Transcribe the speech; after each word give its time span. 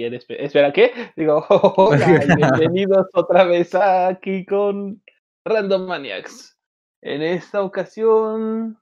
quiere. 0.00 0.18
Espera, 0.44 0.72
¿qué? 0.72 1.12
Digo, 1.16 1.44
hola, 1.76 2.06
bienvenidos 2.36 3.06
otra 3.12 3.44
vez 3.44 3.74
aquí 3.74 4.46
con 4.46 5.02
Random 5.44 5.86
Maniacs. 5.86 6.56
En 7.02 7.22
esta 7.22 7.62
ocasión 7.62 8.78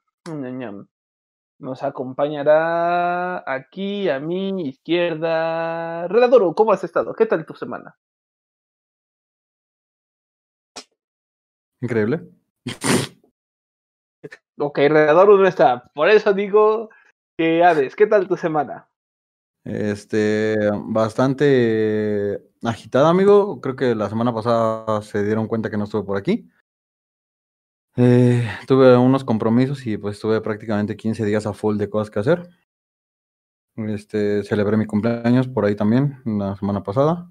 nos 1.58 1.82
acompañará 1.82 3.42
aquí 3.52 4.08
a 4.08 4.20
mi 4.20 4.68
izquierda. 4.68 6.06
Redadoro, 6.06 6.54
¿cómo 6.54 6.72
has 6.72 6.84
estado? 6.84 7.14
¿Qué 7.14 7.26
tal 7.26 7.44
tu 7.46 7.54
semana? 7.54 7.96
Increíble. 11.80 12.28
Ok, 14.58 14.78
Redadoro 14.78 15.36
no 15.36 15.48
está. 15.48 15.84
Por 15.94 16.10
eso 16.10 16.32
digo 16.32 16.90
que 17.36 17.64
Hades, 17.64 17.94
¿qué 17.96 18.06
tal 18.06 18.26
tu 18.28 18.36
semana? 18.36 18.88
Este, 19.64 20.56
bastante 20.86 22.42
agitada, 22.62 23.10
amigo. 23.10 23.60
Creo 23.60 23.76
que 23.76 23.94
la 23.94 24.08
semana 24.08 24.32
pasada 24.32 25.02
se 25.02 25.24
dieron 25.24 25.46
cuenta 25.46 25.70
que 25.70 25.76
no 25.76 25.84
estuve 25.84 26.04
por 26.04 26.16
aquí. 26.16 26.48
Eh, 27.96 28.48
tuve 28.66 28.96
unos 28.96 29.24
compromisos 29.24 29.84
y 29.86 29.96
pues 29.98 30.20
tuve 30.20 30.40
prácticamente 30.40 30.96
15 30.96 31.24
días 31.24 31.46
a 31.46 31.52
full 31.52 31.76
de 31.76 31.90
cosas 31.90 32.10
que 32.10 32.20
hacer. 32.20 32.48
Este, 33.74 34.42
celebré 34.44 34.76
mi 34.76 34.86
cumpleaños 34.86 35.48
por 35.48 35.64
ahí 35.64 35.76
también, 35.76 36.20
la 36.24 36.56
semana 36.56 36.82
pasada. 36.82 37.30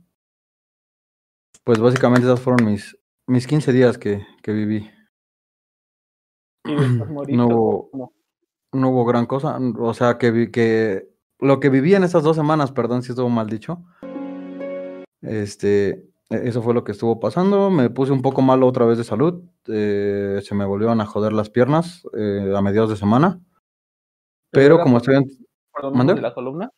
Pues 1.63 1.80
básicamente 1.80 2.27
esos 2.27 2.40
fueron 2.40 2.66
mis, 2.66 2.98
mis 3.27 3.48
15 3.48 3.73
días 3.73 3.98
que, 3.98 4.26
que 4.41 4.52
viví. 4.54 4.90
no, 6.66 7.48
hubo, 7.48 8.13
no 8.73 8.90
hubo 8.90 9.05
gran 9.05 9.26
cosa. 9.26 9.57
O 9.80 9.94
sea, 9.94 10.18
que, 10.18 10.32
vi, 10.32 10.52
que 10.52 11.09
lo 11.40 11.59
que 11.59 11.70
viví 11.70 11.94
en 11.96 12.04
esas 12.04 12.23
dos 12.23 12.36
semanas, 12.36 12.72
perdón 12.72 13.04
si 13.04 13.12
estuvo 13.12 13.30
mal 13.30 13.48
dicho. 13.50 13.84
Este, 15.22 16.05
e, 16.30 16.48
eso 16.48 16.62
fue 16.62 16.73
lo 16.73 16.84
que 16.84 16.91
estuvo 16.91 17.20
pasando. 17.20 17.70
Me 17.70 17.90
puse 17.90 18.12
un 18.12 18.21
poco 18.21 18.41
malo 18.41 18.68
otra 18.68 18.85
vez 18.85 18.98
de 18.98 19.04
salud. 19.04 19.44
Eh, 19.68 20.40
se 20.44 20.55
me 20.55 20.66
volvieron 20.66 21.02
a 21.02 21.05
joder 21.05 21.34
las 21.34 21.49
piernas 21.49 22.04
eh, 22.18 22.54
a 22.55 22.62
mediados 22.62 22.90
de 22.90 22.96
semana. 22.96 23.40
Pero 24.52 24.79
como 24.79 24.98
estoy 24.98 25.16
en... 25.16 25.26
¿De 25.26 26.21
la 26.21 26.34
columna? 26.34 26.71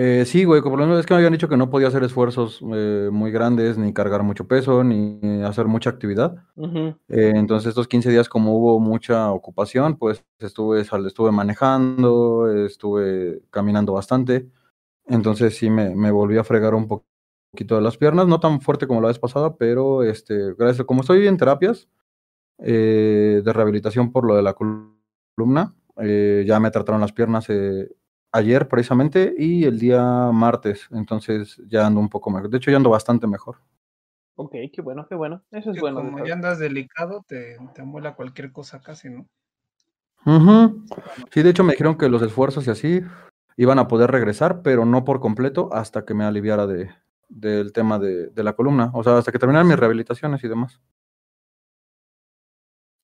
Eh, 0.00 0.24
sí, 0.26 0.44
güey, 0.44 0.62
como 0.62 0.80
es 0.96 1.06
que 1.06 1.12
me 1.12 1.18
habían 1.18 1.32
dicho 1.32 1.48
que 1.48 1.56
no 1.56 1.70
podía 1.70 1.88
hacer 1.88 2.04
esfuerzos 2.04 2.60
eh, 2.72 3.08
muy 3.10 3.32
grandes, 3.32 3.76
ni 3.78 3.92
cargar 3.92 4.22
mucho 4.22 4.46
peso, 4.46 4.84
ni 4.84 5.42
hacer 5.42 5.66
mucha 5.66 5.90
actividad. 5.90 6.36
Eh, 7.08 7.32
entonces, 7.34 7.70
estos 7.70 7.88
15 7.88 8.08
días, 8.08 8.28
como 8.28 8.56
hubo 8.56 8.78
mucha 8.78 9.32
ocupación, 9.32 9.96
pues 9.96 10.24
estuve, 10.38 10.82
estuve 10.82 11.32
manejando, 11.32 12.48
estuve 12.64 13.42
caminando 13.50 13.92
bastante. 13.92 14.48
Entonces, 15.06 15.56
sí, 15.56 15.68
me, 15.68 15.96
me 15.96 16.12
volví 16.12 16.38
a 16.38 16.44
fregar 16.44 16.76
un 16.76 16.86
poquito 16.86 17.74
de 17.74 17.82
las 17.82 17.96
piernas, 17.96 18.28
no 18.28 18.38
tan 18.38 18.60
fuerte 18.60 18.86
como 18.86 19.00
la 19.00 19.08
vez 19.08 19.18
pasada, 19.18 19.56
pero 19.56 20.04
este, 20.04 20.54
gracias, 20.54 20.86
como 20.86 21.00
estoy 21.00 21.26
en 21.26 21.36
terapias 21.38 21.88
de 22.58 23.42
rehabilitación 23.44 24.12
por 24.12 24.24
lo 24.24 24.36
de 24.36 24.42
la 24.42 24.54
columna, 24.54 25.74
ya 25.96 26.60
me 26.60 26.70
trataron 26.70 27.00
las 27.00 27.12
piernas 27.12 27.48
ayer 28.32 28.68
precisamente 28.68 29.34
y 29.36 29.64
el 29.64 29.78
día 29.78 30.30
martes, 30.32 30.88
entonces 30.90 31.60
ya 31.66 31.86
ando 31.86 32.00
un 32.00 32.08
poco 32.08 32.30
mejor. 32.30 32.50
De 32.50 32.58
hecho, 32.58 32.70
ya 32.70 32.76
ando 32.76 32.90
bastante 32.90 33.26
mejor. 33.26 33.56
Ok, 34.36 34.52
qué 34.72 34.82
bueno, 34.82 35.06
qué 35.08 35.14
bueno. 35.14 35.42
Eso 35.50 35.72
es 35.72 35.80
bueno. 35.80 36.00
Como 36.00 36.24
ya 36.24 36.34
andas 36.34 36.58
delicado, 36.58 37.24
te, 37.26 37.56
te 37.74 37.82
amuela 37.82 38.14
cualquier 38.14 38.52
cosa 38.52 38.80
casi, 38.80 39.10
¿no? 39.10 39.26
Sí, 41.30 41.42
de 41.42 41.50
hecho 41.50 41.64
me 41.64 41.72
dijeron 41.72 41.96
que 41.96 42.08
los 42.08 42.22
esfuerzos 42.22 42.66
y 42.66 42.70
así 42.70 43.02
iban 43.56 43.78
a 43.78 43.88
poder 43.88 44.10
regresar, 44.10 44.62
pero 44.62 44.84
no 44.84 45.04
por 45.04 45.20
completo 45.20 45.70
hasta 45.72 46.04
que 46.04 46.12
me 46.12 46.24
aliviara 46.24 46.66
de, 46.66 46.90
del 47.28 47.72
tema 47.72 47.98
de, 47.98 48.26
de 48.28 48.44
la 48.44 48.52
columna, 48.52 48.90
o 48.94 49.02
sea, 49.02 49.16
hasta 49.16 49.32
que 49.32 49.38
terminaran 49.38 49.66
mis 49.66 49.78
rehabilitaciones 49.78 50.44
y 50.44 50.48
demás. 50.48 50.80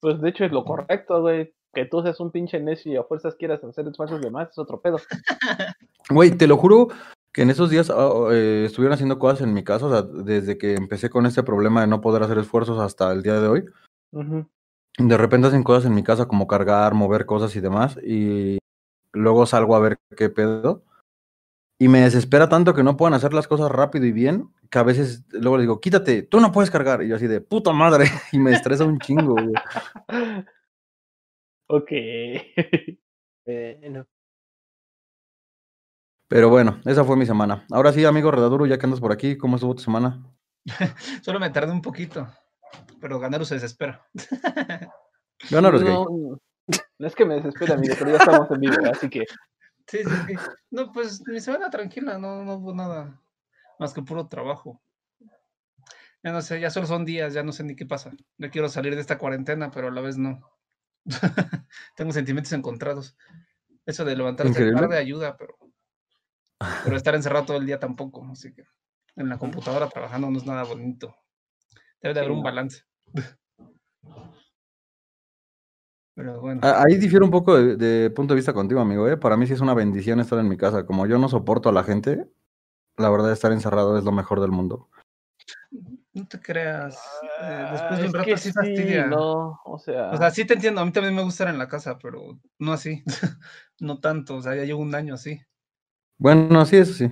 Pues 0.00 0.20
de 0.20 0.28
hecho 0.28 0.44
es 0.44 0.52
lo 0.52 0.64
correcto, 0.64 1.22
güey 1.22 1.54
que 1.74 1.84
tú 1.84 2.02
seas 2.02 2.18
un 2.20 2.30
pinche 2.30 2.58
necio 2.60 2.92
y 2.92 2.96
a 2.96 3.02
fuerzas 3.02 3.34
quieras 3.34 3.62
hacer 3.62 3.86
esfuerzos 3.86 4.20
de 4.20 4.30
más, 4.30 4.50
es 4.50 4.58
otro 4.58 4.80
pedo. 4.80 4.98
Güey, 6.10 6.32
te 6.32 6.46
lo 6.46 6.58
juro 6.58 6.88
que 7.32 7.42
en 7.42 7.50
esos 7.50 7.68
días 7.68 7.90
ah, 7.90 8.08
oh, 8.08 8.30
eh, 8.30 8.66
estuvieron 8.66 8.94
haciendo 8.94 9.18
cosas 9.18 9.40
en 9.40 9.52
mi 9.52 9.64
casa, 9.64 9.86
o 9.86 9.90
sea, 9.90 10.02
desde 10.02 10.56
que 10.56 10.74
empecé 10.74 11.10
con 11.10 11.26
este 11.26 11.42
problema 11.42 11.80
de 11.80 11.86
no 11.88 12.00
poder 12.00 12.22
hacer 12.22 12.38
esfuerzos 12.38 12.78
hasta 12.78 13.10
el 13.10 13.22
día 13.22 13.40
de 13.40 13.48
hoy. 13.48 13.64
De 14.98 15.16
repente 15.16 15.48
hacen 15.48 15.64
cosas 15.64 15.86
en 15.86 15.94
mi 15.94 16.04
casa 16.04 16.28
como 16.28 16.46
cargar, 16.46 16.94
mover 16.94 17.26
cosas 17.26 17.56
y 17.56 17.60
demás, 17.60 17.98
y 18.04 18.58
luego 19.12 19.46
salgo 19.46 19.74
a 19.74 19.80
ver 19.80 19.98
qué 20.16 20.28
pedo. 20.28 20.84
Y 21.76 21.88
me 21.88 22.02
desespera 22.02 22.48
tanto 22.48 22.72
que 22.72 22.84
no 22.84 22.96
puedan 22.96 23.14
hacer 23.14 23.34
las 23.34 23.48
cosas 23.48 23.68
rápido 23.70 24.06
y 24.06 24.12
bien, 24.12 24.50
que 24.70 24.78
a 24.78 24.84
veces 24.84 25.24
luego 25.32 25.56
les 25.56 25.64
digo, 25.64 25.80
quítate, 25.80 26.22
tú 26.22 26.38
no 26.38 26.52
puedes 26.52 26.70
cargar. 26.70 27.02
Y 27.02 27.08
yo 27.08 27.16
así 27.16 27.26
de, 27.26 27.40
puta 27.40 27.72
madre, 27.72 28.04
y 28.32 28.38
me 28.38 28.52
estresa 28.52 28.84
un 28.84 29.00
chingo, 29.00 29.32
güey. 29.32 29.52
Ok. 31.66 31.90
Pero 36.28 36.48
bueno, 36.48 36.80
esa 36.84 37.04
fue 37.04 37.16
mi 37.16 37.26
semana. 37.26 37.64
Ahora 37.70 37.92
sí, 37.92 38.04
amigo 38.04 38.30
Redaduro, 38.30 38.66
ya 38.66 38.78
que 38.78 38.86
andas 38.86 39.00
por 39.00 39.12
aquí, 39.12 39.36
¿cómo 39.36 39.56
estuvo 39.56 39.74
tu 39.74 39.82
semana? 39.82 40.22
Solo 41.22 41.38
me 41.38 41.50
tardé 41.50 41.72
un 41.72 41.82
poquito, 41.82 42.26
pero 43.00 43.20
Ganaro 43.20 43.44
se 43.44 43.54
desespera. 43.54 44.06
Ganaro 45.50 45.76
es 45.76 45.84
no, 45.84 46.06
No 46.98 47.06
es 47.06 47.14
que 47.14 47.24
me 47.24 47.34
desespera, 47.34 47.74
amigo, 47.74 47.94
pero 47.98 48.10
ya 48.10 48.16
estamos 48.16 48.50
en 48.50 48.60
vivo, 48.60 48.76
así 48.90 49.08
que. 49.10 49.24
Sí, 49.86 49.98
sí, 50.02 50.10
sí. 50.26 50.34
No, 50.70 50.90
pues 50.90 51.22
mi 51.26 51.40
semana 51.40 51.68
tranquila, 51.68 52.18
no, 52.18 52.42
no 52.42 52.54
hubo 52.54 52.74
nada 52.74 53.20
más 53.78 53.92
que 53.92 54.02
puro 54.02 54.26
trabajo. 54.26 54.80
Ya 56.22 56.32
no 56.32 56.40
sé, 56.40 56.58
ya 56.58 56.70
solo 56.70 56.86
son 56.86 57.04
días, 57.04 57.34
ya 57.34 57.42
no 57.42 57.52
sé 57.52 57.64
ni 57.64 57.76
qué 57.76 57.84
pasa. 57.84 58.12
Ya 58.38 58.50
quiero 58.50 58.70
salir 58.70 58.94
de 58.94 59.02
esta 59.02 59.18
cuarentena, 59.18 59.70
pero 59.70 59.88
a 59.88 59.90
la 59.90 60.00
vez 60.00 60.16
no. 60.16 60.40
Tengo 61.96 62.12
sentimientos 62.12 62.52
encontrados. 62.52 63.16
Eso 63.86 64.04
de 64.04 64.16
levantarse 64.16 64.72
tarde 64.72 64.96
ayuda, 64.96 65.36
pero, 65.36 65.56
pero 66.84 66.96
estar 66.96 67.14
encerrado 67.14 67.44
todo 67.44 67.56
el 67.58 67.66
día 67.66 67.78
tampoco. 67.78 68.26
Así 68.30 68.52
que 68.52 68.64
en 69.16 69.28
la 69.28 69.38
computadora 69.38 69.88
trabajando 69.88 70.30
no 70.30 70.38
es 70.38 70.46
nada 70.46 70.64
bonito. 70.64 71.14
Debe 72.00 72.14
de 72.14 72.20
haber 72.20 72.32
un 72.32 72.42
balance. 72.42 72.84
Pero 76.14 76.40
bueno. 76.40 76.60
Ahí 76.62 76.96
difiere 76.96 77.24
un 77.24 77.30
poco 77.30 77.56
de, 77.56 78.10
punto 78.10 78.34
de 78.34 78.36
vista 78.36 78.52
contigo, 78.52 78.80
amigo. 78.80 79.08
¿eh? 79.08 79.16
Para 79.16 79.36
mí 79.36 79.46
sí 79.46 79.52
es 79.52 79.60
una 79.60 79.74
bendición 79.74 80.20
estar 80.20 80.38
en 80.38 80.48
mi 80.48 80.56
casa. 80.56 80.86
Como 80.86 81.06
yo 81.06 81.18
no 81.18 81.28
soporto 81.28 81.68
a 81.68 81.72
la 81.72 81.82
gente, 81.82 82.30
la 82.96 83.10
verdad 83.10 83.32
estar 83.32 83.52
encerrado 83.52 83.98
es 83.98 84.04
lo 84.04 84.12
mejor 84.12 84.40
del 84.40 84.52
mundo. 84.52 84.88
No 86.14 86.26
te 86.28 86.40
creas. 86.40 86.96
Eh, 87.42 87.68
después 87.72 88.00
de 88.00 88.06
un 88.06 88.14
rato 88.14 88.36
sí 88.36 88.52
fastidia. 88.52 89.06
no, 89.06 89.60
o 89.64 89.78
sea. 89.78 90.10
O 90.10 90.16
sea, 90.16 90.30
sí 90.30 90.44
te 90.44 90.54
entiendo. 90.54 90.80
A 90.80 90.84
mí 90.84 90.92
también 90.92 91.14
me 91.14 91.22
gusta 91.22 91.44
estar 91.44 91.54
en 91.54 91.58
la 91.58 91.68
casa, 91.68 91.98
pero 91.98 92.38
no 92.58 92.72
así. 92.72 93.02
no 93.80 93.98
tanto. 93.98 94.36
O 94.36 94.42
sea, 94.42 94.54
ya 94.54 94.64
llevo 94.64 94.80
un 94.80 94.94
año 94.94 95.14
así. 95.14 95.40
Bueno, 96.16 96.64
sí, 96.66 96.76
eso 96.76 96.92
sí. 96.94 97.10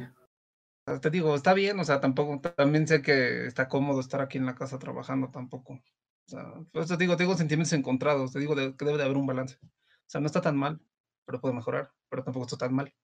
te 1.01 1.11
digo, 1.11 1.35
está 1.35 1.55
bien, 1.55 1.79
o 1.81 1.85
sea, 1.85 2.01
tampoco, 2.01 2.41
también 2.53 2.87
sé 2.87 3.03
que 3.03 3.47
está 3.47 3.69
cómodo 3.69 4.01
estar 4.01 4.21
aquí 4.21 4.39
en 4.39 4.47
la 4.47 4.55
casa 4.55 4.79
trabajando 4.79 5.29
tampoco. 5.31 5.75
O 5.75 6.31
sea, 6.31 6.55
por 6.71 6.83
eso 6.83 6.97
te 6.97 7.05
digo, 7.05 7.17
tengo 7.17 7.37
sentimientos 7.37 7.73
encontrados, 7.73 8.33
te 8.33 8.39
digo 8.39 8.55
que 8.55 8.85
debe 8.85 8.99
de 8.99 9.05
haber 9.05 9.17
un 9.17 9.27
balance. 9.27 9.59
O 9.63 9.69
sea, 10.07 10.21
no 10.21 10.29
está 10.29 10.41
tan 10.41 10.57
mal, 10.57 10.81
pero 11.27 11.41
puede 11.41 11.55
mejorar, 11.55 11.91
pero 12.09 12.23
tampoco 12.23 12.47
está 12.47 12.57
tan 12.57 12.75
mal. 12.75 12.95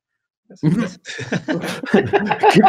¿Qué 1.93 2.61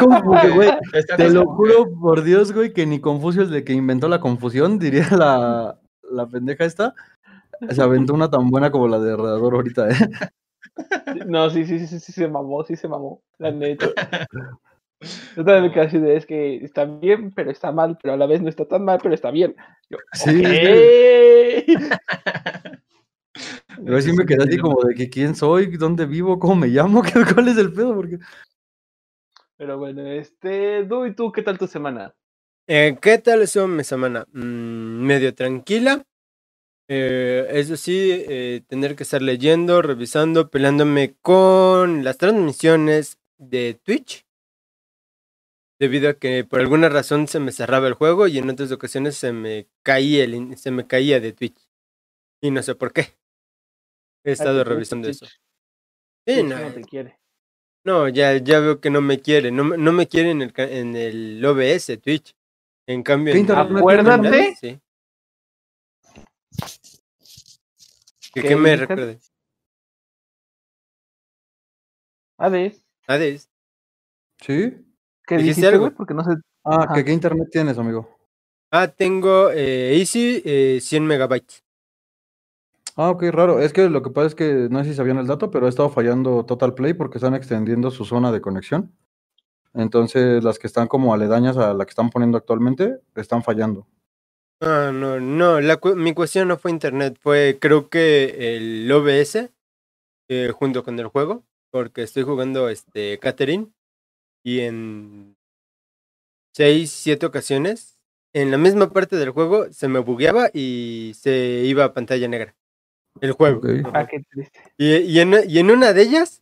güey? 0.53 0.69
Te 1.15 1.29
lo 1.29 1.45
juro 1.45 1.89
por 1.99 2.23
Dios, 2.23 2.51
güey, 2.51 2.73
que 2.73 2.85
ni 2.85 2.99
Confucio 2.99 3.43
es 3.43 3.49
de 3.49 3.63
que 3.63 3.73
inventó 3.73 4.09
la 4.09 4.19
confusión, 4.19 4.79
diría 4.79 5.07
la, 5.11 5.79
la 6.11 6.27
pendeja 6.27 6.65
esta. 6.65 6.93
Se 7.69 7.81
aventó 7.81 8.13
una 8.13 8.29
tan 8.29 8.49
buena 8.49 8.71
como 8.71 8.87
la 8.87 8.99
de 8.99 9.15
Redador 9.15 9.55
ahorita, 9.55 9.89
¿eh? 9.89 9.93
No, 11.27 11.49
sí, 11.49 11.65
sí, 11.65 11.87
sí, 11.87 11.99
sí, 11.99 12.11
se 12.11 12.27
mamó, 12.27 12.63
sí 12.63 12.75
se 12.75 12.87
mamó, 12.87 13.21
la 13.37 13.51
neta. 13.51 13.87
Yo 15.35 15.43
también 15.45 15.73
me 15.73 15.99
de, 15.99 16.15
es 16.15 16.25
que 16.25 16.57
está 16.63 16.85
bien, 16.85 17.31
pero 17.31 17.51
está 17.51 17.71
mal, 17.71 17.97
pero 18.01 18.13
a 18.13 18.17
la 18.17 18.27
vez 18.27 18.41
no 18.41 18.49
está 18.49 18.65
tan 18.65 18.83
mal, 18.85 18.99
pero 19.01 19.13
está 19.13 19.31
bien. 19.31 19.55
sí. 20.13 20.43
Yo 23.83 24.01
sí 24.01 24.13
me 24.13 24.25
quedé 24.25 24.43
así 24.43 24.57
como 24.57 24.81
de 24.83 24.95
que 24.95 25.09
quién 25.09 25.35
soy, 25.35 25.77
dónde 25.77 26.05
vivo, 26.05 26.39
cómo 26.39 26.55
me 26.55 26.67
llamo, 26.67 27.01
cuál 27.33 27.47
es 27.47 27.57
el 27.57 27.73
pedo, 27.73 27.95
porque. 27.95 28.19
Pero 29.57 29.77
bueno, 29.77 30.05
este, 30.07 30.85
Du, 30.85 31.05
¿y 31.05 31.13
tú 31.13 31.31
qué 31.31 31.41
tal 31.41 31.57
tu 31.57 31.67
semana? 31.67 32.15
Eh, 32.67 32.97
¿Qué 33.01 33.17
tal 33.17 33.41
estuvo 33.41 33.67
mi 33.67 33.83
semana? 33.83 34.25
Mm, 34.31 35.05
medio 35.05 35.33
tranquila. 35.33 36.03
Eh, 36.87 37.47
eso 37.51 37.77
sí, 37.77 38.09
eh, 38.11 38.63
tener 38.67 38.95
que 38.95 39.03
estar 39.03 39.21
leyendo, 39.21 39.81
revisando, 39.81 40.49
peleándome 40.49 41.15
con 41.21 42.03
las 42.03 42.17
transmisiones 42.17 43.19
de 43.37 43.79
Twitch. 43.83 44.25
Debido 45.79 46.09
a 46.09 46.13
que 46.15 46.43
por 46.43 46.59
alguna 46.59 46.89
razón 46.89 47.27
se 47.27 47.39
me 47.39 47.51
cerraba 47.51 47.87
el 47.87 47.93
juego 47.93 48.27
y 48.27 48.37
en 48.37 48.49
otras 48.49 48.71
ocasiones 48.71 49.15
se 49.15 49.33
me 49.33 49.67
caía, 49.83 50.23
el, 50.23 50.57
se 50.57 50.71
me 50.71 50.87
caía 50.87 51.19
de 51.19 51.31
Twitch. 51.31 51.69
Y 52.41 52.51
no 52.51 52.63
sé 52.63 52.75
por 52.75 52.91
qué. 52.91 53.18
He 54.23 54.31
estado 54.31 54.63
revisando 54.63 55.09
eso. 55.09 55.25
Sí, 56.25 56.43
no, 56.43 56.55
te 56.73 56.81
quiere. 56.81 57.19
No, 57.83 58.07
ya, 58.09 58.37
ya 58.37 58.59
veo 58.59 58.79
que 58.81 58.89
no 58.89 59.01
me 59.01 59.19
quiere. 59.19 59.51
No, 59.51 59.63
no 59.63 59.91
me 59.93 60.07
quiere 60.07 60.31
en 60.31 60.41
el, 60.41 60.53
en 60.55 60.95
el 60.95 61.45
OBS, 61.45 61.97
Twitch. 62.01 62.35
En 62.85 63.03
cambio, 63.03 63.33
en 63.33 63.49
acuérdate. 63.51 64.55
Sí. 64.55 64.79
¿Qué, 68.33 68.55
me 68.55 68.75
recuerde? 68.75 69.19
Hades. 72.37 72.85
Hades. 73.07 73.49
¿Sí? 74.41 74.73
¿Qué 75.25 75.37
dijiste, 75.37 75.67
algo? 75.67 75.91
Porque 75.91 76.13
no 76.13 76.23
sé. 76.23 76.31
Ah, 76.63 76.93
¿qué, 76.93 77.11
internet 77.11 77.49
tienes, 77.51 77.77
amigo? 77.77 78.17
Ah, 78.71 78.87
tengo 78.87 79.51
eh, 79.51 79.97
Easy 79.97 80.41
100 80.79 81.03
eh, 81.03 81.05
megabytes. 81.05 81.63
Ah, 83.01 83.11
ok, 83.11 83.23
raro. 83.31 83.61
Es 83.61 83.71
que 83.71 83.87
lo 83.87 84.01
que 84.01 84.09
pasa 84.09 84.27
es 84.27 84.35
que 84.35 84.67
no 84.69 84.83
sé 84.83 84.89
si 84.89 84.95
sabían 84.97 85.19
el 85.19 85.25
dato, 85.25 85.51
pero 85.51 85.67
ha 85.67 85.69
estado 85.69 85.89
fallando 85.89 86.45
Total 86.45 86.73
Play 86.73 86.93
porque 86.93 87.17
están 87.17 87.33
extendiendo 87.33 87.91
su 87.91 88.03
zona 88.03 88.29
de 88.33 88.41
conexión. 88.41 88.93
Entonces, 89.73 90.43
las 90.43 90.59
que 90.59 90.67
están 90.67 90.89
como 90.89 91.13
aledañas 91.13 91.55
a 91.55 91.73
la 91.73 91.85
que 91.85 91.91
están 91.91 92.09
poniendo 92.09 92.37
actualmente 92.37 92.99
están 93.15 93.41
fallando. 93.41 93.87
Ah, 94.59 94.91
no, 94.93 95.17
no. 95.21 95.59
mi 95.95 96.13
cuestión 96.13 96.49
no 96.49 96.57
fue 96.57 96.71
internet, 96.71 97.17
fue 97.21 97.57
creo 97.61 97.87
que 97.87 98.57
el 98.57 98.91
OBS 98.91 99.49
eh, 100.27 100.51
junto 100.53 100.83
con 100.83 100.99
el 100.99 101.07
juego, 101.07 101.45
porque 101.71 102.03
estoy 102.03 102.23
jugando 102.23 102.67
este 102.67 103.17
Catherine 103.19 103.71
y 104.43 104.59
en 104.59 105.37
seis, 106.53 106.91
siete 106.91 107.25
ocasiones 107.25 107.97
en 108.33 108.51
la 108.51 108.57
misma 108.57 108.91
parte 108.91 109.15
del 109.15 109.29
juego 109.29 109.71
se 109.71 109.87
me 109.87 109.99
bugueaba 109.99 110.49
y 110.53 111.13
se 111.15 111.63
iba 111.63 111.85
a 111.85 111.93
pantalla 111.93 112.27
negra. 112.27 112.58
El 113.21 113.31
juego. 113.33 113.61
Ah, 113.93 114.07
qué 114.07 114.23
triste. 114.29 114.59
Y, 114.77 114.95
y, 114.95 115.19
en, 115.19 115.35
y, 115.47 115.59
en, 115.59 115.71
una 115.71 115.93
de 115.93 116.01
ellas, 116.03 116.41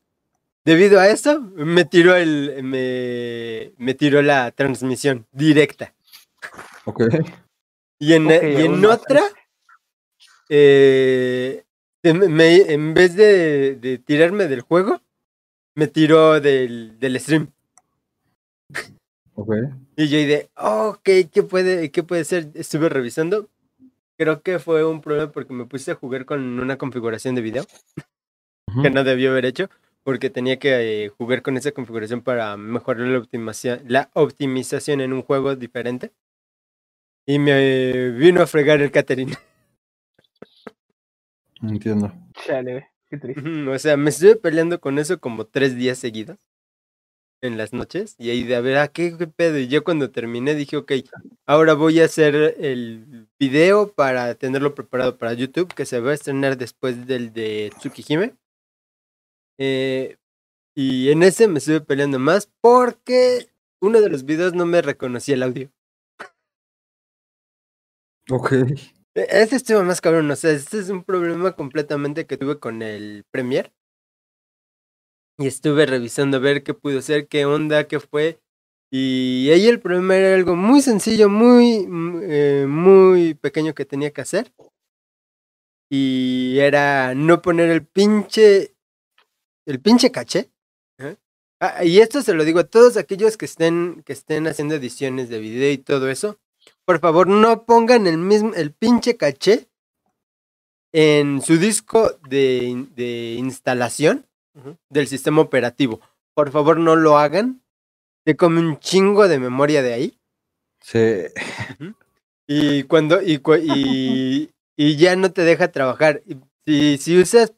debido 0.65 0.99
a 0.99 1.07
eso, 1.07 1.41
me 1.55 1.85
tiró 1.85 2.15
el 2.15 2.63
me, 2.63 3.73
me 3.77 3.93
tiró 3.93 4.21
la 4.21 4.51
transmisión 4.51 5.25
directa. 5.31 5.93
Ok. 6.85 7.03
Y 7.99 8.13
en, 8.13 8.27
y 8.27 8.61
en 8.61 8.85
otra, 8.85 9.23
eh, 10.49 11.63
me, 12.03 12.55
en 12.71 12.93
vez 12.93 13.15
de, 13.15 13.75
de, 13.75 13.97
tirarme 13.97 14.47
del 14.47 14.61
juego, 14.61 15.01
me 15.73 15.87
tiró 15.87 16.39
del, 16.39 16.99
del 16.99 17.19
stream. 17.19 17.51
Y 19.95 20.07
yo 20.07 20.17
de, 20.17 20.49
ok, 20.57 21.09
¿qué 21.31 21.43
puede, 21.43 21.91
¿qué 21.91 22.03
puede 22.03 22.23
ser? 22.23 22.49
Estuve 22.53 22.89
revisando. 22.89 23.49
Creo 24.17 24.41
que 24.41 24.59
fue 24.59 24.83
un 24.83 25.01
problema 25.01 25.31
porque 25.31 25.53
me 25.53 25.65
puse 25.65 25.91
a 25.91 25.95
jugar 25.95 26.25
con 26.25 26.59
una 26.59 26.77
configuración 26.77 27.35
de 27.35 27.41
video 27.41 27.65
que 28.81 28.89
no 28.89 29.03
debió 29.03 29.31
haber 29.31 29.45
hecho 29.45 29.69
porque 30.03 30.29
tenía 30.29 30.57
que 30.57 31.05
eh, 31.05 31.09
jugar 31.09 31.41
con 31.41 31.57
esa 31.57 31.71
configuración 31.71 32.21
para 32.21 32.57
mejorar 32.57 33.07
la 33.07 33.19
optimización, 33.19 33.81
la 33.87 34.09
optimización 34.13 35.01
en 35.01 35.13
un 35.13 35.21
juego 35.21 35.55
diferente. 35.55 36.11
Y 37.25 37.39
me 37.39 38.11
vino 38.11 38.41
a 38.41 38.47
fregar 38.47 38.81
el 38.81 38.89
catering. 38.89 39.33
Entiendo. 41.61 42.13
Chale, 42.45 42.89
qué 43.09 43.17
triste. 43.17 43.67
O 43.67 43.77
sea, 43.79 43.97
me 43.97 44.09
estuve 44.09 44.37
peleando 44.37 44.79
con 44.79 44.97
eso 44.97 45.19
como 45.19 45.45
tres 45.45 45.75
días 45.75 45.97
seguidos 45.97 46.37
en 47.41 47.57
las 47.57 47.73
noches 47.73 48.15
y 48.17 48.29
ahí 48.29 48.43
de 48.43 48.55
a 48.55 48.61
ver, 48.61 48.77
¿a 48.77 48.87
qué, 48.87 49.11
pedo? 49.35 49.57
Y 49.57 49.67
yo 49.67 49.83
cuando 49.83 50.11
terminé 50.11 50.55
dije, 50.55 50.77
ok, 50.77 50.91
ahora 51.45 51.73
voy 51.73 51.99
a 52.01 52.05
hacer 52.05 52.55
el 52.59 53.27
video 53.39 53.91
para 53.93 54.35
tenerlo 54.35 54.75
preparado 54.75 55.17
para 55.17 55.33
YouTube, 55.33 55.73
que 55.73 55.85
se 55.85 55.99
va 55.99 56.11
a 56.11 56.15
estrenar 56.15 56.57
después 56.57 57.07
del 57.07 57.33
de 57.33 57.71
Tsukihime. 57.77 58.35
Eh, 59.59 60.17
y 60.75 61.09
en 61.11 61.23
ese 61.23 61.47
me 61.47 61.59
estuve 61.59 61.81
peleando 61.81 62.19
más 62.19 62.51
porque 62.61 63.49
uno 63.81 64.01
de 64.01 64.09
los 64.09 64.25
videos 64.25 64.53
no 64.53 64.65
me 64.65 64.81
reconocía 64.81 65.35
el 65.35 65.43
audio. 65.43 65.71
Ok. 68.29 68.51
E, 69.15 69.27
ese 69.41 69.55
estuvo 69.55 69.83
más 69.83 70.01
cabrón, 70.01 70.29
o 70.29 70.35
sea, 70.35 70.51
este 70.51 70.79
es 70.79 70.89
un 70.89 71.03
problema 71.03 71.53
completamente 71.53 72.27
que 72.27 72.37
tuve 72.37 72.59
con 72.59 72.81
el 72.81 73.25
Premiere 73.31 73.73
y 75.37 75.47
estuve 75.47 75.85
revisando 75.85 76.37
a 76.37 76.39
ver 76.39 76.63
qué 76.63 76.73
pudo 76.73 77.01
ser, 77.01 77.27
qué 77.27 77.45
onda, 77.45 77.87
qué 77.87 77.99
fue. 77.99 78.39
Y 78.91 79.49
ahí 79.51 79.67
el 79.67 79.79
problema 79.79 80.15
era 80.15 80.35
algo 80.35 80.55
muy 80.55 80.81
sencillo, 80.81 81.29
muy, 81.29 81.85
mm, 81.85 82.21
eh, 82.23 82.65
muy 82.67 83.33
pequeño 83.35 83.75
que 83.75 83.85
tenía 83.85 84.11
que 84.11 84.21
hacer. 84.21 84.51
Y 85.89 86.57
era 86.59 87.13
no 87.15 87.41
poner 87.41 87.69
el 87.69 87.85
pinche, 87.85 88.75
el 89.65 89.79
pinche 89.79 90.11
caché. 90.11 90.49
Ah, 91.59 91.83
y 91.83 92.01
esto 92.01 92.21
se 92.21 92.35
lo 92.35 92.45
digo 92.45 92.59
a 92.59 92.65
todos 92.65 92.97
aquellos 92.97 93.35
que 93.35 93.45
estén, 93.45 94.03
que 94.05 94.13
estén 94.13 94.45
haciendo 94.45 94.75
ediciones 94.75 95.27
de 95.27 95.39
video 95.39 95.71
y 95.71 95.79
todo 95.79 96.07
eso. 96.07 96.37
Por 96.85 96.99
favor, 96.99 97.27
no 97.27 97.65
pongan 97.65 98.05
el 98.05 98.19
mismo, 98.19 98.53
el 98.53 98.71
pinche 98.73 99.17
caché 99.17 99.67
en 100.93 101.41
su 101.41 101.57
disco 101.57 102.11
de, 102.29 102.85
de 102.95 103.33
instalación 103.39 104.26
del 104.89 105.07
sistema 105.07 105.41
operativo. 105.41 106.01
Por 106.33 106.51
favor, 106.51 106.77
no 106.77 106.95
lo 106.95 107.17
hagan. 107.17 107.63
Te 108.23 108.35
come 108.35 108.59
un 108.59 108.79
chingo 108.79 109.27
de 109.27 109.39
memoria 109.39 109.81
de 109.81 109.93
ahí. 109.93 110.19
Sí. 110.81 111.25
Y 112.47 112.83
cuando, 112.83 113.21
y, 113.21 113.41
y, 113.63 114.49
y, 114.77 114.95
ya 114.95 115.15
no 115.17 115.33
te 115.33 115.41
deja 115.41 115.71
trabajar. 115.71 116.23
Si, 116.65 116.97
si 116.97 117.19
usas 117.19 117.53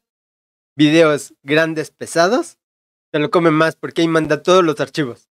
videos 0.76 1.36
grandes, 1.44 1.92
pesados, 1.92 2.58
te 3.12 3.20
lo 3.20 3.30
come 3.30 3.52
más 3.52 3.76
porque 3.76 4.02
ahí 4.02 4.08
manda 4.08 4.42
todos 4.42 4.64
los 4.64 4.80
archivos. 4.80 5.30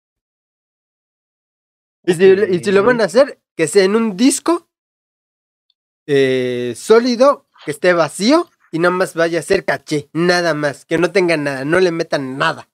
Y 2.04 2.14
si, 2.16 2.26
y 2.26 2.64
si 2.64 2.72
lo 2.72 2.84
van 2.84 3.00
a 3.00 3.06
hacer, 3.06 3.40
que 3.56 3.68
sea 3.68 3.84
en 3.84 3.96
un 3.96 4.18
disco 4.18 4.68
eh, 6.06 6.74
sólido, 6.76 7.48
que 7.64 7.72
esté 7.72 7.94
vacío 7.94 8.50
y 8.76 8.80
nada 8.80 8.94
más 8.94 9.14
vaya 9.14 9.40
a 9.40 9.42
ser 9.42 9.64
caché, 9.64 10.10
nada 10.12 10.54
más, 10.54 10.84
que 10.84 10.98
no 10.98 11.10
tenga 11.10 11.38
nada, 11.38 11.64
no 11.64 11.80
le 11.80 11.94
metan 11.94 12.38
nada. 12.38 12.68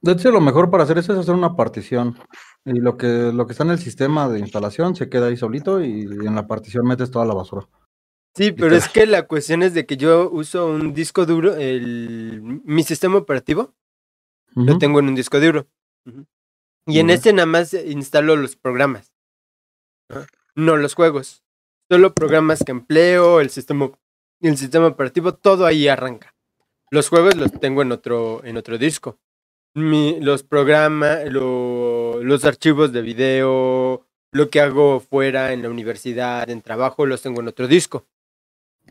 De 0.00 0.12
hecho, 0.12 0.30
lo 0.30 0.40
mejor 0.40 0.70
para 0.70 0.84
hacer 0.84 0.98
eso 0.98 1.12
es 1.12 1.18
hacer 1.18 1.34
una 1.34 1.56
partición. 1.56 2.16
Y 2.64 2.78
lo 2.78 2.96
que, 2.96 3.32
lo 3.34 3.44
que 3.44 3.52
está 3.54 3.64
en 3.64 3.70
el 3.70 3.80
sistema 3.80 4.28
de 4.28 4.38
instalación 4.38 4.94
se 4.94 5.08
queda 5.08 5.26
ahí 5.26 5.36
solito 5.36 5.82
y 5.82 6.02
en 6.02 6.32
la 6.36 6.46
partición 6.46 6.86
metes 6.86 7.10
toda 7.10 7.26
la 7.26 7.34
basura. 7.34 7.68
Sí, 8.36 8.52
pero 8.52 8.76
es 8.76 8.88
que 8.88 9.06
la 9.06 9.26
cuestión 9.26 9.64
es 9.64 9.74
de 9.74 9.84
que 9.84 9.96
yo 9.96 10.30
uso 10.30 10.68
un 10.68 10.94
disco 10.94 11.26
duro, 11.26 11.56
el, 11.56 12.60
mi 12.64 12.84
sistema 12.84 13.16
operativo, 13.16 13.74
lo 14.54 14.78
tengo 14.78 15.00
en 15.00 15.08
un 15.08 15.16
disco 15.16 15.40
duro. 15.40 15.66
Y 16.86 17.00
en 17.00 17.10
este 17.10 17.32
nada 17.32 17.46
más 17.46 17.74
instalo 17.74 18.36
los 18.36 18.54
programas, 18.54 19.12
no 20.54 20.76
los 20.76 20.94
juegos. 20.94 21.42
Solo 21.90 22.14
programas 22.14 22.62
que 22.64 22.70
empleo, 22.70 23.40
el 23.40 23.50
sistema 23.50 23.90
y 24.40 24.48
el 24.48 24.56
sistema 24.56 24.86
operativo, 24.86 25.34
todo 25.34 25.66
ahí 25.66 25.88
arranca. 25.88 26.34
Los 26.90 27.08
juegos 27.08 27.36
los 27.36 27.52
tengo 27.52 27.82
en 27.82 27.92
otro, 27.92 28.42
en 28.44 28.56
otro 28.56 28.78
disco. 28.78 29.18
los 29.74 30.42
programas, 30.42 31.24
los 31.30 32.44
archivos 32.44 32.92
de 32.92 33.02
video, 33.02 34.06
lo 34.32 34.50
que 34.50 34.60
hago 34.60 35.00
fuera 35.00 35.52
en 35.52 35.62
la 35.62 35.70
universidad, 35.70 36.48
en 36.50 36.62
trabajo, 36.62 37.06
los 37.06 37.22
tengo 37.22 37.40
en 37.40 37.48
otro 37.48 37.68
disco. 37.68 38.06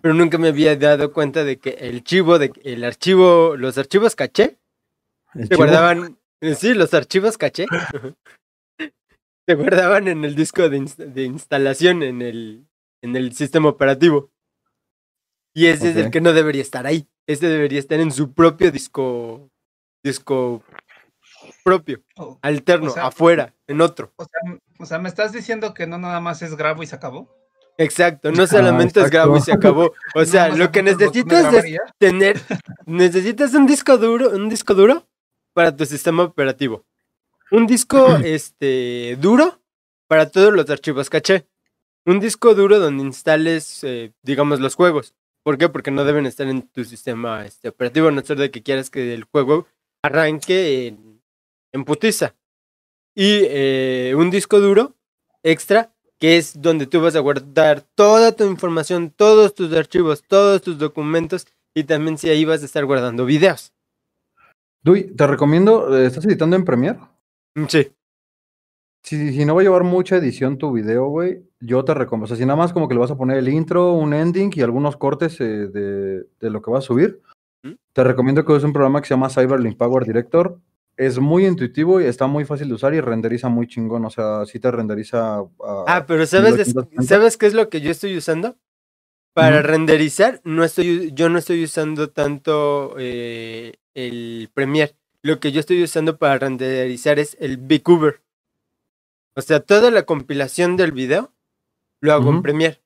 Pero 0.01 0.13
nunca 0.13 0.37
me 0.37 0.49
había 0.49 0.75
dado 0.75 1.11
cuenta 1.11 1.43
de 1.43 1.57
que 1.57 1.71
el 1.71 1.97
archivo, 1.97 2.37
de, 2.37 2.51
el 2.63 2.83
archivo, 2.83 3.55
los 3.57 3.77
archivos 3.77 4.15
caché, 4.15 4.57
se 5.33 5.55
guardaban, 5.55 6.19
sí, 6.55 6.73
los 6.73 6.93
archivos 6.93 7.37
caché, 7.37 7.65
se 9.47 9.55
guardaban 9.55 10.07
en 10.07 10.23
el 10.23 10.35
disco 10.35 10.69
de, 10.69 10.79
de 10.97 11.23
instalación 11.23 12.03
en 12.03 12.21
el, 12.21 12.67
en 13.01 13.15
el 13.15 13.33
sistema 13.33 13.69
operativo. 13.69 14.29
Y 15.57 15.65
ese 15.65 15.89
es 15.89 15.95
el 15.95 16.11
que 16.11 16.21
no 16.21 16.33
debería 16.33 16.61
estar 16.61 16.85
ahí. 16.85 17.09
Este 17.25 17.47
debería 17.47 17.79
estar 17.79 17.99
en 17.99 18.11
su 18.11 18.31
propio 18.31 18.71
disco. 18.71 19.49
Disco 20.03 20.63
propio, 21.63 22.03
oh, 22.15 22.37
alterno, 22.43 22.93
afuera, 23.01 23.55
en 23.65 23.81
otro. 23.81 24.13
O 24.77 24.85
sea, 24.85 24.99
me 24.99 25.09
estás 25.09 25.31
diciendo 25.31 25.73
que 25.73 25.87
no 25.87 25.97
nada 25.97 26.19
más 26.19 26.43
es 26.43 26.55
grabo 26.55 26.83
y 26.83 26.87
se 26.87 26.95
acabó. 26.95 27.35
Exacto, 27.79 28.31
no 28.31 28.45
solamente 28.45 29.01
es 29.01 29.09
grabo 29.09 29.35
y 29.35 29.41
se 29.41 29.51
acabó. 29.51 29.93
O 30.15 30.25
sea, 30.25 30.49
lo 30.49 30.71
que 30.71 30.83
necesitas 30.83 31.51
es 31.51 31.79
tener, 31.97 32.39
necesitas 32.85 33.55
un 33.55 33.65
disco 33.65 33.97
duro, 33.97 34.29
un 34.29 34.49
disco 34.49 34.75
duro 34.75 35.07
para 35.53 35.75
tu 35.75 35.87
sistema 35.87 36.23
operativo. 36.23 36.85
Un 37.49 37.65
disco 37.65 38.15
este 38.23 39.17
duro 39.19 39.59
para 40.07 40.29
todos 40.29 40.53
los 40.53 40.69
archivos 40.69 41.09
caché. 41.09 41.47
Un 42.05 42.19
disco 42.19 42.53
duro 42.53 42.79
donde 42.79 43.03
instales, 43.03 43.83
eh, 43.83 44.13
digamos, 44.21 44.59
los 44.59 44.75
juegos. 44.75 45.15
¿Por 45.47 45.57
qué? 45.57 45.69
Porque 45.69 45.91
no 45.91 46.03
deben 46.03 46.25
estar 46.25 46.45
en 46.49 46.63
tu 46.63 46.83
sistema 46.83 47.45
este, 47.45 47.69
operativo, 47.69 48.11
no 48.11 48.21
ser 48.21 48.37
de 48.37 48.51
que 48.51 48.63
quieras 48.63 48.89
que 48.89 49.13
el 49.13 49.23
juego 49.23 49.65
arranque 50.03 50.87
en, 50.87 51.21
en 51.71 51.85
putiza. 51.85 52.35
Y 53.15 53.43
eh, 53.45 54.13
un 54.17 54.29
disco 54.29 54.59
duro 54.59 54.97
extra, 55.43 55.95
que 56.19 56.35
es 56.35 56.61
donde 56.61 56.85
tú 56.85 56.99
vas 56.99 57.15
a 57.15 57.21
guardar 57.21 57.79
toda 57.95 58.33
tu 58.33 58.43
información, 58.43 59.09
todos 59.09 59.55
tus 59.55 59.71
archivos, 59.71 60.21
todos 60.21 60.61
tus 60.61 60.77
documentos, 60.77 61.47
y 61.73 61.85
también 61.85 62.17
si 62.17 62.27
ahí 62.29 62.43
vas 62.43 62.61
a 62.61 62.65
estar 62.65 62.83
guardando 62.83 63.23
videos. 63.23 63.71
Duy, 64.83 65.15
te 65.15 65.27
recomiendo, 65.27 65.97
eh, 65.97 66.07
¿estás 66.07 66.25
editando 66.25 66.57
en 66.57 66.65
Premiere? 66.65 66.99
Mm, 67.55 67.67
sí. 67.69 67.89
Si, 69.01 69.31
si 69.31 69.45
no 69.45 69.55
va 69.55 69.61
a 69.61 69.63
llevar 69.63 69.85
mucha 69.85 70.17
edición 70.17 70.57
tu 70.57 70.73
video, 70.73 71.07
güey, 71.07 71.46
yo 71.59 71.83
te 71.83 71.93
recomiendo. 71.93 72.25
O 72.25 72.27
sea, 72.27 72.37
si 72.37 72.45
nada 72.45 72.57
más 72.57 72.73
como 72.73 72.87
que 72.87 72.93
le 72.93 72.99
vas 72.99 73.11
a 73.11 73.17
poner 73.17 73.37
el 73.37 73.49
intro, 73.49 73.93
un 73.93 74.13
ending 74.13 74.51
y 74.53 74.61
algunos 74.61 74.97
cortes 74.97 75.39
eh, 75.41 75.67
de, 75.67 76.25
de, 76.39 76.49
lo 76.49 76.61
que 76.61 76.71
vas 76.71 76.83
a 76.83 76.87
subir, 76.87 77.21
¿Mm? 77.63 77.73
te 77.93 78.03
recomiendo 78.03 78.45
que 78.45 78.51
uses 78.51 78.63
un 78.63 78.73
programa 78.73 79.01
que 79.01 79.07
se 79.07 79.13
llama 79.13 79.29
Cyberlink 79.29 79.77
Power 79.77 80.05
Director. 80.05 80.59
Es 80.95 81.19
muy 81.19 81.45
intuitivo 81.45 82.01
y 82.01 82.05
está 82.05 82.25
muy 82.25 82.43
fácil 82.45 82.69
de 82.69 82.73
usar 82.73 82.93
y 82.93 83.01
renderiza 83.01 83.49
muy 83.49 83.67
chingón. 83.67 84.05
O 84.05 84.09
sea, 84.09 84.45
sí 84.45 84.59
te 84.59 84.71
renderiza. 84.71 85.43
ah, 85.59 86.05
pero 86.07 86.25
¿sabes, 86.25 86.73
¿sabes 87.01 87.37
qué 87.37 87.45
es 87.45 87.53
lo 87.53 87.69
que 87.69 87.81
yo 87.81 87.91
estoy 87.91 88.17
usando? 88.17 88.55
Para 89.33 89.61
renderizar, 89.61 90.41
no 90.43 90.63
estoy, 90.63 91.11
yo 91.13 91.29
no 91.29 91.37
estoy 91.37 91.63
usando 91.63 92.09
tanto 92.09 92.95
eh, 92.97 93.73
el 93.93 94.49
Premiere. 94.51 94.95
Lo 95.21 95.39
que 95.39 95.51
yo 95.51 95.59
estoy 95.59 95.83
usando 95.83 96.17
para 96.17 96.39
renderizar 96.39 97.19
es 97.19 97.37
el 97.39 97.57
VCuber. 97.57 98.23
O 99.35 99.41
sea, 99.41 99.59
toda 99.59 99.91
la 99.91 100.07
compilación 100.07 100.75
del 100.75 100.91
video 100.91 101.31
lo 102.01 102.13
hago 102.13 102.29
en 102.29 102.41
Premiere. 102.41 102.81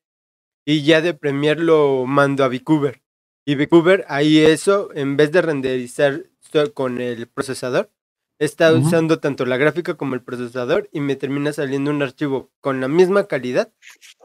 Y 0.66 0.84
ya 0.84 1.02
de 1.02 1.14
Premiere 1.14 1.64
lo 1.64 2.06
mando 2.06 2.44
a 2.44 2.48
VCuber. 2.48 3.02
Y 3.46 3.56
VCuber, 3.56 4.06
ahí 4.08 4.40
eso, 4.40 4.90
en 4.94 5.18
vez 5.18 5.32
de 5.32 5.42
renderizar 5.42 6.26
con 6.74 7.02
el 7.02 7.28
procesador, 7.28 7.92
está 8.40 8.74
usando 8.74 9.20
tanto 9.20 9.46
la 9.46 9.58
gráfica 9.58 9.94
como 9.94 10.16
el 10.16 10.24
procesador 10.24 10.90
y 10.92 11.00
me 11.00 11.16
termina 11.16 11.54
saliendo 11.54 11.92
un 11.92 12.02
archivo 12.02 12.52
con 12.60 12.82
la 12.82 12.88
misma 12.88 13.26
calidad 13.28 13.72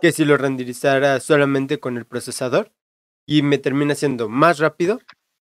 que 0.00 0.10
si 0.10 0.24
lo 0.24 0.38
renderizara 0.38 1.20
solamente 1.20 1.80
con 1.80 1.98
el 1.98 2.06
procesador 2.06 2.72
y 3.26 3.42
me 3.42 3.58
termina 3.58 3.94
siendo 3.94 4.30
más 4.30 4.58
rápido 4.58 5.00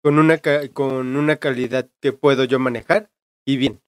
con 0.02 0.18
una, 0.18 0.38
con 0.74 1.16
una 1.16 1.36
calidad 1.36 1.88
que 2.00 2.12
puedo 2.12 2.44
yo 2.44 2.58
manejar 2.58 3.10
y 3.46 3.56
bien. 3.56 3.80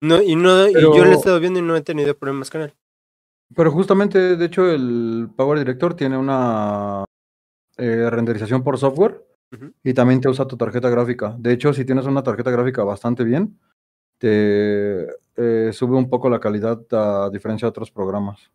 No, 0.00 0.22
y 0.22 0.36
no, 0.36 0.68
y 0.68 0.74
yo 0.74 1.04
lo 1.04 1.10
he 1.10 1.14
estado 1.14 1.40
viendo 1.40 1.58
y 1.58 1.62
no 1.62 1.76
he 1.76 1.82
tenido 1.82 2.16
problemas 2.16 2.50
con 2.50 2.62
él. 2.62 2.74
Pero 3.54 3.70
justamente, 3.70 4.36
de 4.36 4.44
hecho, 4.44 4.70
el 4.70 5.30
Power 5.36 5.58
Director 5.58 5.94
tiene 5.94 6.16
una 6.16 7.04
eh, 7.76 8.08
renderización 8.10 8.62
por 8.62 8.78
software 8.78 9.24
y 9.82 9.92
también 9.92 10.20
te 10.20 10.28
usa 10.28 10.46
tu 10.46 10.56
tarjeta 10.56 10.88
gráfica. 10.88 11.36
De 11.38 11.52
hecho, 11.52 11.74
si 11.74 11.84
tienes 11.84 12.06
una 12.06 12.22
tarjeta 12.22 12.50
gráfica 12.50 12.84
bastante 12.84 13.22
bien, 13.22 13.58
te 14.18 15.06
eh, 15.36 15.70
sube 15.72 15.96
un 15.96 16.08
poco 16.08 16.30
la 16.30 16.40
calidad 16.40 16.80
a 16.92 17.28
diferencia 17.30 17.66
de 17.66 17.70
otros 17.70 17.90
programas. 17.90 18.50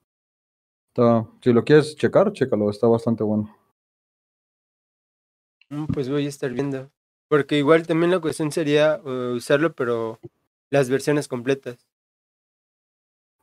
si 1.42 1.54
lo 1.54 1.64
quieres 1.64 1.96
checar, 1.96 2.32
chécalo, 2.34 2.70
está 2.70 2.88
bastante 2.88 3.24
bueno. 3.24 3.56
Pues 5.94 6.10
voy 6.10 6.26
a 6.26 6.30
estar 6.30 6.52
viendo. 6.52 6.90
Porque 7.28 7.58
igual 7.58 7.86
también 7.86 8.12
la 8.12 8.20
cuestión 8.20 8.52
sería 8.52 9.02
uh, 9.04 9.36
usarlo, 9.36 9.74
pero 9.74 10.20
las 10.70 10.90
versiones 10.90 11.28
completas. 11.28 11.86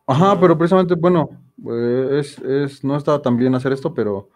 Ajá, 0.06 0.38
pero 0.38 0.56
precisamente, 0.58 0.94
bueno, 0.94 1.30
eh, 1.66 2.18
es, 2.20 2.38
es, 2.38 2.84
no 2.84 2.96
está 2.96 3.20
tan 3.22 3.36
bien 3.36 3.54
hacer 3.54 3.72
esto, 3.72 3.94
pero 3.94 4.28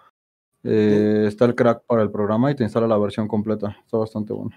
eh, 0.64 1.24
está 1.28 1.44
el 1.44 1.54
crack 1.54 1.84
para 1.86 2.02
el 2.02 2.10
programa 2.10 2.50
y 2.50 2.54
te 2.54 2.64
instala 2.64 2.86
la 2.86 2.98
versión 2.98 3.28
completa. 3.28 3.76
Está 3.84 3.98
bastante 3.98 4.32
bueno. 4.32 4.56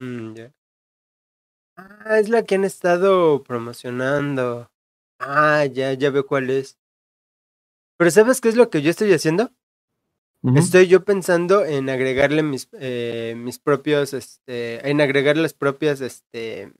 Mm, 0.00 0.34
Ah, 1.76 2.18
es 2.18 2.28
la 2.28 2.42
que 2.42 2.56
han 2.56 2.64
estado 2.64 3.44
promocionando. 3.44 4.68
Ah, 5.20 5.64
ya, 5.66 5.92
ya 5.92 6.10
veo 6.10 6.26
cuál 6.26 6.50
es. 6.50 6.76
Pero 7.96 8.10
¿sabes 8.10 8.40
qué 8.40 8.48
es 8.48 8.56
lo 8.56 8.68
que 8.68 8.82
yo 8.82 8.90
estoy 8.90 9.12
haciendo? 9.12 9.52
Estoy 10.54 10.86
yo 10.86 11.04
pensando 11.04 11.64
en 11.64 11.90
agregarle 11.90 12.44
mis, 12.44 12.68
eh, 12.72 13.34
mis 13.36 13.58
propios, 13.58 14.14
este, 14.14 14.88
en 14.88 15.00
agregar 15.00 15.36
las 15.36 15.52
propias, 15.52 16.00
este, 16.00 16.72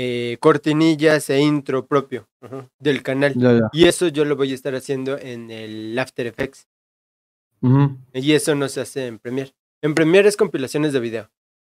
eh, 0.00 0.36
cortinillas 0.38 1.28
e 1.28 1.40
intro 1.40 1.88
propio 1.88 2.28
del 2.78 3.02
canal. 3.02 3.34
Y 3.72 3.88
eso 3.88 4.06
yo 4.06 4.24
lo 4.24 4.36
voy 4.36 4.52
a 4.52 4.54
estar 4.54 4.76
haciendo 4.76 5.18
en 5.18 5.50
el 5.50 5.98
After 5.98 6.24
Effects. 6.24 6.68
Y 8.14 8.32
eso 8.32 8.54
no 8.54 8.68
se 8.68 8.82
hace 8.82 9.08
en 9.08 9.18
Premiere. 9.18 9.52
En 9.82 9.96
Premiere 9.96 10.28
es 10.28 10.36
compilaciones 10.36 10.92
de 10.92 11.00
video. 11.00 11.30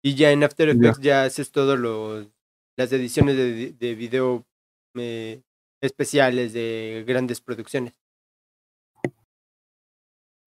Y 0.02 0.16
ya 0.16 0.32
en 0.32 0.44
After 0.44 0.68
Effects 0.68 1.00
ya, 1.00 1.24
haces 1.24 1.50
todo 1.50 1.78
los 1.78 2.28
las 2.76 2.92
ediciones 2.92 3.38
de, 3.38 3.72
de 3.72 3.94
video 3.94 4.46
eh, 4.94 5.40
especiales 5.80 6.52
de 6.52 7.04
grandes 7.06 7.40
producciones. 7.40 7.94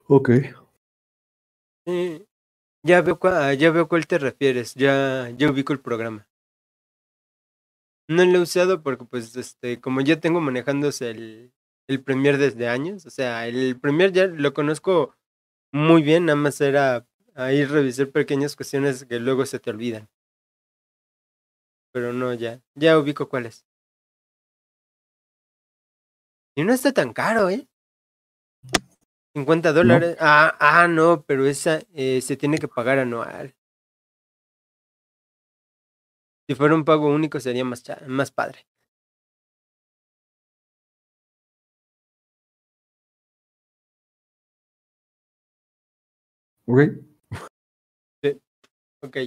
Ok. 0.06 0.30
ya 2.84 3.02
veo 3.02 3.20
ya 3.54 3.72
veo 3.72 3.88
cuál 3.88 4.06
te 4.06 4.20
refieres, 4.20 4.76
ya, 4.76 5.32
ya 5.36 5.50
ubico 5.50 5.74
el 5.74 5.80
programa. 5.80 6.28
No 8.08 8.26
lo 8.26 8.40
he 8.40 8.42
usado 8.42 8.84
porque 8.84 9.06
pues 9.06 9.36
este, 9.36 9.80
como 9.80 10.02
ya 10.02 10.20
tengo 10.20 10.42
manejándose 10.42 11.10
el, 11.12 11.54
el 11.88 12.04
Premiere 12.04 12.38
desde 12.38 12.68
años, 12.68 13.06
o 13.06 13.10
sea, 13.10 13.48
el 13.48 13.80
Premiere 13.80 14.12
ya 14.12 14.28
lo 14.28 14.54
conozco 14.54 15.16
muy 15.72 16.04
bien, 16.04 16.26
nada 16.26 16.36
más 16.36 16.60
era 16.62 17.08
ahí 17.36 17.66
revisar 17.66 18.12
pequeñas 18.12 18.56
cuestiones 18.56 19.06
que 19.06 19.20
luego 19.20 19.46
se 19.46 19.60
te 19.60 19.70
olvidan. 19.70 20.10
Pero 21.92 22.12
no, 22.14 22.34
ya, 22.34 22.62
ya 22.76 22.98
ubico 22.98 23.30
cuáles. 23.30 23.66
Y 26.56 26.64
no 26.64 26.74
está 26.74 26.92
tan 26.92 27.14
caro, 27.14 27.50
¿eh? 27.50 27.68
50 29.36 29.74
dólares. 29.74 30.16
Ah, 30.20 30.56
ah, 30.60 30.88
no, 30.88 31.24
pero 31.26 31.48
esa 31.48 31.82
eh, 31.94 32.22
se 32.22 32.38
tiene 32.38 32.60
que 32.60 32.68
pagar 32.68 33.00
anual. 33.00 33.56
Si 36.48 36.56
fuera 36.56 36.76
un 36.76 36.84
pago 36.84 37.08
único 37.08 37.40
sería 37.40 37.64
más, 37.64 37.84
más 38.08 38.32
padre. 38.32 38.66
Okay. 46.68 48.42
Ok. 49.02 49.18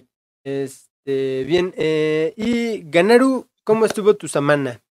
Este, 0.45 1.45
bien. 1.45 1.73
Eh, 1.77 2.35
y 2.37 2.83
Ganaru, 2.91 3.49
¿cómo 3.65 3.85
estuvo 3.87 4.17
tu 4.17 4.29
semana? 4.29 4.83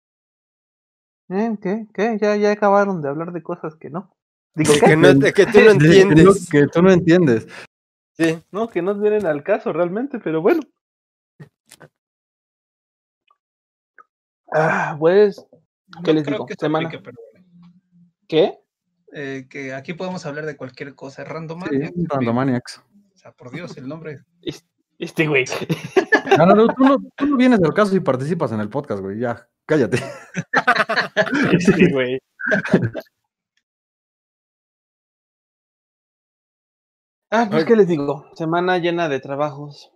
¿Eh? 1.30 1.56
¿Qué? 1.62 1.86
¿Qué? 1.94 2.18
Ya, 2.20 2.36
ya 2.36 2.52
acabaron 2.52 3.00
de 3.00 3.08
hablar 3.08 3.32
de 3.32 3.42
cosas 3.42 3.76
que 3.76 3.90
no. 3.90 4.14
Digo, 4.54 4.74
que, 4.84 4.96
no, 4.96 5.18
que 5.18 5.46
tú 5.46 5.60
no 5.64 5.70
entiendes. 5.70 6.50
Que, 6.50 6.66
tú 6.68 6.82
no 6.82 6.90
entiendes. 6.90 7.48
Sí. 8.12 8.38
No, 8.52 8.68
que 8.68 8.82
no 8.82 8.94
vienen 8.94 9.26
al 9.26 9.42
caso 9.42 9.72
realmente, 9.72 10.20
pero 10.20 10.40
bueno. 10.42 10.62
Ah, 14.56 14.96
pues, 14.98 15.44
¿qué 16.04 16.14
les 16.14 16.24
digo? 16.24 16.46
Que 16.46 16.54
semana. 16.54 16.88
¿Qué? 18.28 18.56
Eh, 19.12 19.46
que 19.50 19.74
aquí 19.74 19.94
podemos 19.94 20.24
hablar 20.26 20.46
de 20.46 20.56
cualquier 20.56 20.94
cosa. 20.94 21.24
Randomaniacs. 21.24 21.92
Sí, 21.94 22.06
Randomaniacs. 22.08 22.78
O 23.14 23.18
sea, 23.18 23.32
por 23.32 23.50
Dios, 23.50 23.76
el 23.76 23.88
nombre. 23.88 24.20
Este 24.98 25.26
güey. 25.26 25.44
No, 26.38 26.46
no, 26.46 26.54
no, 26.54 26.68
tú 26.68 26.84
no, 26.84 26.96
tú 27.16 27.26
no 27.26 27.36
vienes 27.36 27.60
del 27.60 27.74
caso 27.74 27.94
y 27.96 28.00
participas 28.00 28.52
en 28.52 28.60
el 28.60 28.68
podcast, 28.68 29.02
güey. 29.02 29.18
Ya, 29.18 29.46
cállate. 29.66 29.98
Sí, 31.58 31.90
güey. 31.92 32.20
Ah, 37.30 37.48
pues, 37.50 37.64
¿qué 37.64 37.74
les 37.74 37.88
digo? 37.88 38.26
Semana 38.34 38.78
llena 38.78 39.08
de 39.08 39.20
trabajos. 39.20 39.90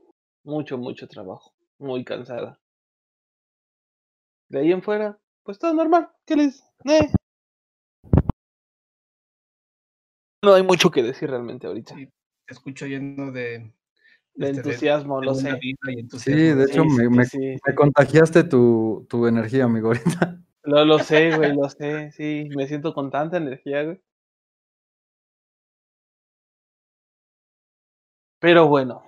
Mucho, 0.45 0.79
mucho 0.79 1.07
trabajo. 1.07 1.53
Muy 1.79 2.05
cansada. 2.05 2.59
De 4.49 4.61
ahí 4.61 4.73
en 4.73 4.83
fuera, 4.83 5.19
pues 5.43 5.59
todo 5.59 5.75
normal. 5.75 6.11
¿Qué 6.25 6.37
les? 6.37 6.63
Eh. 6.85 7.11
No 10.43 10.55
hay 10.55 10.63
mucho 10.63 10.91
que 10.91 11.03
decir 11.03 11.31
realmente 11.31 11.67
ahorita. 11.67 11.95
te 11.95 12.11
escucho 12.49 12.87
lleno 12.87 13.33
de 13.33 13.73
de 14.39 14.51
este, 14.51 14.61
entusiasmo, 14.61 15.21
lo 15.21 15.35
sé. 15.35 15.59
Sí, 16.17 16.33
de 16.33 16.65
hecho 16.65 16.85
me, 16.85 17.09
me, 17.09 17.75
contagiaste 17.75 18.45
tu, 18.45 19.05
tu, 19.09 19.27
energía, 19.27 19.65
amigo, 19.65 19.89
ahorita. 19.89 20.41
Lo, 20.63 20.85
lo 20.85 20.99
sé, 21.01 21.37
güey, 21.37 21.55
lo 21.55 21.69
sé, 21.69 22.13
sí, 22.13 22.49
me 22.55 22.69
siento 22.69 22.95
con 22.95 23.11
tanta 23.11 23.37
energía, 23.37 23.83
güey. 23.83 24.01
Pero 28.39 28.69
bueno, 28.69 29.03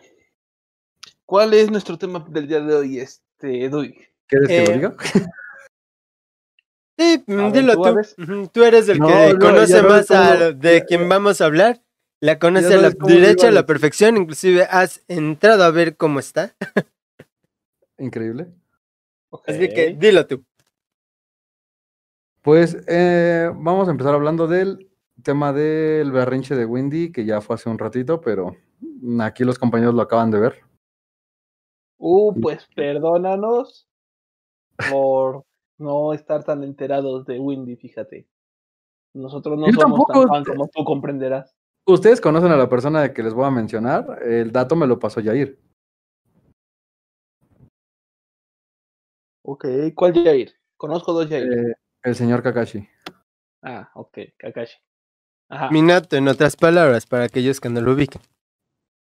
¿cuál 1.25 1.55
es 1.55 1.71
nuestro 1.71 1.97
tema 1.97 2.27
del 2.29 2.49
día 2.49 2.61
de 2.61 2.75
hoy, 2.75 2.99
este, 2.99 3.65
Edu? 3.65 3.85
¿Quieres 4.31 4.49
que 4.49 4.65
lo 4.65 4.71
eh, 4.71 4.75
diga? 4.75 4.97
Sí, 7.01 7.25
dilo 7.27 7.81
tú. 7.81 8.49
Tú 8.53 8.63
eres 8.63 8.87
el 8.91 8.99
que 8.99 9.35
conoce 9.41 9.83
más 9.83 10.07
de 10.07 10.85
quien 10.87 11.09
vamos 11.09 11.41
a 11.41 11.47
hablar. 11.47 11.81
La 12.21 12.39
conoce 12.39 12.75
a 12.75 12.77
la 12.77 12.91
derecha 12.91 13.49
a 13.49 13.51
la 13.51 13.65
perfección, 13.65 14.19
inclusive 14.19 14.65
has 14.71 15.03
entrado 15.09 15.65
a 15.65 15.71
ver 15.71 15.97
cómo 15.97 16.19
está. 16.19 16.55
Increíble. 17.97 18.49
Así 19.47 19.71
que 19.71 19.97
dilo 19.99 20.27
tú. 20.27 20.45
Pues 22.43 22.77
eh, 22.87 23.51
vamos 23.55 23.89
a 23.89 23.93
empezar 23.93 24.15
hablando 24.15 24.47
del 24.47 24.91
tema 25.23 25.55
del 25.55 26.13
berrinche 26.13 26.55
de 26.55 26.67
Wendy, 26.67 27.13
que 27.13 27.25
ya 27.25 27.41
fue 27.41 27.55
hace 27.55 27.71
un 27.71 27.79
ratito, 27.79 28.21
pero 28.21 28.57
aquí 29.21 29.45
los 29.45 29.59
compañeros 29.59 29.95
lo 29.95 30.03
acaban 30.03 30.31
de 30.31 30.41
ver. 30.41 30.61
Uh, 31.97 32.39
pues 32.39 32.69
perdónanos 32.75 33.90
por 34.91 35.45
no 35.79 36.13
estar 36.13 36.45
tan 36.45 36.63
enterados 36.63 37.27
de 37.27 37.39
Windy, 37.39 37.77
fíjate. 37.77 38.29
Nosotros 39.15 39.59
no 39.59 39.67
somos 39.73 40.07
tan 40.07 40.29
fan 40.29 40.45
como 40.45 40.69
tú 40.69 40.85
comprenderás. 40.85 41.55
Ustedes 41.87 42.21
conocen 42.21 42.53
a 42.53 42.57
la 42.57 42.69
persona 42.69 43.03
de 43.03 43.13
que 43.13 43.23
les 43.23 43.35
voy 43.35 43.47
a 43.47 43.51
mencionar. 43.51 44.23
El 44.23 44.53
dato 44.53 44.77
me 44.77 44.87
lo 44.87 44.99
pasó 44.99 45.23
Jair. 45.23 45.59
Ok, 49.43 49.67
¿cuál 49.97 50.13
Jair? 50.13 50.53
Conozco 50.77 51.13
dos 51.13 51.29
Jair. 51.29 51.53
Eh, 51.53 51.75
el 52.05 52.15
señor 52.15 52.43
Kakashi. 52.43 52.89
Ah, 53.63 53.91
ok, 53.95 54.19
Kakashi. 54.37 54.79
Minato, 55.73 56.17
en 56.17 56.29
otras 56.29 56.55
palabras, 56.55 57.07
para 57.07 57.25
aquellos 57.25 57.61
que 57.61 57.69
no 57.69 57.81
lo 57.81 57.93
ubiquen. 57.93 58.23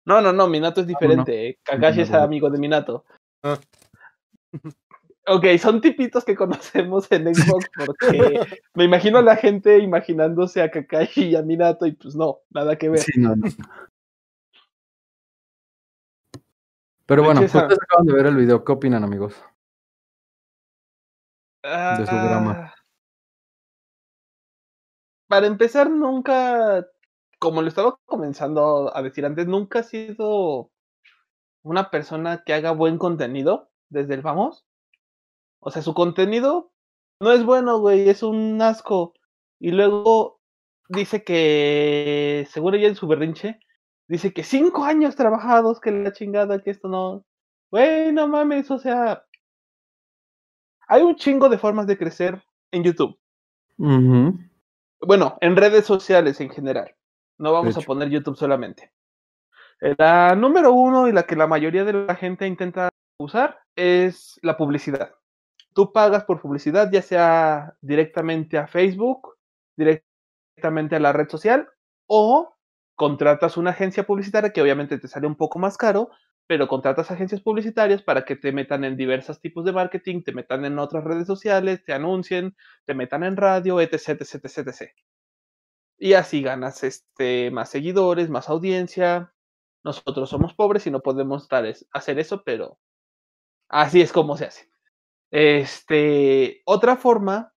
No, 0.05 0.21
no, 0.21 0.31
no, 0.31 0.47
Minato 0.47 0.79
es 0.79 0.85
ah, 0.85 0.87
diferente. 0.87 1.49
Eh. 1.49 1.59
Kakashi 1.63 2.01
es 2.01 2.13
amigo 2.13 2.49
de 2.49 2.59
Minato. 2.59 3.05
Ah. 3.43 3.59
Ok, 5.27 5.45
son 5.59 5.81
tipitos 5.81 6.25
que 6.25 6.35
conocemos 6.35 7.11
en 7.11 7.33
Xbox 7.33 7.69
porque 7.85 8.39
me 8.73 8.85
imagino 8.85 9.19
a 9.19 9.21
la 9.21 9.35
gente 9.35 9.77
imaginándose 9.77 10.61
a 10.61 10.71
Kakashi 10.71 11.29
y 11.29 11.35
a 11.35 11.43
Minato 11.43 11.85
y 11.85 11.91
pues 11.91 12.15
no, 12.15 12.39
nada 12.49 12.75
que 12.75 12.89
ver. 12.89 12.99
Sí, 13.01 13.19
no, 13.19 13.35
Pero 17.05 17.23
bueno, 17.23 17.41
ustedes 17.41 17.77
acaban 17.81 18.05
de 18.05 18.13
ver 18.13 18.25
el 18.25 18.35
video, 18.35 18.63
¿qué 18.63 18.71
opinan 18.71 19.03
amigos? 19.03 19.35
de 21.63 22.07
su 22.07 22.15
drama. 22.15 22.55
Ah, 22.57 22.75
para 25.31 25.47
empezar, 25.47 25.89
nunca, 25.89 26.87
como 27.39 27.61
lo 27.61 27.69
estaba 27.69 27.97
comenzando 28.05 28.91
a 28.93 29.01
decir 29.01 29.25
antes, 29.25 29.47
nunca 29.47 29.79
ha 29.79 29.83
sido 29.83 30.71
una 31.63 31.89
persona 31.89 32.43
que 32.45 32.53
haga 32.53 32.71
buen 32.71 32.97
contenido 32.97 33.69
desde 33.89 34.15
el 34.15 34.21
vamos. 34.21 34.65
O 35.61 35.71
sea, 35.71 35.81
su 35.81 35.93
contenido 35.93 36.73
no 37.21 37.31
es 37.31 37.45
bueno, 37.45 37.79
güey, 37.79 38.09
es 38.09 38.23
un 38.23 38.61
asco. 38.61 39.13
Y 39.59 39.71
luego 39.71 40.41
dice 40.89 41.23
que, 41.23 42.45
seguro 42.49 42.77
ya 42.77 42.89
en 42.89 42.95
su 42.95 43.07
berrinche, 43.07 43.59
dice 44.07 44.33
que 44.33 44.43
cinco 44.43 44.83
años 44.83 45.15
trabajados, 45.15 45.79
que 45.79 45.91
la 45.91 46.11
chingada, 46.11 46.61
que 46.61 46.71
esto 46.71 46.89
no. 46.89 47.25
Güey, 47.71 48.11
no 48.11 48.27
mames, 48.27 48.69
o 48.71 48.77
sea. 48.77 49.23
Hay 50.89 51.03
un 51.03 51.15
chingo 51.15 51.47
de 51.47 51.57
formas 51.57 51.87
de 51.87 51.97
crecer 51.97 52.43
en 52.71 52.83
YouTube 52.83 53.17
bueno, 55.01 55.37
en 55.41 55.55
redes 55.55 55.85
sociales 55.85 56.39
en 56.41 56.49
general. 56.49 56.95
No 57.37 57.51
vamos 57.51 57.77
a 57.77 57.81
poner 57.81 58.09
YouTube 58.09 58.37
solamente. 58.37 58.91
La 59.79 60.35
número 60.35 60.73
uno 60.73 61.07
y 61.07 61.11
la 61.11 61.23
que 61.23 61.35
la 61.35 61.47
mayoría 61.47 61.83
de 61.83 61.93
la 61.93 62.15
gente 62.15 62.45
intenta 62.45 62.89
usar 63.17 63.59
es 63.75 64.39
la 64.43 64.57
publicidad. 64.57 65.15
Tú 65.73 65.93
pagas 65.93 66.25
por 66.25 66.41
publicidad, 66.41 66.91
ya 66.91 67.01
sea 67.01 67.75
directamente 67.81 68.57
a 68.57 68.67
Facebook, 68.67 69.37
directamente 69.77 70.95
a 70.95 70.99
la 70.99 71.13
red 71.13 71.29
social, 71.29 71.69
o 72.07 72.55
contratas 72.95 73.57
una 73.57 73.71
agencia 73.71 74.03
publicitaria 74.05 74.51
que 74.51 74.61
obviamente 74.61 74.97
te 74.97 75.07
sale 75.07 75.27
un 75.27 75.35
poco 75.35 75.59
más 75.59 75.77
caro, 75.77 76.09
pero 76.47 76.67
contratas 76.67 77.09
agencias 77.11 77.41
publicitarias 77.41 78.01
para 78.03 78.25
que 78.25 78.35
te 78.35 78.51
metan 78.51 78.83
en 78.83 78.97
diversos 78.97 79.39
tipos 79.39 79.63
de 79.65 79.71
marketing, 79.71 80.23
te 80.23 80.33
metan 80.33 80.65
en 80.65 80.77
otras 80.79 81.03
redes 81.05 81.25
sociales, 81.27 81.83
te 81.85 81.93
anuncien, 81.93 82.55
te 82.85 82.93
metan 82.93 83.23
en 83.23 83.37
radio, 83.37 83.79
etc, 83.79 84.09
etc, 84.21 84.45
etc, 84.45 84.91
Y 85.97 86.13
así 86.13 86.41
ganas 86.41 86.83
este, 86.83 87.51
más 87.51 87.69
seguidores, 87.69 88.29
más 88.29 88.49
audiencia. 88.49 89.33
Nosotros 89.83 90.29
somos 90.29 90.53
pobres 90.53 90.85
y 90.87 90.91
no 90.91 91.01
podemos 91.01 91.47
hacer 91.91 92.19
eso, 92.19 92.43
pero 92.43 92.79
así 93.69 94.01
es 94.01 94.11
como 94.11 94.37
se 94.37 94.45
hace. 94.45 94.69
Este, 95.31 96.61
otra 96.65 96.97
forma 96.97 97.53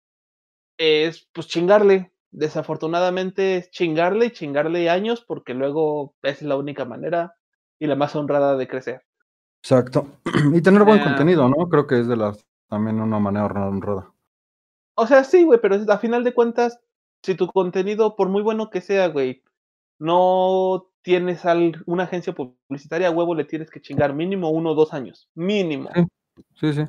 es 0.79 1.29
pues 1.33 1.49
chingarle. 1.49 2.13
Desafortunadamente 2.31 3.57
es 3.57 3.71
chingarle 3.71 4.27
y 4.27 4.31
chingarle 4.31 4.89
años 4.91 5.25
porque 5.27 5.55
luego 5.55 6.15
es 6.23 6.43
la 6.43 6.57
única 6.57 6.85
manera 6.85 7.37
y 7.79 7.87
la 7.87 7.97
más 7.97 8.17
honrada 8.17 8.57
de 8.57 8.69
crecer. 8.69 9.03
Exacto. 9.63 10.07
Y 10.55 10.63
tener 10.63 10.85
buen 10.85 11.01
ah. 11.01 11.05
contenido, 11.05 11.49
¿no? 11.49 11.69
Creo 11.69 11.87
que 11.87 12.01
es 12.01 12.09
de 12.09 12.17
las 12.17 12.45
también 12.69 13.01
una 13.01 13.19
manera 13.19 13.47
honrada. 13.47 14.13
O 14.97 15.07
sea, 15.07 15.25
sí, 15.25 15.45
güey, 15.45 15.61
pero 15.61 15.77
a 15.89 15.99
final 15.99 16.25
de 16.25 16.35
cuentas, 16.35 16.81
si 17.23 17.35
tu 17.35 17.49
contenido, 17.49 18.17
por 18.17 18.29
muy 18.29 18.43
bueno 18.43 18.71
que 18.71 18.81
sea, 18.81 19.09
güey, 19.09 19.43
no 19.99 20.91
tienes 21.03 21.45
al, 21.45 21.83
una 21.87 22.05
agencia 22.05 22.33
publicitaria, 22.33 23.09
a 23.09 23.11
huevo 23.11 23.35
le 23.35 23.45
tienes 23.45 23.71
que 23.71 23.81
chingar 23.81 24.15
mínimo 24.15 24.51
uno 24.51 24.71
o 24.71 24.75
dos 24.75 24.93
años. 24.93 25.29
Mínimo. 25.35 25.91
Sí, 26.55 26.73
sí, 26.73 26.85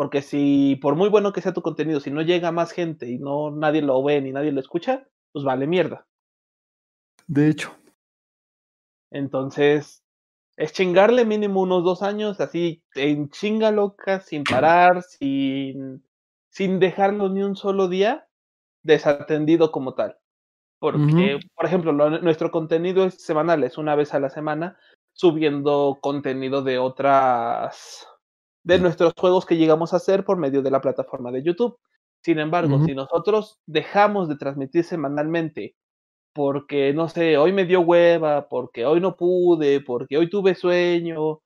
Porque 0.00 0.22
si, 0.22 0.76
por 0.80 0.94
muy 0.94 1.10
bueno 1.10 1.30
que 1.30 1.42
sea 1.42 1.52
tu 1.52 1.60
contenido, 1.60 2.00
si 2.00 2.10
no 2.10 2.22
llega 2.22 2.52
más 2.52 2.72
gente 2.72 3.06
y 3.06 3.18
no 3.18 3.50
nadie 3.50 3.82
lo 3.82 4.02
ve 4.02 4.22
ni 4.22 4.32
nadie 4.32 4.50
lo 4.50 4.58
escucha, 4.58 5.06
pues 5.30 5.44
vale 5.44 5.66
mierda. 5.66 6.06
De 7.26 7.50
hecho. 7.50 7.76
Entonces, 9.10 10.02
es 10.56 10.72
chingarle 10.72 11.26
mínimo 11.26 11.60
unos 11.60 11.84
dos 11.84 12.00
años, 12.02 12.40
así 12.40 12.82
en 12.94 13.28
chinga 13.28 13.72
loca, 13.72 14.22
sin 14.22 14.42
parar, 14.42 15.02
sin, 15.02 16.02
sin 16.48 16.80
dejarlo 16.80 17.28
ni 17.28 17.42
un 17.42 17.54
solo 17.54 17.86
día 17.86 18.26
desatendido 18.82 19.70
como 19.70 19.92
tal. 19.92 20.16
Porque, 20.78 21.40
por 21.54 21.66
ejemplo, 21.66 21.92
nuestro 21.92 22.50
contenido 22.50 23.04
es 23.04 23.22
semanal, 23.22 23.64
es 23.64 23.76
una 23.76 23.96
vez 23.96 24.14
a 24.14 24.18
la 24.18 24.30
semana, 24.30 24.78
subiendo 25.12 25.98
contenido 26.00 26.62
de 26.62 26.78
otras, 26.78 28.06
de 28.62 28.78
nuestros 28.78 29.12
juegos 29.16 29.46
que 29.46 29.56
llegamos 29.56 29.92
a 29.92 29.96
hacer 29.96 30.24
por 30.24 30.36
medio 30.36 30.62
de 30.62 30.70
la 30.70 30.80
plataforma 30.80 31.30
de 31.30 31.42
YouTube. 31.42 31.78
Sin 32.22 32.38
embargo, 32.38 32.84
si 32.84 32.94
nosotros 32.94 33.58
dejamos 33.66 34.28
de 34.28 34.36
transmitir 34.36 34.84
semanalmente 34.84 35.74
porque, 36.32 36.92
no 36.92 37.08
sé, 37.08 37.38
hoy 37.38 37.52
me 37.52 37.64
dio 37.64 37.80
hueva, 37.80 38.48
porque 38.48 38.86
hoy 38.86 39.00
no 39.00 39.16
pude, 39.16 39.80
porque 39.80 40.16
hoy 40.16 40.28
tuve 40.28 40.54
sueño 40.54 41.40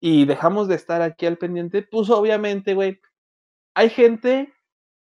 y 0.00 0.24
dejamos 0.24 0.68
de 0.68 0.74
estar 0.74 1.02
aquí 1.02 1.26
al 1.26 1.38
pendiente, 1.38 1.82
pues 1.82 2.10
obviamente, 2.10 2.74
güey, 2.74 3.00
hay 3.74 3.90
gente 3.90 4.52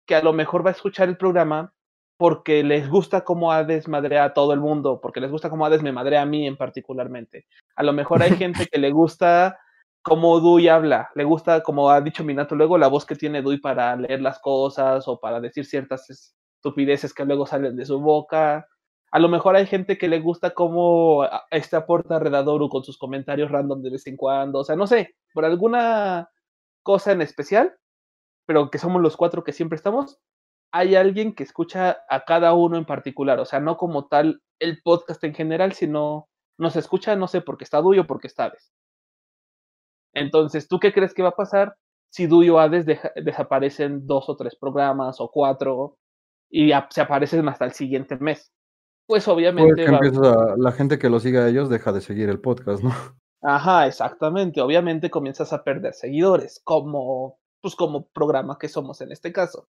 que 0.06 0.14
a 0.14 0.22
lo 0.22 0.32
mejor 0.32 0.64
va 0.64 0.70
a 0.70 0.72
escuchar 0.72 1.08
el 1.08 1.16
programa 1.16 1.72
porque 2.16 2.62
les 2.62 2.88
gusta 2.88 3.24
cómo 3.24 3.52
Hades 3.52 3.88
madrea 3.88 4.24
a 4.24 4.34
todo 4.34 4.52
el 4.52 4.60
mundo, 4.60 5.00
porque 5.00 5.20
les 5.20 5.30
gusta 5.30 5.48
cómo 5.48 5.64
Hades 5.64 5.82
me 5.82 5.92
madrea 5.92 6.22
a 6.22 6.26
mí 6.26 6.46
en 6.46 6.56
particularmente. 6.56 7.46
A 7.76 7.82
lo 7.82 7.92
mejor 7.92 8.22
hay 8.22 8.30
gente 8.36 8.66
que 8.66 8.78
le 8.78 8.90
gusta 8.90 9.58
cómo 10.02 10.40
Dui 10.40 10.68
habla, 10.68 11.10
le 11.14 11.24
gusta, 11.24 11.62
como 11.62 11.90
ha 11.90 12.00
dicho 12.00 12.24
Minato 12.24 12.54
luego, 12.54 12.78
la 12.78 12.88
voz 12.88 13.06
que 13.06 13.16
tiene 13.16 13.42
Dui 13.42 13.58
para 13.58 13.96
leer 13.96 14.20
las 14.20 14.38
cosas 14.40 15.06
o 15.08 15.20
para 15.20 15.40
decir 15.40 15.66
ciertas 15.66 16.08
estupideces 16.10 17.14
que 17.14 17.24
luego 17.24 17.46
salen 17.46 17.76
de 17.76 17.86
su 17.86 18.00
boca 18.00 18.66
a 19.12 19.18
lo 19.18 19.28
mejor 19.28 19.56
hay 19.56 19.66
gente 19.66 19.98
que 19.98 20.08
le 20.08 20.20
gusta 20.20 20.50
cómo 20.50 21.26
este 21.50 21.76
aporta 21.76 22.18
Redadoru 22.18 22.68
con 22.68 22.84
sus 22.84 22.96
comentarios 22.96 23.50
random 23.50 23.82
de 23.82 23.90
vez 23.90 24.06
en 24.06 24.16
cuando. 24.16 24.60
O 24.60 24.64
sea, 24.64 24.76
no 24.76 24.86
sé, 24.86 25.16
por 25.34 25.44
alguna 25.44 26.30
cosa 26.82 27.12
en 27.12 27.22
especial, 27.22 27.76
pero 28.46 28.70
que 28.70 28.78
somos 28.78 29.02
los 29.02 29.16
cuatro 29.16 29.42
que 29.42 29.52
siempre 29.52 29.76
estamos, 29.76 30.20
hay 30.72 30.94
alguien 30.94 31.34
que 31.34 31.42
escucha 31.42 31.98
a 32.08 32.24
cada 32.24 32.54
uno 32.54 32.76
en 32.76 32.84
particular. 32.84 33.40
O 33.40 33.44
sea, 33.44 33.58
no 33.58 33.76
como 33.76 34.06
tal 34.06 34.42
el 34.60 34.80
podcast 34.82 35.22
en 35.24 35.34
general, 35.34 35.72
sino 35.72 36.28
nos 36.56 36.76
escucha, 36.76 37.16
no 37.16 37.26
sé, 37.26 37.40
porque 37.40 37.64
está 37.64 37.80
Duyo 37.80 38.02
o 38.02 38.06
porque 38.06 38.28
está 38.28 38.44
Hades. 38.44 38.72
Entonces, 40.14 40.68
¿tú 40.68 40.78
qué 40.78 40.92
crees 40.92 41.14
que 41.14 41.22
va 41.22 41.30
a 41.30 41.36
pasar 41.36 41.76
si 42.10 42.26
Duyo 42.26 42.58
Hades 42.58 42.86
desaparecen 43.16 44.06
dos 44.06 44.28
o 44.28 44.36
tres 44.36 44.56
programas 44.56 45.20
o 45.20 45.30
cuatro 45.30 45.98
y 46.50 46.72
se 46.90 47.00
aparecen 47.00 47.48
hasta 47.48 47.64
el 47.64 47.72
siguiente 47.72 48.16
mes? 48.16 48.52
pues 49.10 49.26
obviamente... 49.26 49.86
la 50.56 50.70
gente 50.70 51.00
que 51.00 51.10
lo 51.10 51.18
siga 51.18 51.42
a 51.42 51.48
ellos 51.48 51.68
deja 51.68 51.90
de 51.90 52.00
seguir 52.00 52.28
el 52.28 52.40
podcast, 52.40 52.84
¿no? 52.84 52.90
Ajá, 53.42 53.88
exactamente. 53.88 54.60
Obviamente 54.60 55.10
comienzas 55.10 55.52
a 55.52 55.64
perder 55.64 55.94
seguidores, 55.94 56.60
como, 56.62 57.40
pues 57.60 57.74
como 57.74 58.06
programa 58.10 58.56
que 58.56 58.68
somos 58.68 59.00
en 59.00 59.10
este 59.10 59.32
caso. 59.32 59.66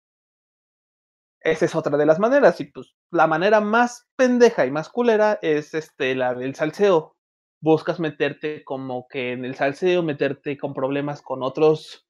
Esa 1.41 1.67
es 1.67 1.77
otra 1.77 1.97
de 1.97 2.05
las 2.05 2.19
maneras. 2.19 2.61
Y 2.61 2.65
pues 2.65 2.97
la 3.13 3.29
manera 3.29 3.61
más 3.61 4.09
pendeja 4.17 4.67
y 4.67 4.73
más 4.73 4.89
culera 4.89 5.39
es 5.41 5.73
este, 5.73 6.17
la 6.17 6.35
del 6.35 6.57
salseo. 6.57 7.15
Buscas 7.61 7.99
meterte 7.99 8.65
como 8.65 9.09
que 9.09 9.33
en 9.33 9.45
el 9.45 9.55
salseo, 9.55 10.03
meterte 10.03 10.57
con 10.57 10.75
problemas 10.75 11.23
con 11.23 11.43
otros, 11.43 12.07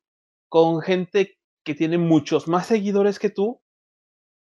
con 0.49 0.81
gente 0.83 1.39
que 1.65 1.75
tiene 1.75 1.99
muchos 1.99 2.49
más 2.49 2.67
seguidores 2.67 3.19
que 3.19 3.31
tú, 3.31 3.61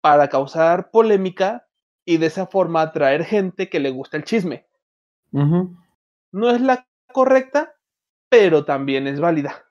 para 0.01 0.27
causar 0.29 0.91
polémica 0.91 1.67
y 2.05 2.17
de 2.17 2.27
esa 2.27 2.45
forma 2.45 2.81
atraer 2.81 3.23
gente 3.23 3.69
que 3.69 3.79
le 3.79 3.89
gusta 3.89 4.17
el 4.17 4.23
chisme. 4.23 4.67
No 5.31 6.49
es 6.51 6.61
la 6.61 6.87
correcta, 7.11 7.75
pero 8.29 8.65
también 8.65 9.07
es 9.07 9.19
válida. 9.19 9.65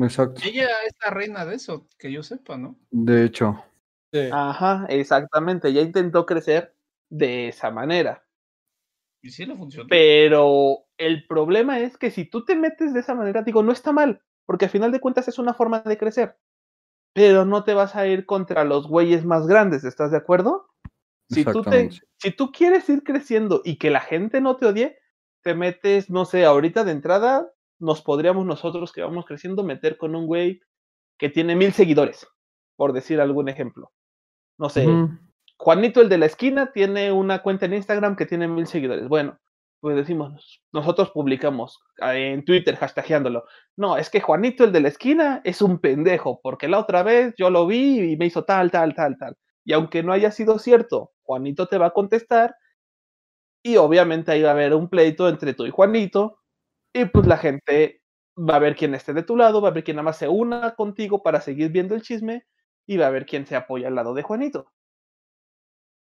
Exacto. 0.00 0.40
Ella 0.44 0.68
es 0.86 0.94
la 1.04 1.10
reina 1.10 1.44
de 1.44 1.56
eso, 1.56 1.86
que 1.98 2.10
yo 2.10 2.22
sepa, 2.22 2.56
¿no? 2.56 2.76
De 2.90 3.24
hecho. 3.24 3.62
Ajá, 4.32 4.86
exactamente. 4.88 5.68
Ella 5.68 5.82
intentó 5.82 6.24
crecer 6.24 6.74
de 7.10 7.48
esa 7.48 7.70
manera. 7.70 8.24
Y 9.22 9.30
sí 9.30 9.46
le 9.46 9.56
funcionó. 9.56 9.88
Pero 9.88 10.84
El 10.96 11.26
problema 11.26 11.80
es 11.80 11.96
que 11.96 12.10
si 12.10 12.24
tú 12.24 12.44
te 12.44 12.56
metes 12.56 12.92
de 12.92 13.00
esa 13.00 13.14
manera, 13.14 13.42
digo, 13.42 13.62
no 13.62 13.72
está 13.72 13.92
mal, 13.92 14.22
porque 14.46 14.66
al 14.66 14.70
final 14.70 14.92
de 14.92 15.00
cuentas 15.00 15.28
es 15.28 15.38
una 15.38 15.54
forma 15.54 15.80
de 15.80 15.98
crecer, 15.98 16.36
pero 17.12 17.44
no 17.44 17.64
te 17.64 17.74
vas 17.74 17.96
a 17.96 18.06
ir 18.06 18.26
contra 18.26 18.64
los 18.64 18.88
güeyes 18.88 19.24
más 19.24 19.46
grandes, 19.46 19.84
¿estás 19.84 20.10
de 20.10 20.16
acuerdo? 20.16 20.68
Si 21.28 21.44
tú, 21.44 21.62
te, 21.62 21.90
si 22.16 22.30
tú 22.30 22.52
quieres 22.52 22.88
ir 22.88 23.02
creciendo 23.02 23.60
y 23.64 23.76
que 23.76 23.90
la 23.90 24.00
gente 24.00 24.40
no 24.40 24.56
te 24.56 24.66
odie, 24.66 24.98
te 25.42 25.54
metes, 25.54 26.10
no 26.10 26.24
sé, 26.24 26.44
ahorita 26.44 26.84
de 26.84 26.92
entrada 26.92 27.52
nos 27.78 28.02
podríamos 28.02 28.46
nosotros 28.46 28.92
que 28.92 29.02
vamos 29.02 29.26
creciendo 29.26 29.62
meter 29.62 29.98
con 29.98 30.16
un 30.16 30.26
güey 30.26 30.60
que 31.18 31.28
tiene 31.28 31.54
mil 31.54 31.72
seguidores, 31.72 32.26
por 32.76 32.92
decir 32.92 33.20
algún 33.20 33.48
ejemplo. 33.48 33.92
No 34.58 34.68
sé, 34.68 34.86
Juanito 35.58 36.00
el 36.00 36.08
de 36.08 36.18
la 36.18 36.26
esquina 36.26 36.72
tiene 36.72 37.10
una 37.12 37.42
cuenta 37.42 37.66
en 37.66 37.74
Instagram 37.74 38.16
que 38.16 38.26
tiene 38.26 38.46
mil 38.46 38.66
seguidores. 38.66 39.08
Bueno, 39.08 39.38
pues 39.80 39.96
decimos, 39.96 40.62
nosotros 40.72 41.10
publicamos 41.10 41.80
ah, 42.00 42.16
en 42.16 42.44
Twitter 42.44 42.76
hashtagueándolo. 42.76 43.44
No, 43.76 43.96
es 43.96 44.08
que 44.10 44.20
Juanito 44.20 44.64
el 44.64 44.72
de 44.72 44.80
la 44.80 44.88
esquina 44.88 45.40
es 45.44 45.60
un 45.60 45.80
pendejo, 45.80 46.40
porque 46.42 46.68
la 46.68 46.78
otra 46.78 47.02
vez 47.02 47.34
yo 47.36 47.50
lo 47.50 47.66
vi 47.66 48.12
y 48.12 48.16
me 48.16 48.26
hizo 48.26 48.44
tal, 48.44 48.70
tal, 48.70 48.94
tal, 48.94 49.16
tal. 49.18 49.36
Y 49.64 49.72
aunque 49.72 50.02
no 50.02 50.12
haya 50.12 50.30
sido 50.30 50.58
cierto, 50.58 51.12
Juanito 51.22 51.66
te 51.66 51.78
va 51.78 51.86
a 51.86 51.90
contestar 51.90 52.54
y 53.62 53.76
obviamente 53.76 54.32
ahí 54.32 54.42
va 54.42 54.50
a 54.50 54.52
haber 54.52 54.74
un 54.74 54.88
pleito 54.88 55.28
entre 55.28 55.54
tú 55.54 55.66
y 55.66 55.70
Juanito 55.70 56.38
y 56.92 57.04
pues 57.06 57.26
la 57.26 57.36
gente 57.36 58.00
va 58.36 58.56
a 58.56 58.60
ver 58.60 58.76
quién 58.76 58.94
esté 58.94 59.12
de 59.12 59.24
tu 59.24 59.36
lado, 59.36 59.60
va 59.60 59.68
a 59.68 59.72
ver 59.72 59.84
quién 59.84 59.96
nada 59.96 60.04
más 60.04 60.18
se 60.18 60.28
una 60.28 60.74
contigo 60.74 61.22
para 61.22 61.40
seguir 61.40 61.70
viendo 61.70 61.94
el 61.94 62.02
chisme 62.02 62.44
y 62.86 62.96
va 62.96 63.08
a 63.08 63.10
ver 63.10 63.26
quién 63.26 63.46
se 63.46 63.56
apoya 63.56 63.88
al 63.88 63.96
lado 63.96 64.14
de 64.14 64.22
Juanito. 64.22 64.72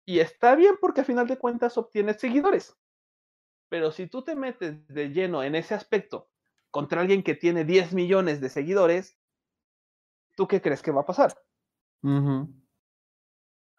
Y 0.06 0.20
está 0.20 0.56
bien 0.56 0.76
porque 0.82 1.02
a 1.02 1.06
final 1.06 1.28
de 1.28 1.38
cuentas 1.38 1.78
obtienes 1.78 2.20
seguidores. 2.20 2.76
Pero 3.70 3.92
si 3.92 4.08
tú 4.08 4.22
te 4.22 4.36
metes 4.36 4.86
de 4.88 5.10
lleno 5.10 5.44
en 5.44 5.56
ese 5.56 5.74
aspecto 5.74 6.30
contra 6.70 7.02
alguien 7.02 7.24
que 7.24 7.36
tiene 7.36 7.66
10 7.66 7.94
millones 7.94 8.42
de 8.42 8.50
seguidores, 8.50 9.18
¿tú 10.36 10.48
qué 10.48 10.62
crees 10.62 10.82
que 10.82 10.92
va 10.92 11.02
a 11.02 11.06
pasar? 11.06 11.34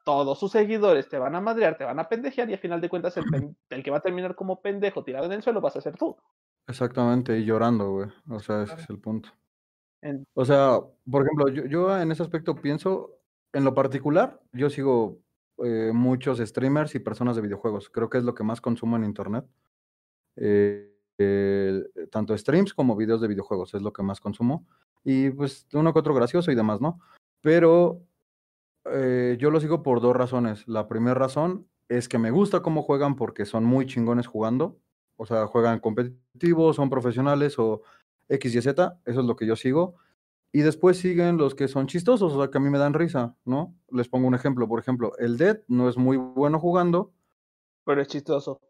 Todos 0.04 0.38
sus 0.38 0.52
seguidores 0.52 1.08
te 1.08 1.18
van 1.18 1.34
a 1.34 1.40
madrear, 1.40 1.76
te 1.76 1.84
van 1.84 1.98
a 1.98 2.08
pendejear 2.08 2.48
y 2.50 2.54
a 2.54 2.58
final 2.58 2.80
de 2.80 2.88
cuentas 2.88 3.16
el, 3.16 3.24
el 3.70 3.82
que 3.82 3.90
va 3.90 3.98
a 3.98 4.02
terminar 4.02 4.34
como 4.34 4.60
pendejo 4.62 5.04
tirado 5.04 5.26
en 5.26 5.32
el 5.32 5.42
suelo 5.42 5.60
vas 5.60 5.76
a 5.76 5.80
ser 5.80 5.96
tú. 5.96 6.16
Exactamente, 6.66 7.38
y 7.38 7.44
llorando, 7.44 7.90
güey. 7.90 8.08
O 8.30 8.40
sea, 8.40 8.62
ese 8.62 8.74
es 8.74 8.88
el 8.88 8.98
punto. 8.98 9.28
O 10.34 10.44
sea, 10.44 10.80
por 11.10 11.22
ejemplo, 11.22 11.48
yo, 11.48 11.64
yo, 11.66 11.98
en 11.98 12.10
ese 12.10 12.22
aspecto 12.22 12.54
pienso, 12.54 13.10
en 13.52 13.64
lo 13.64 13.74
particular, 13.74 14.40
yo 14.52 14.68
sigo 14.68 15.18
eh, 15.58 15.92
muchos 15.92 16.38
streamers 16.38 16.94
y 16.94 16.98
personas 16.98 17.36
de 17.36 17.42
videojuegos. 17.42 17.90
Creo 17.90 18.10
que 18.10 18.18
es 18.18 18.24
lo 18.24 18.34
que 18.34 18.44
más 18.44 18.60
consumo 18.60 18.96
en 18.96 19.04
internet. 19.04 19.44
Eh, 20.36 20.90
tanto 22.10 22.36
streams 22.36 22.74
como 22.74 22.96
videos 22.96 23.20
de 23.20 23.28
videojuegos 23.28 23.74
es 23.74 23.82
lo 23.82 23.92
que 23.92 24.02
más 24.02 24.20
consumo. 24.20 24.66
Y 25.04 25.30
pues 25.30 25.66
uno 25.72 25.92
que 25.92 25.98
otro 25.98 26.14
gracioso 26.14 26.50
y 26.50 26.54
demás, 26.54 26.80
¿no? 26.80 26.98
Pero 27.40 28.02
eh, 28.86 29.36
yo 29.38 29.50
lo 29.50 29.60
sigo 29.60 29.82
por 29.82 30.00
dos 30.00 30.16
razones. 30.16 30.66
La 30.66 30.88
primera 30.88 31.14
razón 31.14 31.68
es 31.88 32.08
que 32.08 32.18
me 32.18 32.30
gusta 32.30 32.62
cómo 32.62 32.82
juegan 32.82 33.16
porque 33.16 33.44
son 33.44 33.64
muy 33.64 33.86
chingones 33.86 34.26
jugando. 34.26 34.78
O 35.16 35.26
sea, 35.26 35.46
juegan 35.46 35.78
competitivos, 35.78 36.76
son 36.76 36.90
profesionales 36.90 37.58
o 37.58 37.82
X 38.28 38.54
y 38.54 38.62
Z. 38.62 38.98
Eso 39.04 39.20
es 39.20 39.26
lo 39.26 39.36
que 39.36 39.46
yo 39.46 39.56
sigo. 39.56 39.96
Y 40.54 40.62
después 40.62 40.98
siguen 40.98 41.36
los 41.36 41.56
que 41.56 41.66
son 41.66 41.88
chistosos, 41.88 42.32
o 42.32 42.38
sea, 42.40 42.48
que 42.48 42.58
a 42.58 42.60
mí 42.60 42.70
me 42.70 42.78
dan 42.78 42.94
risa, 42.94 43.34
¿no? 43.44 43.74
Les 43.90 44.08
pongo 44.08 44.28
un 44.28 44.36
ejemplo. 44.36 44.68
Por 44.68 44.78
ejemplo, 44.78 45.10
el 45.18 45.36
Dead 45.36 45.58
no 45.66 45.88
es 45.88 45.96
muy 45.96 46.16
bueno 46.16 46.60
jugando. 46.60 47.12
Pero 47.84 48.00
es 48.00 48.06
chistoso. 48.06 48.60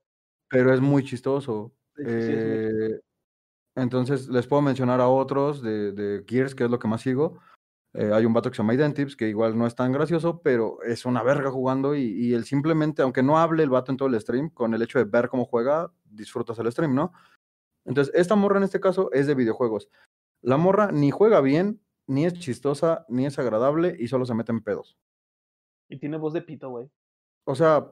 Pero 0.48 0.72
es 0.72 0.80
muy 0.80 1.04
chistoso. 1.04 1.74
Eh, 2.02 3.00
entonces, 3.74 4.28
les 4.28 4.46
puedo 4.46 4.62
mencionar 4.62 5.02
a 5.02 5.08
otros 5.08 5.60
de, 5.60 5.92
de 5.92 6.24
Gears, 6.26 6.54
que 6.54 6.64
es 6.64 6.70
lo 6.70 6.78
que 6.78 6.88
más 6.88 7.02
sigo. 7.02 7.38
Eh, 7.92 8.12
hay 8.14 8.24
un 8.24 8.32
vato 8.32 8.50
que 8.50 8.56
se 8.56 8.62
llama 8.62 8.72
Identips, 8.72 9.14
que 9.14 9.28
igual 9.28 9.58
no 9.58 9.66
es 9.66 9.74
tan 9.74 9.92
gracioso, 9.92 10.40
pero 10.40 10.82
es 10.84 11.04
una 11.04 11.22
verga 11.22 11.50
jugando 11.50 11.94
y, 11.94 12.04
y, 12.04 12.32
él 12.32 12.46
simplemente, 12.46 13.02
aunque 13.02 13.22
no 13.22 13.38
hable 13.38 13.62
el 13.62 13.68
vato 13.68 13.92
en 13.92 13.98
todo 13.98 14.08
el 14.08 14.18
stream, 14.18 14.48
con 14.48 14.72
el 14.72 14.80
hecho 14.80 15.00
de 15.00 15.04
ver 15.04 15.28
cómo 15.28 15.44
juega, 15.44 15.92
disfrutas 16.02 16.58
el 16.58 16.72
stream, 16.72 16.94
¿no? 16.94 17.12
Entonces, 17.84 18.14
esta 18.16 18.36
morra 18.36 18.56
en 18.56 18.64
este 18.64 18.80
caso 18.80 19.12
es 19.12 19.26
de 19.26 19.34
videojuegos. 19.34 19.90
La 20.44 20.58
morra 20.58 20.92
ni 20.92 21.10
juega 21.10 21.40
bien, 21.40 21.80
ni 22.06 22.26
es 22.26 22.34
chistosa, 22.34 23.06
ni 23.08 23.24
es 23.24 23.38
agradable 23.38 23.96
y 23.98 24.08
solo 24.08 24.26
se 24.26 24.34
mete 24.34 24.52
en 24.52 24.62
pedos. 24.62 24.98
Y 25.88 25.98
tiene 25.98 26.18
voz 26.18 26.34
de 26.34 26.42
pito, 26.42 26.68
güey. 26.68 26.90
O 27.44 27.54
sea, 27.54 27.90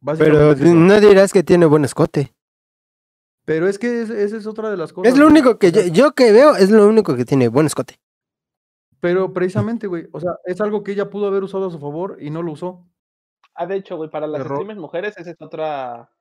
básicamente. 0.00 0.62
Pero 0.62 0.74
no 0.74 1.00
dirás 1.00 1.32
que 1.32 1.42
tiene 1.42 1.66
buen 1.66 1.84
escote. 1.84 2.32
Pero 3.44 3.66
es 3.66 3.80
que 3.80 4.02
esa 4.02 4.14
es 4.14 4.46
otra 4.46 4.70
de 4.70 4.76
las 4.76 4.92
cosas. 4.92 5.12
Es 5.12 5.18
lo 5.18 5.26
único 5.26 5.58
que 5.58 5.72
yo, 5.72 5.82
yo, 5.92 6.12
que 6.12 6.30
veo, 6.30 6.54
es 6.54 6.70
lo 6.70 6.86
único 6.86 7.16
que 7.16 7.24
tiene 7.24 7.48
buen 7.48 7.66
escote. 7.66 7.98
Pero 9.00 9.32
precisamente, 9.32 9.88
güey, 9.88 10.06
o 10.12 10.20
sea, 10.20 10.32
es 10.44 10.60
algo 10.60 10.84
que 10.84 10.92
ella 10.92 11.10
pudo 11.10 11.26
haber 11.26 11.42
usado 11.42 11.66
a 11.66 11.70
su 11.70 11.80
favor 11.80 12.18
y 12.20 12.30
no 12.30 12.42
lo 12.42 12.52
usó. 12.52 12.86
Ah, 13.54 13.66
de 13.66 13.76
hecho, 13.76 13.96
güey, 13.96 14.10
para 14.10 14.28
las 14.28 14.44
streamers 14.44 14.78
mujeres 14.78 15.16
esa 15.16 15.30
es 15.30 15.40
otra, 15.40 16.12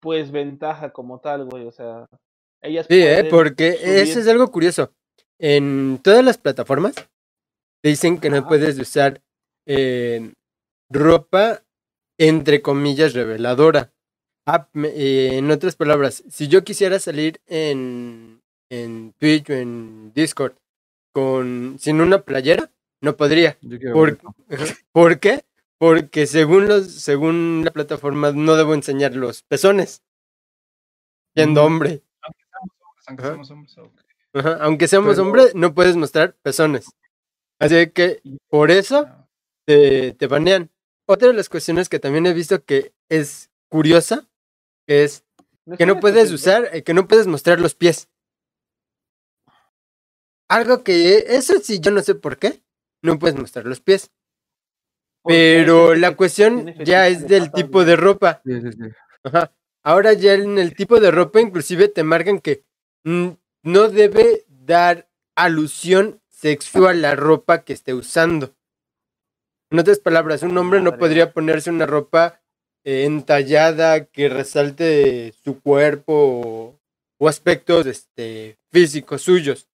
pues, 0.00 0.32
ventaja 0.32 0.92
como 0.92 1.20
tal, 1.20 1.44
güey, 1.44 1.64
o 1.64 1.70
sea, 1.70 2.08
ellas 2.66 2.86
Sí, 2.88 3.00
¿eh? 3.00 3.26
porque 3.30 3.78
eso 4.00 4.20
es 4.20 4.28
algo 4.28 4.50
curioso. 4.50 4.92
En 5.38 6.00
todas 6.02 6.24
las 6.24 6.38
plataformas 6.38 6.94
dicen 7.82 8.18
que 8.18 8.30
no 8.30 8.46
puedes 8.46 8.78
usar 8.78 9.22
eh, 9.66 10.32
ropa, 10.88 11.62
entre 12.18 12.62
comillas, 12.62 13.14
reveladora. 13.14 13.92
Ah, 14.46 14.68
eh, 14.74 15.30
en 15.34 15.50
otras 15.50 15.74
palabras, 15.74 16.22
si 16.30 16.48
yo 16.48 16.62
quisiera 16.62 16.98
salir 17.00 17.40
en, 17.46 18.42
en 18.70 19.12
Twitch 19.18 19.50
o 19.50 19.54
en 19.54 20.12
Discord 20.14 20.54
con 21.12 21.76
sin 21.80 22.00
una 22.00 22.22
playera, 22.22 22.70
no 23.00 23.16
podría. 23.16 23.58
Por, 23.92 24.18
¿Por, 24.92 25.18
qué? 25.18 25.44
Porque 25.78 26.26
según 26.26 26.68
los, 26.68 26.92
según 26.92 27.62
la 27.64 27.70
plataforma 27.72 28.32
no 28.32 28.56
debo 28.56 28.74
enseñar 28.74 29.14
los 29.14 29.42
pezones. 29.42 30.02
Siendo 31.34 31.64
hombre. 31.64 32.02
Aunque 33.06 33.22
seamos 33.24 33.50
hombres, 33.50 33.76
aunque 34.60 34.88
seamos 34.88 35.18
hombres, 35.18 35.54
no 35.54 35.74
puedes 35.74 35.96
mostrar 35.96 36.34
pezones. 36.42 36.86
Así 37.58 37.90
que 37.90 38.20
por 38.48 38.70
eso 38.70 39.08
te, 39.64 40.12
te 40.12 40.26
banean. 40.26 40.70
Otra 41.06 41.28
de 41.28 41.34
las 41.34 41.48
cuestiones 41.48 41.88
que 41.88 41.98
también 41.98 42.26
he 42.26 42.34
visto 42.34 42.64
que 42.64 42.92
es 43.08 43.50
curiosa 43.68 44.28
es 44.86 45.24
que 45.78 45.86
no 45.86 46.00
puedes 46.00 46.30
usar, 46.32 46.68
eh, 46.72 46.82
que 46.82 46.94
no 46.94 47.08
puedes 47.08 47.26
mostrar 47.26 47.60
los 47.60 47.74
pies. 47.74 48.08
Algo 50.48 50.84
que, 50.84 51.24
eso 51.28 51.54
sí, 51.62 51.80
yo 51.80 51.90
no 51.90 52.02
sé 52.02 52.14
por 52.14 52.38
qué, 52.38 52.62
no 53.02 53.18
puedes 53.18 53.36
mostrar 53.36 53.66
los 53.66 53.80
pies. 53.80 54.12
Pero 55.24 55.96
la 55.96 56.14
cuestión 56.14 56.72
ya 56.84 57.08
es 57.08 57.26
del 57.26 57.50
tipo 57.50 57.84
de 57.84 57.96
ropa. 57.96 58.42
Ahora 59.82 60.12
ya 60.12 60.34
en 60.34 60.58
el 60.58 60.74
tipo 60.74 61.00
de 61.00 61.10
ropa 61.10 61.40
inclusive 61.40 61.88
te 61.88 62.04
marcan 62.04 62.38
que 62.38 62.64
no 63.06 63.88
debe 63.88 64.44
dar 64.48 65.08
alusión 65.36 66.20
sexual 66.28 67.04
a 67.04 67.10
la 67.10 67.14
ropa 67.14 67.62
que 67.62 67.72
esté 67.72 67.94
usando. 67.94 68.54
En 69.70 69.78
otras 69.78 70.00
palabras, 70.00 70.42
un 70.42 70.58
hombre 70.58 70.80
no 70.80 70.98
podría 70.98 71.32
ponerse 71.32 71.70
una 71.70 71.86
ropa 71.86 72.40
eh, 72.84 73.04
entallada 73.04 74.06
que 74.06 74.28
resalte 74.28 75.32
su 75.44 75.60
cuerpo 75.60 76.78
o, 77.18 77.28
aspectos 77.28 77.86
este, 77.86 78.58
físicos 78.70 79.22
suyos. 79.22 79.68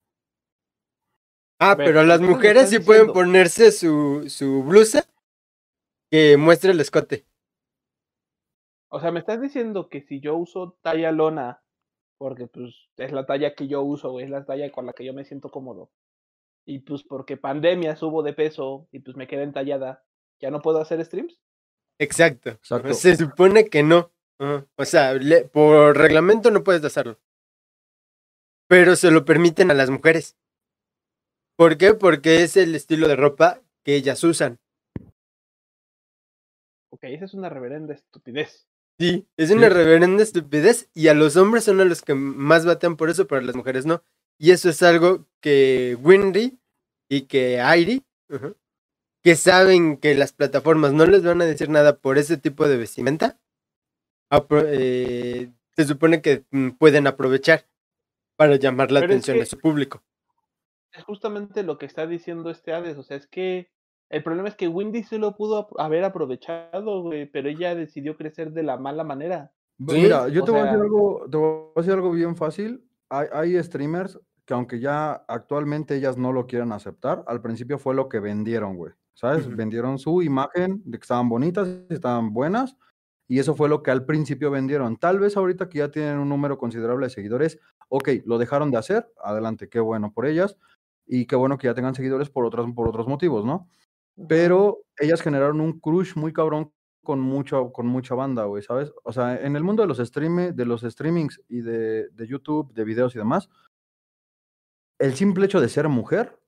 Ah, 1.59 1.77
pero 1.77 2.03
las 2.05 2.21
mujeres 2.21 2.71
sí 2.71 2.81
pueden 2.81 3.13
ponerse 3.13 3.71
su, 3.73 4.29
su 4.29 4.63
blusa 4.65 5.07
que 6.11 6.37
muestre 6.37 6.73
el 6.73 6.81
escote. 6.81 7.25
O 8.89 9.01
sea, 9.01 9.11
me 9.11 9.21
estás 9.21 9.41
diciendo 9.41 9.89
que 9.89 10.03
si 10.03 10.21
yo 10.21 10.37
uso 10.37 10.77
talla 10.83 11.13
lona, 11.13 11.63
porque 12.23 12.47
pues 12.47 12.89
es 12.99 13.11
la 13.11 13.27
talla 13.27 13.53
que 13.57 13.67
yo 13.67 13.83
uso, 13.83 14.21
es 14.21 14.31
la 14.31 14.45
talla 14.45 14.71
con 14.71 14.87
la 14.87 14.93
que 14.93 15.05
yo 15.05 15.13
me 15.13 15.25
siento 15.25 15.51
cómodo. 15.51 15.91
Y 16.65 16.79
pues 16.79 17.03
porque 17.03 17.37
pandemia 17.37 17.97
subo 17.97 18.23
de 18.23 18.33
peso 18.33 18.87
y 18.93 19.01
pues 19.01 19.17
me 19.17 19.27
queda 19.27 19.43
entallada, 19.43 20.05
¿ya 20.39 20.53
no 20.53 20.63
puedo 20.63 20.81
hacer 20.81 21.05
streams? 21.05 21.41
Exacto. 21.99 22.61
Se 22.95 23.17
supone 23.17 23.69
que 23.69 23.83
no. 23.83 24.13
O 24.77 24.85
sea, 24.85 25.19
por 25.53 25.99
reglamento 25.99 26.53
no 26.53 26.63
puedes 26.63 26.85
hacerlo. 26.85 27.19
Pero 28.69 28.95
se 28.95 29.11
lo 29.11 29.25
permiten 29.25 29.73
a 29.73 29.75
las 29.75 29.91
mujeres. 29.91 30.37
¿Por 31.57 31.77
qué? 31.77 31.95
Porque 31.95 32.45
es 32.45 32.57
el 32.57 32.77
estilo 32.77 33.09
de 33.09 33.17
ropa 33.17 33.61
que 33.83 33.97
ellas 33.97 34.23
usan. 34.23 34.61
Ok, 36.91 37.03
esa 37.03 37.25
es 37.25 37.35
una 37.35 37.49
reverenda 37.49 37.95
estupidez. 37.95 38.69
Sí, 39.03 39.27
es 39.37 39.51
una 39.51 39.69
reverenda 39.69 40.23
estupidez 40.23 40.89
y 40.95 41.09
a 41.09 41.15
los 41.15 41.37
hombres 41.37 41.65
son 41.65 41.89
los 41.89 42.03
que 42.03 42.15
más 42.15 42.65
batean 42.65 42.97
por 42.97 43.11
eso, 43.11 43.27
pero 43.27 43.41
a 43.41 43.45
las 43.45 43.57
mujeres 43.57 43.85
no. 43.85 44.05
Y 44.39 44.53
eso 44.53 44.71
es 44.71 44.81
algo 44.85 45.27
que 45.41 45.99
Winry 46.01 46.61
y 47.09 47.23
que 47.23 47.61
Airi, 47.61 48.05
que 49.25 49.35
saben 49.35 49.97
que 49.97 50.15
las 50.15 50.33
plataformas 50.33 50.93
no 50.93 51.05
les 51.05 51.25
van 51.25 51.43
a 51.43 51.47
decir 51.47 51.69
nada 51.69 51.99
por 51.99 52.17
ese 52.17 52.37
tipo 52.37 52.69
de 52.69 52.77
vestimenta, 52.77 53.41
eh, 54.69 55.51
se 55.75 55.85
supone 55.85 56.23
que 56.23 56.45
mm, 56.53 56.71
pueden 56.79 57.09
aprovechar 57.09 57.67
para 58.37 58.55
llamar 58.55 58.93
la 58.93 59.01
atención 59.01 59.37
de 59.37 59.47
su 59.47 59.59
público. 59.59 60.05
Es 60.93 61.03
justamente 61.03 61.65
lo 61.65 61.77
que 61.77 61.87
está 61.87 62.07
diciendo 62.07 62.51
este 62.51 62.73
Hades, 62.73 62.99
o 62.99 63.03
sea, 63.03 63.17
es 63.17 63.27
que 63.27 63.69
el 64.13 64.23
problema 64.23 64.49
es 64.49 64.57
que 64.57 64.69
Windy 64.69 65.03
se 65.05 65.19
lo 65.19 65.35
pudo 65.35 65.69
haber 65.79 66.05
aprovechado, 66.05 67.03
güey, 67.03 67.25
pero 67.25 67.49
ella 67.49 67.75
decidió 67.75 68.15
crecer 68.15 68.53
de 68.53 68.63
la 68.63 68.77
mala 68.77 69.05
manera. 69.05 69.51
Mira, 69.79 70.29
yo 70.29 70.45
te, 70.45 70.51
voy 70.51 70.61
a 70.61 70.65
decir 70.65 70.81
algo, 70.81 71.27
te 71.31 71.37
voy 71.39 71.71
a 71.75 71.81
decir 71.81 71.95
algo 71.95 72.13
bien 72.13 72.37
fácil. 72.37 72.85
Hay, 73.09 73.27
hay 73.33 73.63
streamers 73.63 74.21
que 74.45 74.53
aunque 74.53 74.81
ya 74.81 75.25
actualmente 75.29 75.97
ellas 75.97 76.19
no 76.19 76.31
lo 76.31 76.47
quieran 76.47 76.73
aceptar, 76.73 77.25
al 77.27 77.41
principio 77.41 77.79
fue 77.79 77.95
lo 77.95 78.11
que 78.11 78.21
vendieron, 78.21 78.77
güey. 78.77 78.93
¿Sabes? 79.15 79.49
Vendieron 79.49 79.99
su 79.99 80.23
imagen 80.23 80.83
de 80.85 80.99
que 80.99 81.03
estaban 81.03 81.29
bonitas, 81.29 81.69
estaban 81.89 82.35
buenas, 82.35 82.77
y 83.29 83.39
eso 83.39 83.55
fue 83.55 83.71
lo 83.71 83.83
que 83.83 83.91
al 83.91 84.05
principio 84.05 84.51
vendieron. 84.51 84.99
Tal 84.99 85.19
vez 85.21 85.39
ahorita 85.39 85.71
que 85.71 85.79
ya 85.79 85.91
tienen 85.91 86.19
un 86.19 86.29
número 86.29 86.59
considerable 86.59 87.07
de 87.07 87.11
seguidores, 87.11 87.59
ok, 87.89 88.11
lo 88.27 88.37
dejaron 88.37 88.71
de 88.71 88.79
hacer, 88.79 89.11
adelante, 89.23 89.71
qué 89.71 89.81
bueno 89.81 90.13
por 90.13 90.27
ellas, 90.27 90.59
y 91.07 91.27
qué 91.27 91.37
bueno 91.37 91.59
que 91.59 91.67
ya 91.67 91.75
tengan 91.75 91.95
seguidores 91.95 92.31
por 92.31 92.45
otros, 92.45 92.71
por 92.75 92.89
otros 92.89 93.07
motivos, 93.07 93.45
¿no? 93.45 93.69
Pero 94.29 94.79
ellas 94.99 95.23
generaron 95.23 95.61
un 95.61 95.81
crush 95.81 96.15
muy 96.17 96.33
cabrón 96.33 96.73
con, 97.03 97.21
mucho, 97.21 97.73
con 97.73 97.87
mucha 97.87 98.15
banda, 98.15 98.45
güey, 98.45 98.63
¿sabes? 98.63 98.93
O 99.05 99.13
sea, 99.13 99.41
en 99.41 99.57
el 99.57 99.65
mundo 99.65 99.83
de 99.83 99.89
los, 99.89 99.99
stream, 99.99 100.55
de 100.55 100.65
los 100.65 100.83
streamings 100.83 101.41
y 101.49 101.61
de, 101.61 102.09
de 102.11 102.27
YouTube, 102.27 102.73
de 102.73 102.85
videos 102.85 103.15
y 103.15 103.19
demás, 103.19 103.49
el 104.99 105.15
simple 105.15 105.47
hecho 105.47 105.61
de 105.61 105.69
ser 105.69 105.89
mujer, 105.89 106.39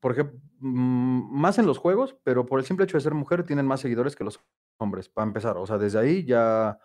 porque 0.00 0.24
mm, 0.24 1.40
más 1.40 1.58
en 1.58 1.66
los 1.66 1.78
juegos, 1.78 2.16
pero 2.24 2.46
por 2.46 2.58
el 2.58 2.64
simple 2.64 2.84
hecho 2.84 2.96
de 2.96 3.02
ser 3.02 3.14
mujer 3.14 3.44
tienen 3.44 3.66
más 3.66 3.80
seguidores 3.80 4.16
que 4.16 4.24
los 4.24 4.40
hombres, 4.78 5.08
para 5.08 5.26
empezar. 5.26 5.58
O 5.58 5.66
sea, 5.66 5.78
desde 5.78 5.98
ahí 5.98 6.24
ya, 6.24 6.78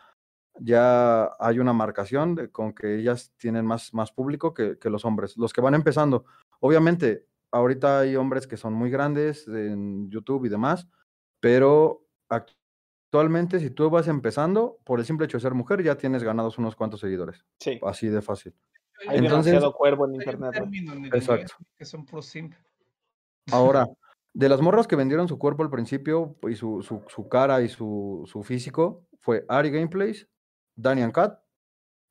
ya 0.60 1.32
hay 1.40 1.60
una 1.60 1.74
marcación 1.74 2.50
con 2.52 2.74
que 2.74 2.96
ellas 3.00 3.34
tienen 3.38 3.66
más, 3.66 3.94
más 3.94 4.12
público 4.12 4.54
que, 4.54 4.78
que, 4.78 4.90
los 4.90 5.06
hombres, 5.06 5.38
los 5.38 5.54
que 5.54 5.62
van 5.62 5.74
empezando. 5.74 6.26
Obviamente, 6.60 7.28
ahorita 7.52 8.00
hay 8.00 8.16
hombres 8.16 8.48
que 8.48 8.58
son 8.58 8.74
muy 8.74 8.90
grandes 8.90 9.48
en 9.48 10.10
YouTube 10.10 10.46
y 10.46 10.50
demás, 10.50 10.88
pero 11.40 12.06
actualmente 12.30 13.60
si 13.60 13.70
tú 13.70 13.90
vas 13.90 14.08
empezando, 14.08 14.78
por 14.84 15.00
el 15.00 15.06
simple 15.06 15.26
hecho 15.26 15.38
de 15.38 15.42
ser 15.42 15.54
mujer, 15.54 15.84
ya 15.84 15.96
tienes 15.96 16.24
ganados 16.24 16.58
unos 16.58 16.76
cuantos 16.76 17.00
seguidores. 17.00 17.46
Sí. 17.60 17.80
Así 17.84 18.08
de 18.08 18.22
fácil. 18.22 18.54
Hay 19.08 19.22
demasiado 19.22 19.74
cuervo 19.74 20.08
en 20.08 20.16
internet. 20.16 20.54
Exacto. 21.14 21.56
Que 21.76 21.86
son 21.86 22.06
pro 22.06 22.22
simp. 22.22 22.54
Ahora, 23.52 23.88
de 24.34 24.50
las 24.50 24.62
morras 24.62 24.88
que 24.88 24.96
vendieron 24.96 25.28
su 25.28 25.40
cuerpo 25.40 25.64
al 25.64 25.70
principio 25.70 26.36
y 26.48 26.56
su, 26.56 26.82
su, 26.82 27.04
su 27.08 27.28
cara 27.28 27.62
y 27.62 27.70
su, 27.70 28.24
su, 28.26 28.44
físico, 28.44 29.06
fue 29.20 29.46
Ari 29.48 29.72
Gameplays, 29.72 30.28
Daniel 30.76 31.12
Cat 31.12 31.40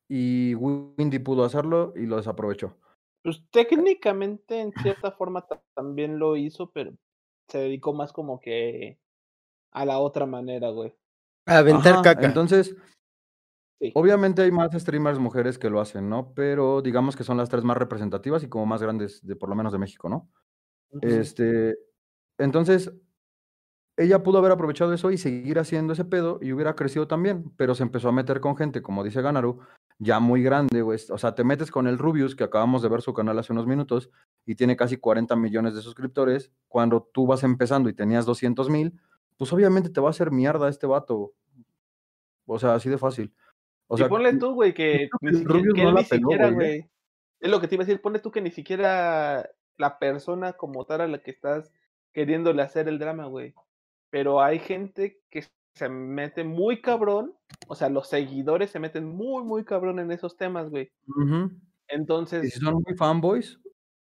y 0.07 0.55
Windy 0.55 1.19
pudo 1.19 1.45
hacerlo 1.45 1.93
y 1.95 2.05
lo 2.05 2.17
desaprovechó. 2.17 2.75
Pues 3.23 3.43
técnicamente, 3.51 4.61
en 4.61 4.71
cierta 4.81 5.11
forma, 5.11 5.45
también 5.75 6.19
lo 6.19 6.37
hizo, 6.37 6.71
pero 6.71 6.91
se 7.49 7.59
dedicó 7.59 7.93
más 7.93 8.13
como 8.13 8.39
que 8.39 8.99
a 9.71 9.85
la 9.85 9.99
otra 9.99 10.25
manera, 10.25 10.69
güey. 10.69 10.95
A 11.45 11.57
aventar 11.57 12.01
caca. 12.01 12.25
Entonces, 12.25 12.75
obviamente 13.93 14.41
hay 14.41 14.51
más 14.51 14.71
streamers 14.73 15.19
mujeres 15.19 15.57
que 15.57 15.69
lo 15.69 15.81
hacen, 15.81 16.09
¿no? 16.09 16.33
Pero 16.33 16.81
digamos 16.81 17.15
que 17.15 17.23
son 17.23 17.37
las 17.37 17.49
tres 17.49 17.63
más 17.63 17.77
representativas 17.77 18.43
y 18.43 18.49
como 18.49 18.65
más 18.65 18.81
grandes, 18.81 19.25
de 19.25 19.35
por 19.35 19.49
lo 19.49 19.55
menos 19.55 19.73
de 19.73 19.79
México, 19.79 20.09
¿no? 20.09 20.29
Este, 21.01 21.77
entonces, 22.37 22.93
ella 23.97 24.23
pudo 24.23 24.37
haber 24.37 24.51
aprovechado 24.51 24.93
eso 24.93 25.11
y 25.11 25.17
seguir 25.17 25.59
haciendo 25.59 25.93
ese 25.93 26.05
pedo 26.05 26.39
y 26.41 26.53
hubiera 26.53 26.75
crecido 26.75 27.07
también, 27.07 27.51
pero 27.57 27.75
se 27.75 27.83
empezó 27.83 28.09
a 28.09 28.13
meter 28.13 28.39
con 28.39 28.55
gente, 28.55 28.81
como 28.81 29.03
dice 29.03 29.21
Ganaru, 29.21 29.59
ya 29.99 30.19
muy 30.19 30.41
grande, 30.41 30.81
güey. 30.81 30.97
O 31.09 31.17
sea, 31.17 31.35
te 31.35 31.43
metes 31.43 31.69
con 31.69 31.85
el 31.85 31.97
Rubius, 31.97 32.35
que 32.35 32.45
acabamos 32.45 32.81
de 32.81 32.89
ver 32.89 33.01
su 33.01 33.13
canal 33.13 33.37
hace 33.37 33.51
unos 33.51 33.67
minutos, 33.67 34.09
y 34.45 34.55
tiene 34.55 34.77
casi 34.77 34.97
40 34.97 35.35
millones 35.35 35.75
de 35.75 35.81
suscriptores. 35.81 36.51
Cuando 36.69 37.03
tú 37.13 37.27
vas 37.27 37.43
empezando 37.43 37.89
y 37.89 37.93
tenías 37.93 38.25
200 38.25 38.69
mil, 38.69 38.99
pues 39.37 39.51
obviamente 39.53 39.89
te 39.89 40.01
va 40.01 40.07
a 40.07 40.11
hacer 40.11 40.31
mierda 40.31 40.69
este 40.69 40.87
vato. 40.87 41.33
O 42.45 42.57
sea, 42.57 42.75
así 42.75 42.89
de 42.89 42.97
fácil. 42.97 43.33
O 43.87 43.97
sea, 43.97 44.07
y 44.07 44.09
ponle 44.09 44.33
tú, 44.37 44.53
güey, 44.53 44.73
que, 44.73 45.09
Rubius 45.21 45.75
no 45.75 45.93
ni 45.93 46.03
siquiera, 46.03 46.49
güey. 46.49 46.79
¿eh? 46.79 46.89
Es 47.41 47.51
lo 47.51 47.59
que 47.59 47.67
te 47.67 47.75
iba 47.75 47.83
a 47.83 47.85
decir, 47.85 48.01
ponle 48.01 48.19
tú 48.19 48.31
que 48.31 48.41
ni 48.41 48.51
siquiera 48.51 49.49
la 49.77 49.99
persona 49.99 50.53
como 50.53 50.85
tal 50.85 51.01
a 51.01 51.07
la 51.07 51.21
que 51.21 51.31
estás 51.31 51.71
queriéndole 52.13 52.61
hacer 52.61 52.87
el 52.87 52.99
drama, 52.99 53.25
güey. 53.25 53.53
Pero 54.09 54.41
hay 54.41 54.59
gente 54.59 55.21
que 55.29 55.43
se 55.73 55.89
mete 55.89 56.43
muy 56.43 56.81
cabrón, 56.81 57.35
o 57.67 57.75
sea, 57.75 57.89
los 57.89 58.09
seguidores 58.09 58.71
se 58.71 58.79
meten 58.79 59.05
muy, 59.05 59.43
muy 59.43 59.63
cabrón 59.63 59.99
en 59.99 60.11
esos 60.11 60.37
temas, 60.37 60.69
güey. 60.69 60.91
Entonces. 61.87 62.45
¿Y 62.45 62.49
si 62.49 62.59
son 62.59 62.83
muy 62.85 62.95
fanboys? 62.97 63.59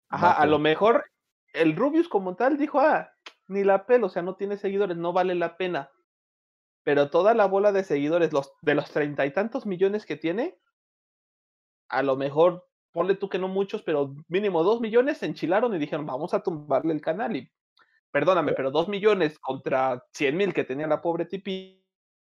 Ajá, 0.09 0.33
a 0.33 0.45
lo 0.45 0.59
mejor 0.59 1.05
el 1.53 1.75
Rubius 1.75 2.07
como 2.07 2.35
tal 2.35 2.57
dijo, 2.57 2.79
ah, 2.79 3.09
ni 3.47 3.63
la 3.63 3.85
pelo, 3.85 4.07
o 4.07 4.09
sea, 4.09 4.21
no 4.21 4.35
tiene 4.35 4.57
seguidores, 4.57 4.97
no 4.97 5.13
vale 5.13 5.35
la 5.35 5.57
pena. 5.57 5.89
Pero 6.83 7.09
toda 7.09 7.33
la 7.33 7.47
bola 7.47 7.71
de 7.71 7.83
seguidores, 7.83 8.31
los, 8.31 8.53
de 8.61 8.75
los 8.75 8.91
treinta 8.91 9.25
y 9.25 9.33
tantos 9.33 9.65
millones 9.65 10.05
que 10.05 10.15
tiene, 10.15 10.59
a 11.89 12.03
lo 12.03 12.15
mejor, 12.15 12.67
ponle 12.91 13.15
tú 13.15 13.29
que 13.29 13.39
no 13.39 13.47
muchos, 13.47 13.81
pero 13.81 14.15
mínimo 14.27 14.63
dos 14.63 14.81
millones 14.81 15.17
se 15.17 15.25
enchilaron 15.25 15.73
y 15.75 15.79
dijeron, 15.79 16.05
vamos 16.05 16.33
a 16.33 16.41
tumbarle 16.43 16.93
el 16.93 17.01
canal. 17.01 17.35
Y 17.35 17.51
Perdóname, 18.15 18.53
pero 18.53 18.71
dos 18.71 18.87
millones 18.87 19.37
contra 19.39 20.01
cien 20.13 20.37
mil 20.37 20.53
que 20.53 20.63
tenía 20.63 20.87
la 20.87 21.01
pobre 21.01 21.25
tipita. 21.25 21.83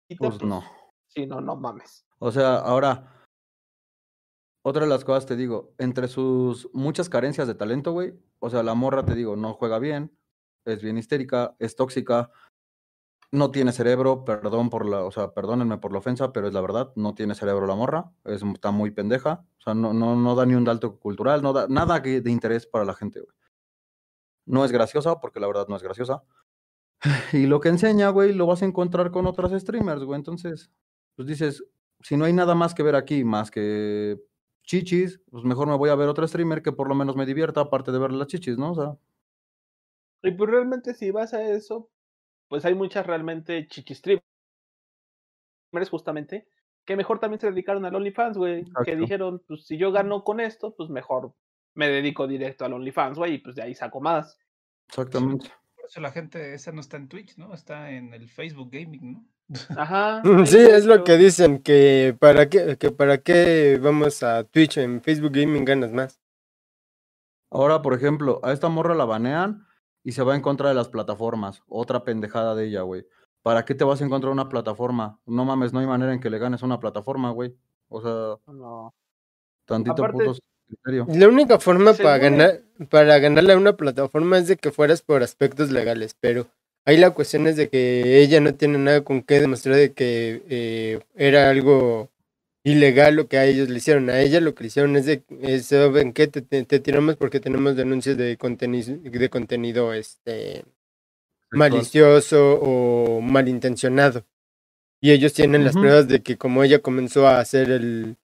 Pues, 0.08 0.18
pues 0.18 0.42
no. 0.42 0.64
Sí, 1.06 1.24
no, 1.24 1.40
no 1.40 1.54
mames. 1.54 2.04
O 2.18 2.32
sea, 2.32 2.56
ahora, 2.56 3.24
otra 4.62 4.82
de 4.82 4.88
las 4.88 5.04
cosas 5.04 5.24
te 5.26 5.36
digo, 5.36 5.76
entre 5.78 6.08
sus 6.08 6.68
muchas 6.72 7.08
carencias 7.08 7.46
de 7.46 7.54
talento, 7.54 7.92
güey, 7.92 8.12
o 8.40 8.50
sea, 8.50 8.64
la 8.64 8.74
morra, 8.74 9.04
te 9.04 9.14
digo, 9.14 9.36
no 9.36 9.54
juega 9.54 9.78
bien, 9.78 10.18
es 10.64 10.82
bien 10.82 10.98
histérica, 10.98 11.54
es 11.60 11.76
tóxica, 11.76 12.32
no 13.30 13.52
tiene 13.52 13.70
cerebro, 13.70 14.24
perdón 14.24 14.70
por 14.70 14.84
la, 14.84 15.04
o 15.04 15.12
sea, 15.12 15.32
perdónenme 15.32 15.78
por 15.78 15.92
la 15.92 15.98
ofensa, 15.98 16.32
pero 16.32 16.48
es 16.48 16.54
la 16.54 16.60
verdad, 16.60 16.92
no 16.96 17.14
tiene 17.14 17.36
cerebro 17.36 17.68
la 17.68 17.76
morra, 17.76 18.10
es, 18.24 18.42
está 18.42 18.72
muy 18.72 18.90
pendeja, 18.90 19.46
o 19.60 19.62
sea, 19.62 19.74
no, 19.74 19.92
no, 19.92 20.16
no 20.16 20.34
da 20.34 20.44
ni 20.44 20.54
un 20.54 20.64
dato 20.64 20.98
cultural, 20.98 21.40
no 21.40 21.52
da 21.52 21.68
nada 21.68 22.00
de 22.00 22.30
interés 22.32 22.66
para 22.66 22.84
la 22.84 22.94
gente, 22.94 23.20
güey. 23.20 23.38
No 24.48 24.64
es 24.64 24.72
graciosa, 24.72 25.20
porque 25.20 25.40
la 25.40 25.46
verdad 25.46 25.66
no 25.68 25.76
es 25.76 25.82
graciosa. 25.82 26.22
Y 27.32 27.46
lo 27.46 27.61
que 27.61 27.68
enseña, 27.68 28.08
güey, 28.08 28.32
lo 28.32 28.46
vas 28.46 28.62
a 28.62 28.64
encontrar 28.64 29.11
con 29.11 29.26
otras 29.26 29.52
streamers, 29.61 30.02
güey. 30.02 30.18
Entonces, 30.18 30.70
pues 31.14 31.28
dices, 31.28 31.64
si 32.00 32.16
no 32.16 32.24
hay 32.24 32.32
nada 32.32 32.54
más 32.54 32.74
que 32.74 32.82
ver 32.82 32.96
aquí, 32.96 33.24
más 33.24 33.50
que 33.50 34.18
chichis, 34.62 35.20
pues 35.30 35.44
mejor 35.44 35.68
me 35.68 35.76
voy 35.76 35.90
a 35.90 35.94
ver 35.94 36.08
otro 36.08 36.26
streamer 36.26 36.62
que 36.62 36.72
por 36.72 36.88
lo 36.88 36.94
menos 36.94 37.14
me 37.14 37.26
divierta, 37.26 37.61
aparte 37.61 37.92
de 37.92 37.98
ver 37.98 38.12
las 38.12 38.26
chichis, 38.26 38.56
¿no? 38.58 38.72
O 38.72 38.74
sea. 38.74 38.96
Y 40.22 40.32
pues 40.32 40.50
realmente 40.50 40.94
si 40.94 41.11
vas 41.11 41.34
a 41.34 41.42
eso, 41.42 41.90
pues 42.48 42.64
hay 42.64 42.74
muchas 42.74 43.06
realmente 43.06 43.66
chichis 43.68 43.98
streamers 43.98 44.24
justamente, 45.90 46.48
que 46.87 46.96
mejor 46.96 47.20
también 47.20 47.40
se 47.40 47.50
dedicaron 47.50 47.84
al 47.84 47.94
OnlyFans, 47.94 48.38
güey. 48.38 48.64
Que 48.84 48.96
dijeron, 48.96 49.42
pues 49.46 49.66
si 49.66 49.76
yo 49.76 49.92
gano 49.92 50.24
con 50.24 50.40
esto, 50.40 50.74
pues 50.74 50.88
mejor 50.88 51.34
me 51.78 51.88
dedico 51.88 52.26
directo 52.26 52.64
al 52.64 52.72
OnlyFans, 52.72 53.16
güey, 53.16 53.34
y 53.34 53.38
pues 53.38 53.54
de 53.54 53.62
ahí 53.62 53.72
saco 53.72 54.00
más. 54.00 54.36
Exactamente. 54.88 55.48
Por 55.76 55.84
eso 55.84 56.00
la 56.00 56.10
gente 56.10 56.52
esa 56.52 56.72
no 56.72 56.80
está 56.80 56.96
en 56.96 57.08
Twitch, 57.08 57.36
¿no? 57.38 57.54
Está 57.54 57.92
en 57.92 58.12
el 58.12 58.28
Facebook 58.28 58.70
Gaming, 58.72 59.12
¿no? 59.12 59.24
Ajá. 59.78 60.20
Sí, 60.44 60.58
es 60.58 60.86
lo 60.86 61.04
que 61.04 61.16
dicen, 61.16 61.62
que 61.62 62.16
para 62.18 62.48
qué, 62.48 62.76
que 62.78 62.90
para 62.90 63.18
qué 63.18 63.78
vamos 63.80 64.24
a 64.24 64.42
Twitch 64.42 64.78
en 64.78 65.00
Facebook 65.02 65.30
Gaming 65.30 65.64
ganas 65.64 65.92
más. 65.92 66.20
Ahora, 67.48 67.80
por 67.80 67.94
ejemplo, 67.94 68.40
a 68.42 68.52
esta 68.52 68.68
morra 68.68 68.96
la 68.96 69.04
banean 69.04 69.64
y 70.02 70.12
se 70.12 70.24
va 70.24 70.34
en 70.34 70.42
contra 70.42 70.70
de 70.70 70.74
las 70.74 70.88
plataformas. 70.88 71.62
Otra 71.68 72.02
pendejada 72.02 72.56
de 72.56 72.66
ella, 72.66 72.82
güey. 72.82 73.06
¿Para 73.42 73.64
qué 73.64 73.76
te 73.76 73.84
vas 73.84 74.02
a 74.02 74.04
encontrar 74.04 74.32
una 74.32 74.48
plataforma? 74.48 75.20
No 75.26 75.44
mames, 75.44 75.72
no 75.72 75.78
hay 75.78 75.86
manera 75.86 76.12
en 76.12 76.18
que 76.18 76.28
le 76.28 76.38
ganes 76.38 76.62
una 76.62 76.80
plataforma, 76.80 77.30
güey. 77.30 77.56
O 77.88 78.02
sea, 78.02 78.52
no. 78.52 78.92
tantito 79.64 80.04
putos 80.08 80.40
la 80.85 81.28
única 81.28 81.59
forma 81.59 81.94
para 81.94 82.18
ganar 82.18 82.61
para 82.90 83.18
ganarle 83.18 83.52
a 83.52 83.57
una 83.57 83.76
plataforma 83.76 84.38
es 84.38 84.46
de 84.46 84.57
que 84.57 84.70
fueras 84.70 85.02
por 85.02 85.22
aspectos 85.22 85.70
legales, 85.70 86.14
pero 86.18 86.46
ahí 86.85 86.96
la 86.96 87.11
cuestión 87.11 87.46
es 87.46 87.57
de 87.57 87.68
que 87.68 88.20
ella 88.20 88.40
no 88.40 88.54
tiene 88.54 88.78
nada 88.78 89.02
con 89.02 89.22
qué 89.22 89.40
demostrar 89.40 89.76
de 89.76 89.92
que 89.92 90.42
eh, 90.48 91.00
era 91.16 91.50
algo 91.50 92.11
ilegal 92.64 93.16
lo 93.16 93.28
que 93.28 93.38
a 93.38 93.46
ellos 93.46 93.68
le 93.68 93.78
hicieron. 93.78 94.11
A 94.11 94.20
ella 94.20 94.40
lo 94.40 94.54
que 94.54 94.64
le 94.64 94.68
hicieron 94.68 94.96
es 94.96 95.07
de, 95.07 95.22
¿saben 95.62 96.12
qué? 96.12 96.28
Te, 96.28 96.42
te, 96.42 96.78
tiramos 96.81 97.16
porque 97.16 97.40
tenemos 97.40 97.76
denuncias 97.76 98.16
de 98.16 98.37
contenido, 98.37 98.96
de 99.02 99.28
contenido 99.31 99.92
este, 99.92 100.64
malicioso 101.50 102.59
o 102.61 103.20
malintencionado. 103.20 104.24
Y 105.00 105.12
ellos 105.12 105.33
tienen 105.33 105.64
las 105.64 105.74
pruebas 105.74 106.09
de 106.09 106.22
que 106.22 106.37
como 106.37 106.64
ella 106.64 106.81
comenzó 106.81 107.28
a 107.28 107.38
hacer 107.38 107.70
el, 107.70 108.16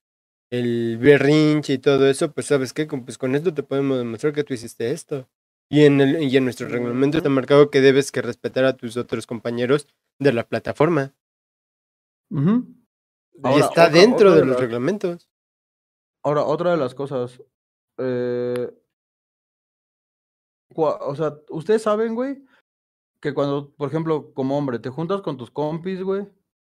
el 0.58 0.98
berrinche 0.98 1.74
y 1.74 1.78
todo 1.78 2.08
eso, 2.08 2.32
pues 2.32 2.46
sabes 2.46 2.72
qué, 2.72 2.86
pues 2.86 3.18
con 3.18 3.34
esto 3.34 3.52
te 3.52 3.62
podemos 3.62 3.98
demostrar 3.98 4.32
que 4.32 4.44
tú 4.44 4.54
hiciste 4.54 4.90
esto. 4.90 5.28
Y 5.68 5.84
en, 5.84 6.00
el, 6.00 6.22
y 6.22 6.36
en 6.36 6.44
nuestro 6.44 6.68
reglamento 6.68 7.18
está 7.18 7.30
marcado 7.30 7.70
que 7.70 7.80
debes 7.80 8.12
que 8.12 8.22
respetar 8.22 8.64
a 8.64 8.76
tus 8.76 8.96
otros 8.96 9.26
compañeros 9.26 9.88
de 10.18 10.32
la 10.32 10.46
plataforma. 10.46 11.12
y 12.30 13.58
está 13.58 13.88
dentro 13.88 14.34
de, 14.34 14.44
los 14.44 14.60
reglamentos. 14.60 15.28
Ahora, 16.22 16.44
otra 16.44 16.72
de 16.72 16.76
las 16.76 16.94
cosas. 16.94 17.42
Eh, 17.98 18.70
o 20.76 21.16
sea, 21.16 21.38
ustedes 21.50 21.82
saben, 21.82 22.14
güey, 22.14 22.44
que 23.20 23.32
cuando, 23.32 23.70
por 23.70 23.88
ejemplo, 23.88 24.32
como 24.34 24.58
hombre, 24.58 24.78
te 24.78 24.90
juntas 24.90 25.22
con 25.22 25.36
tus 25.36 25.50
compis, 25.50 26.02
güey, 26.02 26.26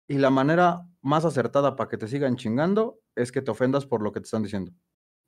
y 0.07 0.17
la 0.17 0.29
manera 0.29 0.85
más 1.01 1.25
acertada 1.25 1.75
para 1.75 1.89
que 1.89 1.97
te 1.97 2.07
sigan 2.07 2.35
chingando 2.35 2.99
es 3.15 3.31
que 3.31 3.41
te 3.41 3.51
ofendas 3.51 3.85
por 3.85 4.01
lo 4.01 4.11
que 4.11 4.19
te 4.19 4.25
están 4.25 4.43
diciendo. 4.43 4.71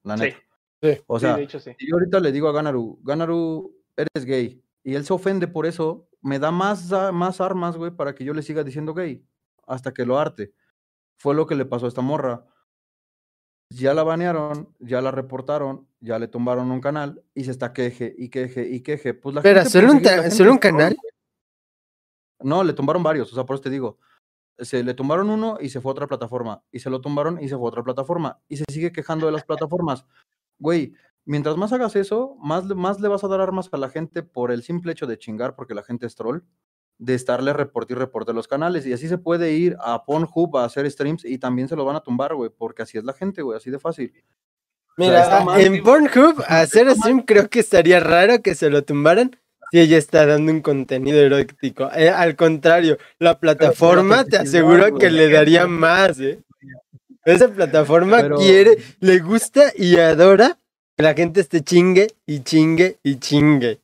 La 0.03 0.15
neta. 0.15 0.37
Sí. 0.81 1.01
O 1.07 1.19
sea, 1.19 1.39
yo 1.39 1.95
ahorita 1.95 2.19
le 2.19 2.31
digo 2.31 2.47
a 2.47 2.51
Ganaru, 2.51 2.99
Ganaru, 3.03 3.75
eres 3.95 4.25
gay. 4.25 4.61
Y 4.83 4.95
él 4.95 5.05
se 5.05 5.13
ofende 5.13 5.47
por 5.47 5.65
eso, 5.65 6.07
me 6.21 6.37
da 6.37 6.51
más, 6.51 6.91
más 7.13 7.41
armas, 7.41 7.77
güey, 7.77 7.91
para 7.91 8.13
que 8.13 8.23
yo 8.23 8.33
le 8.33 8.43
siga 8.43 8.63
diciendo 8.63 8.93
gay. 8.93 9.25
Hasta 9.65 9.93
que 9.93 10.05
lo 10.05 10.19
arte. 10.19 10.53
Fue 11.17 11.33
lo 11.33 11.47
que 11.47 11.55
le 11.55 11.65
pasó 11.65 11.85
a 11.85 11.89
esta 11.89 12.01
morra. 12.01 12.45
Ya 13.69 13.93
la 13.95 14.03
banearon, 14.03 14.75
ya 14.79 15.01
la 15.01 15.09
reportaron, 15.09 15.87
ya 15.99 16.19
le 16.19 16.27
tumbaron 16.27 16.69
un 16.69 16.81
canal 16.81 17.23
y 17.33 17.45
se 17.45 17.51
está 17.51 17.73
queje 17.73 18.13
y 18.15 18.29
queje 18.29 18.67
y 18.69 18.81
queje. 18.81 19.15
Pues 19.15 19.33
la 19.33 19.41
Pero, 19.41 19.65
¿solo 19.65 19.91
un, 19.91 20.59
canal? 20.59 20.95
No, 22.41 22.63
le 22.63 22.73
tumbaron 22.73 23.01
varios, 23.01 23.31
o 23.31 23.35
sea, 23.35 23.43
por 23.43 23.55
eso 23.55 23.63
te 23.63 23.71
digo 23.71 23.97
se 24.59 24.83
le 24.83 24.93
tumbaron 24.93 25.29
uno 25.29 25.57
y 25.59 25.69
se 25.69 25.81
fue 25.81 25.91
a 25.91 25.93
otra 25.93 26.07
plataforma. 26.07 26.63
Y 26.71 26.79
se 26.79 26.89
lo 26.89 27.01
tumbaron 27.01 27.41
y 27.41 27.49
se 27.49 27.55
fue 27.55 27.65
a 27.65 27.69
otra 27.69 27.83
plataforma. 27.83 28.39
Y 28.47 28.57
se 28.57 28.65
sigue 28.71 28.91
quejando 28.91 29.25
de 29.25 29.31
las 29.31 29.43
plataformas. 29.43 30.05
Güey, 30.59 30.93
mientras 31.25 31.57
más 31.57 31.73
hagas 31.73 31.95
eso, 31.95 32.35
más, 32.39 32.65
más 32.65 32.99
le 32.99 33.07
vas 33.07 33.23
a 33.23 33.27
dar 33.27 33.41
armas 33.41 33.69
a 33.71 33.77
la 33.77 33.89
gente 33.89 34.23
por 34.23 34.51
el 34.51 34.63
simple 34.63 34.91
hecho 34.91 35.07
de 35.07 35.17
chingar, 35.17 35.55
porque 35.55 35.73
la 35.73 35.83
gente 35.83 36.05
es 36.05 36.15
troll, 36.15 36.41
de 36.97 37.13
estarle 37.13 37.51
report 37.53 37.89
y 37.91 37.93
report 37.93 38.27
de 38.27 38.33
los 38.33 38.47
canales. 38.47 38.85
Y 38.85 38.93
así 38.93 39.07
se 39.07 39.17
puede 39.17 39.53
ir 39.53 39.75
a 39.81 40.05
Pornhub 40.05 40.57
a 40.57 40.65
hacer 40.65 40.89
streams 40.89 41.25
y 41.25 41.37
también 41.37 41.67
se 41.67 41.75
lo 41.75 41.83
van 41.85 41.97
a 41.97 42.01
tumbar, 42.01 42.35
güey, 42.35 42.49
porque 42.49 42.83
así 42.83 42.97
es 42.97 43.03
la 43.03 43.13
gente, 43.13 43.41
güey, 43.41 43.57
así 43.57 43.69
de 43.69 43.79
fácil. 43.79 44.13
Mira, 44.97 45.43
en 45.57 45.83
Pornhub 45.83 46.41
hacer 46.47 46.89
stream 46.95 47.21
creo 47.21 47.49
que 47.49 47.59
estaría 47.59 47.99
raro 47.99 48.41
que 48.41 48.55
se 48.55 48.69
lo 48.69 48.83
tumbaran, 48.83 49.35
si 49.71 49.79
ella 49.79 49.97
está 49.97 50.25
dando 50.25 50.51
un 50.51 50.61
contenido 50.61 51.19
erótico. 51.19 51.89
Eh, 51.95 52.09
al 52.09 52.35
contrario, 52.35 52.97
la 53.19 53.39
plataforma 53.39 54.25
te 54.25 54.37
aseguro 54.37 54.95
que 54.97 55.09
le 55.09 55.29
daría 55.29 55.67
más, 55.67 56.19
¿eh? 56.19 56.39
Esa 57.25 57.47
plataforma 57.49 58.29
quiere, 58.35 58.77
le 58.99 59.19
gusta 59.19 59.71
y 59.75 59.97
adora 59.97 60.59
que 60.95 61.03
la 61.03 61.15
gente 61.15 61.41
esté 61.41 61.61
chingue 61.61 62.07
y 62.25 62.43
chingue 62.43 62.99
y 63.01 63.19
chingue. 63.19 63.81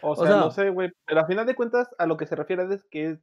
O 0.00 0.16
sea, 0.16 0.36
no 0.36 0.50
sé, 0.50 0.70
güey, 0.70 0.92
pero 1.06 1.20
a 1.20 1.26
final 1.26 1.46
de 1.46 1.54
cuentas 1.54 1.88
a 1.98 2.06
lo 2.06 2.16
que 2.16 2.26
se 2.26 2.36
refiere 2.36 2.66
es 2.74 2.84
que 2.84 3.18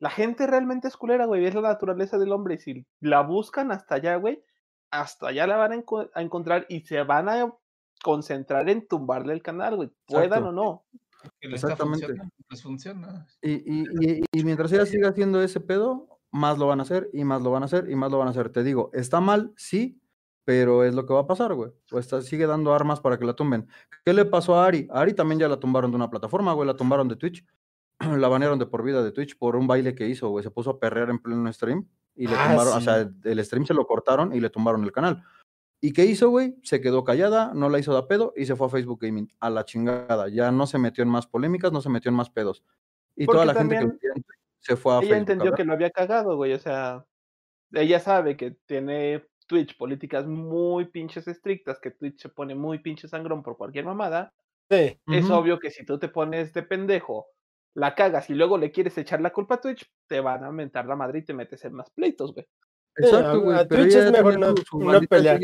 la 0.00 0.10
gente 0.10 0.46
realmente 0.46 0.88
es 0.88 0.96
culera, 0.96 1.26
güey, 1.26 1.46
es 1.46 1.54
la 1.54 1.62
naturaleza 1.62 2.18
del 2.18 2.32
hombre 2.32 2.54
y 2.54 2.58
si 2.58 2.86
la 3.00 3.22
buscan 3.22 3.72
hasta 3.72 3.96
allá, 3.96 4.16
güey, 4.16 4.44
hasta 4.90 5.28
allá 5.28 5.46
la 5.46 5.56
van 5.56 5.84
a 6.14 6.20
encontrar 6.20 6.66
y 6.68 6.80
se 6.80 7.02
van 7.02 7.28
a 7.28 7.52
concentrar 8.04 8.68
en 8.68 8.86
tumbarle 8.86 9.32
el 9.32 9.42
canal, 9.42 9.76
güey, 9.76 9.90
puedan 10.06 10.44
o 10.44 10.52
no. 10.52 10.84
Exactamente. 11.40 12.14
Pues 12.46 12.62
funciona. 12.62 13.26
Y, 13.40 14.20
y, 14.30 14.44
mientras 14.44 14.70
ella 14.72 14.84
siga 14.84 15.08
haciendo 15.08 15.42
ese 15.42 15.58
pedo, 15.58 16.20
más 16.30 16.58
lo 16.58 16.66
van 16.66 16.80
a 16.80 16.82
hacer 16.82 17.08
y 17.14 17.24
más 17.24 17.40
lo 17.40 17.50
van 17.50 17.62
a 17.62 17.66
hacer 17.66 17.90
y 17.90 17.96
más 17.96 18.10
lo 18.10 18.18
van 18.18 18.28
a 18.28 18.32
hacer. 18.32 18.50
Te 18.50 18.62
digo, 18.62 18.90
está 18.92 19.22
mal, 19.22 19.54
sí, 19.56 19.98
pero 20.44 20.84
es 20.84 20.94
lo 20.94 21.06
que 21.06 21.14
va 21.14 21.20
a 21.20 21.26
pasar, 21.26 21.54
güey. 21.54 21.72
O 21.90 21.98
está, 21.98 22.20
sigue 22.20 22.46
dando 22.46 22.74
armas 22.74 23.00
para 23.00 23.18
que 23.18 23.24
la 23.24 23.32
tumben. 23.32 23.66
¿Qué 24.04 24.12
le 24.12 24.26
pasó 24.26 24.56
a 24.56 24.66
Ari? 24.66 24.86
A 24.92 25.00
Ari 25.00 25.14
también 25.14 25.38
ya 25.40 25.48
la 25.48 25.58
tumbaron 25.58 25.90
de 25.90 25.96
una 25.96 26.10
plataforma, 26.10 26.52
güey, 26.52 26.66
la 26.66 26.76
tumbaron 26.76 27.08
de 27.08 27.16
Twitch. 27.16 27.42
la 28.18 28.28
banearon 28.28 28.58
de 28.58 28.66
por 28.66 28.82
vida 28.82 29.02
de 29.02 29.12
Twitch 29.12 29.38
por 29.38 29.56
un 29.56 29.66
baile 29.66 29.94
que 29.94 30.06
hizo, 30.06 30.28
güey. 30.28 30.44
Se 30.44 30.50
puso 30.50 30.72
a 30.72 30.78
perrear 30.78 31.08
en 31.08 31.20
pleno 31.20 31.50
stream 31.50 31.88
y 32.14 32.26
le 32.26 32.34
ah, 32.36 32.48
tumbaron, 32.48 32.76
o 32.76 32.80
sea, 32.82 33.10
el 33.24 33.44
stream 33.44 33.64
se 33.64 33.72
lo 33.72 33.86
cortaron 33.86 34.34
y 34.34 34.40
le 34.40 34.50
tumbaron 34.50 34.84
el 34.84 34.92
canal. 34.92 35.24
¿Y 35.84 35.92
qué 35.92 36.06
hizo, 36.06 36.30
güey? 36.30 36.56
Se 36.62 36.80
quedó 36.80 37.04
callada, 37.04 37.52
no 37.52 37.68
la 37.68 37.78
hizo 37.78 37.92
da 37.92 38.08
pedo 38.08 38.32
y 38.34 38.46
se 38.46 38.56
fue 38.56 38.68
a 38.68 38.70
Facebook 38.70 39.00
Gaming. 39.02 39.30
A 39.38 39.50
la 39.50 39.66
chingada. 39.66 40.30
Ya 40.30 40.50
no 40.50 40.66
se 40.66 40.78
metió 40.78 41.02
en 41.02 41.10
más 41.10 41.26
polémicas, 41.26 41.72
no 41.72 41.82
se 41.82 41.90
metió 41.90 42.08
en 42.08 42.14
más 42.14 42.30
pedos. 42.30 42.64
Y 43.14 43.26
toda 43.26 43.44
la 43.44 43.52
gente 43.52 43.76
que 43.76 44.22
se 44.60 44.76
fue 44.76 44.94
a 44.94 45.00
ella 45.00 45.18
entendió 45.18 45.52
que 45.52 45.62
lo 45.62 45.74
había 45.74 45.90
cagado, 45.90 46.36
güey. 46.36 46.54
O 46.54 46.58
sea, 46.58 47.04
ella 47.70 48.00
sabe 48.00 48.34
que 48.34 48.52
tiene 48.64 49.26
Twitch 49.46 49.76
políticas 49.76 50.26
muy 50.26 50.86
pinches 50.86 51.28
estrictas, 51.28 51.78
que 51.80 51.90
Twitch 51.90 52.18
se 52.18 52.30
pone 52.30 52.54
muy 52.54 52.78
pinche 52.78 53.06
sangrón 53.06 53.42
por 53.42 53.58
cualquier 53.58 53.84
mamada. 53.84 54.32
Sí. 54.70 54.98
Es 55.06 55.28
obvio 55.28 55.58
que 55.58 55.70
si 55.70 55.84
tú 55.84 55.98
te 55.98 56.08
pones 56.08 56.54
de 56.54 56.62
pendejo, 56.62 57.26
la 57.74 57.94
cagas 57.94 58.30
y 58.30 58.34
luego 58.34 58.56
le 58.56 58.72
quieres 58.72 58.96
echar 58.96 59.20
la 59.20 59.34
culpa 59.34 59.56
a 59.56 59.60
Twitch, 59.60 59.86
te 60.06 60.20
van 60.20 60.44
a 60.44 60.50
mentar 60.50 60.86
la 60.86 60.96
madre 60.96 61.18
y 61.18 61.24
te 61.26 61.34
metes 61.34 61.62
en 61.66 61.74
más 61.74 61.90
pleitos, 61.90 62.32
güey. 62.32 62.46
Exacto, 62.96 63.40
güey. 63.40 63.58
pero 63.68 63.82
Twitch 63.82 63.94
es 63.94 64.12
mejor 64.12 64.38
no, 64.38 64.54
pelear. 65.08 65.40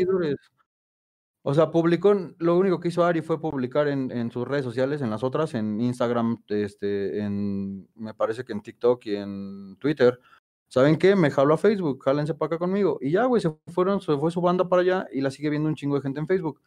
O 1.43 1.53
sea, 1.55 1.71
publicó, 1.71 2.13
lo 2.37 2.57
único 2.57 2.79
que 2.79 2.89
hizo 2.89 3.03
Ari 3.03 3.21
fue 3.21 3.41
publicar 3.41 3.87
en, 3.87 4.11
en, 4.11 4.31
sus 4.31 4.47
redes 4.47 4.63
sociales, 4.63 5.01
en 5.01 5.09
las 5.09 5.23
otras, 5.23 5.55
en 5.55 5.81
Instagram, 5.81 6.43
este, 6.49 7.19
en, 7.19 7.89
me 7.95 8.13
parece 8.13 8.45
que 8.45 8.51
en 8.51 8.61
TikTok 8.61 9.05
y 9.07 9.15
en 9.15 9.75
Twitter. 9.79 10.19
¿Saben 10.67 10.97
qué? 10.97 11.15
Me 11.15 11.31
jaló 11.31 11.55
a 11.55 11.57
Facebook, 11.57 12.03
jálense 12.03 12.35
para 12.35 12.47
acá 12.47 12.57
conmigo. 12.59 12.99
Y 13.01 13.11
ya, 13.11 13.25
güey, 13.25 13.41
se 13.41 13.53
fueron, 13.67 14.01
se 14.01 14.15
fue 14.17 14.31
su 14.31 14.39
banda 14.39 14.69
para 14.69 14.83
allá 14.83 15.07
y 15.11 15.21
la 15.21 15.31
sigue 15.31 15.49
viendo 15.49 15.67
un 15.67 15.75
chingo 15.75 15.95
de 15.95 16.01
gente 16.01 16.19
en 16.19 16.27
Facebook. 16.27 16.61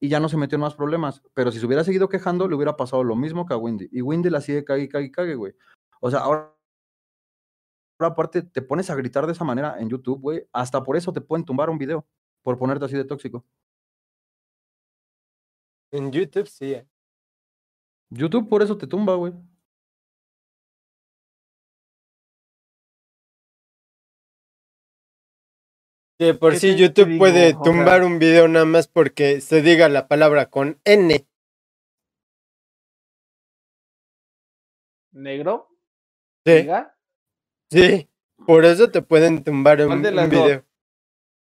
Y 0.00 0.08
ya 0.08 0.20
no 0.20 0.28
se 0.28 0.36
metió 0.36 0.56
en 0.56 0.62
más 0.62 0.74
problemas. 0.74 1.22
Pero 1.32 1.52
si 1.52 1.60
se 1.60 1.66
hubiera 1.66 1.84
seguido 1.84 2.08
quejando, 2.08 2.48
le 2.48 2.56
hubiera 2.56 2.76
pasado 2.76 3.04
lo 3.04 3.16
mismo 3.16 3.46
que 3.46 3.54
a 3.54 3.56
Wendy. 3.56 3.88
Y 3.92 4.02
Wendy 4.02 4.28
la 4.28 4.40
sigue 4.40 4.64
cague, 4.64 4.88
cague, 4.88 5.10
cague, 5.10 5.36
güey. 5.36 5.54
O 6.00 6.10
sea, 6.10 6.20
ahora 6.20 6.55
aparte 7.98 8.42
te 8.42 8.62
pones 8.62 8.90
a 8.90 8.94
gritar 8.94 9.26
de 9.26 9.32
esa 9.32 9.44
manera 9.44 9.76
en 9.78 9.88
YouTube, 9.88 10.20
güey, 10.20 10.46
hasta 10.52 10.82
por 10.82 10.96
eso 10.96 11.12
te 11.12 11.20
pueden 11.20 11.44
tumbar 11.44 11.70
un 11.70 11.78
video, 11.78 12.06
por 12.42 12.58
ponerte 12.58 12.84
así 12.84 12.96
de 12.96 13.04
tóxico. 13.04 13.44
En 15.92 16.10
YouTube 16.12 16.46
sí. 16.48 16.74
Eh. 16.74 16.86
YouTube 18.10 18.48
por 18.48 18.62
eso 18.62 18.76
te 18.76 18.86
tumba, 18.86 19.14
güey. 19.14 19.32
Que 26.18 26.32
por 26.32 26.56
si 26.56 26.76
YouTube 26.76 27.18
puede 27.18 27.52
tumbar 27.62 28.02
un 28.02 28.18
video 28.18 28.48
nada 28.48 28.64
más 28.64 28.88
porque 28.88 29.42
se 29.42 29.60
diga 29.60 29.90
la 29.90 30.08
palabra 30.08 30.48
con 30.48 30.80
N. 30.84 31.26
¿Negro? 35.12 35.68
Sí. 36.46 36.66
Sí, 37.70 38.08
por 38.46 38.64
eso 38.64 38.90
te 38.90 39.02
pueden 39.02 39.42
tumbar 39.42 39.80
un, 39.82 39.92
un 39.92 40.30
video. 40.30 40.64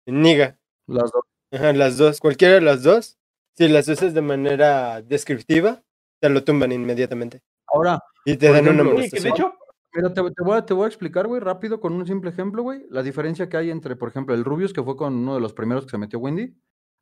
Niga. 0.05 0.57
Las 0.87 1.11
dos. 1.11 1.23
Ajá, 1.51 1.73
las 1.73 1.97
dos. 1.97 2.19
Cualquiera 2.19 2.55
de 2.55 2.61
las 2.61 2.83
dos, 2.83 3.17
si 3.55 3.67
las 3.67 3.87
usas 3.87 4.13
de 4.13 4.21
manera 4.21 5.01
descriptiva, 5.01 5.83
te 6.19 6.29
lo 6.29 6.43
tumban 6.43 6.71
inmediatamente. 6.71 7.41
Ahora. 7.67 8.01
Y 8.25 8.37
te 8.37 8.51
dan 8.51 8.67
una 8.67 9.03
hecho, 9.03 9.53
Pero 9.91 10.13
te, 10.13 10.21
te, 10.31 10.43
voy 10.43 10.57
a, 10.57 10.65
te 10.65 10.73
voy 10.73 10.85
a 10.85 10.87
explicar, 10.87 11.27
güey, 11.27 11.39
rápido, 11.39 11.79
con 11.79 11.93
un 11.93 12.05
simple 12.05 12.29
ejemplo, 12.29 12.61
güey, 12.61 12.85
la 12.89 13.03
diferencia 13.03 13.47
que 13.47 13.57
hay 13.57 13.69
entre, 13.71 13.95
por 13.95 14.09
ejemplo, 14.09 14.35
el 14.35 14.43
Rubius, 14.43 14.73
que 14.73 14.83
fue 14.83 14.97
con 14.97 15.13
uno 15.13 15.35
de 15.35 15.41
los 15.41 15.53
primeros 15.53 15.85
que 15.85 15.91
se 15.91 15.97
metió 15.97 16.19
Wendy, 16.19 16.53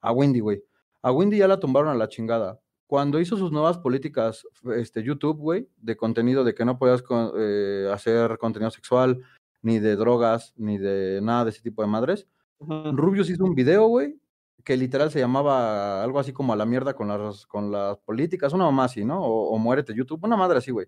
a 0.01 0.11
Wendy, 0.11 0.39
güey. 0.39 0.63
A 1.01 1.11
Wendy 1.11 1.37
ya 1.37 1.47
la 1.47 1.59
tumbaron 1.59 1.89
a 1.89 1.95
la 1.95 2.09
chingada. 2.09 2.59
Cuando 2.87 3.19
hizo 3.19 3.35
sus 3.37 3.51
nuevas 3.51 3.77
políticas, 3.77 4.47
este, 4.75 5.03
YouTube, 5.03 5.37
güey, 5.37 5.69
de 5.77 5.97
contenido, 5.97 6.43
de 6.43 6.53
que 6.53 6.65
no 6.65 6.77
podías 6.77 7.03
eh, 7.37 7.89
hacer 7.91 8.37
contenido 8.37 8.69
sexual, 8.69 9.21
ni 9.61 9.79
de 9.79 9.95
drogas, 9.95 10.53
ni 10.57 10.77
de 10.77 11.19
nada 11.21 11.45
de 11.45 11.49
ese 11.49 11.61
tipo 11.61 11.81
de 11.81 11.87
madres, 11.87 12.27
Rubius 12.59 13.29
hizo 13.29 13.43
un 13.43 13.55
video, 13.55 13.87
güey, 13.87 14.19
que 14.63 14.77
literal 14.77 15.11
se 15.11 15.19
llamaba 15.19 16.03
algo 16.03 16.19
así 16.19 16.33
como 16.33 16.53
a 16.53 16.55
la 16.55 16.65
mierda 16.65 16.95
con 16.95 17.07
las, 17.07 17.45
con 17.45 17.71
las 17.71 17.97
políticas, 17.99 18.53
una 18.53 18.65
mamá 18.65 18.85
así, 18.85 19.05
¿no? 19.05 19.21
O, 19.23 19.57
muérete 19.57 19.93
YouTube, 19.93 20.23
una 20.23 20.37
madre 20.37 20.57
así, 20.57 20.71
güey. 20.71 20.87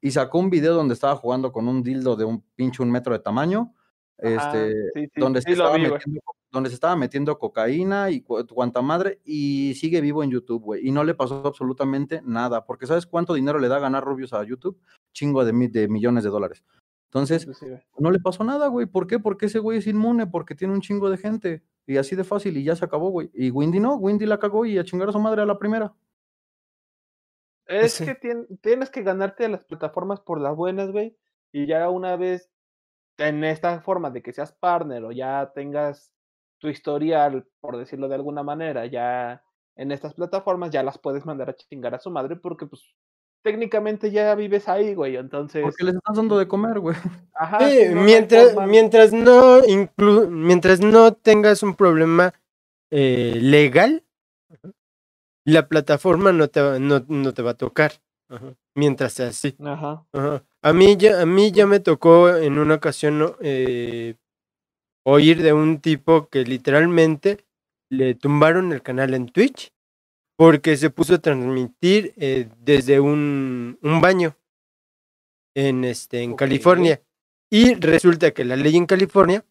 Y 0.00 0.10
sacó 0.10 0.38
un 0.38 0.50
video 0.50 0.74
donde 0.74 0.94
estaba 0.94 1.16
jugando 1.16 1.52
con 1.52 1.68
un 1.68 1.82
dildo 1.82 2.16
de 2.16 2.24
un 2.24 2.42
pinche 2.54 2.82
un 2.82 2.90
metro 2.90 3.12
de 3.12 3.20
tamaño, 3.20 3.74
este, 4.18 4.74
donde 5.16 5.42
se 5.42 5.52
estaba 5.52 5.78
metiendo 5.78 6.20
donde 6.56 6.70
se 6.70 6.74
estaba 6.74 6.96
metiendo 6.96 7.38
cocaína 7.38 8.10
y 8.10 8.22
cuanta 8.22 8.82
madre, 8.82 9.20
y 9.24 9.74
sigue 9.74 10.00
vivo 10.00 10.24
en 10.24 10.30
YouTube, 10.30 10.62
güey. 10.62 10.88
Y 10.88 10.90
no 10.90 11.04
le 11.04 11.14
pasó 11.14 11.42
absolutamente 11.44 12.22
nada, 12.24 12.64
porque 12.64 12.86
¿sabes 12.86 13.06
cuánto 13.06 13.34
dinero 13.34 13.58
le 13.58 13.68
da 13.68 13.78
ganar 13.78 14.04
Rubius 14.04 14.32
a 14.32 14.42
YouTube? 14.42 14.80
Chingo 15.12 15.44
de, 15.44 15.52
de 15.68 15.88
millones 15.88 16.24
de 16.24 16.30
dólares. 16.30 16.64
Entonces, 17.04 17.46
no 17.98 18.10
le 18.10 18.18
pasó 18.20 18.42
nada, 18.42 18.68
güey. 18.68 18.86
¿Por 18.86 19.06
qué? 19.06 19.18
Porque 19.18 19.46
ese 19.46 19.58
güey 19.58 19.78
es 19.78 19.86
inmune, 19.86 20.26
porque 20.26 20.54
tiene 20.54 20.74
un 20.74 20.80
chingo 20.80 21.08
de 21.08 21.18
gente. 21.18 21.62
Y 21.86 21.98
así 21.98 22.16
de 22.16 22.24
fácil, 22.24 22.56
y 22.56 22.64
ya 22.64 22.74
se 22.74 22.84
acabó, 22.84 23.10
güey. 23.10 23.30
Y 23.32 23.50
Windy 23.50 23.78
no, 23.78 23.94
Windy 23.94 24.26
la 24.26 24.38
cagó 24.38 24.66
y 24.66 24.78
a 24.78 24.84
chingar 24.84 25.10
a 25.10 25.12
su 25.12 25.18
madre 25.18 25.42
a 25.42 25.46
la 25.46 25.58
primera. 25.58 25.94
Es 27.66 27.98
que 27.98 28.14
tienes 28.60 28.90
que 28.90 29.02
ganarte 29.02 29.44
a 29.44 29.48
las 29.48 29.64
plataformas 29.64 30.20
por 30.20 30.40
las 30.40 30.56
buenas, 30.56 30.90
güey. 30.90 31.16
Y 31.52 31.66
ya 31.66 31.88
una 31.90 32.16
vez 32.16 32.50
en 33.18 33.44
esta 33.44 33.80
forma 33.80 34.10
de 34.10 34.22
que 34.22 34.32
seas 34.32 34.52
partner 34.52 35.04
o 35.04 35.12
ya 35.12 35.52
tengas 35.54 36.12
tu 36.58 36.68
historial, 36.68 37.46
por 37.60 37.76
decirlo 37.76 38.08
de 38.08 38.14
alguna 38.14 38.42
manera, 38.42 38.86
ya 38.86 39.42
en 39.76 39.92
estas 39.92 40.14
plataformas 40.14 40.70
ya 40.70 40.82
las 40.82 40.98
puedes 40.98 41.26
mandar 41.26 41.50
a 41.50 41.56
chingar 41.56 41.94
a 41.94 42.00
su 42.00 42.10
madre 42.10 42.36
porque 42.36 42.66
pues 42.66 42.94
técnicamente 43.42 44.10
ya 44.10 44.34
vives 44.34 44.68
ahí, 44.68 44.94
güey, 44.94 45.16
entonces... 45.16 45.62
Porque 45.62 45.84
les 45.84 45.94
estás 45.94 46.16
dando 46.16 46.36
de 46.38 46.48
comer, 46.48 46.80
güey. 46.80 46.96
Ajá. 47.34 47.58
mientras, 47.94 48.56
mientras, 48.66 49.12
no 49.12 49.64
inclu 49.64 50.28
mientras 50.28 50.80
no 50.80 51.12
tengas 51.12 51.62
un 51.62 51.76
problema 51.76 52.34
eh, 52.90 53.38
legal, 53.40 54.02
la 55.44 55.68
plataforma 55.68 56.32
no 56.32 56.48
te, 56.48 56.60
va, 56.60 56.78
no, 56.80 57.04
no 57.06 57.32
te 57.34 57.42
va 57.42 57.52
a 57.52 57.56
tocar. 57.56 57.92
Mientras 58.74 59.12
sea 59.12 59.28
así. 59.28 59.56
Ajá. 59.64 60.04
A, 60.60 60.72
mí 60.72 60.96
ya, 60.96 61.22
a 61.22 61.26
mí 61.26 61.52
ya 61.52 61.66
me 61.66 61.78
tocó 61.78 62.34
en 62.34 62.58
una 62.58 62.74
ocasión 62.74 63.36
eh, 63.40 64.16
oír 65.06 65.40
de 65.40 65.52
un 65.52 65.80
tipo 65.80 66.28
que 66.28 66.42
literalmente 66.44 67.46
le 67.88 68.14
tumbaron 68.16 68.72
el 68.72 68.82
canal 68.82 69.14
en 69.14 69.28
Twitch 69.28 69.72
porque 70.36 70.76
se 70.76 70.90
puso 70.90 71.14
a 71.14 71.18
transmitir 71.18 72.12
eh, 72.16 72.48
desde 72.58 72.98
un, 72.98 73.78
un, 73.80 74.00
baño 74.00 74.36
en, 75.54 75.84
este, 75.84 76.22
en 76.22 76.34
California. 76.34 77.00
Y 77.48 77.74
resulta 77.74 78.32
que 78.32 78.44
la 78.44 78.56
ley 78.56 78.76
en 78.76 78.86
California 78.86 79.46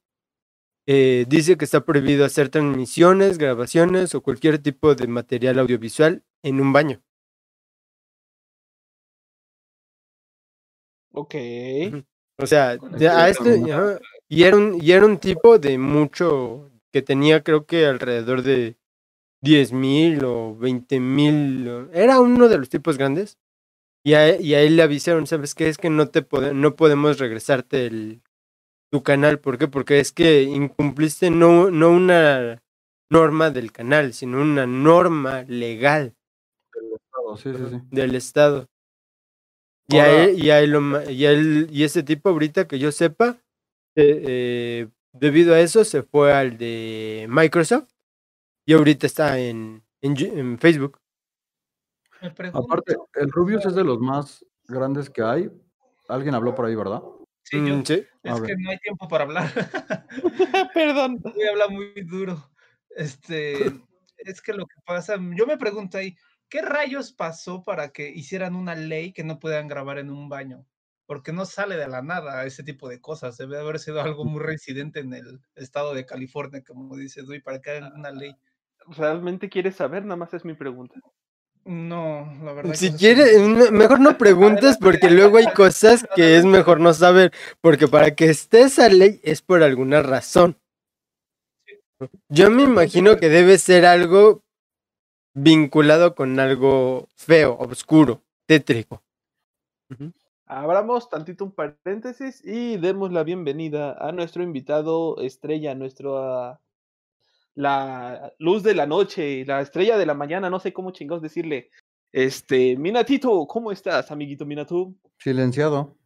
eh, 0.86 1.26
dice 1.28 1.58
que 1.58 1.66
está 1.66 1.86
prohibido 1.86 2.26
hacer 2.26 2.50
transmisiones, 2.50 3.38
grabaciones 3.38 4.14
o 4.14 4.22
cualquier 4.22 4.60
tipo 4.60 4.94
de 4.94 5.08
material 5.08 5.58
audiovisual 5.58 6.24
en 6.44 6.60
un 6.60 6.74
baño. 6.74 7.02
Ok. 11.14 11.36
O 12.38 12.46
sea, 12.46 12.72
a 12.72 13.30
este, 13.30 13.64
y, 14.30 14.44
era 14.44 14.58
un, 14.58 14.82
y 14.82 14.92
era 14.92 15.06
un 15.06 15.18
tipo 15.18 15.60
de 15.60 15.78
mucho, 15.78 16.72
que 16.92 17.02
tenía 17.02 17.44
creo 17.44 17.66
que 17.66 17.86
alrededor 17.86 18.42
de 18.42 18.78
10 19.42 19.74
mil 19.74 20.26
o 20.26 20.56
20 20.56 21.00
mil. 21.00 21.90
Era 21.94 22.20
uno 22.20 22.48
de 22.48 22.58
los 22.58 22.70
tipos 22.70 22.98
grandes. 22.98 23.38
Y 24.04 24.14
a, 24.14 24.40
y 24.40 24.54
a 24.54 24.62
él 24.62 24.76
le 24.76 24.84
avisaron, 24.84 25.26
¿sabes 25.26 25.56
qué? 25.56 25.68
Es 25.68 25.78
que 25.78 25.90
no, 25.90 26.10
te 26.10 26.26
no 26.54 26.76
podemos 26.76 27.18
regresarte 27.18 27.88
el, 27.88 28.22
tu 28.92 29.04
canal. 29.04 29.40
¿Por 29.40 29.58
qué? 29.58 29.68
Porque 29.68 30.00
es 30.00 30.12
que 30.12 30.44
incumpliste 30.44 31.32
no, 31.32 31.72
no 31.72 31.90
una 31.90 32.62
norma 33.10 33.50
del 33.50 33.72
canal, 33.72 34.14
sino 34.14 34.42
una 34.42 34.66
norma 34.68 35.44
legal. 35.48 36.16
Del 36.74 36.94
Estado, 36.94 37.38
sí, 37.38 37.54
sí, 37.54 37.78
sí. 37.78 37.88
Del 37.92 38.16
Estado. 38.16 38.68
Y, 39.88 39.98
a 39.98 40.24
él, 40.24 40.44
y, 40.44 40.50
a 40.50 40.60
él, 40.62 40.76
y, 41.10 41.26
a 41.26 41.32
él, 41.32 41.68
y 41.72 41.84
ese 41.84 42.02
tipo 42.02 42.30
ahorita 42.30 42.68
que 42.68 42.80
yo 42.80 42.92
sepa, 42.92 43.38
eh, 43.96 44.24
eh, 44.28 44.88
debido 45.14 45.54
a 45.54 45.60
eso 45.60 45.84
se 45.84 46.04
fue 46.04 46.34
al 46.34 46.58
de 46.58 47.26
Microsoft 47.30 47.90
y 48.66 48.74
ahorita 48.74 49.08
está 49.08 49.40
en, 49.40 49.84
en, 50.02 50.60
Facebook. 50.60 51.00
Aparte, 52.54 52.96
el 53.16 53.32
Rubius 53.32 53.66
es 53.66 53.76
de 53.76 53.84
los 53.84 54.00
más 54.00 54.46
grandes 54.68 55.10
que 55.10 55.22
hay. 55.22 55.50
Alguien 56.08 56.36
habló 56.36 56.56
por 56.56 56.66
ahí, 56.66 56.76
¿verdad? 56.76 57.02
Sí, 57.44 57.58
yo, 57.58 57.78
mm, 57.78 57.82
Es 57.82 58.42
que 58.42 58.56
no 58.58 58.70
hay 58.72 58.78
tiempo 58.80 59.08
para 59.08 59.24
hablar. 59.24 59.52
Perdón. 60.74 61.20
Voy 61.22 61.44
a 61.44 61.52
hablar 61.52 61.70
muy 61.70 61.94
duro. 62.04 62.52
Este, 62.90 63.54
es 64.18 64.42
que 64.42 64.54
lo 64.54 64.66
que 64.66 64.82
pasa, 64.86 65.18
yo 65.36 65.46
me 65.46 65.58
pregunto 65.58 65.98
ahí, 65.98 66.18
¿qué 66.50 66.62
rayos 66.62 67.12
pasó 67.14 67.64
para 67.64 67.90
que 67.90 68.10
hicieran 68.10 68.56
una 68.56 68.76
ley 68.76 69.14
que 69.14 69.24
no 69.24 69.40
puedan 69.40 69.68
grabar 69.68 70.00
en 70.00 70.10
un 70.10 70.28
baño? 70.28 70.66
Porque 71.06 71.32
no 71.32 71.46
sale 71.46 71.78
de 71.78 71.88
la 71.88 72.02
nada 72.02 72.46
ese 72.46 72.64
tipo 72.64 72.90
de 72.90 73.00
cosas. 73.00 73.38
Debe 73.38 73.60
haber 73.60 73.80
sido 73.80 74.02
algo 74.02 74.26
muy 74.26 74.42
reincidente 74.42 75.00
en 75.00 75.14
el 75.14 75.40
estado 75.56 75.94
de 75.94 76.06
California, 76.06 76.64
como 76.66 76.96
dice 76.96 77.22
Dui, 77.22 77.42
para 77.42 77.62
que 77.62 77.72
hagan 77.72 77.94
una 77.94 78.12
ley. 78.12 78.36
¿Realmente 78.88 79.50
quieres 79.50 79.76
saber? 79.76 80.04
Nada 80.04 80.18
más 80.18 80.34
es 80.34 80.46
mi 80.46 80.54
pregunta. 80.54 81.00
No, 81.66 82.32
la 82.44 82.54
verdad. 82.54 82.76
Si 82.76 82.92
quieres, 82.94 83.42
mejor 83.72 84.00
no 84.00 84.20
preguntes 84.20 84.78
porque 84.78 85.10
luego 85.10 85.38
hay 85.38 85.48
cosas 85.48 86.06
que 86.16 86.38
es 86.38 86.46
mejor 86.46 86.80
no 86.80 86.94
saber, 86.94 87.34
porque 87.60 87.88
para 87.88 88.14
que 88.14 88.26
esté 88.26 88.62
esa 88.62 88.88
ley 88.88 89.20
es 89.24 89.42
por 89.42 89.64
alguna 89.64 90.04
razón. 90.04 90.60
Yo 92.30 92.52
me 92.52 92.64
imagino 92.64 93.18
que 93.18 93.30
debe 93.30 93.58
ser 93.58 93.86
algo 93.86 94.44
vinculado 95.34 96.14
con 96.14 96.40
algo 96.40 97.10
feo, 97.16 97.58
oscuro, 97.58 98.22
tétrico. 98.46 99.02
Abramos 100.48 101.10
tantito 101.10 101.44
un 101.44 101.52
paréntesis 101.52 102.46
y 102.46 102.78
demos 102.78 103.12
la 103.12 103.24
bienvenida 103.24 103.94
a 103.98 104.12
nuestro 104.12 104.44
invitado 104.44 105.20
estrella, 105.20 105.74
nuestro 105.74 106.60
la 107.56 108.32
luz 108.38 108.62
de 108.62 108.76
la 108.76 108.86
noche, 108.86 109.44
la 109.46 109.62
estrella 109.62 109.98
de 109.98 110.06
la 110.06 110.14
mañana, 110.14 110.52
no 110.52 110.60
sé 110.60 110.72
cómo 110.72 110.92
chingados 110.92 111.24
decirle. 111.24 111.72
Este, 112.12 112.78
Minatito, 112.78 113.48
¿cómo 113.48 113.72
estás, 113.72 114.12
amiguito 114.12 114.46
Minatu? 114.46 114.96
Silenciado. 115.18 115.98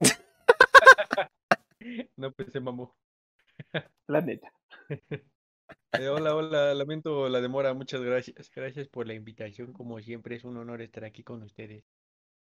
no, 2.16 2.34
se 2.50 2.60
mamó. 2.60 2.96
La 4.08 4.20
neta. 4.20 4.52
Eh, 5.92 6.08
hola, 6.08 6.36
hola, 6.36 6.72
lamento 6.72 7.28
la 7.28 7.40
demora, 7.40 7.74
muchas 7.74 8.00
gracias. 8.00 8.48
Gracias 8.54 8.86
por 8.86 9.08
la 9.08 9.14
invitación, 9.14 9.72
como 9.72 10.00
siempre 10.00 10.36
es 10.36 10.44
un 10.44 10.56
honor 10.56 10.82
estar 10.82 11.04
aquí 11.04 11.24
con 11.24 11.42
ustedes. 11.42 11.84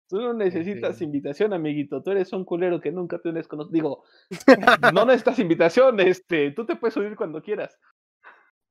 Tú 0.08 0.20
no 0.20 0.32
necesitas 0.32 1.02
invitación, 1.02 1.52
amiguito. 1.52 2.02
Tú 2.02 2.12
eres 2.12 2.32
un 2.32 2.44
culero 2.44 2.80
que 2.80 2.92
nunca 2.92 3.18
tienes 3.18 3.48
conocido. 3.48 3.72
Digo, 3.72 4.04
no 4.94 5.04
necesitas 5.04 5.38
invitación, 5.38 5.98
este, 6.00 6.52
tú 6.52 6.64
te 6.64 6.76
puedes 6.76 6.94
subir 6.94 7.16
cuando 7.16 7.42
quieras. 7.42 7.78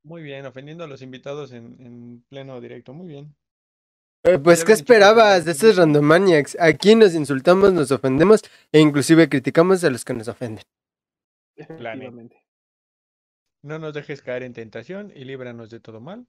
Muy 0.03 0.21
bien, 0.21 0.45
ofendiendo 0.45 0.83
a 0.83 0.87
los 0.87 1.01
invitados 1.01 1.51
en, 1.51 2.23
pleno 2.29 2.61
directo, 2.61 2.93
muy 2.93 3.07
bien. 3.07 3.35
Eh, 4.23 4.39
pues, 4.39 4.63
¿qué 4.63 4.71
esperabas 4.71 5.45
de 5.45 5.51
esos 5.51 5.75
randomaniacs? 5.75 6.57
Aquí 6.59 6.95
nos 6.95 7.13
insultamos, 7.15 7.73
nos 7.73 7.91
ofendemos 7.91 8.41
e 8.71 8.79
inclusive 8.79 9.27
criticamos 9.27 9.83
a 9.83 9.89
los 9.89 10.05
que 10.05 10.13
nos 10.13 10.27
ofenden. 10.27 10.63
Efectivamente. 11.55 12.43
No 13.63 13.79
nos 13.79 13.93
dejes 13.93 14.21
caer 14.21 14.43
en 14.43 14.53
tentación 14.53 15.11
y 15.15 15.25
líbranos 15.25 15.69
de 15.69 15.79
todo 15.79 15.99
mal. 15.99 16.27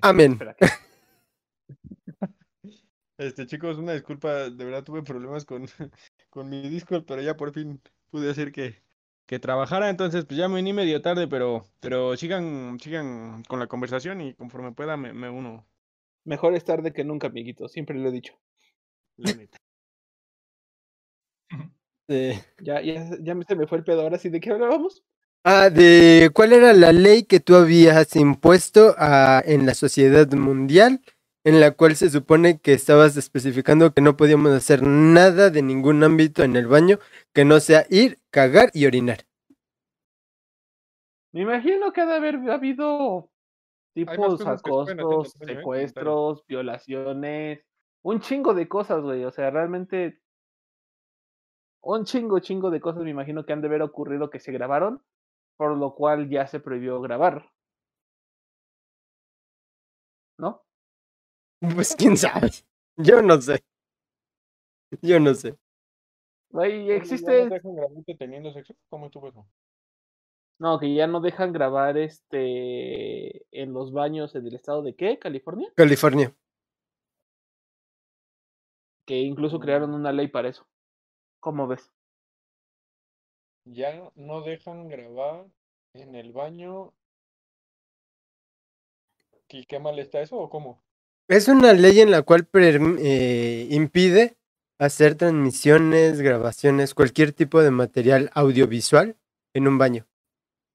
Amén. 0.00 0.38
Este, 3.20 3.44
chicos, 3.46 3.76
una 3.76 3.92
disculpa, 3.92 4.48
de 4.48 4.64
verdad 4.64 4.82
tuve 4.82 5.02
problemas 5.02 5.44
con, 5.44 5.66
con 6.30 6.48
mi 6.48 6.66
Discord, 6.70 7.04
pero 7.06 7.20
ya 7.20 7.36
por 7.36 7.52
fin 7.52 7.78
pude 8.10 8.30
hacer 8.30 8.50
que, 8.50 8.82
que 9.26 9.38
trabajara, 9.38 9.90
entonces 9.90 10.24
pues 10.24 10.38
ya 10.38 10.48
me 10.48 10.54
vení 10.54 10.72
medio 10.72 11.02
tarde, 11.02 11.28
pero, 11.28 11.66
pero 11.80 12.16
sigan, 12.16 12.80
sigan 12.80 13.42
con 13.42 13.58
la 13.58 13.66
conversación 13.66 14.22
y 14.22 14.32
conforme 14.32 14.72
pueda 14.72 14.96
me, 14.96 15.12
me 15.12 15.28
uno. 15.28 15.66
Mejor 16.24 16.54
es 16.54 16.64
tarde 16.64 16.94
que 16.94 17.04
nunca, 17.04 17.26
amiguito, 17.26 17.68
siempre 17.68 17.98
lo 17.98 18.08
he 18.08 18.12
dicho. 18.12 18.32
La 19.18 19.34
neta. 19.34 19.58
Ya, 22.58 22.80
ya, 22.80 23.08
ya 23.20 23.36
se 23.46 23.54
me 23.54 23.68
fue 23.68 23.78
el 23.78 23.84
pedo, 23.84 24.00
ahora 24.00 24.18
sí, 24.18 24.30
¿de 24.30 24.40
qué 24.40 24.50
hablábamos? 24.50 25.04
Ah, 25.44 25.70
de 25.70 26.30
cuál 26.34 26.52
era 26.52 26.72
la 26.72 26.90
ley 26.92 27.22
que 27.22 27.38
tú 27.38 27.54
habías 27.54 28.16
impuesto 28.16 28.96
a, 28.98 29.40
en 29.46 29.64
la 29.64 29.74
sociedad 29.74 30.28
mundial 30.32 31.02
en 31.44 31.60
la 31.60 31.70
cual 31.72 31.96
se 31.96 32.10
supone 32.10 32.58
que 32.58 32.72
estabas 32.72 33.16
especificando 33.16 33.92
que 33.92 34.02
no 34.02 34.16
podíamos 34.16 34.52
hacer 34.52 34.82
nada 34.82 35.50
de 35.50 35.62
ningún 35.62 36.02
ámbito 36.04 36.42
en 36.42 36.56
el 36.56 36.66
baño 36.66 36.98
que 37.32 37.44
no 37.44 37.60
sea 37.60 37.86
ir, 37.88 38.18
cagar 38.30 38.70
y 38.74 38.86
orinar. 38.86 39.20
Me 41.32 41.42
imagino 41.42 41.92
que 41.92 42.00
ha 42.00 42.06
de 42.06 42.14
haber 42.14 42.36
habido 42.50 43.30
tipos 43.94 44.46
acosos, 44.46 45.34
¿eh? 45.40 45.54
secuestros, 45.54 46.44
violaciones, 46.46 47.60
un 48.02 48.20
chingo 48.20 48.52
de 48.52 48.68
cosas, 48.68 49.00
güey. 49.00 49.24
O 49.24 49.30
sea, 49.30 49.50
realmente 49.50 50.20
un 51.82 52.04
chingo, 52.04 52.40
chingo 52.40 52.70
de 52.70 52.80
cosas 52.80 53.02
me 53.02 53.10
imagino 53.10 53.46
que 53.46 53.52
han 53.52 53.60
de 53.60 53.68
haber 53.68 53.82
ocurrido 53.82 54.28
que 54.28 54.40
se 54.40 54.52
grabaron, 54.52 55.02
por 55.56 55.76
lo 55.76 55.94
cual 55.94 56.28
ya 56.28 56.46
se 56.46 56.60
prohibió 56.60 57.00
grabar. 57.00 57.50
¿No? 60.38 60.62
Pues 61.74 61.94
quién 61.94 62.16
sabe. 62.16 62.50
Yo 62.96 63.22
no 63.22 63.40
sé. 63.40 63.62
Yo 65.02 65.20
no 65.20 65.34
sé. 65.34 65.56
Güey, 66.50 66.90
existe. 66.90 67.44
¿No 67.44 67.54
dejan 67.54 67.74
grabar 67.76 68.04
teniendo 68.18 68.52
sexo? 68.52 68.74
¿Cómo 68.88 69.06
estuvo 69.06 69.28
eso? 69.28 69.46
No, 70.58 70.78
que 70.78 70.92
ya 70.94 71.06
no 71.06 71.20
dejan 71.20 71.52
grabar 71.52 71.96
este 71.96 73.46
en 73.50 73.72
los 73.72 73.92
baños 73.92 74.34
en 74.34 74.46
el 74.46 74.54
estado 74.54 74.82
de 74.82 74.94
qué? 74.94 75.18
¿California? 75.18 75.72
California. 75.74 76.34
Que 79.06 79.18
incluso 79.18 79.58
mm. 79.58 79.60
crearon 79.60 79.94
una 79.94 80.12
ley 80.12 80.28
para 80.28 80.48
eso. 80.48 80.66
¿Cómo 81.40 81.66
ves? 81.66 81.90
Ya 83.64 84.10
no 84.14 84.42
dejan 84.42 84.88
grabar 84.88 85.46
en 85.94 86.14
el 86.14 86.32
baño. 86.32 86.92
¿Y 89.48 89.64
qué 89.64 89.78
mal 89.78 89.98
está 89.98 90.20
eso 90.20 90.36
o 90.36 90.50
cómo? 90.50 90.82
Es 91.30 91.46
una 91.46 91.72
ley 91.74 92.00
en 92.00 92.10
la 92.10 92.22
cual 92.22 92.48
eh, 92.54 93.68
impide 93.70 94.36
hacer 94.80 95.14
transmisiones, 95.14 96.20
grabaciones, 96.20 96.92
cualquier 96.92 97.32
tipo 97.32 97.62
de 97.62 97.70
material 97.70 98.32
audiovisual 98.34 99.16
en 99.54 99.68
un 99.68 99.78
baño 99.78 100.08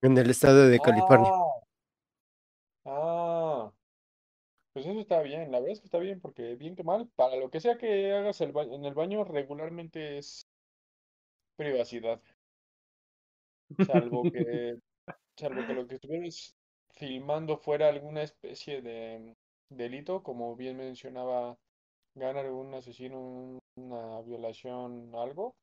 en 0.02 0.18
el 0.18 0.30
estado 0.30 0.70
de 0.70 0.80
California. 0.80 1.30
Ah. 2.86 2.86
ah. 2.86 3.74
Pues 4.72 4.86
eso 4.86 4.98
está 4.98 5.22
bien, 5.24 5.52
la 5.52 5.60
verdad 5.60 5.74
es 5.74 5.82
que 5.82 5.88
está 5.88 6.00
bien, 6.00 6.22
porque 6.22 6.56
bien 6.56 6.78
que 6.78 6.86
mal, 6.86 7.10
para 7.18 7.36
lo 7.36 7.50
que 7.50 7.60
sea 7.60 7.78
que 7.78 8.14
hagas 8.14 8.40
el 8.40 8.54
en 8.56 8.86
el 8.86 8.94
baño 8.94 9.26
regularmente 9.26 10.20
es 10.20 10.48
privacidad. 11.58 12.22
Salvo 13.86 14.24
que, 14.32 14.78
salvo 15.38 15.68
que 15.68 15.74
lo 15.74 15.86
que 15.86 15.96
estuvieras 15.96 16.56
filmando 16.92 17.58
fuera 17.58 17.90
alguna 17.90 18.24
especie 18.24 18.82
de 18.82 19.36
delito, 19.70 20.24
como 20.24 20.56
bien 20.56 20.78
mencionaba 20.78 21.58
ganar 22.16 22.50
un 22.52 22.74
asesino, 22.74 23.60
una 23.76 24.22
violación, 24.22 25.12
algo. 25.16 25.56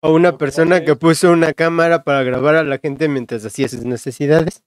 O 0.00 0.12
una 0.12 0.36
persona 0.36 0.84
que 0.84 0.96
puso 0.96 1.30
una 1.32 1.54
cámara 1.54 2.04
para 2.04 2.22
grabar 2.22 2.56
a 2.56 2.64
la 2.64 2.78
gente 2.78 3.08
mientras 3.08 3.44
hacía 3.44 3.68
sus 3.68 3.84
necesidades. 3.84 4.62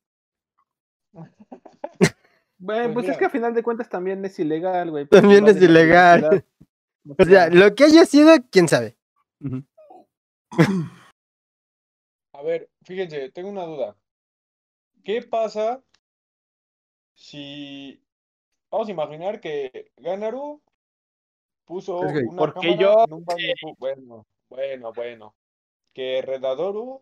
Bueno, 2.60 2.92
pues, 2.92 3.08
es 3.08 3.18
que 3.20 3.26
a 3.26 3.30
final 3.30 3.54
de 3.54 3.62
cuentas 3.62 3.88
también 3.88 4.26
es 4.26 4.40
ilegal, 4.40 4.90
güey. 4.90 5.06
También 5.06 5.48
es 5.48 5.62
ilegal. 5.62 6.44
O 7.20 7.24
sea, 7.24 7.50
lo 7.50 7.74
que 7.74 7.86
haya 7.86 8.04
sido, 8.06 8.34
quién 8.52 8.68
sabe. 8.68 8.98
A 12.34 12.42
ver, 12.42 12.70
fíjense, 12.84 13.32
tengo 13.32 13.50
una 13.50 13.64
duda. 13.64 13.96
¿Qué 15.06 15.22
pasa 15.22 15.82
si 17.14 18.04
vamos 18.72 18.88
a 18.88 18.92
imaginar 18.92 19.40
que 19.40 19.92
Ganaru 19.98 20.62
puso 21.66 22.00
una 22.00 22.54
cámara 22.54 22.76
yo... 22.78 23.06
en 23.06 23.14
un 23.14 23.26
baño? 23.26 23.54
Bueno, 23.78 24.26
bueno, 24.50 24.94
bueno. 24.94 25.36
Que 25.94 26.22
Redadoru 26.22 27.02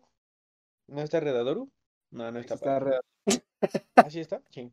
¿No 0.88 1.02
está 1.02 1.20
Redadoru? 1.20 1.70
No, 2.10 2.30
no 2.30 2.38
está. 2.38 2.54
está 2.54 3.00
Así 3.96 4.20
está, 4.20 4.40
sí. 4.50 4.72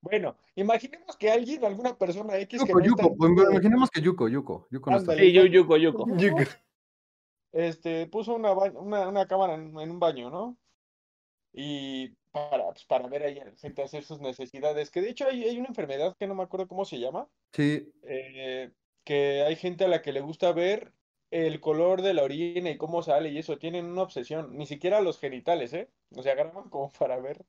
Bueno, 0.00 0.36
imaginemos 0.54 1.16
que 1.16 1.30
alguien, 1.30 1.64
alguna 1.64 1.96
persona 1.96 2.36
X 2.38 2.60
Yuko, 2.60 2.78
que 2.78 2.86
Yuko, 2.86 3.16
pues, 3.16 3.32
imaginemos 3.50 3.90
que 3.90 4.02
Yuko, 4.02 4.28
Yuko, 4.28 4.66
Yuko 4.70 4.90
no 4.90 5.00
Sí, 5.00 5.32
Yuko, 5.32 5.76
Yuko. 5.78 6.06
Este, 7.52 8.06
puso 8.08 8.34
una, 8.34 8.52
una, 8.52 9.08
una 9.08 9.26
cámara 9.26 9.54
en, 9.54 9.76
un 9.76 10.00
baño, 10.00 10.28
¿no? 10.28 10.58
Y 11.52 12.12
para, 12.34 12.64
pues, 12.66 12.84
para 12.84 13.06
ver 13.06 13.22
ahí 13.22 13.38
a 13.38 13.44
la 13.44 13.56
gente 13.56 13.82
hacer 13.82 14.02
sus 14.02 14.20
necesidades, 14.20 14.90
que 14.90 15.00
de 15.00 15.10
hecho 15.10 15.28
hay, 15.28 15.44
hay 15.44 15.56
una 15.56 15.68
enfermedad 15.68 16.16
que 16.18 16.26
no 16.26 16.34
me 16.34 16.42
acuerdo 16.42 16.66
cómo 16.66 16.84
se 16.84 16.98
llama. 16.98 17.28
Sí. 17.52 17.92
Eh, 18.02 18.72
que 19.04 19.42
hay 19.42 19.54
gente 19.54 19.84
a 19.84 19.88
la 19.88 20.02
que 20.02 20.12
le 20.12 20.20
gusta 20.20 20.50
ver 20.52 20.92
el 21.30 21.60
color 21.60 22.02
de 22.02 22.12
la 22.12 22.24
orina 22.24 22.70
y 22.70 22.76
cómo 22.76 23.02
sale 23.02 23.28
y 23.28 23.38
eso, 23.38 23.58
tienen 23.58 23.86
una 23.86 24.02
obsesión, 24.02 24.56
ni 24.56 24.66
siquiera 24.66 25.00
los 25.00 25.20
genitales, 25.20 25.72
¿eh? 25.74 25.90
O 26.16 26.22
sea, 26.22 26.34
graban 26.34 26.70
como 26.70 26.90
para 26.92 27.20
ver 27.20 27.44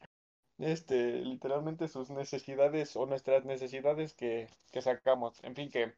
este, 0.59 1.21
literalmente 1.21 1.87
sus 1.87 2.11
necesidades 2.11 2.95
o 2.95 3.07
nuestras 3.07 3.43
necesidades 3.45 4.13
que, 4.13 4.47
que 4.71 4.81
sacamos. 4.81 5.43
En 5.43 5.55
fin, 5.55 5.71
que 5.71 5.93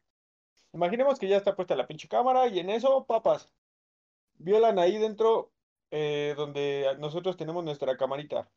imaginemos 0.72 1.18
que 1.18 1.28
ya 1.28 1.36
está 1.36 1.54
puesta 1.54 1.76
la 1.76 1.86
pinche 1.86 2.08
cámara 2.08 2.46
y 2.46 2.58
en 2.58 2.70
eso, 2.70 3.04
papas, 3.04 3.52
violan 4.36 4.78
ahí 4.78 4.96
dentro 4.96 5.52
eh, 5.90 6.34
donde 6.36 6.96
nosotros 6.98 7.36
tenemos 7.36 7.64
nuestra 7.64 7.96
camarita. 7.96 8.50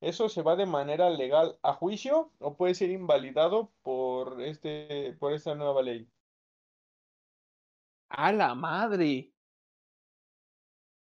¿Eso 0.00 0.28
se 0.28 0.42
va 0.42 0.54
de 0.54 0.66
manera 0.66 1.10
legal 1.10 1.58
a 1.62 1.72
juicio 1.72 2.30
o 2.38 2.56
puede 2.56 2.74
ser 2.74 2.90
invalidado 2.90 3.72
por 3.82 4.40
este, 4.42 5.16
por 5.18 5.32
esta 5.32 5.54
nueva 5.54 5.82
ley? 5.82 6.08
A 8.10 8.32
la 8.32 8.54
madre. 8.54 9.32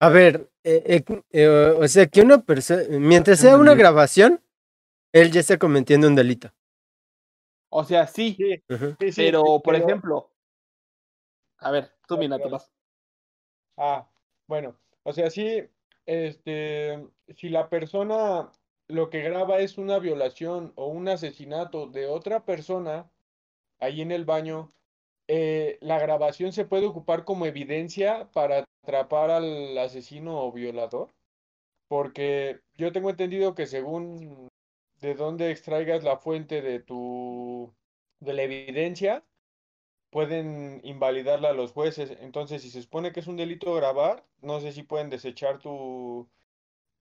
A 0.01 0.09
ver, 0.11 0.51
eh, 0.65 1.03
eh, 1.09 1.23
eh, 1.31 1.77
o 1.79 1.89
sea, 1.89 2.07
que 2.07 2.21
una 2.21 2.43
persona, 2.43 2.83
mientras 2.91 3.39
sea 3.39 3.57
una 3.57 3.75
grabación, 3.75 4.43
él 5.13 5.31
ya 5.33 5.41
está 5.41 5.59
cometiendo 5.59 6.07
un 6.07 6.15
delito. 6.15 6.53
O 7.71 7.85
sea, 7.85 8.07
sí, 8.07 8.37
pero 9.17 9.61
por 9.61 9.75
ejemplo, 9.75 10.31
a 11.59 11.71
ver, 11.71 11.91
tú 12.07 12.19
mira, 12.19 12.37
vas. 12.37 12.71
Ah, 13.77 14.07
bueno, 14.47 14.79
o 15.03 15.13
sea, 15.13 15.31
sí, 15.31 15.63
este, 16.05 17.03
si 17.35 17.49
la 17.49 17.69
persona 17.69 18.53
lo 18.95 19.11
que 19.11 19.23
graba 19.23 19.59
es 19.59 19.79
una 19.79 19.99
violación 19.99 20.73
o 20.77 20.87
un 20.87 21.09
asesinato 21.09 21.87
de 21.89 22.07
otra 22.07 22.45
persona 22.45 23.11
ahí 23.81 24.01
en 24.03 24.13
el 24.13 24.25
baño, 24.25 24.73
eh, 25.29 25.79
la 25.81 25.99
grabación 25.99 26.53
se 26.53 26.65
puede 26.65 26.87
ocupar 26.87 27.25
como 27.25 27.47
evidencia 27.47 28.31
para 28.33 28.65
atrapar 28.83 29.31
al 29.31 29.77
asesino 29.79 30.45
o 30.45 30.53
violador? 30.53 31.13
Porque 31.89 32.61
yo 32.77 32.93
tengo 32.93 33.11
entendido 33.11 33.55
que 33.55 33.67
según 33.67 34.49
de 35.01 35.15
dónde 35.15 35.51
extraigas 35.51 36.05
la 36.05 36.19
fuente 36.19 36.63
de 36.63 36.81
tu 36.81 37.75
de 38.21 38.33
la 38.35 38.43
evidencia, 38.43 39.25
pueden 40.11 40.81
invalidarla 40.85 41.51
a 41.51 41.53
los 41.53 41.73
jueces. 41.73 42.17
Entonces, 42.21 42.63
si 42.63 42.71
se 42.71 42.83
supone 42.83 43.13
que 43.13 43.21
es 43.21 43.27
un 43.27 43.37
delito 43.37 43.75
grabar, 43.75 44.25
no 44.41 44.61
sé 44.61 44.73
si 44.73 44.83
pueden 44.83 45.11
desechar 45.11 45.59
tu, 45.59 46.29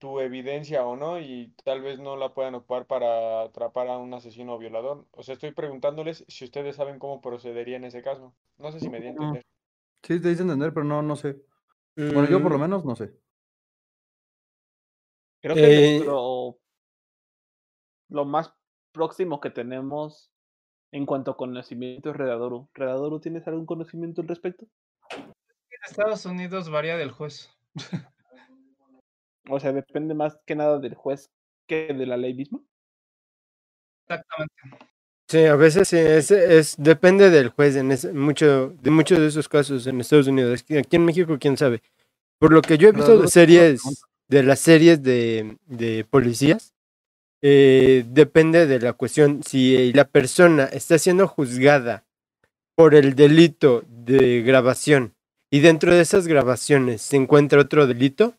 tu 0.04 0.20
evidencia 0.20 0.86
o 0.86 0.98
no 0.98 1.18
y 1.18 1.54
tal 1.64 1.82
vez 1.82 1.98
no 1.98 2.18
la 2.18 2.34
puedan 2.34 2.56
ocupar 2.56 2.86
para 2.88 3.44
atrapar 3.44 3.88
a 3.88 3.98
un 3.98 4.14
asesino 4.14 4.56
o 4.56 4.58
violador. 4.58 5.06
O 5.12 5.24
sea, 5.24 5.32
estoy 5.32 5.54
preguntándoles 5.54 6.26
si 6.28 6.44
ustedes 6.44 6.76
saben 6.76 7.00
cómo 7.00 7.22
procedería 7.22 7.78
en 7.78 7.86
ese 7.86 8.04
caso. 8.04 8.36
No 8.58 8.74
sé 8.74 8.82
si 8.82 8.90
me 8.90 9.00
di 9.00 9.08
a 9.08 9.10
entender. 9.12 9.46
Sí, 10.02 10.20
te 10.20 10.28
dice 10.28 10.42
entender, 10.42 10.74
pero 10.74 10.84
no, 10.84 11.02
no 11.02 11.16
sé. 11.16 11.42
Bueno, 11.96 12.28
yo 12.28 12.42
por 12.42 12.52
lo 12.52 12.58
mm. 12.58 12.62
menos 12.62 12.84
no 12.84 12.98
sé. 12.98 13.14
Creo 15.40 15.56
que 15.56 15.96
eh 15.96 16.06
lo 18.10 18.26
más 18.26 18.54
próximo 18.92 19.40
que 19.40 19.52
tenemos 19.52 20.34
en 20.92 21.06
cuanto 21.06 21.32
a 21.32 21.38
conocimiento 21.38 22.10
es 22.10 22.18
Redadoru. 22.18 22.68
¿Redadoru 22.74 23.22
tienes 23.22 23.48
algún 23.48 23.66
conocimiento 23.66 24.22
al 24.22 24.28
respecto? 24.28 24.66
En 25.12 25.80
Estados 25.90 26.26
Unidos 26.26 26.70
varía 26.70 26.98
del 26.98 27.12
juez. 27.12 27.50
o 29.50 29.60
sea, 29.60 29.74
depende 29.74 30.14
más 30.14 30.38
que 30.46 30.56
nada 30.56 30.80
del 30.80 30.96
juez 30.96 31.30
que 31.68 31.94
de 31.94 32.06
la 32.06 32.18
ley 32.18 32.34
misma. 32.34 32.62
Exactamente. 34.08 34.54
Sí, 35.28 35.46
a 35.46 35.56
veces 35.56 35.88
sí, 35.88 35.98
es, 35.98 36.30
es 36.32 36.76
depende 36.78 37.30
del 37.30 37.50
juez 37.50 37.76
en 37.76 37.92
ese, 37.92 38.14
mucho, 38.14 38.76
de 38.82 38.92
muchos 38.92 39.20
de 39.20 39.28
esos 39.28 39.50
casos 39.50 39.88
en 39.88 40.02
Estados 40.02 40.28
Unidos. 40.28 40.64
Aquí 40.78 40.96
en 40.96 41.06
México, 41.06 41.38
quién 41.40 41.58
sabe. 41.58 41.82
Por 42.40 42.52
lo 42.52 42.62
que 42.62 42.78
yo 42.78 42.90
he 42.90 42.92
visto 42.92 43.18
de 43.18 43.28
series, 43.28 43.82
de 44.28 44.44
las 44.44 44.60
series 44.60 45.02
de, 45.02 45.58
de 45.66 46.06
policías, 46.10 46.74
eh, 47.42 48.06
depende 48.08 48.68
de 48.68 48.80
la 48.80 48.94
cuestión. 48.94 49.44
Si 49.44 49.92
la 49.94 50.06
persona 50.06 50.66
está 50.66 50.98
siendo 51.00 51.28
juzgada 51.28 52.06
por 52.76 52.96
el 52.96 53.16
delito 53.16 53.84
de 53.88 54.42
grabación 54.42 55.14
y 55.50 55.60
dentro 55.60 55.94
de 55.94 56.02
esas 56.02 56.28
grabaciones 56.28 57.02
se 57.02 57.18
encuentra 57.18 57.62
otro 57.62 57.88
delito, 57.88 58.36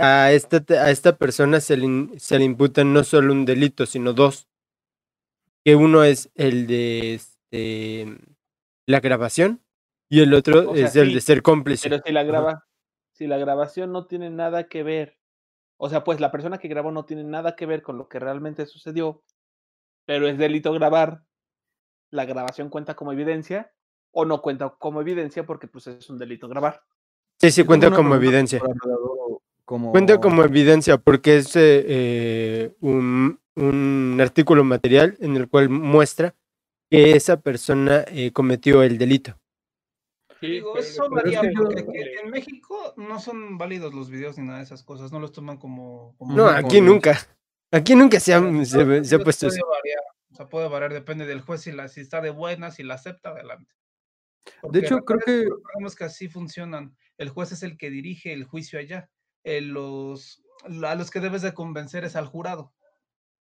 a, 0.00 0.32
esta, 0.32 0.64
a 0.74 0.90
esta 0.90 1.16
persona 1.16 1.60
se 1.60 1.76
le, 1.76 2.18
se 2.18 2.38
le 2.38 2.44
imputa 2.44 2.84
no 2.84 3.02
solo 3.04 3.32
un 3.32 3.44
delito, 3.44 3.86
sino 3.86 4.12
dos 4.12 4.48
que 5.64 5.74
uno 5.74 6.04
es 6.04 6.30
el 6.34 6.66
de 6.66 7.14
este, 7.14 8.18
la 8.86 9.00
grabación 9.00 9.62
y 10.08 10.20
el 10.20 10.34
otro 10.34 10.74
es 10.74 10.94
el 10.94 11.14
de 11.14 11.20
ser 11.20 11.42
cómplice. 11.42 11.88
Pero 11.88 12.02
si 12.04 12.12
la, 12.12 12.22
graba, 12.22 12.66
si 13.12 13.26
la 13.26 13.38
grabación 13.38 13.90
no 13.90 14.06
tiene 14.06 14.30
nada 14.30 14.68
que 14.68 14.82
ver, 14.82 15.18
o 15.78 15.88
sea, 15.88 16.04
pues 16.04 16.20
la 16.20 16.30
persona 16.30 16.58
que 16.58 16.68
grabó 16.68 16.92
no 16.92 17.06
tiene 17.06 17.24
nada 17.24 17.56
que 17.56 17.66
ver 17.66 17.82
con 17.82 17.96
lo 17.96 18.08
que 18.08 18.18
realmente 18.18 18.66
sucedió, 18.66 19.22
pero 20.04 20.28
es 20.28 20.36
delito 20.36 20.72
grabar, 20.72 21.24
la 22.10 22.26
grabación 22.26 22.68
cuenta 22.68 22.94
como 22.94 23.12
evidencia 23.12 23.72
o 24.12 24.24
no 24.26 24.42
cuenta 24.42 24.76
como 24.78 25.00
evidencia 25.00 25.44
porque 25.46 25.66
pues 25.66 25.86
es 25.86 26.08
un 26.10 26.18
delito 26.18 26.46
grabar. 26.46 26.82
Sí, 27.40 27.50
sí, 27.50 27.64
cuenta 27.64 27.90
como 27.90 28.14
evidencia. 28.14 28.60
Cuenta 29.64 30.20
como 30.20 30.44
evidencia 30.44 30.98
porque 30.98 31.38
es 31.38 31.52
eh, 31.54 32.74
un, 32.80 33.40
un 33.56 34.18
artículo 34.20 34.62
material 34.62 35.16
en 35.20 35.36
el 35.36 35.48
cual 35.48 35.70
muestra 35.70 36.34
que 36.90 37.12
esa 37.12 37.40
persona 37.40 38.04
eh, 38.08 38.30
cometió 38.32 38.82
el 38.82 38.98
delito. 38.98 39.38
Digo, 40.40 40.76
eso 40.76 41.08
varía 41.08 41.40
porque 41.56 42.16
en 42.22 42.30
México 42.30 42.92
no 42.98 43.18
son 43.18 43.56
válidos 43.56 43.94
los 43.94 44.10
videos 44.10 44.36
ni 44.36 44.44
nada 44.44 44.58
de 44.58 44.64
esas 44.64 44.82
cosas, 44.82 45.10
no 45.10 45.18
los 45.18 45.32
toman 45.32 45.56
como... 45.56 46.14
no, 46.20 46.46
aquí 46.46 46.82
nunca. 46.82 47.18
Aquí 47.70 47.94
nunca 47.94 48.20
se 48.20 48.34
ha, 48.34 48.40
se, 48.64 49.18
puesto 49.18 49.48
eso. 49.48 49.66
Variar, 49.66 50.02
o 50.30 50.34
sea, 50.34 50.48
puede 50.48 50.68
variar, 50.68 50.92
depende 50.92 51.26
del 51.26 51.40
juez 51.40 51.62
si, 51.62 51.72
la, 51.72 51.88
si 51.88 52.02
está 52.02 52.20
de 52.20 52.30
buena, 52.30 52.70
si 52.70 52.82
la 52.82 52.94
acepta, 52.94 53.30
adelante. 53.30 53.72
de 54.70 54.78
hecho, 54.78 54.98
creo 54.98 55.18
que... 55.24 55.46
que 55.96 56.04
así 56.04 56.28
funcionan. 56.28 56.94
El 57.16 57.30
juez 57.30 57.52
es 57.52 57.62
el 57.62 57.78
que 57.78 57.90
dirige 57.90 58.32
el 58.32 58.44
juicio 58.44 58.78
allá. 58.78 59.08
Eh, 59.44 59.60
los, 59.60 60.42
a 60.84 60.94
los 60.94 61.10
que 61.10 61.20
debes 61.20 61.42
de 61.42 61.54
convencer 61.54 62.04
es 62.04 62.16
al 62.16 62.26
jurado. 62.26 62.72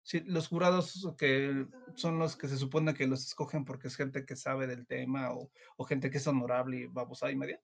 Sí, 0.01 0.21
los 0.27 0.47
jurados 0.47 1.07
que 1.17 1.65
son 1.95 2.19
los 2.19 2.35
que 2.35 2.47
se 2.47 2.57
supone 2.57 2.93
que 2.93 3.07
los 3.07 3.25
escogen 3.25 3.65
porque 3.65 3.87
es 3.87 3.95
gente 3.95 4.23
que 4.23 4.35
sabe 4.35 4.67
del 4.67 4.85
tema 4.85 5.31
o, 5.31 5.49
gente 5.85 6.11
que 6.11 6.19
es 6.19 6.27
honorable 6.27 6.77
y 6.77 6.85
vamos 6.85 7.23
ahí 7.23 7.35
media. 7.35 7.59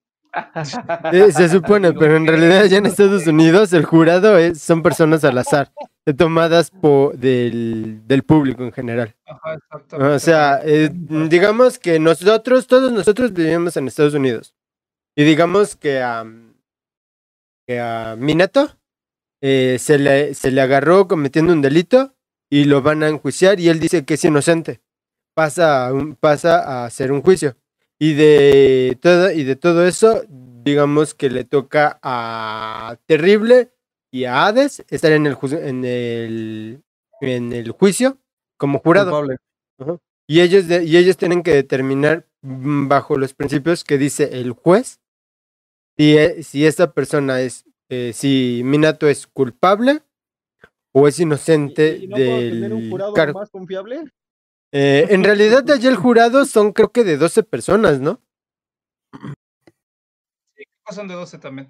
se 1.32 1.49
supone, 1.49 1.93
pero 1.93 2.15
en 2.15 2.26
realidad 2.26 2.65
ya 2.65 2.78
en 2.78 2.86
Estados 2.88 3.28
Unidos 3.28 3.74
el 3.74 3.86
jurado 3.86 4.38
es, 4.38 4.61
son 4.61 4.82
personas 4.82 5.24
al 5.24 5.38
azar, 5.38 5.72
tomadas 6.17 6.72
por, 6.72 7.15
del, 7.15 8.01
del 8.07 8.24
público 8.24 8.63
en 8.63 8.72
general. 8.72 9.15
Ajá. 9.26 9.59
O 9.91 10.17
sea, 10.17 10.61
eh, 10.63 10.89
digamos 10.91 11.78
que 11.78 11.99
nosotros, 11.99 12.65
todos 12.65 12.91
nosotros 12.91 13.34
vivimos 13.34 13.78
en 13.78 13.88
Estados 13.88 14.13
Unidos. 14.13 14.55
Y 15.15 15.26
digamos 15.26 15.76
que 15.76 16.01
a, 16.01 16.26
que 17.68 17.80
a 17.80 18.16
Minato 18.18 18.78
eh, 19.41 19.78
se, 19.80 19.97
le, 19.97 20.34
se 20.34 20.51
le 20.51 20.62
agarró 20.62 21.07
cometiendo 21.07 21.53
un 21.53 21.62
delito 21.62 22.16
y 22.49 22.66
lo 22.66 22.82
van 22.82 23.03
a 23.03 23.07
enjuiciar 23.09 23.59
y 23.59 23.70
él 23.70 23.80
dice 23.80 24.05
que 24.05 24.16
es 24.16 24.26
inocente. 24.26 24.82
Pasa, 25.34 25.88
a 25.88 25.93
un- 25.93 26.16
pasa 26.16 26.59
a 26.59 26.86
hacer 26.86 27.12
un 27.12 27.22
juicio. 27.22 27.55
Y 27.99 28.14
de, 28.14 28.97
todo, 29.01 29.32
y 29.32 29.43
de 29.43 29.55
todo 29.55 29.86
eso, 29.88 30.24
digamos 30.30 31.14
que 31.14 31.30
le 31.30 31.43
toca 31.45 31.99
a 32.03 32.97
Terrible 33.05 33.72
y 34.12 34.26
a 34.26 34.45
Hades 34.45 34.84
estar 34.89 35.12
en 35.12 35.26
el, 35.28 35.38
en 35.53 35.86
el, 35.86 36.84
en 37.22 37.53
el 37.53 37.72
juicio 37.72 38.18
como 38.57 38.80
jurado. 38.80 39.12
Y 40.28 40.41
ellos, 40.41 40.68
de- 40.68 40.84
y 40.84 40.97
ellos 40.97 41.18
tienen 41.18 41.43
que 41.43 41.53
determinar 41.53 42.26
mm, 42.41 42.88
bajo 42.88 43.18
los 43.18 43.34
principios 43.34 43.84
que 43.84 43.97
dice 43.97 44.30
el 44.39 44.51
juez 44.51 44.99
si, 46.02 46.18
e- 46.18 46.43
si 46.43 46.66
esta 46.66 46.93
persona 46.93 47.41
es, 47.41 47.66
eh, 47.89 48.12
si 48.14 48.62
Minato 48.66 49.08
es 49.08 49.28
culpable 49.28 50.02
o 50.93 51.08
es 51.08 51.20
inocente 51.20 51.99
¿Y 52.02 52.08
no 52.08 52.16
puedo 52.16 52.39
tener 52.39 52.74
un 52.74 52.82
del 52.82 52.89
jurado 52.89 53.14
cargo. 53.14 53.39
más 53.39 53.49
confiable? 53.52 54.04
Eh, 54.72 55.08
en 55.10 55.24
realidad 55.24 55.70
allá 55.70 55.89
el 55.89 55.95
jurado 55.95 56.45
son 56.45 56.72
creo 56.72 56.91
que 56.91 57.04
de 57.04 57.18
12 57.18 57.43
personas, 57.43 57.99
¿no? 57.99 58.20
Son 60.89 61.08
de 61.08 61.14
12 61.14 61.38
también. 61.38 61.70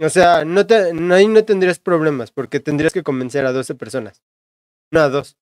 O 0.00 0.08
sea, 0.08 0.44
no 0.46 0.66
te, 0.66 0.94
no- 0.94 1.14
ahí 1.14 1.28
no 1.28 1.44
tendrías 1.44 1.78
problemas 1.78 2.30
porque 2.30 2.58
tendrías 2.60 2.92
que 2.94 3.02
convencer 3.02 3.44
a 3.44 3.52
12 3.52 3.74
personas. 3.74 4.22
No 4.90 5.00
a 5.00 5.10
dos. 5.10 5.36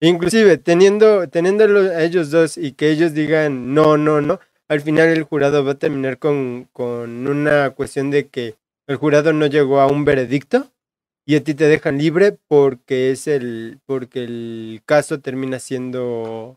Inclusive, 0.00 0.56
teniendo, 0.56 1.28
teniéndolo 1.28 1.80
a 1.80 2.02
ellos 2.02 2.30
dos 2.30 2.56
y 2.56 2.72
que 2.72 2.90
ellos 2.90 3.12
digan 3.12 3.74
no, 3.74 3.98
no, 3.98 4.22
no, 4.22 4.40
al 4.70 4.80
final 4.80 5.08
el 5.08 5.24
jurado 5.24 5.64
va 5.64 5.72
a 5.72 5.78
terminar 5.78 6.18
con, 6.18 6.68
con 6.72 7.26
una 7.26 7.70
cuestión 7.70 8.10
de 8.10 8.28
que 8.28 8.54
el 8.86 8.96
jurado 8.96 9.32
no 9.32 9.46
llegó 9.46 9.80
a 9.80 9.88
un 9.88 10.04
veredicto 10.04 10.70
y 11.26 11.34
a 11.34 11.42
ti 11.42 11.54
te 11.54 11.64
dejan 11.66 11.98
libre 11.98 12.38
porque 12.48 13.10
es 13.10 13.26
el, 13.26 13.80
porque 13.84 14.22
el 14.22 14.80
caso 14.86 15.20
termina 15.20 15.58
siendo 15.58 16.56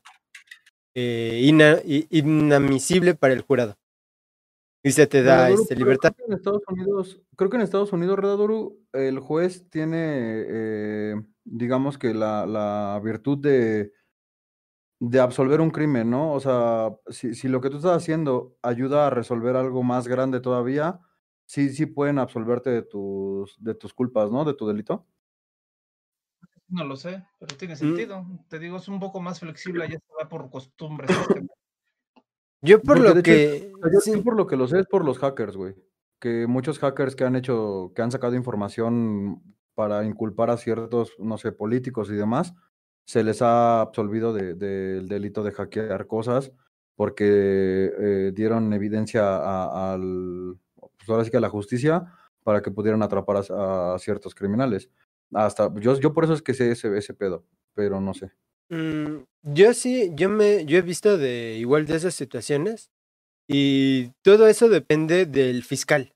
eh, 0.95 1.41
ina- 1.43 1.81
inadmisible 1.83 3.15
para 3.15 3.33
el 3.33 3.41
jurado. 3.41 3.75
Y 4.85 4.91
se 4.91 5.07
te 5.07 5.23
da 5.23 5.45
Redaduru, 5.45 5.61
este, 5.63 5.75
libertad. 5.75 6.13
Creo 6.13 6.27
que 6.27 6.31
en 6.33 6.37
Estados 6.37 6.61
Unidos, 6.67 7.21
creo 7.35 7.49
que 7.49 7.57
en 7.57 7.63
Estados 7.63 7.93
Unidos, 7.93 8.19
Redaduru, 8.19 8.79
el 8.93 9.19
juez 9.19 9.67
tiene, 9.71 10.43
eh, 10.47 11.15
digamos 11.45 11.97
que 11.97 12.13
la, 12.13 12.45
la 12.45 12.99
virtud 13.03 13.39
de, 13.39 13.91
de 14.99 15.19
absolver 15.19 15.59
un 15.61 15.69
crimen, 15.71 16.09
¿no? 16.09 16.31
O 16.33 16.39
sea, 16.39 16.95
si, 17.09 17.35
si 17.35 17.47
lo 17.47 17.59
que 17.61 17.69
tú 17.69 17.77
estás 17.77 17.97
haciendo 17.97 18.55
ayuda 18.61 19.07
a 19.07 19.09
resolver 19.09 19.55
algo 19.55 19.83
más 19.83 20.07
grande 20.07 20.39
todavía, 20.39 20.99
sí, 21.45 21.69
sí 21.69 21.85
pueden 21.85 22.19
absolverte 22.19 22.69
de 22.69 22.83
tus, 22.83 23.55
de 23.61 23.75
tus 23.75 23.93
culpas, 23.93 24.31
¿no? 24.31 24.45
De 24.45 24.53
tu 24.53 24.67
delito. 24.67 25.05
No 26.69 26.85
lo 26.85 26.95
sé, 26.95 27.23
pero 27.39 27.55
tiene 27.57 27.75
Mm. 27.75 27.77
sentido. 27.77 28.25
Te 28.47 28.57
digo, 28.59 28.77
es 28.77 28.87
un 28.87 28.99
poco 28.99 29.19
más 29.19 29.39
flexible, 29.39 29.87
ya 29.89 29.97
se 29.99 30.13
va 30.23 30.27
por 30.29 30.49
costumbre. 30.49 31.07
este, 31.09 31.47
Yo 32.61 32.81
por 32.81 32.97
Porque, 32.97 33.03
lo 33.03 33.09
hecho, 33.11 33.23
que... 33.23 33.73
Yo, 33.93 33.99
sí, 33.99 34.11
yo 34.13 34.23
por 34.23 34.37
lo 34.37 34.47
que 34.47 34.55
lo 34.55 34.67
sé 34.67 34.79
es 34.79 34.87
por 34.87 35.03
los 35.03 35.19
hackers, 35.19 35.57
güey. 35.57 35.75
Que 36.19 36.47
muchos 36.47 36.79
hackers 36.79 37.15
que 37.15 37.25
han 37.25 37.35
hecho, 37.35 37.91
que 37.93 38.01
han 38.01 38.11
sacado 38.11 38.35
información 38.35 39.43
para 39.75 40.05
inculpar 40.05 40.49
a 40.49 40.57
ciertos, 40.57 41.11
no 41.19 41.37
sé, 41.37 41.51
políticos 41.51 42.09
y 42.09 42.13
demás, 42.13 42.53
se 43.05 43.23
les 43.23 43.41
ha 43.41 43.81
absolvido 43.81 44.33
de- 44.33 44.53
del 44.55 45.07
delito 45.07 45.43
de 45.43 45.51
hackear 45.51 46.07
cosas 46.07 46.51
porque 46.95 47.25
eh, 47.99 48.31
dieron 48.33 48.71
evidencia 48.73 49.23
a- 49.37 49.93
al, 49.93 50.57
pues 50.75 51.09
ahora 51.09 51.23
sí 51.25 51.31
que 51.31 51.37
a 51.37 51.41
la 51.41 51.49
justicia 51.49 52.05
para 52.43 52.61
que 52.61 52.71
pudieran 52.71 53.01
atrapar 53.03 53.43
a, 53.49 53.97
ciertos 53.99 54.35
criminales. 54.35 54.89
Hasta, 55.33 55.71
yo, 55.79 55.99
yo 55.99 56.13
por 56.13 56.25
eso 56.25 56.33
es 56.33 56.41
que 56.41 56.53
sé 56.53 56.71
ese, 56.71 56.95
ese 56.97 57.13
pedo, 57.13 57.45
pero 57.73 57.99
no 57.99 58.13
sé. 58.13 58.31
Mm, 58.69 59.23
yo 59.43 59.73
sí, 59.73 60.11
yo 60.13 60.29
me, 60.29 60.65
yo 60.65 60.77
he 60.77 60.81
visto 60.81 61.17
de 61.17 61.57
igual 61.57 61.85
de 61.85 61.95
esas 61.95 62.13
situaciones 62.15 62.91
y 63.47 64.09
todo 64.21 64.47
eso 64.47 64.69
depende 64.69 65.25
del 65.25 65.63
fiscal, 65.63 66.13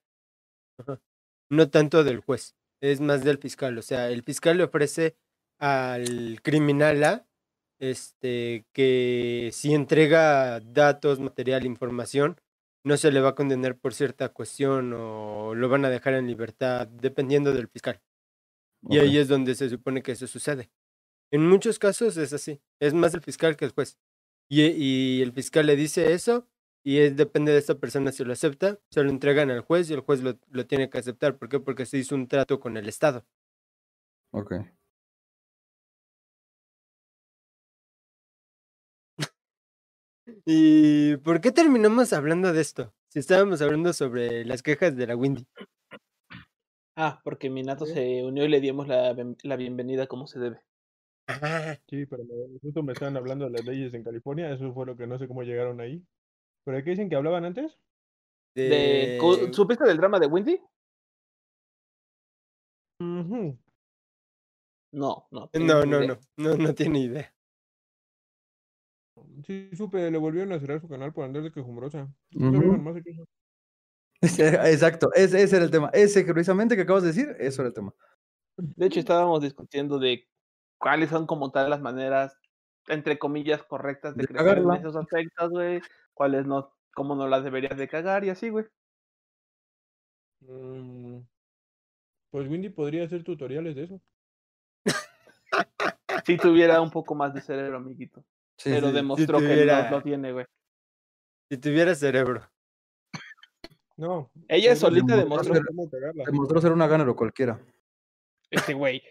no 1.49 1.69
tanto 1.69 2.03
del 2.03 2.19
juez, 2.19 2.55
es 2.81 3.01
más 3.01 3.23
del 3.23 3.37
fiscal, 3.37 3.77
o 3.77 3.81
sea, 3.81 4.09
el 4.09 4.23
fiscal 4.23 4.57
le 4.57 4.63
ofrece 4.63 5.15
al 5.59 6.39
criminal 6.41 7.03
A, 7.03 7.27
este, 7.79 8.65
que 8.73 9.49
si 9.53 9.73
entrega 9.73 10.59
datos, 10.59 11.19
material, 11.19 11.65
información, 11.65 12.39
no 12.83 12.97
se 12.97 13.11
le 13.11 13.21
va 13.21 13.29
a 13.29 13.35
condenar 13.35 13.77
por 13.77 13.93
cierta 13.93 14.29
cuestión 14.29 14.93
o 14.93 15.53
lo 15.55 15.69
van 15.69 15.85
a 15.85 15.89
dejar 15.89 16.13
en 16.13 16.27
libertad, 16.27 16.87
dependiendo 16.87 17.53
del 17.53 17.67
fiscal. 17.67 18.01
Y 18.89 18.99
ahí 18.99 19.17
es 19.17 19.27
donde 19.27 19.55
se 19.55 19.69
supone 19.69 20.01
que 20.01 20.13
eso 20.13 20.27
sucede. 20.27 20.71
En 21.31 21.45
muchos 21.45 21.79
casos 21.79 22.15
es 22.17 22.31
así. 22.31 22.61
Es 22.79 22.93
más 22.93 23.13
el 23.13 23.21
fiscal 23.21 23.57
que 23.57 23.65
el 23.65 23.71
juez. 23.71 23.97
Y, 24.49 24.61
y 24.63 25.21
el 25.21 25.33
fiscal 25.33 25.65
le 25.65 25.75
dice 25.75 26.13
eso 26.13 26.47
y 26.83 26.99
es, 26.99 27.17
depende 27.17 27.51
de 27.51 27.57
esta 27.57 27.75
persona 27.75 28.13
si 28.13 28.23
lo 28.23 28.31
acepta, 28.31 28.79
se 28.89 29.03
lo 29.03 29.09
entregan 29.09 29.51
al 29.51 29.59
juez 29.59 29.89
y 29.89 29.93
el 29.93 29.99
juez 29.99 30.21
lo, 30.21 30.39
lo 30.49 30.65
tiene 30.65 30.89
que 30.89 30.97
aceptar. 30.97 31.37
¿Por 31.37 31.49
qué? 31.49 31.59
Porque 31.59 31.85
se 31.85 31.97
hizo 31.97 32.15
un 32.15 32.29
trato 32.29 32.61
con 32.61 32.77
el 32.77 32.87
Estado. 32.87 33.25
Ok. 34.31 34.53
¿Y 40.49 41.17
por 41.17 41.41
qué 41.41 41.51
terminamos 41.51 42.13
hablando 42.13 42.53
de 42.53 42.61
esto? 42.61 42.93
Si 43.09 43.19
estábamos 43.19 43.61
hablando 43.61 43.91
sobre 43.91 44.45
las 44.45 44.63
quejas 44.63 44.95
de 44.95 45.05
la 45.05 45.17
Windy. 45.17 45.45
Ah, 46.95 47.19
porque 47.21 47.49
Minato 47.49 47.85
se 47.85 48.23
unió 48.23 48.45
y 48.45 48.47
le 48.47 48.61
dimos 48.61 48.87
la, 48.87 49.13
la 49.43 49.55
bienvenida 49.57 50.07
como 50.07 50.25
se 50.25 50.39
debe. 50.39 50.61
Sí, 51.89 52.05
pero 52.05 52.23
me- 52.23 52.59
justo 52.61 52.81
me 52.81 52.93
estaban 52.93 53.17
hablando 53.17 53.43
de 53.43 53.51
las 53.51 53.65
leyes 53.65 53.93
en 53.93 54.05
California, 54.05 54.49
eso 54.53 54.73
fue 54.73 54.85
lo 54.85 54.95
que 54.95 55.05
no 55.05 55.19
sé 55.19 55.27
cómo 55.27 55.43
llegaron 55.43 55.81
ahí. 55.81 56.01
¿Pero 56.63 56.81
qué 56.81 56.91
dicen 56.91 57.09
que 57.09 57.17
hablaban 57.17 57.43
antes? 57.43 57.77
De-. 58.55 59.19
¿Supiste 59.51 59.83
del 59.83 59.97
drama 59.97 60.17
de 60.17 60.27
Windy? 60.27 60.61
No, 64.91 65.27
no. 65.29 65.49
No, 65.53 65.85
no, 65.85 66.03
idea. 66.03 66.17
no, 66.37 66.49
no, 66.51 66.55
no 66.57 66.73
tiene 66.73 66.99
idea. 66.99 67.33
Sí, 69.47 69.69
supe, 69.77 70.11
le 70.11 70.17
volvieron 70.17 70.51
a 70.51 70.59
cerrar 70.59 70.81
su 70.81 70.89
canal 70.89 71.13
por 71.13 71.23
andar 71.23 71.41
de 71.41 71.51
quejumbrosa. 71.53 72.09
Exacto, 74.21 75.09
ese, 75.13 75.41
ese 75.41 75.55
era 75.55 75.65
el 75.65 75.71
tema. 75.71 75.89
Ese 75.93 76.25
precisamente 76.25 76.75
que 76.75 76.81
acabas 76.81 77.03
de 77.03 77.09
decir, 77.09 77.33
eso 77.39 77.61
era 77.61 77.69
el 77.69 77.73
tema. 77.73 77.93
De 78.57 78.87
hecho, 78.87 78.99
estábamos 78.99 79.41
discutiendo 79.41 79.99
de 79.99 80.27
cuáles 80.77 81.09
son 81.11 81.25
como 81.27 81.49
tal 81.51 81.69
las 81.69 81.79
maneras, 81.79 82.37
entre 82.87 83.17
comillas, 83.17 83.63
correctas 83.63 84.17
de, 84.17 84.23
De 84.23 84.27
crecer 84.27 84.57
en 84.57 84.71
esos 84.73 84.97
aspectos, 84.97 85.49
güey. 85.49 85.81
Cuáles 86.13 86.45
no, 86.45 86.73
cómo 86.93 87.15
no 87.15 87.27
las 87.27 87.45
deberías 87.45 87.77
de 87.77 87.87
cagar 87.87 88.25
y 88.25 88.31
así, 88.31 88.49
güey. 88.49 88.65
Mm, 90.41 91.19
Pues 92.31 92.49
Windy 92.49 92.69
podría 92.69 93.05
hacer 93.05 93.23
tutoriales 93.23 93.75
de 93.75 93.83
eso. 93.83 94.01
Si 96.25 96.35
tuviera 96.35 96.81
un 96.81 96.91
poco 96.91 97.15
más 97.15 97.33
de 97.33 97.39
cerebro, 97.39 97.77
amiguito. 97.77 98.25
Sí, 98.57 98.69
Pero 98.71 98.87
sí. 98.89 98.93
demostró 98.95 99.39
que 99.39 99.45
tuviera- 99.45 99.89
no 99.89 99.97
lo 99.97 100.03
tiene, 100.03 100.31
güey. 100.33 100.45
Si 101.49 101.57
tuviera 101.57 101.95
cerebro. 101.95 102.41
No. 103.95 104.29
Ella 104.47 104.75
solita 104.75 105.15
demostró. 105.17 105.55
Demostró 106.25 106.61
ser 106.61 106.71
una 106.71 106.87
ganero 106.87 107.15
cualquiera. 107.15 107.59
Este 108.49 108.73
güey. 108.73 109.01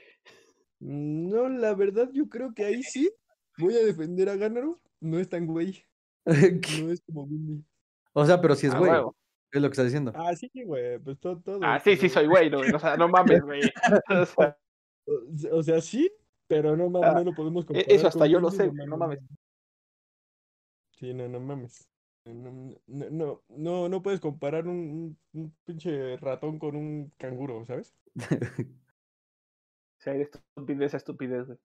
No, 0.78 1.48
la 1.48 1.74
verdad, 1.74 2.08
yo 2.12 2.28
creo 2.28 2.52
que 2.54 2.64
ahí 2.64 2.82
sí 2.82 3.10
voy 3.58 3.74
a 3.74 3.84
defender 3.84 4.28
a 4.28 4.36
Ganaro. 4.36 4.80
No 5.00 5.18
es 5.18 5.28
tan 5.28 5.46
güey. 5.46 5.82
No 6.86 6.90
es 6.92 7.00
como 7.06 7.22
Windy. 7.22 7.64
o 8.12 8.24
sea, 8.26 8.40
pero 8.40 8.54
si 8.56 8.66
es 8.66 8.74
Ah, 8.74 8.78
güey, 8.78 8.90
huevo. 8.90 9.16
es 9.52 9.62
lo 9.62 9.68
que 9.68 9.72
está 9.72 9.84
diciendo. 9.84 10.12
Ah, 10.14 10.34
sí, 10.34 10.50
güey, 10.64 10.98
pues 10.98 11.18
todo, 11.20 11.40
todo. 11.40 11.60
Ah, 11.62 11.78
sí, 11.80 11.96
sí, 11.96 12.08
soy 12.08 12.26
güey, 12.26 12.50
¿no? 12.50 12.58
güey? 12.58 12.72
O 12.72 12.78
sea, 12.80 12.96
no 12.96 13.08
mames, 13.08 13.40
güey. 13.42 13.60
O 13.62 13.64
sea, 14.26 14.58
O 15.06 15.36
sea- 15.38 15.52
O 15.52 15.62
sea, 15.62 15.80
sí, 15.80 16.10
pero 16.46 16.76
no 16.76 16.88
mames, 16.90 17.08
Ah, 17.10 17.14
no 17.14 17.24
lo 17.24 17.34
podemos 17.34 17.64
e- 17.64 17.66
comparar. 17.66 17.90
eso 17.90 18.06
hasta 18.08 18.20
con 18.20 18.28
yo 18.28 18.40
lo 18.40 18.50
sé, 18.50 18.70
no 18.72 18.96
mames. 18.96 19.20
Sí, 20.92 21.12
no, 21.12 21.28
no 21.28 21.40
mames. 21.40 21.88
No, 22.24 23.42
no, 23.48 23.88
no, 23.88 24.02
puedes 24.02 24.20
comparar 24.20 24.66
un, 24.66 25.16
un, 25.32 25.40
un 25.40 25.56
pinche 25.64 26.16
ratón 26.16 26.58
con 26.58 26.74
un 26.74 27.12
canguro, 27.18 27.64
¿sabes? 27.64 27.94
O 29.98 30.02
sea, 30.02 30.14
estupidez 30.14 30.94
a 30.94 30.98
estupidez, 30.98 31.46
güey. 31.46 31.58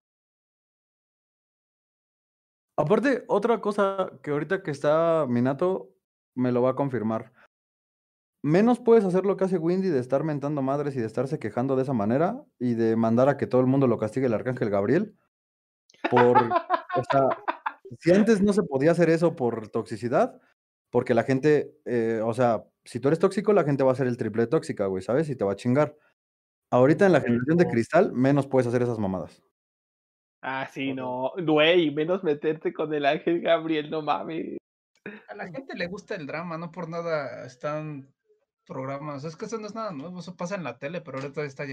Aparte, 2.77 3.25
otra 3.27 3.59
cosa 3.61 4.11
que 4.23 4.31
ahorita 4.31 4.63
que 4.63 4.71
está 4.71 5.25
Minato 5.27 5.93
me 6.33 6.51
lo 6.51 6.61
va 6.61 6.71
a 6.71 6.75
confirmar. 6.75 7.31
Menos 8.41 8.79
puedes 8.79 9.03
hacer 9.05 9.25
lo 9.25 9.37
que 9.37 9.45
hace 9.45 9.57
Windy 9.57 9.89
de 9.89 9.99
estar 9.99 10.23
mentando 10.23 10.61
madres 10.61 10.95
y 10.95 10.99
de 10.99 11.05
estarse 11.05 11.39
quejando 11.39 11.75
de 11.75 11.83
esa 11.83 11.93
manera 11.93 12.43
y 12.59 12.73
de 12.73 12.95
mandar 12.95 13.29
a 13.29 13.37
que 13.37 13.47
todo 13.47 13.61
el 13.61 13.67
mundo 13.67 13.87
lo 13.87 13.97
castigue 13.97 14.27
el 14.27 14.33
arcángel 14.33 14.69
Gabriel. 14.69 15.15
Por, 16.09 16.37
o 16.37 17.03
sea, 17.09 17.27
si 17.99 18.11
antes 18.11 18.41
no 18.41 18.53
se 18.53 18.63
podía 18.63 18.91
hacer 18.91 19.09
eso 19.09 19.35
por 19.35 19.69
toxicidad, 19.69 20.39
porque 20.89 21.13
la 21.13 21.23
gente, 21.23 21.75
eh, 21.85 22.21
o 22.23 22.33
sea, 22.33 22.65
si 22.83 22.99
tú 22.99 23.07
eres 23.07 23.19
tóxico, 23.19 23.53
la 23.53 23.63
gente 23.63 23.83
va 23.83 23.91
a 23.91 23.95
ser 23.95 24.07
el 24.07 24.17
triple 24.17 24.47
tóxica, 24.47 24.87
güey, 24.87 25.03
¿sabes? 25.03 25.29
Y 25.29 25.35
te 25.35 25.45
va 25.45 25.53
a 25.53 25.55
chingar. 25.55 25.95
Ahorita 26.71 27.05
en 27.05 27.11
la 27.11 27.21
generación 27.21 27.57
de 27.57 27.67
cristal, 27.67 28.11
menos 28.13 28.47
puedes 28.47 28.67
hacer 28.67 28.81
esas 28.81 28.97
mamadas. 28.97 29.43
Ah, 30.41 30.67
sí, 30.71 30.93
no, 30.93 31.33
güey, 31.45 31.91
menos 31.91 32.23
meterte 32.23 32.73
con 32.73 32.93
el 32.93 33.05
ángel 33.05 33.41
Gabriel, 33.41 33.91
no 33.91 34.01
mames. 34.01 34.57
A 35.29 35.35
la 35.35 35.47
gente 35.47 35.75
le 35.75 35.87
gusta 35.87 36.15
el 36.15 36.25
drama, 36.25 36.57
no 36.57 36.71
por 36.71 36.89
nada 36.89 37.45
están 37.45 38.11
programas. 38.65 39.23
Es 39.23 39.35
que 39.35 39.45
eso 39.45 39.57
no 39.57 39.67
es 39.67 39.75
nada 39.75 39.91
nuevo, 39.91 40.19
eso 40.19 40.35
pasa 40.35 40.55
en 40.55 40.63
la 40.63 40.77
tele, 40.77 41.01
pero 41.01 41.19
ahorita 41.19 41.43
está, 41.43 41.65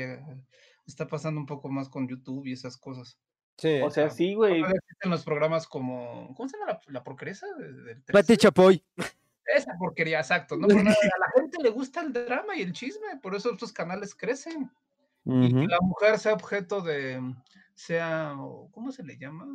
está 0.86 1.07
pasando 1.07 1.41
un 1.41 1.47
poco 1.47 1.68
más 1.68 1.89
con 1.89 2.09
YouTube 2.09 2.47
y 2.47 2.53
esas 2.53 2.76
cosas. 2.76 3.18
Sí. 3.57 3.80
O 3.82 3.91
sea, 3.91 4.09
sí, 4.11 4.34
güey. 4.34 4.62
En 5.01 5.11
los 5.11 5.24
programas 5.24 5.66
como. 5.66 6.32
¿Cómo 6.36 6.49
se 6.49 6.57
llama 6.57 6.72
la, 6.72 6.93
la 6.93 7.05
porquería? 7.05 7.34
Pati 8.12 8.36
Chapoy. 8.36 8.84
Esa 9.45 9.72
porquería, 9.78 10.20
exacto. 10.20 10.57
No, 10.57 10.66
a 10.66 10.82
la 10.82 10.95
gente 11.34 11.62
le 11.62 11.70
gusta 11.70 12.03
el 12.03 12.12
drama 12.12 12.55
y 12.57 12.62
el 12.62 12.72
chisme, 12.72 13.16
por 13.22 13.34
eso 13.34 13.53
estos 13.53 13.72
canales 13.72 14.14
crecen. 14.14 14.70
Y 15.24 15.53
que 15.53 15.66
la 15.66 15.78
mujer 15.80 16.18
sea 16.18 16.34
objeto 16.34 16.80
de. 16.80 17.20
sea. 17.74 18.36
¿Cómo 18.70 18.93
se 18.93 19.03
le 19.03 19.18
llama? 19.18 19.47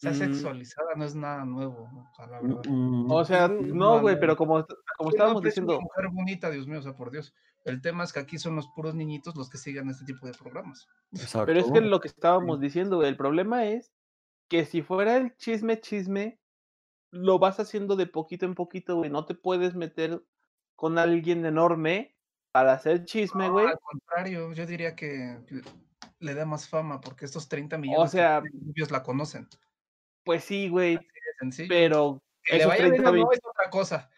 Sea 0.00 0.12
mm. 0.12 0.14
sexualizada 0.14 0.94
no 0.96 1.04
es 1.04 1.14
nada 1.14 1.44
nuevo, 1.44 1.82
o 1.82 2.14
sea, 2.16 2.26
la 2.26 2.40
verdad. 2.40 2.62
O 3.08 3.24
sea, 3.24 3.48
no, 3.48 4.00
güey, 4.00 4.18
pero 4.18 4.34
como, 4.34 4.66
como 4.96 5.10
estábamos 5.10 5.42
diciendo. 5.42 5.76
Una 5.76 5.82
mujer 5.82 6.08
bonita, 6.10 6.50
Dios 6.50 6.66
mío, 6.66 6.78
o 6.78 6.82
sea, 6.82 6.94
por 6.94 7.10
Dios. 7.10 7.34
El 7.66 7.82
tema 7.82 8.04
es 8.04 8.12
que 8.14 8.20
aquí 8.20 8.38
son 8.38 8.56
los 8.56 8.66
puros 8.68 8.94
niñitos 8.94 9.36
los 9.36 9.50
que 9.50 9.58
siguen 9.58 9.90
este 9.90 10.06
tipo 10.06 10.26
de 10.26 10.32
programas. 10.32 10.88
Pero 11.44 11.60
es 11.60 11.70
que 11.70 11.82
lo 11.82 12.00
que 12.00 12.08
estábamos 12.08 12.60
diciendo, 12.60 13.04
el 13.04 13.18
problema 13.18 13.66
es 13.66 13.92
que 14.48 14.64
si 14.64 14.80
fuera 14.80 15.18
el 15.18 15.36
chisme, 15.36 15.78
chisme, 15.78 16.40
lo 17.10 17.38
vas 17.38 17.60
haciendo 17.60 17.94
de 17.94 18.06
poquito 18.06 18.46
en 18.46 18.54
poquito, 18.54 18.96
güey. 18.96 19.10
No 19.10 19.26
te 19.26 19.34
puedes 19.34 19.74
meter 19.74 20.24
con 20.76 20.96
alguien 20.96 21.44
enorme 21.44 22.16
para 22.52 22.72
hacer 22.72 23.04
chisme, 23.04 23.50
güey. 23.50 23.66
al 23.66 23.78
contrario, 23.78 24.54
yo 24.54 24.64
diría 24.64 24.96
que 24.96 25.38
le 26.20 26.34
da 26.34 26.46
más 26.46 26.70
fama 26.70 27.02
porque 27.02 27.26
estos 27.26 27.50
30 27.50 27.76
millones 27.76 28.08
o 28.08 28.08
sea, 28.08 28.40
de 28.40 28.86
la 28.90 29.02
conocen. 29.02 29.46
Pues 30.24 30.44
sí, 30.44 30.68
güey. 30.68 30.98
Pero 31.68 32.22
que 32.44 32.58
le 32.58 32.66
vaya 32.66 32.88
bien 32.88 33.02
no 33.02 33.32
es 33.32 33.40
otra 33.42 33.70
cosa. 33.70 34.10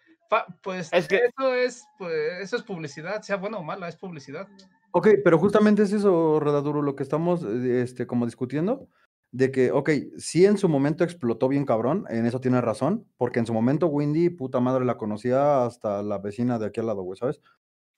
pues 0.63 0.89
es 0.93 1.09
que... 1.09 1.17
eso 1.17 1.55
es 1.55 1.85
pues, 1.99 2.15
eso 2.41 2.57
es 2.57 2.63
publicidad, 2.63 3.23
sea 3.23 3.37
buena 3.37 3.59
o 3.59 3.63
mala, 3.63 3.89
es 3.89 3.97
publicidad. 3.97 4.49
Ok, 4.93 5.09
pero 5.25 5.39
justamente 5.39 5.83
es 5.83 5.93
eso, 5.93 6.39
Redaduro, 6.39 6.83
lo 6.83 6.97
que 6.97 7.03
estamos 7.03 7.45
este, 7.45 8.07
como 8.07 8.27
discutiendo, 8.27 8.89
de 9.31 9.51
que, 9.51 9.73
ok, 9.73 9.91
sí 10.19 10.45
en 10.45 10.59
su 10.59 10.69
momento 10.69 11.03
explotó 11.05 11.49
bien 11.49 11.65
cabrón, 11.65 12.05
en 12.11 12.27
eso 12.27 12.41
tiene 12.41 12.61
razón, 12.61 13.07
porque 13.17 13.39
en 13.39 13.47
su 13.47 13.55
momento 13.55 13.87
Windy, 13.87 14.29
puta 14.29 14.61
madre, 14.61 14.85
la 14.85 14.99
conocía 14.99 15.65
hasta 15.65 16.03
la 16.03 16.19
vecina 16.19 16.59
de 16.59 16.67
aquí 16.67 16.81
al 16.81 16.87
lado, 16.87 17.03
güey, 17.03 17.19
¿sabes? 17.19 17.41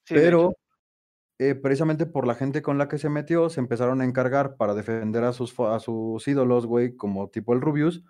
pero 0.07 0.55
eh, 1.37 1.53
precisamente 1.53 2.05
por 2.05 2.25
la 2.25 2.35
gente 2.35 2.61
con 2.61 2.77
la 2.77 2.87
que 2.87 2.97
se 2.97 3.09
metió, 3.09 3.49
se 3.49 3.59
empezaron 3.59 3.99
a 3.99 4.05
encargar 4.05 4.55
para 4.55 4.73
defender 4.73 5.23
a 5.25 5.33
sus, 5.33 5.59
a 5.59 5.79
sus 5.79 6.25
ídolos, 6.27 6.65
güey, 6.65 6.95
como 6.95 7.29
tipo 7.29 7.53
el 7.53 7.61
Rubius, 7.61 8.03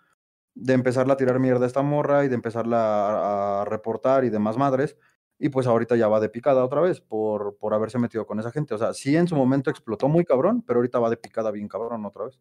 de 0.53 0.73
empezarla 0.73 1.13
a 1.13 1.17
tirar 1.17 1.39
mierda 1.39 1.65
a 1.65 1.67
esta 1.67 1.81
morra 1.81 2.23
y 2.23 2.29
de 2.29 2.35
empezarla 2.35 3.61
a, 3.61 3.65
reportar 3.65 4.25
y 4.25 4.29
demás 4.29 4.57
madres. 4.57 4.97
Y 5.39 5.49
pues 5.49 5.67
ahorita 5.67 5.95
ya 5.97 6.07
va 6.07 6.19
de 6.19 6.29
picada 6.29 6.63
otra 6.63 6.81
vez 6.81 7.01
por, 7.01 7.57
por 7.57 7.73
haberse 7.73 7.99
metido 7.99 8.25
con 8.25 8.39
esa 8.39 8.51
gente. 8.51 8.73
O 8.73 8.77
sea, 8.77 8.93
sí 8.93 9.17
en 9.17 9.27
su 9.27 9.35
momento 9.35 9.69
explotó 9.69 10.07
muy 10.07 10.23
cabrón, 10.23 10.61
pero 10.61 10.77
ahorita 10.79 10.99
va 10.99 11.09
de 11.09 11.17
picada 11.17 11.51
bien 11.51 11.67
cabrón 11.67 12.05
otra 12.05 12.25
vez. 12.25 12.39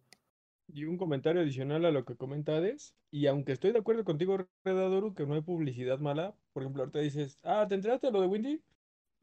Y 0.69 0.85
un 0.85 0.97
comentario 0.97 1.43
adicional 1.43 1.85
a 1.87 1.91
lo 1.91 2.05
que 2.05 2.17
comenta 2.17 2.57
Ades, 2.57 2.95
y 3.11 3.27
aunque 3.27 3.53
estoy 3.53 3.73
de 3.73 3.79
acuerdo 3.79 4.05
contigo, 4.05 4.39
Redadoru, 4.65 5.15
que 5.15 5.27
no 5.27 5.35
hay 5.35 5.41
publicidad 5.41 5.99
mala, 5.99 6.35
por 6.53 6.63
ejemplo, 6.63 6.83
ahorita 6.83 7.01
dices, 7.01 7.39
ah, 7.43 7.67
¿te 7.69 7.75
enteraste 7.75 8.07
de 8.07 8.13
lo 8.13 8.21
de 8.21 8.27
Windy? 8.29 8.63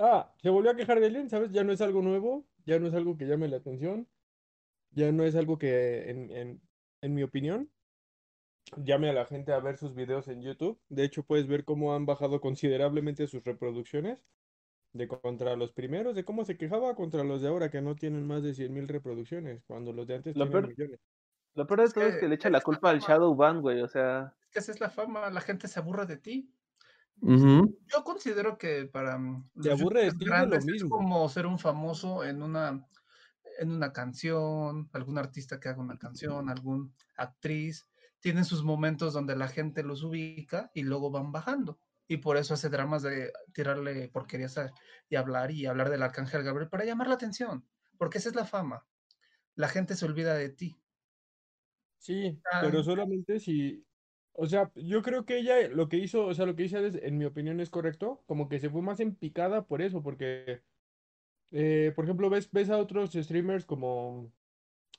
Ah, 0.03 0.33
se 0.41 0.49
volvió 0.49 0.71
a 0.71 0.75
quejar 0.75 0.99
de 0.99 1.05
alguien, 1.05 1.29
¿sabes? 1.29 1.51
Ya 1.51 1.63
no 1.63 1.71
es 1.71 1.79
algo 1.79 2.01
nuevo, 2.01 2.47
ya 2.65 2.79
no 2.79 2.87
es 2.87 2.93
algo 2.95 3.17
que 3.17 3.27
llame 3.27 3.47
la 3.47 3.57
atención, 3.57 4.07
ya 4.89 5.11
no 5.11 5.23
es 5.23 5.35
algo 5.35 5.59
que, 5.59 6.09
en, 6.09 6.59
en, 7.01 7.13
mi 7.13 7.21
opinión, 7.21 7.69
llame 8.77 9.11
a 9.11 9.13
la 9.13 9.25
gente 9.25 9.53
a 9.53 9.59
ver 9.59 9.77
sus 9.77 9.93
videos 9.93 10.27
en 10.27 10.41
YouTube. 10.41 10.79
De 10.89 11.03
hecho, 11.03 11.21
puedes 11.21 11.47
ver 11.47 11.65
cómo 11.65 11.93
han 11.93 12.07
bajado 12.07 12.41
considerablemente 12.41 13.27
sus 13.27 13.43
reproducciones 13.43 14.25
de 14.93 15.07
contra 15.07 15.55
los 15.55 15.71
primeros, 15.71 16.15
de 16.15 16.25
cómo 16.25 16.45
se 16.45 16.57
quejaba 16.57 16.95
contra 16.95 17.23
los 17.23 17.43
de 17.43 17.49
ahora 17.49 17.69
que 17.69 17.81
no 17.81 17.95
tienen 17.95 18.25
más 18.25 18.41
de 18.41 18.55
100.000 18.55 18.87
reproducciones, 18.87 19.63
cuando 19.65 19.93
los 19.93 20.07
de 20.07 20.15
antes 20.15 20.35
lo 20.35 20.49
tienen 20.49 20.69
millones. 20.69 20.99
Lo 21.53 21.67
peor 21.67 21.81
de 21.81 21.93
todo 21.93 22.05
es 22.05 22.17
que, 22.17 22.27
le 22.27 22.35
echa 22.35 22.49
la 22.49 22.61
culpa 22.61 22.89
al 22.89 22.99
Shadow 22.99 23.35
Ban, 23.35 23.61
güey, 23.61 23.81
o 23.81 23.87
sea... 23.87 24.33
Es 24.41 24.49
que 24.49 24.59
esa 24.59 24.71
es 24.71 24.79
la 24.79 24.89
fama, 24.89 25.29
la 25.29 25.41
gente 25.41 25.67
se 25.67 25.79
aburre 25.79 26.05
de 26.05 26.17
ti. 26.17 26.49
Yo 27.21 28.03
considero 28.03 28.57
que 28.57 28.85
para 28.85 29.17
mm, 29.17 29.51
Te 29.61 29.71
aburre 29.71 30.05
de 30.05 30.25
grandes 30.25 30.65
es 30.67 30.83
como 30.85 31.27
ser 31.29 31.45
un 31.45 31.59
famoso 31.59 32.23
en 32.23 32.41
una 32.41 32.87
en 33.59 33.71
una 33.71 33.93
canción, 33.93 34.89
algún 34.93 35.19
artista 35.19 35.59
que 35.59 35.69
haga 35.69 35.81
una 35.81 35.99
canción, 35.99 36.49
algún 36.49 36.95
actriz, 37.15 37.87
tienen 38.19 38.45
sus 38.45 38.63
momentos 38.63 39.13
donde 39.13 39.35
la 39.35 39.47
gente 39.47 39.83
los 39.83 40.03
ubica 40.03 40.71
y 40.73 40.81
luego 40.81 41.11
van 41.11 41.31
bajando. 41.31 41.79
Y 42.07 42.17
por 42.17 42.37
eso 42.37 42.55
hace 42.55 42.69
dramas 42.69 43.03
de 43.03 43.31
tirarle 43.53 44.09
porquerías 44.09 44.59
y 45.09 45.15
hablar 45.15 45.51
y 45.51 45.65
hablar 45.65 45.89
del 45.89 46.01
arcángel 46.01 46.43
Gabriel 46.43 46.69
para 46.69 46.85
llamar 46.85 47.07
la 47.07 47.15
atención, 47.15 47.67
porque 47.97 48.17
esa 48.17 48.29
es 48.29 48.35
la 48.35 48.45
fama. 48.45 48.85
La 49.55 49.67
gente 49.67 49.95
se 49.95 50.05
olvida 50.05 50.33
de 50.33 50.49
ti. 50.49 50.81
Sí, 51.99 52.41
pero 52.61 52.83
solamente 52.83 53.39
si 53.39 53.85
o 54.33 54.47
sea, 54.47 54.71
yo 54.75 55.01
creo 55.01 55.25
que 55.25 55.37
ella 55.37 55.67
lo 55.69 55.89
que 55.89 55.97
hizo, 55.97 56.25
o 56.25 56.33
sea, 56.33 56.45
lo 56.45 56.55
que 56.55 56.63
hizo 56.63 56.77
en 56.77 57.17
mi 57.17 57.25
opinión 57.25 57.59
es 57.59 57.69
correcto, 57.69 58.23
como 58.25 58.49
que 58.49 58.59
se 58.59 58.69
fue 58.69 58.81
más 58.81 58.99
en 58.99 59.15
picada 59.15 59.65
por 59.65 59.81
eso, 59.81 60.01
porque, 60.01 60.61
eh, 61.51 61.91
por 61.95 62.05
ejemplo, 62.05 62.29
ves, 62.29 62.49
ves 62.51 62.69
a 62.69 62.77
otros 62.77 63.11
streamers 63.13 63.65
como 63.65 64.31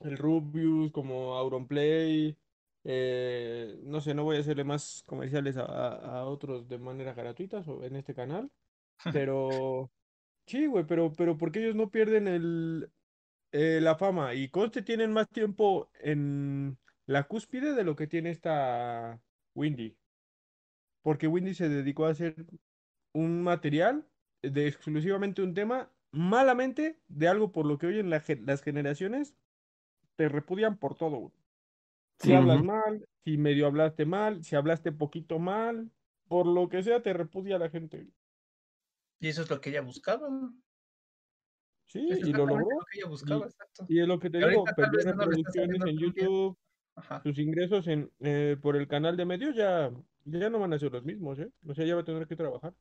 el 0.01 0.17
Rubius, 0.17 0.91
como 0.91 1.35
Auronplay, 1.35 2.37
eh, 2.83 3.79
no 3.83 4.01
sé, 4.01 4.13
no 4.13 4.23
voy 4.23 4.37
a 4.37 4.39
hacerle 4.41 4.63
más 4.63 5.03
comerciales 5.05 5.57
a, 5.57 5.63
a, 5.63 6.25
otros 6.25 6.67
de 6.67 6.77
manera 6.79 7.13
gratuita 7.13 7.63
en 7.83 7.95
este 7.95 8.13
canal, 8.13 8.51
pero 9.13 9.91
sí, 10.45 10.67
güey, 10.67 10.85
pero, 10.85 11.11
pero 11.13 11.37
porque 11.37 11.59
ellos 11.59 11.75
no 11.75 11.89
pierden 11.89 12.27
el, 12.27 12.91
eh, 13.51 13.79
la 13.81 13.95
fama 13.95 14.33
y 14.33 14.49
conste 14.49 14.81
tienen 14.81 15.13
más 15.13 15.29
tiempo 15.29 15.89
en 15.99 16.77
la 17.05 17.23
cúspide 17.23 17.73
de 17.73 17.83
lo 17.83 17.95
que 17.95 18.07
tiene 18.07 18.29
esta 18.29 19.21
Windy. 19.55 19.97
Porque 21.01 21.27
Windy 21.27 21.53
se 21.53 21.69
dedicó 21.69 22.05
a 22.05 22.11
hacer 22.11 22.45
un 23.13 23.43
material 23.43 24.07
de 24.41 24.67
exclusivamente 24.67 25.41
un 25.41 25.53
tema, 25.53 25.91
malamente, 26.11 27.01
de 27.07 27.27
algo 27.27 27.51
por 27.51 27.65
lo 27.65 27.77
que 27.77 27.87
hoy 27.87 27.99
en 27.99 28.09
las 28.09 28.61
generaciones 28.61 29.35
te 30.15 30.29
repudian 30.29 30.77
por 30.77 30.95
todo. 30.95 31.31
Si 32.19 32.33
hablas 32.33 32.63
mal, 32.63 33.07
si 33.23 33.37
medio 33.37 33.67
hablaste 33.67 34.05
mal, 34.05 34.43
si 34.43 34.55
hablaste 34.55 34.91
poquito 34.91 35.39
mal, 35.39 35.91
por 36.27 36.45
lo 36.45 36.69
que 36.69 36.83
sea 36.83 37.01
te 37.01 37.13
repudia 37.13 37.57
la 37.57 37.69
gente. 37.69 38.07
Y 39.19 39.27
eso 39.27 39.41
es 39.41 39.49
lo 39.49 39.59
que 39.59 39.69
ella 39.69 39.81
buscaba. 39.81 40.29
Sí, 41.85 41.99
y 41.99 42.31
lo 42.31 42.45
logró. 42.45 42.67
y, 43.87 43.99
es 43.99 44.07
lo 44.07 44.19
que 44.19 44.29
te 44.29 44.37
digo, 44.37 44.63
perdió 44.75 44.99
reproducciones 45.11 45.81
en 45.85 45.97
YouTube, 45.97 46.57
sus 47.23 47.39
ingresos 47.39 47.87
en, 47.87 48.11
eh, 48.19 48.57
por 48.61 48.75
el 48.75 48.87
canal 48.87 49.17
de 49.17 49.25
medio 49.25 49.51
ya, 49.51 49.91
ya 50.25 50.49
no 50.49 50.59
van 50.59 50.73
a 50.73 50.79
ser 50.79 50.91
los 50.91 51.03
mismos, 51.03 51.39
¿eh? 51.39 51.51
O 51.67 51.73
sea, 51.73 51.85
ya 51.85 51.95
va 51.95 52.01
a 52.01 52.05
tener 52.05 52.27
que 52.27 52.35
trabajar. 52.35 52.73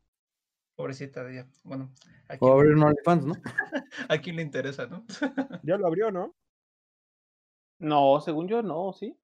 Pobrecita 0.74 1.24
de 1.24 1.32
ella. 1.32 1.48
Bueno, 1.64 1.92
aquí. 2.28 2.38
O 2.40 2.52
abrir 2.52 2.74
un 2.74 2.82
OnlyFans, 2.82 3.26
¿no? 3.26 3.34
a 4.08 4.18
quién 4.18 4.36
le 4.36 4.42
interesa, 4.42 4.86
¿no? 4.86 5.04
ya 5.62 5.76
lo 5.76 5.86
abrió, 5.86 6.10
¿no? 6.10 6.34
No, 7.78 8.20
según 8.20 8.48
yo, 8.48 8.62
no, 8.62 8.92
sí. 8.92 9.16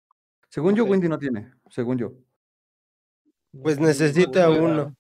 Según 0.49 0.75
yo, 0.75 0.85
Wendy 0.85 1.09
no 1.09 1.19
tiene, 1.19 1.53
según 1.71 1.99
yo. 1.99 2.13
Pues 3.63 3.79
necesita 3.79 4.51
uno. 4.51 4.97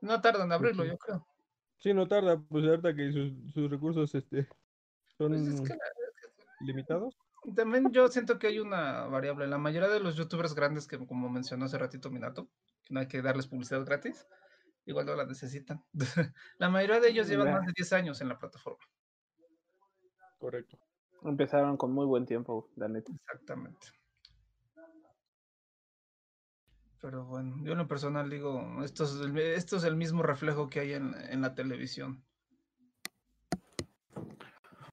No 0.00 0.20
tarda 0.20 0.44
en 0.44 0.52
abrirlo, 0.52 0.84
yo 0.84 0.98
creo. 0.98 1.26
Sí, 1.78 1.94
no 1.94 2.06
tarda, 2.06 2.38
pues 2.38 2.64
ahorita 2.64 2.94
que 2.94 3.12
sus, 3.12 3.52
sus 3.52 3.70
recursos 3.70 4.14
este, 4.14 4.48
son 5.16 5.32
pues 5.32 5.78
limitados 6.60 7.16
también 7.54 7.92
yo 7.92 8.08
siento 8.08 8.38
que 8.38 8.48
hay 8.48 8.58
una 8.58 9.04
variable. 9.04 9.46
La 9.46 9.58
mayoría 9.58 9.88
de 9.88 10.00
los 10.00 10.16
youtubers 10.16 10.54
grandes 10.54 10.86
que, 10.86 10.98
como 10.98 11.28
mencionó 11.28 11.66
hace 11.66 11.78
ratito 11.78 12.10
Minato, 12.10 12.48
que 12.82 12.94
no 12.94 13.00
hay 13.00 13.08
que 13.08 13.22
darles 13.22 13.46
publicidad 13.46 13.84
gratis, 13.84 14.26
igual 14.84 15.06
no 15.06 15.14
la 15.14 15.26
necesitan. 15.26 15.84
la 16.58 16.68
mayoría 16.68 17.00
de 17.00 17.10
ellos 17.10 17.28
llevan 17.28 17.52
más 17.52 17.66
de 17.66 17.72
10 17.76 17.92
años 17.92 18.20
en 18.20 18.28
la 18.28 18.38
plataforma. 18.38 18.84
Correcto. 20.38 20.78
Empezaron 21.22 21.76
con 21.76 21.92
muy 21.92 22.06
buen 22.06 22.26
tiempo, 22.26 22.68
la 22.76 22.88
neta. 22.88 23.12
Exactamente. 23.12 23.88
Pero 27.00 27.24
bueno, 27.24 27.56
yo 27.62 27.72
en 27.72 27.78
lo 27.78 27.86
personal 27.86 28.28
digo, 28.28 28.82
esto 28.82 29.04
es 29.04 29.20
el, 29.20 29.38
esto 29.38 29.76
es 29.76 29.84
el 29.84 29.96
mismo 29.96 30.22
reflejo 30.22 30.68
que 30.68 30.80
hay 30.80 30.92
en, 30.94 31.14
en 31.14 31.40
la 31.40 31.54
televisión. 31.54 32.25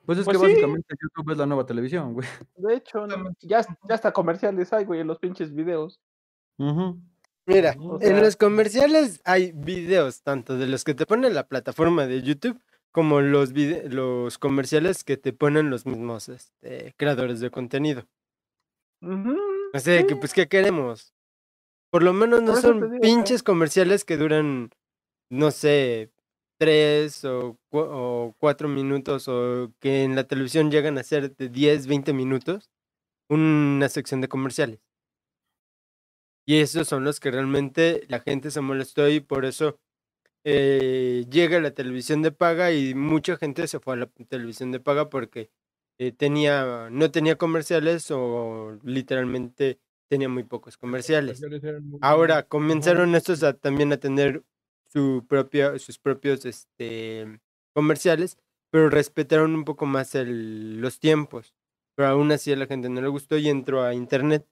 Pues 0.06 0.20
es 0.20 0.26
Pues 0.26 0.38
que 0.38 0.46
sí. 0.46 0.50
básicamente 0.52 0.96
YouTube 1.02 1.32
es 1.32 1.38
la 1.38 1.46
nueva 1.46 1.66
televisión, 1.66 2.14
güey. 2.14 2.28
De 2.56 2.76
hecho, 2.76 3.08
ya, 3.42 3.62
ya 3.88 3.96
hasta 3.96 4.12
comerciales 4.12 4.72
hay, 4.74 4.86
güey, 4.86 5.00
en 5.02 5.08
los 5.08 5.20
pinches 5.20 5.54
videos. 5.54 6.00
Mira, 7.46 7.76
O 7.80 8.00
en 8.02 8.22
los 8.22 8.36
comerciales 8.38 9.22
hay 9.26 9.52
videos, 9.54 10.22
tanto 10.22 10.58
de 10.58 10.68
los 10.68 10.84
que 10.84 10.94
te 10.94 11.06
ponen 11.06 11.34
la 11.34 11.48
plataforma 11.48 12.06
de 12.08 12.22
YouTube, 12.22 12.60
como 12.92 13.22
los, 13.22 13.54
vide- 13.54 13.90
los 13.90 14.38
comerciales 14.38 15.04
que 15.04 15.18
te 15.18 15.34
ponen 15.34 15.70
los 15.70 15.86
mismos 15.86 16.30
este, 16.30 16.94
creadores 16.96 17.40
de 17.40 17.50
contenido. 17.50 18.06
Ujú, 19.02 19.36
O 19.74 19.80
sea, 19.80 20.06
que 20.06 20.16
pues, 20.16 20.34
¿qué 20.34 20.48
queremos? 20.48 21.14
Por 21.90 22.04
lo 22.04 22.14
menos 22.14 22.42
no 22.42 22.56
son 22.56 22.80
digo, 22.92 23.02
pinches 23.02 23.44
comerciales 23.44 24.06
que 24.06 24.16
duran, 24.18 24.70
no 25.30 25.52
sé, 25.52 26.12
tres 26.64 27.26
o, 27.26 27.58
cua- 27.72 27.88
o 27.92 28.36
cuatro 28.40 28.70
minutos, 28.70 29.28
o 29.28 29.74
que 29.82 30.04
en 30.04 30.16
la 30.16 30.26
televisión 30.26 30.72
llegan 30.72 30.98
a 30.98 31.04
ser 31.04 31.36
de 31.36 31.50
10, 31.50 31.88
20 31.88 32.14
minutos, 32.14 32.70
una 33.30 33.90
sección 33.90 34.22
de 34.22 34.30
comerciales. 34.30 34.80
Y 36.46 36.60
esos 36.62 36.88
son 36.88 37.04
los 37.06 37.20
que 37.20 37.32
realmente 37.32 38.04
la 38.10 38.20
gente 38.22 38.52
se 38.52 38.62
molestó 38.62 39.10
y 39.10 39.20
por 39.22 39.46
eso 39.46 39.80
eh, 40.46 41.26
llega 41.30 41.60
la 41.62 41.72
televisión 41.72 42.22
de 42.22 42.32
paga 42.32 42.72
y 42.74 42.96
mucha 42.96 43.38
gente 43.38 43.68
se 43.68 43.80
fue 43.80 43.96
a 43.96 43.98
la 43.98 44.08
televisión 44.30 44.72
de 44.72 44.80
paga 44.82 45.10
porque 45.10 45.52
eh, 46.00 46.12
tenía, 46.12 46.90
no 46.92 47.12
tenía 47.12 47.38
comerciales 47.38 48.12
o 48.12 48.80
literalmente 48.84 49.80
tenía 50.10 50.30
muy 50.30 50.44
pocos 50.44 50.78
comerciales. 50.78 51.46
Ahora 52.02 52.44
comenzaron 52.44 53.16
estos 53.16 53.44
a, 53.44 53.54
también 53.54 53.94
a 53.94 53.98
tener 53.98 54.44
su 54.94 55.26
propia, 55.28 55.78
sus 55.80 55.98
propios 56.00 56.46
este, 56.46 57.42
comerciales, 57.76 58.38
pero 58.72 58.90
respetaron 58.90 59.56
un 59.56 59.66
poco 59.66 59.86
más 59.88 60.16
el- 60.16 60.80
los 60.82 61.00
tiempos. 61.00 61.54
Pero 61.96 62.10
aún 62.10 62.32
así 62.32 62.52
a 62.54 62.56
la 62.56 62.68
gente 62.68 62.90
no 62.90 63.02
le 63.02 63.08
gustó 63.08 63.38
y 63.38 63.50
entró 63.50 63.84
a 63.84 63.94
internet. 63.94 64.48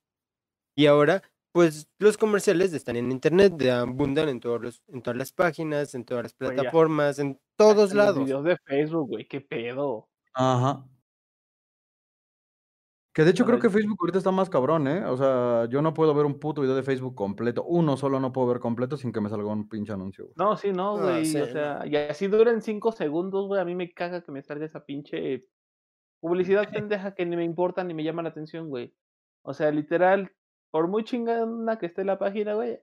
Y 0.75 0.87
ahora, 0.87 1.21
pues 1.53 1.87
los 1.99 2.17
comerciales 2.17 2.73
están 2.73 2.95
en 2.95 3.11
internet, 3.11 3.53
de- 3.57 3.71
abundan 3.71 4.29
en, 4.29 4.39
todos 4.39 4.61
los, 4.61 4.81
en 4.87 5.01
todas 5.01 5.17
las 5.17 5.31
páginas, 5.31 5.93
en 5.95 6.05
todas 6.05 6.23
las 6.23 6.33
plataformas, 6.33 7.19
en 7.19 7.39
todos 7.57 7.91
En 7.91 7.97
los 7.97 8.05
lados. 8.05 8.25
videos 8.25 8.43
de 8.43 8.57
Facebook, 8.65 9.09
güey, 9.09 9.27
qué 9.27 9.41
pedo. 9.41 10.07
Ajá. 10.33 10.85
Que 13.13 13.23
de 13.25 13.31
hecho 13.31 13.45
creo 13.45 13.59
que 13.59 13.69
Facebook 13.69 13.97
ahorita 13.99 14.19
está 14.19 14.31
más 14.31 14.49
cabrón, 14.49 14.87
¿eh? 14.87 15.03
O 15.05 15.17
sea, 15.17 15.65
yo 15.69 15.81
no 15.81 15.93
puedo 15.93 16.13
ver 16.13 16.25
un 16.25 16.39
puto 16.39 16.61
video 16.61 16.75
de 16.75 16.83
Facebook 16.83 17.13
completo. 17.13 17.63
Uno 17.65 17.97
solo 17.97 18.21
no 18.21 18.31
puedo 18.31 18.47
ver 18.47 18.59
completo 18.59 18.95
sin 18.95 19.11
que 19.11 19.19
me 19.19 19.29
salga 19.29 19.51
un 19.51 19.67
pinche 19.67 19.91
anuncio, 19.91 20.25
güey. 20.25 20.33
No, 20.37 20.55
sí, 20.55 20.71
no, 20.71 20.95
Ah, 20.97 21.01
güey. 21.01 21.25
sí, 21.25 21.37
o 21.37 21.45
no. 21.45 21.51
sea, 21.51 21.81
y 21.85 21.95
así 21.97 22.27
duran 22.27 22.61
cinco 22.61 22.93
segundos, 22.93 23.47
güey. 23.47 23.59
A 23.59 23.65
mí 23.65 23.75
me 23.75 23.91
caga 23.93 24.21
que 24.23 24.31
me 24.31 24.41
salga 24.41 24.65
esa 24.65 24.85
pinche 24.85 25.43
publicidad 26.21 26.69
pendeja 26.85 27.13
que 27.13 27.25
ni 27.25 27.35
me 27.35 27.43
importa 27.43 27.83
ni 27.83 27.93
me 27.93 28.03
llama 28.03 28.23
la 28.23 28.29
atención, 28.29 28.69
güey. 28.69 28.95
O 29.43 29.53
sea, 29.53 29.71
literal, 29.71 30.31
por 30.71 30.87
muy 30.87 31.03
chingada 31.03 31.77
que 31.79 31.87
esté 31.87 32.05
la 32.05 32.17
página, 32.17 32.53
güey, 32.53 32.79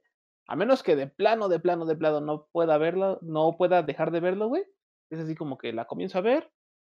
a 0.46 0.56
menos 0.56 0.82
que 0.82 0.94
de 0.96 1.06
plano, 1.06 1.48
de 1.48 1.60
plano, 1.60 1.86
de 1.86 1.96
plano 1.96 2.20
no 2.20 2.48
pueda 2.52 2.76
verlo, 2.78 3.18
no 3.22 3.56
pueda 3.56 3.82
dejar 3.82 4.10
de 4.10 4.20
verlo, 4.20 4.48
güey. 4.48 4.64
Es 5.10 5.20
así 5.20 5.34
como 5.34 5.56
que 5.56 5.72
la 5.72 5.86
comienzo 5.86 6.18
a 6.18 6.22
ver, 6.22 6.50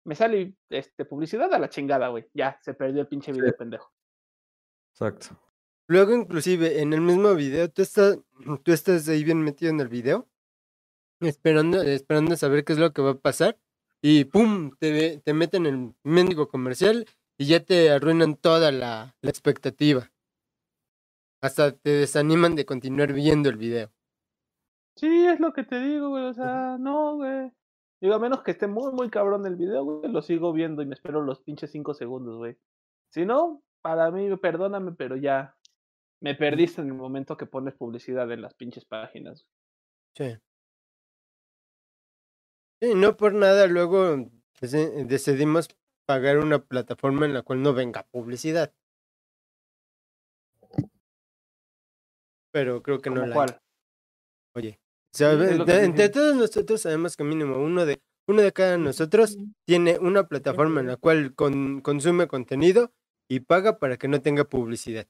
me 0.04 0.16
sale 0.16 0.56
este, 0.70 1.06
publicidad 1.06 1.54
a 1.54 1.60
la 1.60 1.70
chingada, 1.70 2.10
güey. 2.10 2.28
Ya, 2.34 2.60
se 2.62 2.74
perdió 2.74 3.02
el 3.02 3.08
pinche 3.08 3.32
video 3.32 3.56
pendejo. 3.56 3.92
Exacto. 4.94 5.40
Luego, 5.88 6.14
inclusive, 6.14 6.82
en 6.82 6.94
el 6.94 7.02
mismo 7.02 7.36
video, 7.36 7.70
tú 7.70 7.82
estás, 7.82 8.20
tú 8.64 8.72
estás 8.72 9.08
ahí 9.10 9.24
bien 9.24 9.42
metido 9.42 9.72
en 9.72 9.80
el 9.80 9.90
video, 9.90 10.28
esperando, 11.20 11.82
esperando 11.82 12.36
saber 12.36 12.64
qué 12.64 12.74
es 12.74 12.80
lo 12.80 12.94
que 12.94 13.02
va 13.02 13.12
a 13.12 13.20
pasar, 13.20 13.58
y 14.02 14.26
¡pum! 14.26 14.72
Te, 14.80 15.20
te 15.20 15.34
meten 15.34 15.66
el 15.66 15.94
mendigo 16.04 16.48
comercial 16.48 17.06
y 17.38 17.48
ya 17.48 17.60
te 17.64 17.92
arruinan 17.92 18.36
toda 18.36 18.72
la, 18.72 19.16
la 19.22 19.30
expectativa. 19.30 20.12
Hasta 21.42 21.72
te 21.72 21.90
desaniman 21.90 22.56
de 22.56 22.66
continuar 22.66 23.14
viendo 23.14 23.50
el 23.50 23.58
video. 23.58 23.92
Sí, 24.96 25.26
es 25.26 25.40
lo 25.40 25.54
que 25.54 25.64
te 25.64 25.80
digo, 25.80 26.10
güey. 26.10 26.26
O 26.26 26.34
sea, 26.34 26.78
no, 26.80 27.16
güey. 27.16 27.52
Digo, 28.02 28.16
a 28.16 28.20
menos 28.20 28.42
que 28.42 28.52
esté 28.52 28.66
muy, 28.68 28.92
muy 28.92 29.10
cabrón 29.12 29.46
el 29.46 29.56
video, 29.56 29.84
güey, 29.84 30.12
lo 30.12 30.22
sigo 30.24 30.52
viendo 30.54 30.82
y 30.82 30.88
me 30.88 30.96
espero 30.96 31.22
los 31.22 31.40
pinches 31.42 31.72
cinco 31.72 31.94
segundos, 31.94 32.38
güey. 32.38 32.58
Si 33.12 33.26
no, 33.26 33.62
para 33.82 34.10
mí, 34.10 34.36
perdóname, 34.38 34.94
pero 34.94 35.16
ya 35.16 35.56
me 36.20 36.34
perdiste 36.34 36.82
en 36.82 36.88
el 36.88 36.94
momento 36.96 37.38
que 37.38 37.46
pones 37.46 37.76
publicidad 37.76 38.32
en 38.32 38.42
las 38.42 38.56
pinches 38.56 38.86
páginas. 38.86 39.46
Sí. 40.16 40.36
Sí, 42.82 42.96
no 42.96 43.16
por 43.16 43.34
nada 43.34 43.68
luego 43.68 44.16
deci- 44.60 45.06
decidimos 45.06 45.68
pagar 46.08 46.40
una 46.40 46.58
plataforma 46.60 47.28
en 47.28 47.36
la 47.36 47.44
cual 47.44 47.62
no 47.62 47.74
venga 47.76 48.08
publicidad. 48.10 48.74
Pero 52.52 52.82
creo 52.82 53.00
que 53.00 53.10
no 53.12 53.18
¿Como 53.18 53.28
la 53.28 53.36
hay. 53.36 53.38
cuál? 53.48 53.62
Oye, 54.56 54.80
o 55.14 55.18
sea, 55.18 55.32
Sí, 55.38 55.44
es 55.44 55.66
de- 55.66 55.84
entre 55.86 56.10
todos 56.10 56.36
nosotros 56.36 56.82
sabemos 56.82 57.16
que 57.18 57.24
mínimo 57.24 57.58
uno 57.58 57.86
de 57.86 58.02
uno 58.28 58.42
de 58.44 58.54
cada 58.54 58.78
nosotros 58.78 59.38
tiene 59.66 59.98
una 60.00 60.28
plataforma 60.28 60.80
en 60.80 60.88
la 60.88 60.96
cual 60.96 61.34
con- 61.36 61.82
consume 61.82 62.28
contenido 62.28 62.92
y 63.30 63.42
paga 63.42 63.78
para 63.80 63.98
que 63.98 64.08
no 64.08 64.22
tenga 64.22 64.46
publicidad. 64.46 65.06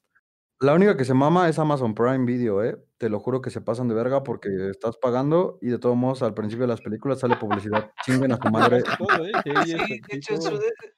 La 0.60 0.74
única 0.76 0.96
que 0.96 1.06
se 1.06 1.14
mama 1.16 1.50
es 1.50 1.58
Amazon 1.60 1.94
Prime 1.96 2.26
Video, 2.26 2.64
¿eh? 2.64 2.78
Te 2.98 3.10
lo 3.10 3.20
juro 3.20 3.42
que 3.42 3.50
se 3.50 3.62
pasan 3.62 3.88
de 3.88 3.96
verga 3.96 4.24
porque 4.24 4.50
estás 4.70 4.96
pagando 4.98 5.58
y 5.62 5.68
de 5.70 5.80
todos 5.80 5.96
modos 5.98 6.22
al 6.22 6.34
principio 6.36 6.64
de 6.64 6.68
las 6.70 6.82
películas 6.82 7.20
sale 7.20 7.36
publicidad. 7.36 7.92
Chinguen 8.06 8.32
a 8.32 8.38
su 8.38 8.50
madre. 8.52 8.78
¿eh? 8.80 9.32
Sí, 9.66 9.74
de 9.74 10.18
hecho, 10.18 10.34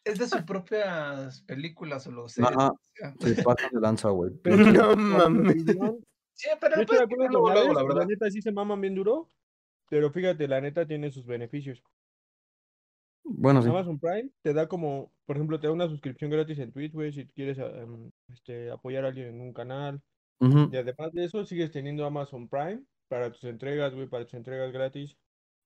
es- 0.03 0.19
de 0.19 0.27
sus 0.27 0.41
propias 0.43 1.41
películas 1.43 2.05
o 2.07 2.11
lo 2.11 2.27
sé. 2.29 2.43
Ajá. 2.43 2.71
Se 3.19 3.41
pasan 3.41 3.69
de 3.73 3.79
lanza, 3.81 4.09
güey. 4.09 4.31
No 4.85 4.95
mames. 4.95 5.65
Sí, 6.43 6.49
pero 6.59 6.75
Yo 6.75 7.93
la 7.95 8.05
neta 8.05 8.29
sí 8.29 8.41
se 8.41 8.51
maman 8.51 8.81
bien 8.81 8.95
duro, 8.95 9.29
pero 9.89 10.11
fíjate, 10.11 10.47
la 10.47 10.59
neta 10.59 10.85
tiene 10.85 11.09
sus 11.11 11.25
beneficios. 11.25 11.81
Bueno, 13.23 13.61
sí. 13.63 13.69
Amazon 13.69 13.97
Prime 13.99 14.29
te 14.41 14.53
da 14.53 14.67
como, 14.67 15.13
por 15.25 15.37
ejemplo, 15.37 15.57
te 15.59 15.67
da 15.67 15.73
una 15.73 15.87
suscripción 15.87 16.29
gratis 16.29 16.59
en 16.59 16.73
Twitch, 16.73 16.91
güey, 16.91 17.13
si 17.13 17.25
quieres 17.27 17.57
ah, 17.59 17.69
em, 17.77 18.11
este, 18.27 18.69
apoyar 18.69 19.05
a 19.05 19.07
alguien 19.07 19.27
en 19.27 19.41
un 19.41 19.53
canal. 19.53 20.01
Y 20.39 20.75
además 20.75 21.13
de 21.13 21.23
eso, 21.23 21.45
sigues 21.45 21.71
teniendo 21.71 22.05
Amazon 22.05 22.49
Prime 22.49 22.83
para 23.07 23.31
tus 23.31 23.45
entregas, 23.45 23.95
güey, 23.95 24.07
para 24.07 24.25
tus 24.25 24.33
entregas 24.33 24.73
gratis. 24.73 25.15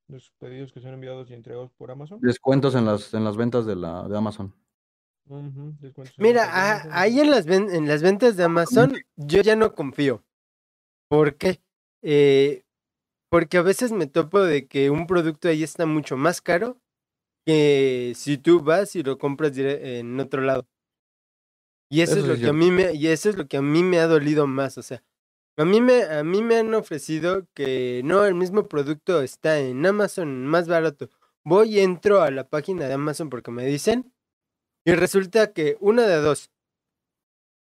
Los 0.07 0.31
pedidos 0.37 0.71
que 0.71 0.81
son 0.81 0.93
enviados 0.93 1.31
y 1.31 1.33
entregados 1.33 1.71
por 1.73 1.89
Amazon. 1.89 2.19
Descuentos 2.21 2.75
en 2.75 2.85
las, 2.85 3.11
en 3.15 3.23
las 3.23 3.35
ventas 3.37 3.65
de, 3.65 3.75
la, 3.75 4.07
de 4.07 4.15
Amazon. 4.15 4.53
Ujú, 5.25 5.73
descuentos 5.81 6.15
en 6.19 6.23
Mira, 6.23 6.43
ventas 6.43 6.55
de 6.55 6.61
a- 6.61 6.71
Amazon. 6.73 6.91
ahí 6.93 7.19
en 7.19 7.31
las, 7.31 7.45
ven- 7.47 7.69
en 7.73 7.87
las 7.87 8.03
ventas 8.03 8.37
de 8.37 8.43
Amazon 8.43 8.93
yo 9.15 9.41
ya 9.41 9.55
no 9.55 9.73
confío. 9.73 10.23
¿Por 11.09 11.35
qué? 11.35 11.61
Eh, 12.01 12.63
porque 13.29 13.57
a 13.57 13.61
veces 13.61 13.91
me 13.91 14.07
topo 14.07 14.41
de 14.41 14.67
que 14.67 14.89
un 14.89 15.07
producto 15.07 15.47
ahí 15.47 15.63
está 15.63 15.85
mucho 15.85 16.17
más 16.17 16.41
caro 16.41 16.79
que 17.45 18.13
si 18.15 18.37
tú 18.37 18.61
vas 18.61 18.95
y 18.95 19.03
lo 19.03 19.17
compras 19.17 19.57
en 19.57 20.19
otro 20.19 20.41
lado. 20.41 20.67
Y 21.89 22.01
eso, 22.01 22.17
Eso 22.17 22.21
es 22.21 22.27
lo 22.27 22.35
que 22.37 22.49
a 22.49 22.53
mí 22.53 22.71
me, 22.71 22.93
y 22.93 23.07
eso 23.07 23.29
es 23.29 23.37
lo 23.37 23.47
que 23.47 23.57
a 23.57 23.61
mí 23.61 23.83
me 23.83 23.99
ha 23.99 24.07
dolido 24.07 24.45
más. 24.47 24.77
O 24.77 24.81
sea, 24.81 25.03
a 25.57 25.65
mí 25.65 25.79
me, 25.81 26.03
a 26.03 26.23
mí 26.23 26.43
me 26.43 26.57
han 26.57 26.73
ofrecido 26.73 27.47
que 27.53 28.01
no, 28.03 28.25
el 28.25 28.35
mismo 28.35 28.67
producto 28.67 29.21
está 29.21 29.59
en 29.59 29.85
Amazon 29.85 30.45
más 30.45 30.67
barato. 30.67 31.09
Voy 31.45 31.75
y 31.75 31.79
entro 31.79 32.21
a 32.21 32.31
la 32.31 32.49
página 32.49 32.87
de 32.87 32.93
Amazon 32.93 33.29
porque 33.29 33.51
me 33.51 33.65
dicen 33.65 34.13
y 34.85 34.93
resulta 34.93 35.53
que 35.53 35.77
una 35.79 36.07
de 36.07 36.17
dos. 36.17 36.49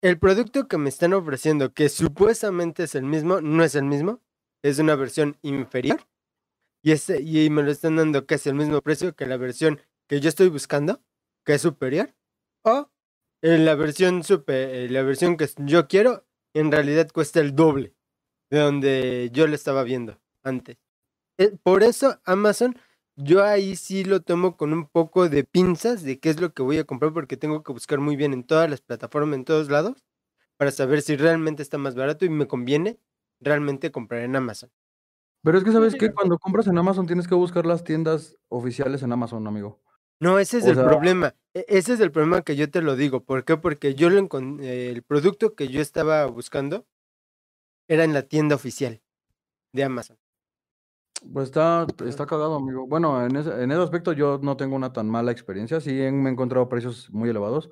El 0.02 0.18
producto 0.18 0.66
que 0.66 0.78
me 0.78 0.88
están 0.88 1.12
ofreciendo, 1.12 1.74
que 1.74 1.88
supuestamente 1.90 2.84
es 2.84 2.94
el 2.94 3.04
mismo, 3.04 3.40
no 3.40 3.62
es 3.62 3.74
el 3.74 3.84
mismo. 3.84 4.20
Es 4.62 4.78
una 4.78 4.94
versión 4.94 5.36
inferior. 5.42 6.00
Y, 6.82 6.92
este, 6.92 7.20
y 7.20 7.50
me 7.50 7.62
lo 7.62 7.70
están 7.70 7.96
dando 7.96 8.26
casi 8.26 8.48
el 8.48 8.54
mismo 8.54 8.80
precio 8.80 9.14
que 9.14 9.26
la 9.26 9.36
versión 9.36 9.80
que 10.08 10.20
yo 10.20 10.28
estoy 10.28 10.48
buscando, 10.48 11.02
que 11.44 11.54
es 11.54 11.62
superior. 11.62 12.14
O 12.64 12.90
eh, 13.42 13.58
la 13.58 13.74
versión 13.74 14.24
super, 14.24 14.74
eh, 14.74 14.88
la 14.88 15.02
versión 15.02 15.36
que 15.36 15.48
yo 15.58 15.88
quiero, 15.88 16.26
en 16.54 16.72
realidad 16.72 17.10
cuesta 17.12 17.40
el 17.40 17.54
doble 17.54 17.94
de 18.50 18.58
donde 18.58 19.30
yo 19.32 19.46
lo 19.46 19.54
estaba 19.54 19.82
viendo 19.82 20.20
antes. 20.42 20.78
Eh, 21.38 21.56
Por 21.62 21.82
eso 21.82 22.20
Amazon 22.24 22.76
yo 23.22 23.44
ahí 23.44 23.76
sí 23.76 24.04
lo 24.04 24.20
tomo 24.20 24.56
con 24.56 24.72
un 24.72 24.86
poco 24.86 25.28
de 25.28 25.44
pinzas 25.44 26.02
de 26.02 26.18
qué 26.18 26.30
es 26.30 26.40
lo 26.40 26.52
que 26.52 26.62
voy 26.62 26.78
a 26.78 26.84
comprar 26.84 27.12
porque 27.12 27.36
tengo 27.36 27.62
que 27.62 27.72
buscar 27.72 27.98
muy 28.00 28.16
bien 28.16 28.32
en 28.32 28.44
todas 28.44 28.68
las 28.70 28.80
plataformas, 28.80 29.36
en 29.36 29.44
todos 29.44 29.70
lados, 29.70 30.04
para 30.56 30.70
saber 30.70 31.02
si 31.02 31.16
realmente 31.16 31.62
está 31.62 31.78
más 31.78 31.94
barato 31.94 32.24
y 32.24 32.28
me 32.30 32.46
conviene 32.46 32.98
realmente 33.40 33.90
comprar 33.90 34.22
en 34.22 34.36
Amazon. 34.36 34.70
Pero 35.42 35.56
es 35.58 35.64
que, 35.64 35.72
¿sabes 35.72 35.94
qué? 35.94 36.02
mira. 36.06 36.14
Cuando 36.14 36.38
compras 36.38 36.66
en 36.66 36.76
Amazon 36.76 37.06
tienes 37.06 37.26
que 37.26 37.34
buscar 37.34 37.64
las 37.64 37.82
tiendas 37.84 38.36
oficiales 38.48 39.02
en 39.02 39.12
Amazon, 39.12 39.46
amigo. 39.46 39.80
No, 40.20 40.38
ese 40.38 40.58
es 40.58 40.64
O 40.64 40.68
el 40.70 40.74
sea- 40.74 40.84
problema. 40.84 41.34
e- 41.54 41.64
Ese 41.68 41.94
es 41.94 42.00
el 42.00 42.12
problema 42.12 42.42
que 42.42 42.54
yo 42.56 42.70
te 42.70 42.82
lo 42.82 42.94
digo. 42.94 43.24
¿Por 43.24 43.44
qué? 43.46 43.56
Porque 43.56 43.94
yo 43.94 44.10
lo 44.10 44.28
el 44.60 45.02
producto 45.02 45.54
que 45.54 45.68
yo 45.68 45.80
estaba 45.80 46.26
buscando 46.26 46.86
era 47.88 48.04
en 48.04 48.12
la 48.12 48.22
tienda 48.22 48.54
oficial 48.54 49.00
de 49.72 49.84
Amazon. 49.84 50.18
Pues 51.32 51.46
está, 51.46 51.86
está 52.06 52.26
cagado, 52.26 52.56
amigo. 52.56 52.86
Bueno, 52.86 53.24
en 53.24 53.36
ese, 53.36 53.62
en 53.62 53.70
ese 53.70 53.82
aspecto 53.82 54.12
yo 54.12 54.38
no 54.42 54.56
tengo 54.56 54.76
una 54.76 54.92
tan 54.92 55.08
mala 55.08 55.32
experiencia. 55.32 55.80
Sí, 55.80 55.92
me 55.92 56.28
he 56.28 56.32
encontrado 56.32 56.68
precios 56.68 57.10
muy 57.10 57.28
elevados, 57.28 57.70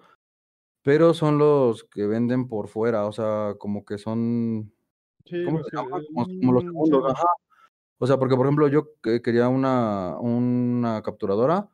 pero 0.83 1.15
son 1.15 1.39
los 1.39 1.85
que 1.85 2.07
venden 2.07 2.49
por 2.49 2.69
fuera, 2.69 3.07
o 3.07 3.13
sea, 3.13 3.55
como 3.59 3.85
que 3.85 3.99
son. 3.99 4.73
¿Cómo 5.45 5.63
se 5.63 5.77
llama? 5.77 6.01
Como, 6.15 6.53
los 6.53 6.63
segundos, 6.63 7.05
ajá. 7.13 7.27
O 7.99 8.07
sea, 8.07 8.19
porque 8.19 8.37
por 8.37 8.47
ejemplo 8.47 8.69
yo 8.69 8.93
quería 9.03 9.49
una, 9.49 10.17
una 10.21 11.03
capturadora 11.03 11.69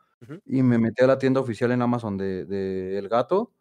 y 0.46 0.62
me 0.62 0.78
metí 0.78 1.04
a 1.04 1.06
la 1.06 1.18
tienda 1.18 1.40
oficial 1.40 1.70
en 1.70 1.82
Amazon 1.82 2.16
de, 2.16 2.46
de 2.46 2.98
El 2.98 3.08
Gato 3.08 3.52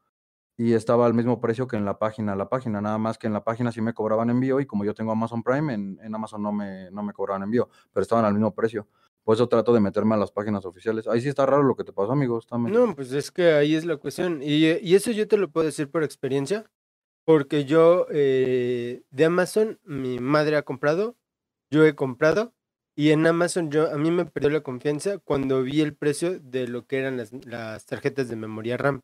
y 0.57 0.73
estaba 0.73 1.05
al 1.05 1.13
mismo 1.13 1.41
precio 1.41 1.67
que 1.67 1.77
en 1.77 1.85
la 1.85 1.97
página, 1.97 2.35
la 2.35 2.49
página, 2.49 2.81
nada 2.81 2.97
más 2.97 3.17
que 3.17 3.27
en 3.27 3.33
la 3.33 3.43
página 3.43 3.71
sí 3.71 3.81
me 3.81 3.93
cobraban 3.93 4.29
envío 4.29 4.59
y 4.59 4.65
como 4.65 4.85
yo 4.85 4.93
tengo 4.93 5.11
Amazon 5.11 5.43
Prime, 5.43 5.73
en, 5.73 5.99
en 6.01 6.15
Amazon 6.15 6.43
no 6.43 6.51
me, 6.51 6.91
no 6.91 7.03
me 7.03 7.13
cobraban 7.13 7.43
envío, 7.43 7.69
pero 7.91 8.03
estaban 8.03 8.25
al 8.25 8.33
mismo 8.33 8.53
precio. 8.53 8.87
Por 9.23 9.35
eso 9.35 9.47
trato 9.47 9.73
de 9.73 9.79
meterme 9.79 10.15
a 10.15 10.17
las 10.17 10.31
páginas 10.31 10.65
oficiales. 10.65 11.07
Ahí 11.07 11.21
sí 11.21 11.29
está 11.29 11.45
raro 11.45 11.63
lo 11.63 11.75
que 11.75 11.85
te 11.85 11.93
pasó, 11.93 12.11
amigos. 12.11 12.45
También. 12.45 12.75
No, 12.75 12.93
pues 12.93 13.13
es 13.13 13.31
que 13.31 13.53
ahí 13.53 13.73
es 13.73 13.85
la 13.85 13.95
cuestión. 13.95 14.41
Y, 14.43 14.65
y 14.65 14.95
eso 14.95 15.11
yo 15.11 15.27
te 15.29 15.37
lo 15.37 15.49
puedo 15.49 15.65
decir 15.65 15.89
por 15.89 16.03
experiencia, 16.03 16.69
porque 17.25 17.63
yo 17.63 18.05
eh, 18.11 19.03
de 19.11 19.25
Amazon, 19.25 19.79
mi 19.85 20.19
madre 20.19 20.57
ha 20.57 20.63
comprado, 20.63 21.15
yo 21.71 21.85
he 21.85 21.95
comprado, 21.95 22.53
y 22.95 23.11
en 23.11 23.25
Amazon 23.25 23.71
yo, 23.71 23.89
a 23.91 23.97
mí 23.97 24.11
me 24.11 24.25
perdió 24.25 24.49
la 24.49 24.61
confianza 24.61 25.17
cuando 25.19 25.63
vi 25.63 25.81
el 25.81 25.95
precio 25.95 26.39
de 26.39 26.67
lo 26.67 26.85
que 26.85 26.99
eran 26.99 27.15
las, 27.15 27.31
las 27.45 27.85
tarjetas 27.85 28.27
de 28.27 28.35
memoria 28.35 28.75
RAM. 28.75 29.01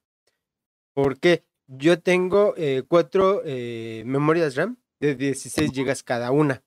Porque 1.02 1.45
yo 1.68 2.02
tengo 2.02 2.54
eh, 2.58 2.84
cuatro 2.86 3.41
eh, 3.45 4.04
memorias 4.06 4.56
RAM 4.56 4.78
de 5.00 5.16
16 5.16 5.72
GB 5.72 6.04
cada 6.04 6.32
una. 6.32 6.62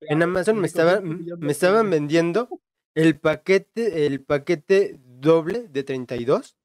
En 0.00 0.22
Amazon 0.22 0.58
me, 0.58 0.66
estaba, 0.66 1.00
me 1.00 1.50
estaban 1.50 1.88
vendiendo 1.88 2.60
el 2.94 3.18
paquete, 3.18 4.04
el 4.04 4.22
paquete 4.22 5.00
doble 5.02 5.68
de 5.68 5.82
32 5.84 6.56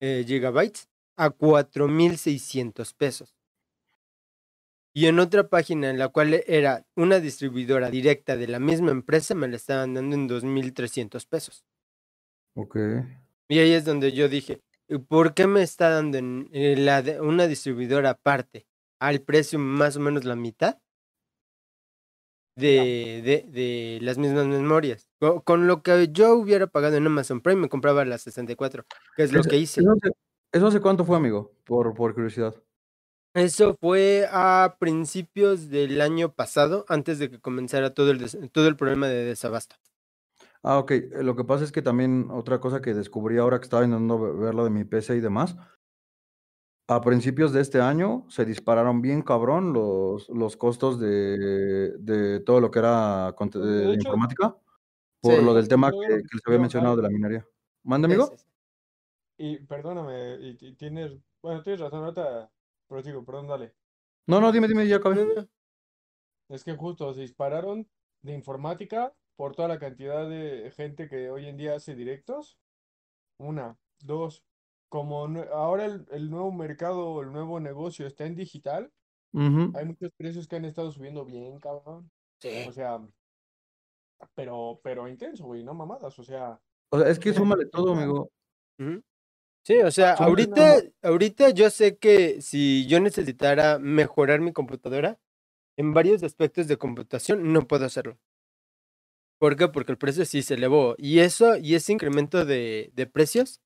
eh, 0.00 0.24
gigabytes 0.26 0.88
a 1.18 1.28
4.600 1.28 2.94
pesos. 2.96 3.36
Y 4.94 5.06
en 5.06 5.18
otra 5.18 5.48
página 5.48 5.90
en 5.90 5.98
la 5.98 6.08
cual 6.08 6.42
era 6.46 6.86
una 6.96 7.20
distribuidora 7.20 7.90
directa 7.90 8.38
de 8.38 8.48
la 8.48 8.58
misma 8.58 8.90
empresa, 8.90 9.34
me 9.34 9.48
la 9.48 9.56
estaban 9.56 9.92
dando 9.92 10.16
en 10.16 10.28
2.300 10.30 11.28
pesos. 11.28 11.62
Ok. 12.54 12.76
Y 13.48 13.58
ahí 13.58 13.72
es 13.72 13.84
donde 13.84 14.12
yo 14.12 14.28
dije, 14.28 14.62
¿por 15.08 15.34
qué 15.34 15.46
me 15.46 15.62
está 15.62 15.90
dando 15.90 16.18
en, 16.18 16.48
eh, 16.52 16.76
la 16.76 17.02
una 17.22 17.46
distribuidora 17.46 18.10
aparte 18.10 18.66
al 19.00 19.20
precio 19.20 19.58
más 19.58 19.96
o 19.96 20.00
menos 20.00 20.24
la 20.24 20.36
mitad 20.36 20.78
de, 22.56 23.22
de, 23.24 23.50
de 23.50 23.98
las 24.02 24.18
mismas 24.18 24.46
memorias? 24.46 25.10
Con, 25.44 25.66
lo 25.66 25.82
que 25.82 26.08
yo 26.12 26.34
hubiera 26.34 26.66
pagado 26.66 26.96
en 26.96 27.06
Amazon 27.06 27.40
Prime, 27.40 27.62
me 27.62 27.68
compraba 27.68 28.04
las 28.04 28.22
64, 28.22 28.84
que 29.16 29.22
es 29.22 29.32
lo 29.32 29.42
que 29.42 29.56
hice. 29.56 29.82
¿Eso 30.52 30.66
hace 30.68 30.80
cuánto 30.80 31.04
fue, 31.04 31.16
amigo? 31.16 31.52
Por, 31.64 31.94
por 31.94 32.14
curiosidad. 32.14 32.54
Eso 33.34 33.76
fue 33.80 34.28
a 34.30 34.76
principios 34.78 35.68
del 35.68 36.00
año 36.00 36.32
pasado, 36.32 36.84
antes 36.88 37.18
de 37.18 37.28
que 37.28 37.40
comenzara 37.40 37.92
todo 37.92 38.12
el, 38.12 38.50
todo 38.52 38.68
el 38.68 38.76
problema 38.76 39.08
de 39.08 39.24
desabasto. 39.24 39.74
Ah, 40.64 40.78
ok. 40.78 40.90
Eh, 40.92 41.08
lo 41.22 41.36
que 41.36 41.44
pasa 41.44 41.62
es 41.62 41.70
que 41.70 41.82
también 41.82 42.28
otra 42.30 42.58
cosa 42.58 42.80
que 42.80 42.94
descubrí 42.94 43.36
ahora 43.36 43.60
que 43.60 43.64
estaba 43.64 43.84
intentando 43.84 44.36
ver 44.36 44.54
lo 44.54 44.64
de 44.64 44.70
mi 44.70 44.84
PC 44.84 45.16
y 45.16 45.20
demás, 45.20 45.56
a 46.88 47.00
principios 47.02 47.52
de 47.52 47.60
este 47.60 47.80
año 47.80 48.24
se 48.28 48.44
dispararon 48.44 49.02
bien 49.02 49.22
cabrón 49.22 49.72
los, 49.72 50.28
los 50.30 50.56
costos 50.56 50.98
de, 50.98 51.92
de 51.98 52.40
todo 52.40 52.60
lo 52.60 52.70
que 52.70 52.78
era 52.78 53.32
de, 53.32 53.94
informática 53.94 54.56
por 55.20 55.42
lo 55.42 55.54
del 55.54 55.68
tema 55.68 55.90
que, 55.90 55.96
les 55.96 56.42
había 56.46 56.58
mencionado 56.58 56.96
de 56.96 57.02
la 57.02 57.08
minería. 57.08 57.46
¿Mande, 57.82 58.06
amigo? 58.06 58.34
Y 59.38 59.58
perdóname, 59.60 60.36
y, 60.40 60.74
tienes, 60.76 61.12
bueno, 61.42 61.62
tienes 61.62 61.80
razón, 61.80 62.04
ahorita 62.04 62.50
prosigo, 62.86 63.24
perdón, 63.24 63.48
dale. 63.48 63.74
No, 64.26 64.40
no, 64.40 64.52
dime, 64.52 64.68
dime, 64.68 64.86
ya 64.86 64.96
acabé. 64.96 65.26
Es 66.48 66.62
que 66.62 66.76
justo 66.76 67.12
se 67.14 67.22
dispararon 67.22 67.88
de 68.22 68.34
informática 68.34 69.14
por 69.36 69.54
toda 69.54 69.68
la 69.68 69.78
cantidad 69.78 70.28
de 70.28 70.72
gente 70.76 71.08
que 71.08 71.30
hoy 71.30 71.46
en 71.46 71.56
día 71.56 71.74
hace 71.74 71.94
directos. 71.94 72.58
Una, 73.38 73.76
dos, 74.00 74.44
como 74.88 75.26
ahora 75.52 75.86
el, 75.86 76.30
nuevo 76.30 76.52
mercado, 76.52 77.20
el 77.20 77.32
nuevo 77.32 77.58
negocio 77.58 78.06
está 78.06 78.26
en 78.26 78.36
digital, 78.36 78.92
hay 79.32 79.84
muchos 79.84 80.12
precios 80.16 80.46
que 80.46 80.54
han 80.54 80.64
estado 80.64 80.92
subiendo 80.92 81.24
bien, 81.24 81.58
cabrón. 81.58 82.08
Sí. 82.40 82.64
O 82.68 82.72
sea, 82.72 83.00
pero, 84.34 84.80
pero 84.84 85.08
intenso, 85.08 85.44
güey, 85.44 85.64
no 85.64 85.74
mamadas, 85.74 86.16
o 86.18 86.22
sea. 86.22 86.60
O 86.90 87.00
sea, 87.00 87.08
es 87.08 87.18
que 87.18 87.32
súmale 87.32 87.66
todo, 87.66 87.94
amigo. 87.94 88.30
Sí, 89.66 89.78
o 89.78 89.90
sea, 89.90 90.12
ahorita, 90.12 90.82
ahorita 91.02 91.50
yo 91.50 91.70
sé 91.70 91.96
que 91.96 92.40
si 92.42 92.86
yo 92.86 93.00
necesitara 93.00 93.78
mejorar 93.78 94.40
mi 94.40 94.52
computadora, 94.52 95.18
en 95.76 95.92
varios 95.92 96.22
aspectos 96.22 96.68
de 96.68 96.76
computación 96.76 97.52
no 97.52 97.66
puedo 97.66 97.84
hacerlo. 97.84 98.18
¿Por? 99.44 99.72
Porque 99.72 99.92
el 99.92 99.98
precio 99.98 100.24
sí 100.24 100.40
se 100.40 100.54
elevó. 100.54 100.94
Y 100.96 101.18
eso, 101.18 101.58
y 101.58 101.74
ese 101.74 101.92
incremento 101.92 102.46
de, 102.46 103.10
precios 103.12 103.60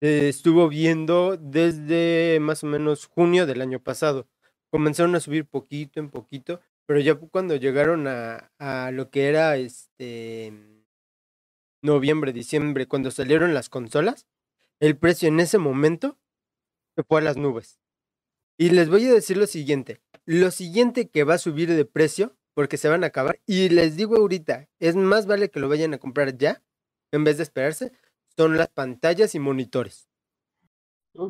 estuvo 0.00 0.68
viendo 0.68 1.36
desde 1.36 2.38
más 2.40 2.64
o 2.64 2.66
menos 2.66 3.06
junio 3.06 3.46
del 3.46 3.60
año 3.62 3.78
pasado. 3.78 4.26
Comenzaron 4.68 5.14
a 5.14 5.20
subir 5.20 5.46
poquito 5.46 6.00
en 6.00 6.10
poquito, 6.10 6.60
pero 6.86 6.98
ya 6.98 7.14
cuando 7.14 7.54
llegaron 7.54 8.08
a, 8.08 8.50
a 8.58 8.90
lo 8.90 9.10
que 9.10 9.28
era 9.28 9.56
este 9.58 10.52
noviembre, 11.82 12.32
diciembre, 12.32 12.88
cuando 12.88 13.12
salieron 13.12 13.54
las 13.54 13.68
consolas, 13.68 14.26
el 14.80 14.96
precio 14.96 15.28
en 15.28 15.38
ese 15.38 15.58
momento 15.58 16.18
se 16.96 17.04
fue 17.04 17.20
a 17.20 17.22
las 17.24 17.36
nubes. 17.36 17.78
Y 18.58 18.70
les 18.70 18.88
voy 18.88 19.06
a 19.06 19.14
decir 19.14 19.36
lo 19.36 19.46
siguiente, 19.46 20.00
lo 20.24 20.50
siguiente 20.50 21.08
que 21.10 21.22
va 21.22 21.34
a 21.34 21.38
subir 21.38 21.72
de 21.72 21.84
precio 21.84 22.34
porque 22.54 22.76
se 22.76 22.88
van 22.88 23.04
a 23.04 23.08
acabar. 23.08 23.40
Y 23.46 23.68
les 23.68 23.96
digo 23.96 24.16
ahorita, 24.16 24.68
es 24.78 24.96
más 24.96 25.26
vale 25.26 25.50
que 25.50 25.60
lo 25.60 25.68
vayan 25.68 25.94
a 25.94 25.98
comprar 25.98 26.36
ya, 26.36 26.62
en 27.10 27.24
vez 27.24 27.36
de 27.36 27.44
esperarse, 27.44 27.92
son 28.36 28.56
las 28.56 28.68
pantallas 28.68 29.34
y 29.34 29.38
monitores. 29.38 30.08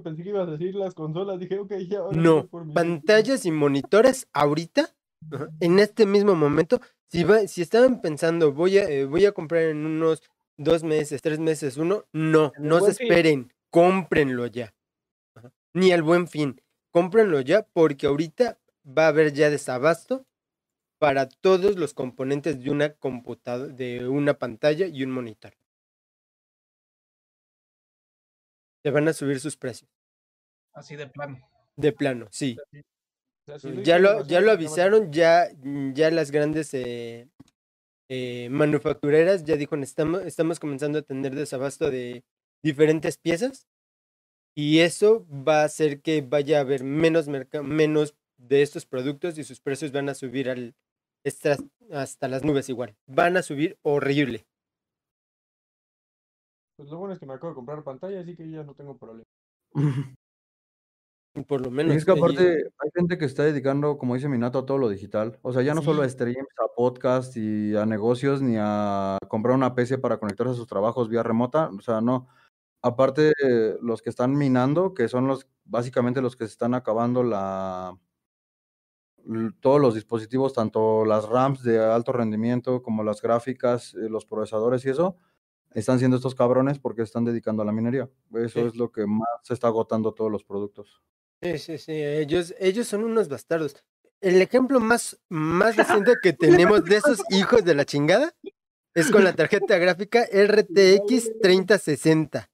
pensé 0.03 0.23
que 0.23 0.29
ibas 0.29 0.49
a 0.49 0.53
decir 0.53 0.75
las 0.75 0.95
consolas, 0.95 1.39
dije, 1.39 1.59
ok, 1.59 1.73
ya. 1.89 2.01
no, 2.12 2.49
pantallas 2.75 3.45
y 3.47 3.51
monitores 3.51 4.29
ahorita, 4.33 4.95
en 5.61 5.79
este 5.79 6.07
mismo 6.07 6.35
momento, 6.35 6.81
si, 7.09 7.25
si 7.47 7.62
estaban 7.62 8.01
pensando, 8.01 8.53
voy 8.53 8.79
a, 8.79 8.89
eh, 8.89 9.05
voy 9.05 9.27
a 9.27 9.33
comprar 9.33 9.64
en 9.64 9.85
unos 9.85 10.23
dos 10.57 10.83
meses, 10.83 11.23
tres 11.23 11.39
meses, 11.39 11.77
uno, 11.77 12.05
no, 12.12 12.53
no 12.59 12.81
se 12.81 12.93
esperen, 12.93 13.53
cómprenlo 13.70 14.47
ya. 14.47 14.75
Ni 15.75 15.93
al 15.93 16.03
buen 16.03 16.29
fin, 16.29 16.61
cómprenlo 16.91 17.41
ya 17.41 17.66
porque 17.73 18.07
ahorita 18.07 18.59
va 18.87 19.07
a 19.07 19.09
haber 19.09 19.33
ya 19.33 19.49
desabasto 19.51 20.27
para 21.03 21.28
todos 21.28 21.74
los 21.74 21.94
componentes 21.94 22.62
de 22.62 22.70
una 22.70 22.94
computadora, 22.94 23.72
de 23.72 24.07
una 24.07 24.34
pantalla 24.34 24.86
y 24.86 25.03
un 25.03 25.11
monitor. 25.11 25.53
Se 28.84 28.90
van 28.92 29.09
a 29.09 29.12
subir 29.12 29.40
sus 29.40 29.57
precios. 29.57 29.90
Así 30.72 30.94
de 30.94 31.09
plano. 31.09 31.40
De 31.74 31.90
plano, 31.90 32.28
sí. 32.30 32.57
Ya 33.82 33.98
lo, 33.98 34.24
ya 34.28 34.40
lo 34.40 34.53
avisaron, 34.53 35.12
ya, 35.12 35.48
ya 35.92 36.12
las 36.12 36.30
grandes 36.30 36.72
eh, 36.72 37.28
eh, 38.09 38.46
manufactureras 38.53 39.42
ya 39.42 39.57
dijo, 39.57 39.74
estamos, 39.74 40.22
estamos 40.22 40.61
comenzando 40.61 41.00
a 41.00 41.03
tener 41.03 41.34
desabasto 41.34 41.90
de 41.90 42.22
diferentes 42.62 43.18
piezas 43.18 43.66
y 44.55 44.78
eso 44.78 45.26
va 45.28 45.62
a 45.62 45.64
hacer 45.64 46.00
que 46.00 46.20
vaya 46.20 46.59
a 46.59 46.61
haber 46.61 46.84
menos, 46.84 47.26
menos 47.26 48.14
de 48.36 48.62
estos 48.62 48.86
productos 48.86 49.36
y 49.36 49.42
sus 49.42 49.61
precios 49.61 49.90
van 49.90 50.09
a 50.09 50.14
subir 50.14 50.48
al, 50.48 50.76
hasta 51.93 52.29
las 52.29 52.45
nubes 52.45 52.68
igual. 52.68 52.95
Van 53.07 53.37
a 53.37 53.43
subir 53.43 53.79
horrible. 53.83 54.47
Pues 56.77 56.91
lo 56.91 56.99
bueno 56.99 57.14
es 57.14 57.20
que 57.20 57.27
me 57.27 57.35
acabo 57.35 57.51
de 57.51 57.55
comprar 57.55 57.85
pantalla, 57.85 58.20
así 58.20 58.35
que 58.35 58.51
ya 58.51 58.64
no 58.64 58.75
tengo 58.75 58.97
problema. 58.97 59.25
Por 61.49 61.62
lo 61.62 61.70
menos. 61.70 61.97
es 61.97 62.05
que 62.05 62.11
aparte 62.11 62.70
hay 62.79 62.91
gente 62.95 63.16
que 63.16 63.25
está 63.25 63.45
dedicando, 63.45 63.97
como 63.97 64.14
dice 64.14 64.29
Minato, 64.29 64.59
a 64.59 64.66
todo 64.66 64.77
lo 64.77 64.91
digital. 64.91 65.39
O 65.41 65.53
sea, 65.53 65.62
ya 65.62 65.75
no 65.75 65.81
solo 65.81 66.03
a 66.03 66.09
streams, 66.09 66.49
a 66.59 66.75
podcast 66.75 67.35
y 67.39 67.75
a 67.75 67.87
negocios, 67.87 68.43
ni 68.43 68.57
a 68.59 69.16
comprar 69.29 69.55
una 69.55 69.75
PC 69.75 69.97
para 69.97 70.18
conectarse 70.18 70.53
a 70.53 70.57
sus 70.57 70.66
trabajos 70.66 71.09
vía 71.09 71.23
remota. 71.23 71.70
O 71.70 71.81
sea, 71.81 72.03
no. 72.03 72.29
Aparte, 72.83 73.33
los 73.81 74.03
que 74.03 74.11
están 74.11 74.37
minando, 74.37 74.93
que 74.93 75.09
son 75.09 75.27
los, 75.27 75.47
básicamente 75.64 76.20
los 76.20 76.37
que 76.37 76.45
se 76.45 76.53
están 76.53 76.75
acabando 76.75 77.23
la, 77.23 77.97
todos 79.61 79.81
los 79.81 79.95
dispositivos, 79.95 80.53
tanto 80.53 81.05
las 81.05 81.29
RAMs 81.29 81.62
de 81.62 81.79
alto 81.79 82.12
rendimiento 82.12 82.83
como 82.83 83.05
las 83.05 83.23
gráficas, 83.23 83.95
eh, 83.95 84.09
los 84.09 84.27
procesadores 84.27 84.85
y 84.85 84.91
eso, 84.91 85.16
están 85.73 85.99
siendo 85.99 86.16
estos 86.16 86.35
cabrones 86.35 86.79
porque 86.79 87.03
están 87.03 87.25
dedicando 87.25 87.62
a 87.62 87.66
la 87.66 87.73
minería. 87.73 88.11
Eso 88.35 88.66
es 88.66 88.77
lo 88.77 88.91
que 88.91 89.07
más 89.07 89.29
se 89.43 89.55
está 89.55 89.68
agotando 89.68 90.12
todos 90.12 90.31
los 90.31 90.45
productos. 90.45 91.03
Sí, 91.41 91.59
sí, 91.59 91.79
sí. 91.79 91.93
Ellos, 91.93 92.55
ellos 92.59 92.87
son 92.87 93.05
unos 93.05 93.29
bastardos. 93.29 93.77
el 94.20 94.41
ejemplo 94.41 94.81
más, 94.81 95.18
más 95.29 95.77
reciente 95.77 96.14
que 96.23 96.33
tenemos 96.68 96.85
de 96.85 96.97
esos 96.97 97.23
hijos 97.31 97.64
de 97.64 97.75
la 97.75 97.85
chingada 97.85 98.35
es 98.95 99.11
con 99.11 99.25
la 99.25 99.33
tarjeta 99.33 99.79
gráfica 99.79 100.27
RTX 100.33 101.41
3060. 101.41 102.51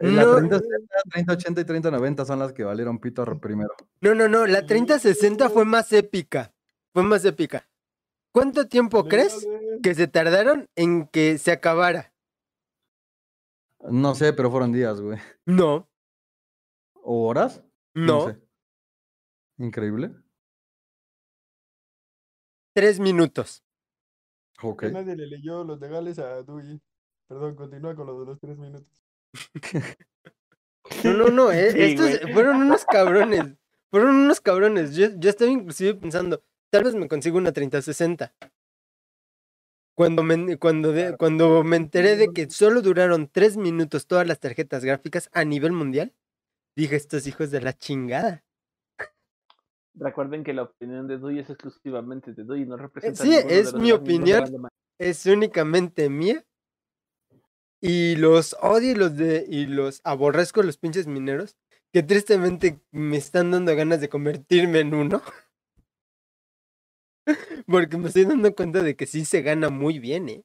La 0.00 0.22
3060, 0.24 0.96
3080 1.10 1.60
y 1.60 1.64
3090 1.64 2.24
son 2.24 2.38
las 2.38 2.54
que 2.54 2.64
valieron 2.64 2.98
pito 2.98 3.22
primero. 3.38 3.74
No, 4.00 4.14
no, 4.14 4.28
no, 4.28 4.46
la 4.46 4.64
3060 4.64 5.50
fue 5.50 5.66
más 5.66 5.92
épica. 5.92 6.54
Fue 6.94 7.02
más 7.02 7.22
épica. 7.26 7.68
¿Cuánto 8.32 8.66
tiempo 8.66 9.04
crees 9.04 9.46
que 9.82 9.94
se 9.94 10.08
tardaron 10.08 10.70
en 10.74 11.06
que 11.06 11.36
se 11.36 11.52
acabara? 11.52 12.14
No 13.90 14.14
sé, 14.14 14.32
pero 14.32 14.50
fueron 14.50 14.72
días, 14.72 15.00
güey. 15.00 15.18
No. 15.44 15.86
¿O 17.02 17.28
horas? 17.28 17.62
No. 17.92 18.34
Increíble. 19.58 20.14
Tres 22.72 23.00
minutos. 23.00 23.62
Ok. 24.62 24.84
Nadie 24.84 25.16
le 25.16 25.26
leyó 25.26 25.62
los 25.64 25.78
legales 25.78 26.18
a 26.18 26.42
Dewey. 26.42 26.80
Perdón, 27.26 27.54
continúa 27.54 27.94
con 27.94 28.06
los 28.06 28.20
de 28.20 28.26
los 28.26 28.40
tres 28.40 28.56
minutos. 28.56 28.99
No, 31.04 31.12
no, 31.12 31.28
no, 31.28 31.52
eh, 31.52 31.92
estos 31.92 32.32
fueron 32.32 32.56
unos 32.62 32.84
cabrones. 32.84 33.56
Fueron 33.90 34.16
unos 34.16 34.40
cabrones. 34.40 34.94
Yo, 34.94 35.08
yo 35.16 35.30
estaba 35.30 35.50
inclusive 35.50 35.94
pensando, 35.94 36.42
tal 36.70 36.84
vez 36.84 36.94
me 36.94 37.08
consigo 37.08 37.38
una 37.38 37.52
3060. 37.52 38.34
Cuando 39.94 40.22
me, 40.22 40.56
cuando, 40.56 40.92
cuando 41.18 41.62
me 41.62 41.76
enteré 41.76 42.16
de 42.16 42.32
que 42.32 42.48
solo 42.50 42.80
duraron 42.80 43.28
tres 43.28 43.56
minutos 43.56 44.06
todas 44.06 44.26
las 44.26 44.40
tarjetas 44.40 44.84
gráficas 44.84 45.28
a 45.32 45.44
nivel 45.44 45.72
mundial, 45.72 46.14
dije, 46.74 46.96
estos 46.96 47.26
hijos 47.26 47.50
de 47.50 47.60
la 47.60 47.72
chingada. 47.76 48.42
Recuerden 49.94 50.44
que 50.44 50.54
la 50.54 50.62
opinión 50.62 51.06
de 51.06 51.18
Dui 51.18 51.40
es 51.40 51.50
exclusivamente 51.50 52.32
de 52.32 52.44
Dui, 52.44 52.64
no 52.64 52.76
representa. 52.76 53.22
Sí, 53.22 53.34
es 53.34 53.74
mi 53.74 53.92
opinión. 53.92 54.68
Es 54.98 55.26
únicamente 55.26 56.08
mía. 56.08 56.44
Y 57.80 58.16
los 58.16 58.56
odio 58.60 58.92
y 58.92 58.94
los, 58.94 59.16
de, 59.16 59.46
y 59.48 59.66
los 59.66 60.00
aborrezco 60.04 60.62
los 60.62 60.76
pinches 60.76 61.06
mineros, 61.06 61.56
que 61.92 62.02
tristemente 62.02 62.80
me 62.90 63.16
están 63.16 63.50
dando 63.50 63.74
ganas 63.74 64.00
de 64.00 64.08
convertirme 64.08 64.80
en 64.80 64.94
uno. 64.94 65.22
Porque 67.66 67.96
me 67.96 68.08
estoy 68.08 68.24
dando 68.24 68.54
cuenta 68.54 68.82
de 68.82 68.96
que 68.96 69.06
sí 69.06 69.24
se 69.24 69.42
gana 69.42 69.70
muy 69.70 69.98
bien, 69.98 70.28
¿eh? 70.28 70.44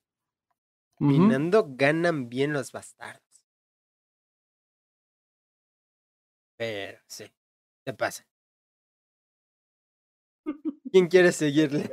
Minando 1.00 1.66
ganan 1.70 2.28
bien 2.30 2.52
los 2.54 2.72
bastardos. 2.74 3.22
Pero 6.58 7.00
sí, 7.08 7.26
¿qué 7.86 7.94
pasa? 7.94 8.26
¿Quién 10.92 11.08
quiere 11.08 11.32
seguirle? 11.32 11.90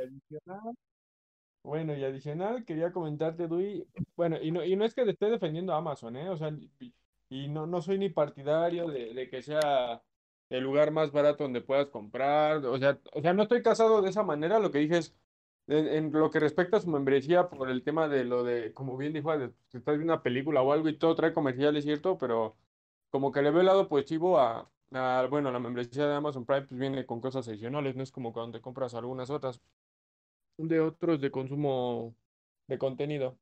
Bueno, 1.63 1.95
y 1.95 2.03
adicional, 2.03 2.65
quería 2.65 2.91
comentarte, 2.91 3.47
Dui, 3.47 3.87
bueno, 4.17 4.37
y 4.41 4.51
no, 4.51 4.65
y 4.65 4.75
no 4.75 4.83
es 4.83 4.93
que 4.93 5.05
te 5.05 5.11
esté 5.11 5.27
defendiendo 5.29 5.73
a 5.73 5.77
Amazon, 5.77 6.17
¿eh? 6.17 6.29
O 6.29 6.35
sea, 6.35 6.51
y, 7.29 7.47
no, 7.47 7.65
no 7.65 7.81
soy 7.81 7.97
ni 7.97 8.09
partidario 8.09 8.87
de, 8.87 9.13
de, 9.13 9.29
que 9.29 9.41
sea 9.41 10.03
el 10.49 10.63
lugar 10.63 10.91
más 10.91 11.11
barato 11.11 11.43
donde 11.43 11.61
puedas 11.61 11.87
comprar, 11.87 12.65
o 12.65 12.77
sea, 12.77 12.99
o 13.13 13.21
sea, 13.21 13.33
no 13.33 13.43
estoy 13.43 13.63
casado 13.63 14.01
de 14.01 14.09
esa 14.09 14.23
manera, 14.23 14.59
lo 14.59 14.71
que 14.71 14.79
dije 14.79 14.97
es, 14.97 15.15
en, 15.67 16.11
lo 16.11 16.29
que 16.31 16.39
respecta 16.41 16.77
a 16.77 16.81
su 16.81 16.89
membresía, 16.89 17.49
por 17.49 17.69
el 17.69 17.83
tema 17.83 18.07
de 18.09 18.25
lo 18.25 18.43
de, 18.43 18.73
como 18.73 18.97
bien 18.97 19.13
dijo, 19.13 19.33
estás 19.33 19.53
viendo 19.97 20.13
una 20.13 20.21
película 20.23 20.61
o 20.61 20.73
algo 20.73 20.89
y 20.89 20.97
todo 20.97 21.15
trae 21.15 21.33
comerciales, 21.33 21.85
¿cierto? 21.85 22.17
Pero 22.17 22.57
como 23.09 23.31
que 23.31 23.41
le 23.41 23.51
veo 23.51 23.61
el 23.61 23.67
lado 23.67 23.87
positivo 23.87 24.39
a, 24.39 24.69
a, 24.91 25.27
bueno, 25.29 25.51
la 25.51 25.59
membresía 25.59 26.07
de 26.07 26.15
Amazon 26.15 26.45
Prime 26.45 26.63
pues 26.63 26.79
viene 26.79 27.05
con 27.05 27.21
cosas 27.21 27.47
adicionales, 27.47 27.95
no 27.95 28.03
es 28.03 28.11
como 28.11 28.33
cuando 28.33 28.57
te 28.57 28.61
compras 28.61 28.93
algunas 28.95 29.29
otras 29.29 29.61
de 30.57 30.79
otros 30.79 31.21
de 31.21 31.31
consumo 31.31 32.15
de 32.67 32.77
contenido. 32.77 33.37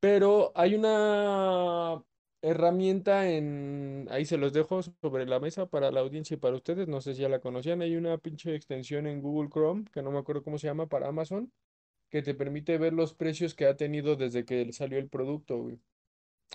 Pero 0.00 0.52
hay 0.54 0.74
una 0.74 2.02
herramienta 2.42 3.30
en, 3.30 4.08
ahí 4.10 4.24
se 4.24 4.36
los 4.36 4.52
dejo 4.52 4.82
sobre 4.82 5.26
la 5.26 5.38
mesa 5.38 5.66
para 5.66 5.92
la 5.92 6.00
audiencia 6.00 6.34
y 6.34 6.38
para 6.38 6.56
ustedes, 6.56 6.88
no 6.88 7.00
sé 7.00 7.14
si 7.14 7.22
ya 7.22 7.28
la 7.28 7.40
conocían, 7.40 7.82
hay 7.82 7.96
una 7.96 8.18
pinche 8.18 8.54
extensión 8.54 9.06
en 9.06 9.22
Google 9.22 9.48
Chrome, 9.50 9.84
que 9.92 10.02
no 10.02 10.10
me 10.10 10.18
acuerdo 10.18 10.42
cómo 10.42 10.58
se 10.58 10.66
llama, 10.66 10.88
para 10.88 11.08
Amazon, 11.08 11.52
que 12.10 12.22
te 12.22 12.34
permite 12.34 12.78
ver 12.78 12.92
los 12.94 13.14
precios 13.14 13.54
que 13.54 13.66
ha 13.66 13.76
tenido 13.76 14.16
desde 14.16 14.44
que 14.44 14.72
salió 14.72 14.98
el 14.98 15.08
producto, 15.08 15.68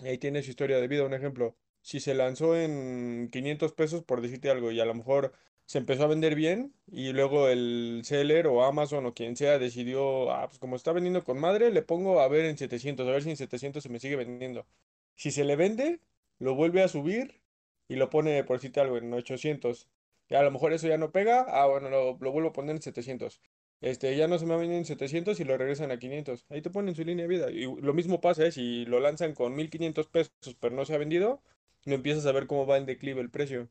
Ahí 0.04 0.18
tiene 0.18 0.42
su 0.42 0.50
historia 0.50 0.78
de 0.78 0.88
vida, 0.88 1.04
un 1.04 1.14
ejemplo. 1.14 1.56
Si 1.82 2.00
se 2.00 2.14
lanzó 2.14 2.56
en 2.56 3.28
500 3.32 3.72
pesos, 3.72 4.04
por 4.04 4.20
decirte 4.20 4.50
algo, 4.50 4.70
y 4.70 4.80
a 4.80 4.84
lo 4.84 4.94
mejor 4.94 5.32
se 5.68 5.76
empezó 5.78 6.04
a 6.04 6.06
vender 6.06 6.34
bien 6.34 6.72
y 6.90 7.12
luego 7.12 7.48
el 7.48 8.00
seller 8.04 8.46
o 8.46 8.64
Amazon 8.64 9.04
o 9.04 9.12
quien 9.14 9.36
sea 9.36 9.58
decidió, 9.58 10.30
ah, 10.32 10.46
pues 10.48 10.58
como 10.58 10.76
está 10.76 10.92
vendiendo 10.92 11.24
con 11.24 11.38
madre, 11.38 11.70
le 11.70 11.82
pongo 11.82 12.20
a 12.20 12.28
ver 12.28 12.46
en 12.46 12.56
700, 12.56 13.06
a 13.06 13.10
ver 13.10 13.22
si 13.22 13.30
en 13.30 13.36
700 13.36 13.82
se 13.82 13.90
me 13.90 14.00
sigue 14.00 14.16
vendiendo. 14.16 14.66
Si 15.14 15.30
se 15.30 15.44
le 15.44 15.56
vende, 15.56 16.00
lo 16.38 16.54
vuelve 16.54 16.82
a 16.82 16.88
subir 16.88 17.42
y 17.86 17.96
lo 17.96 18.08
pone, 18.08 18.44
por 18.44 18.56
decirte 18.56 18.80
algo, 18.80 18.96
en 18.96 19.12
800. 19.12 19.88
Y 20.30 20.36
a 20.36 20.42
lo 20.42 20.50
mejor 20.50 20.72
eso 20.72 20.88
ya 20.88 20.96
no 20.96 21.12
pega, 21.12 21.42
ah, 21.48 21.66
bueno, 21.66 21.90
lo, 21.90 22.14
vuelvo 22.16 22.48
a 22.48 22.52
poner 22.54 22.76
en 22.76 22.82
700. 22.82 23.42
Este, 23.82 24.16
ya 24.16 24.26
no 24.26 24.38
se 24.38 24.46
me 24.46 24.52
va 24.52 24.56
a 24.56 24.60
vender 24.60 24.78
en 24.78 24.86
700 24.86 25.38
y 25.38 25.44
lo 25.44 25.58
regresan 25.58 25.90
a 25.90 25.98
500. 25.98 26.46
Ahí 26.48 26.62
te 26.62 26.70
ponen 26.70 26.94
su 26.94 27.04
línea 27.04 27.26
de 27.26 27.28
vida. 27.28 27.50
Y 27.50 27.64
lo 27.82 27.92
mismo 27.92 28.22
pasa, 28.22 28.46
¿eh? 28.46 28.52
si 28.52 28.86
lo 28.86 29.00
lanzan 29.00 29.34
con 29.34 29.54
1500 29.54 30.06
pesos 30.08 30.56
pero 30.60 30.74
no 30.74 30.86
se 30.86 30.94
ha 30.94 30.98
vendido, 30.98 31.42
no 31.84 31.94
empiezas 31.94 32.24
a 32.26 32.32
ver 32.32 32.46
cómo 32.46 32.66
va 32.66 32.78
en 32.78 32.86
declive 32.86 33.20
el 33.20 33.30
precio. 33.30 33.68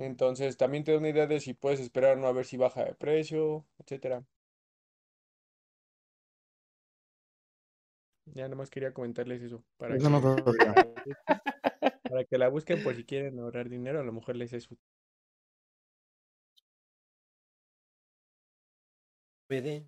Entonces 0.00 0.56
también 0.56 0.82
te 0.82 0.92
da 0.92 0.98
una 0.98 1.10
idea 1.10 1.26
de 1.26 1.40
si 1.40 1.52
puedes 1.52 1.78
esperar 1.78 2.16
no 2.16 2.26
a 2.26 2.32
ver 2.32 2.46
si 2.46 2.56
baja 2.56 2.84
de 2.84 2.94
precio, 2.94 3.66
etcétera. 3.78 4.24
Ya 8.24 8.48
nomás 8.48 8.70
quería 8.70 8.94
comentarles 8.94 9.42
eso. 9.42 9.62
Para, 9.76 9.98
que, 9.98 10.02
para 12.08 12.24
que 12.24 12.38
la 12.38 12.48
busquen 12.48 12.82
por 12.82 12.96
si 12.96 13.04
quieren 13.04 13.38
ahorrar 13.40 13.68
dinero, 13.68 14.00
a 14.00 14.02
lo 14.02 14.12
mejor 14.12 14.36
les 14.36 14.54
es 14.54 14.70
útil. 14.70 14.86
Puede. 19.48 19.86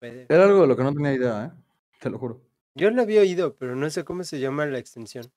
Puede. 0.00 0.26
Era 0.28 0.44
algo 0.44 0.62
de 0.62 0.66
lo 0.66 0.76
que 0.76 0.82
no 0.82 0.92
tenía 0.92 1.12
idea, 1.12 1.44
¿eh? 1.44 1.52
Te 2.00 2.10
lo 2.10 2.18
juro. 2.18 2.40
Yo 2.74 2.90
lo 2.90 3.02
había 3.02 3.20
oído, 3.20 3.54
pero 3.54 3.76
no 3.76 3.88
sé 3.90 4.04
cómo 4.04 4.24
se 4.24 4.40
llama 4.40 4.66
la 4.66 4.78
extensión. 4.78 5.30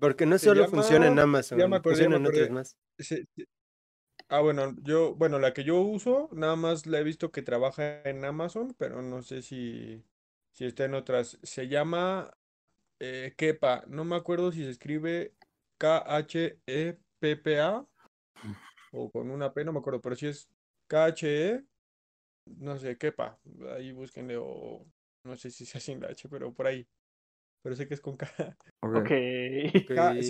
Porque 0.00 0.26
no 0.26 0.38
solo 0.38 0.68
funciona 0.68 1.06
en 1.06 1.18
Amazon, 1.18 1.60
funciona 1.82 2.16
en 2.16 2.26
otras 2.26 2.50
más. 2.50 2.76
Ah, 4.28 4.40
bueno, 4.40 4.74
yo, 4.82 5.14
bueno, 5.14 5.38
la 5.38 5.52
que 5.52 5.62
yo 5.62 5.80
uso, 5.80 6.28
nada 6.32 6.56
más 6.56 6.86
la 6.86 6.98
he 6.98 7.04
visto 7.04 7.30
que 7.30 7.42
trabaja 7.42 8.02
en 8.02 8.24
Amazon, 8.24 8.74
pero 8.76 9.00
no 9.00 9.22
sé 9.22 9.40
si, 9.40 10.04
si 10.50 10.64
está 10.64 10.84
en 10.84 10.94
otras. 10.94 11.38
Se 11.44 11.68
llama 11.68 12.36
eh, 12.98 13.34
Kepa, 13.36 13.84
no 13.86 14.04
me 14.04 14.16
acuerdo 14.16 14.50
si 14.50 14.64
se 14.64 14.70
escribe 14.70 15.34
K-H-E-P-P-A 15.78 17.06
o 18.92 19.10
con 19.10 19.30
una 19.30 19.52
P, 19.52 19.64
no 19.64 19.72
me 19.72 19.78
acuerdo, 19.78 20.00
pero 20.00 20.16
si 20.16 20.26
es 20.26 20.48
K-H-E, 20.88 21.62
no 22.46 22.78
sé, 22.78 22.98
Kepa, 22.98 23.38
ahí 23.76 23.92
búsquenle 23.92 24.36
o 24.38 24.84
no 25.22 25.36
sé 25.36 25.52
si 25.52 25.64
se 25.66 25.78
hace 25.78 25.92
en 25.92 26.00
la 26.00 26.08
H, 26.08 26.28
pero 26.28 26.52
por 26.52 26.66
ahí 26.66 26.88
pero 27.66 27.74
sé 27.74 27.88
que 27.88 27.94
es 27.94 28.00
con 28.00 28.16
K. 28.16 28.28
Ok. 28.80 29.10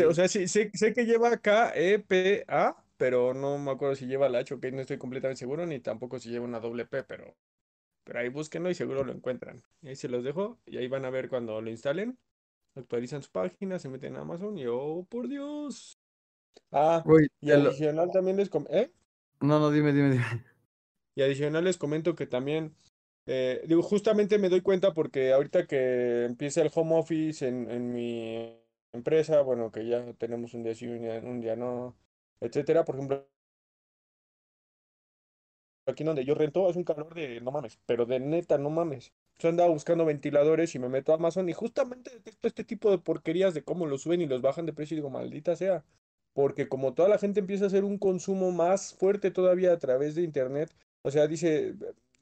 o 0.08 0.14
sea, 0.14 0.26
sí, 0.26 0.48
sé, 0.48 0.70
que 0.70 1.04
lleva 1.04 1.36
K, 1.36 1.70
E, 1.76 1.98
P, 1.98 2.46
A, 2.48 2.82
pero 2.96 3.34
no 3.34 3.58
me 3.58 3.72
acuerdo 3.72 3.94
si 3.94 4.06
lleva 4.06 4.30
la 4.30 4.38
H, 4.38 4.54
ok, 4.54 4.64
no 4.72 4.80
estoy 4.80 4.96
completamente 4.96 5.40
seguro, 5.40 5.66
ni 5.66 5.78
tampoco 5.80 6.18
si 6.18 6.30
lleva 6.30 6.46
una 6.46 6.60
doble 6.60 6.86
P, 6.86 7.02
pero, 7.02 7.36
pero 8.04 8.20
ahí 8.20 8.30
búsquenlo 8.30 8.70
y 8.70 8.74
seguro 8.74 9.04
lo 9.04 9.12
encuentran. 9.12 9.62
Ahí 9.84 9.96
se 9.96 10.08
los 10.08 10.24
dejo 10.24 10.58
y 10.64 10.78
ahí 10.78 10.88
van 10.88 11.04
a 11.04 11.10
ver 11.10 11.28
cuando 11.28 11.60
lo 11.60 11.68
instalen. 11.68 12.18
Actualizan 12.74 13.22
su 13.22 13.30
página, 13.30 13.78
se 13.78 13.90
meten 13.90 14.14
en 14.14 14.20
Amazon 14.22 14.56
y 14.56 14.64
oh, 14.66 15.06
por 15.06 15.28
Dios. 15.28 15.98
Ah, 16.72 17.04
y 17.42 17.50
adicional 17.50 18.12
también 18.14 18.38
les 18.38 18.48
comento. 18.48 18.74
¿Eh? 18.74 18.90
No, 19.42 19.60
no, 19.60 19.70
dime, 19.70 19.92
dime, 19.92 20.12
dime. 20.12 20.24
Y 21.14 21.20
adicional 21.20 21.64
les 21.64 21.76
comento 21.76 22.14
que 22.14 22.26
también 22.26 22.74
eh, 23.26 23.62
digo, 23.66 23.82
justamente 23.82 24.38
me 24.38 24.48
doy 24.48 24.60
cuenta 24.62 24.94
porque 24.94 25.32
ahorita 25.32 25.66
que 25.66 26.24
empieza 26.24 26.62
el 26.62 26.70
home 26.74 26.96
office 26.98 27.46
en, 27.46 27.70
en 27.70 27.92
mi 27.92 28.56
empresa, 28.92 29.40
bueno, 29.42 29.70
que 29.72 29.86
ya 29.86 30.12
tenemos 30.14 30.54
un 30.54 30.62
día 30.62 30.74
sí, 30.74 30.86
un 30.86 31.40
día, 31.40 31.56
no, 31.56 31.96
etcétera, 32.40 32.84
por 32.84 32.96
ejemplo, 32.96 33.26
aquí 35.86 36.04
donde 36.04 36.24
yo 36.24 36.34
rento 36.34 36.68
es 36.68 36.76
un 36.76 36.84
calor 36.84 37.14
de 37.14 37.40
no 37.40 37.50
mames, 37.52 37.78
pero 37.86 38.06
de 38.06 38.20
neta, 38.20 38.58
no 38.58 38.70
mames. 38.70 39.12
Yo 39.38 39.48
andaba 39.48 39.70
buscando 39.70 40.04
ventiladores 40.04 40.74
y 40.74 40.78
me 40.78 40.88
meto 40.88 41.12
a 41.12 41.16
Amazon 41.16 41.48
y 41.48 41.52
justamente 41.52 42.10
detecto 42.10 42.48
este 42.48 42.64
tipo 42.64 42.90
de 42.90 42.98
porquerías 42.98 43.54
de 43.54 43.62
cómo 43.64 43.86
los 43.86 44.02
suben 44.02 44.20
y 44.22 44.26
los 44.26 44.42
bajan 44.42 44.66
de 44.66 44.72
precio 44.72 44.94
y 44.94 44.98
digo, 44.98 45.10
maldita 45.10 45.54
sea. 45.56 45.84
Porque 46.32 46.68
como 46.68 46.94
toda 46.94 47.08
la 47.08 47.18
gente 47.18 47.40
empieza 47.40 47.64
a 47.64 47.68
hacer 47.68 47.84
un 47.84 47.98
consumo 47.98 48.50
más 48.52 48.94
fuerte 48.94 49.30
todavía 49.30 49.72
a 49.72 49.78
través 49.78 50.14
de 50.14 50.22
internet, 50.22 50.74
o 51.02 51.10
sea, 51.10 51.26
dice, 51.26 51.74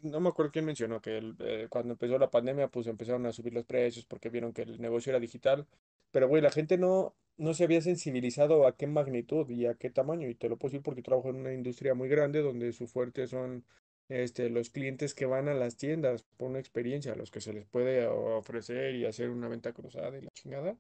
no 0.05 0.21
me 0.21 0.29
acuerdo 0.29 0.53
quién 0.53 0.65
mencionó 0.67 1.01
que 1.01 1.35
eh, 1.41 1.67
cuando 1.71 1.93
empezó 1.95 2.19
la 2.19 2.31
pandemia, 2.31 2.69
pues 2.69 2.87
empezaron 2.87 3.27
a 3.27 3.33
subir 3.33 3.55
los 3.55 3.65
precios 3.65 4.07
porque 4.07 4.29
vieron 4.31 4.53
que 4.53 4.63
el 4.63 4.81
negocio 4.81 5.11
era 5.11 5.21
digital. 5.21 5.67
Pero, 6.11 6.29
güey, 6.29 6.43
la 6.43 6.51
gente 6.51 6.79
no, 6.79 7.15
no 7.37 7.55
se 7.55 7.65
había 7.65 7.81
sensibilizado 7.81 8.67
a 8.67 8.77
qué 8.77 8.87
magnitud 8.87 9.49
y 9.51 9.67
a 9.67 9.75
qué 9.75 9.91
tamaño. 9.91 10.29
Y 10.29 10.35
te 10.35 10.49
lo 10.49 10.57
puedo 10.59 10.73
decir 10.73 10.83
porque 10.83 11.03
trabajo 11.03 11.31
en 11.31 11.37
una 11.37 11.53
industria 11.53 11.95
muy 11.95 12.09
grande 12.09 12.43
donde 12.43 12.73
su 12.73 12.87
fuerte 12.87 13.27
son 13.27 13.65
este, 14.09 14.51
los 14.51 14.71
clientes 14.71 15.15
que 15.15 15.27
van 15.27 15.49
a 15.49 15.55
las 15.55 15.77
tiendas 15.77 16.25
por 16.37 16.51
una 16.51 16.59
experiencia, 16.61 17.17
los 17.17 17.31
que 17.31 17.41
se 17.41 17.53
les 17.53 17.67
puede 17.67 18.07
ofrecer 18.07 18.95
y 18.95 19.07
hacer 19.07 19.31
una 19.31 19.49
venta 19.49 19.73
cruzada 19.73 20.17
y 20.19 20.23
la 20.23 20.31
chingada. 20.31 20.77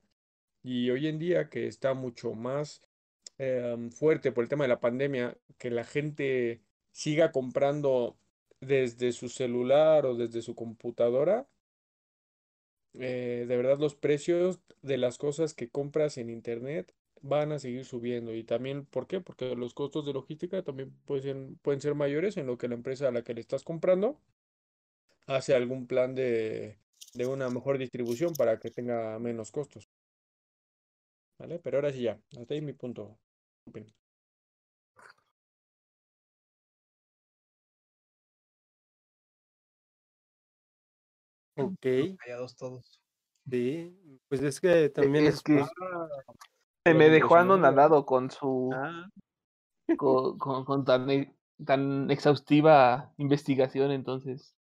Y 0.62 0.90
hoy 0.90 1.08
en 1.08 1.18
día 1.18 1.48
que 1.50 1.66
está 1.66 1.94
mucho 1.94 2.34
más 2.34 2.82
em, 3.38 3.90
fuerte 3.90 4.32
por 4.32 4.44
el 4.44 4.48
tema 4.50 4.64
de 4.64 4.68
la 4.68 4.80
pandemia, 4.80 5.36
que 5.58 5.70
la 5.70 5.84
gente 5.84 6.62
siga 6.92 7.32
comprando 7.32 8.16
desde 8.66 9.12
su 9.12 9.28
celular 9.28 10.06
o 10.06 10.14
desde 10.14 10.42
su 10.42 10.54
computadora, 10.54 11.46
eh, 12.94 13.44
de 13.48 13.56
verdad 13.56 13.78
los 13.78 13.94
precios 13.94 14.60
de 14.82 14.98
las 14.98 15.18
cosas 15.18 15.54
que 15.54 15.68
compras 15.68 16.16
en 16.18 16.30
internet 16.30 16.94
van 17.22 17.52
a 17.52 17.58
seguir 17.58 17.84
subiendo. 17.84 18.34
Y 18.34 18.44
también, 18.44 18.86
¿por 18.86 19.06
qué? 19.06 19.20
Porque 19.20 19.56
los 19.56 19.74
costos 19.74 20.06
de 20.06 20.12
logística 20.12 20.62
también 20.62 20.92
pueden, 21.06 21.56
pueden 21.62 21.80
ser 21.80 21.94
mayores 21.94 22.36
en 22.36 22.46
lo 22.46 22.58
que 22.58 22.68
la 22.68 22.74
empresa 22.74 23.08
a 23.08 23.12
la 23.12 23.22
que 23.24 23.34
le 23.34 23.40
estás 23.40 23.64
comprando 23.64 24.20
hace 25.26 25.54
algún 25.54 25.86
plan 25.86 26.14
de, 26.14 26.78
de 27.14 27.26
una 27.26 27.48
mejor 27.50 27.78
distribución 27.78 28.34
para 28.34 28.58
que 28.58 28.70
tenga 28.70 29.18
menos 29.18 29.50
costos. 29.50 29.88
¿Vale? 31.38 31.58
Pero 31.58 31.78
ahora 31.78 31.92
sí 31.92 32.02
ya, 32.02 32.20
hasta 32.38 32.54
ahí 32.54 32.60
mi 32.60 32.72
punto. 32.72 33.18
Ok. 41.56 42.16
Callados 42.18 42.56
todos. 42.56 43.00
Sí, 43.48 44.20
pues 44.28 44.42
es 44.42 44.60
que 44.60 44.88
también 44.88 45.26
es 45.26 45.36
es, 45.36 45.42
que 45.42 45.64
se 46.86 46.94
me 46.94 47.08
dejó 47.10 47.36
anonadado 47.36 48.06
con 48.06 48.30
su 48.30 48.70
Ah, 48.74 49.08
con, 49.96 50.38
con- 50.38 50.64
con 50.64 50.84
tan, 50.84 51.10
e- 51.10 51.34
tan 51.64 52.10
exhaustiva 52.10 53.12
investigación, 53.18 53.90
entonces. 53.90 54.54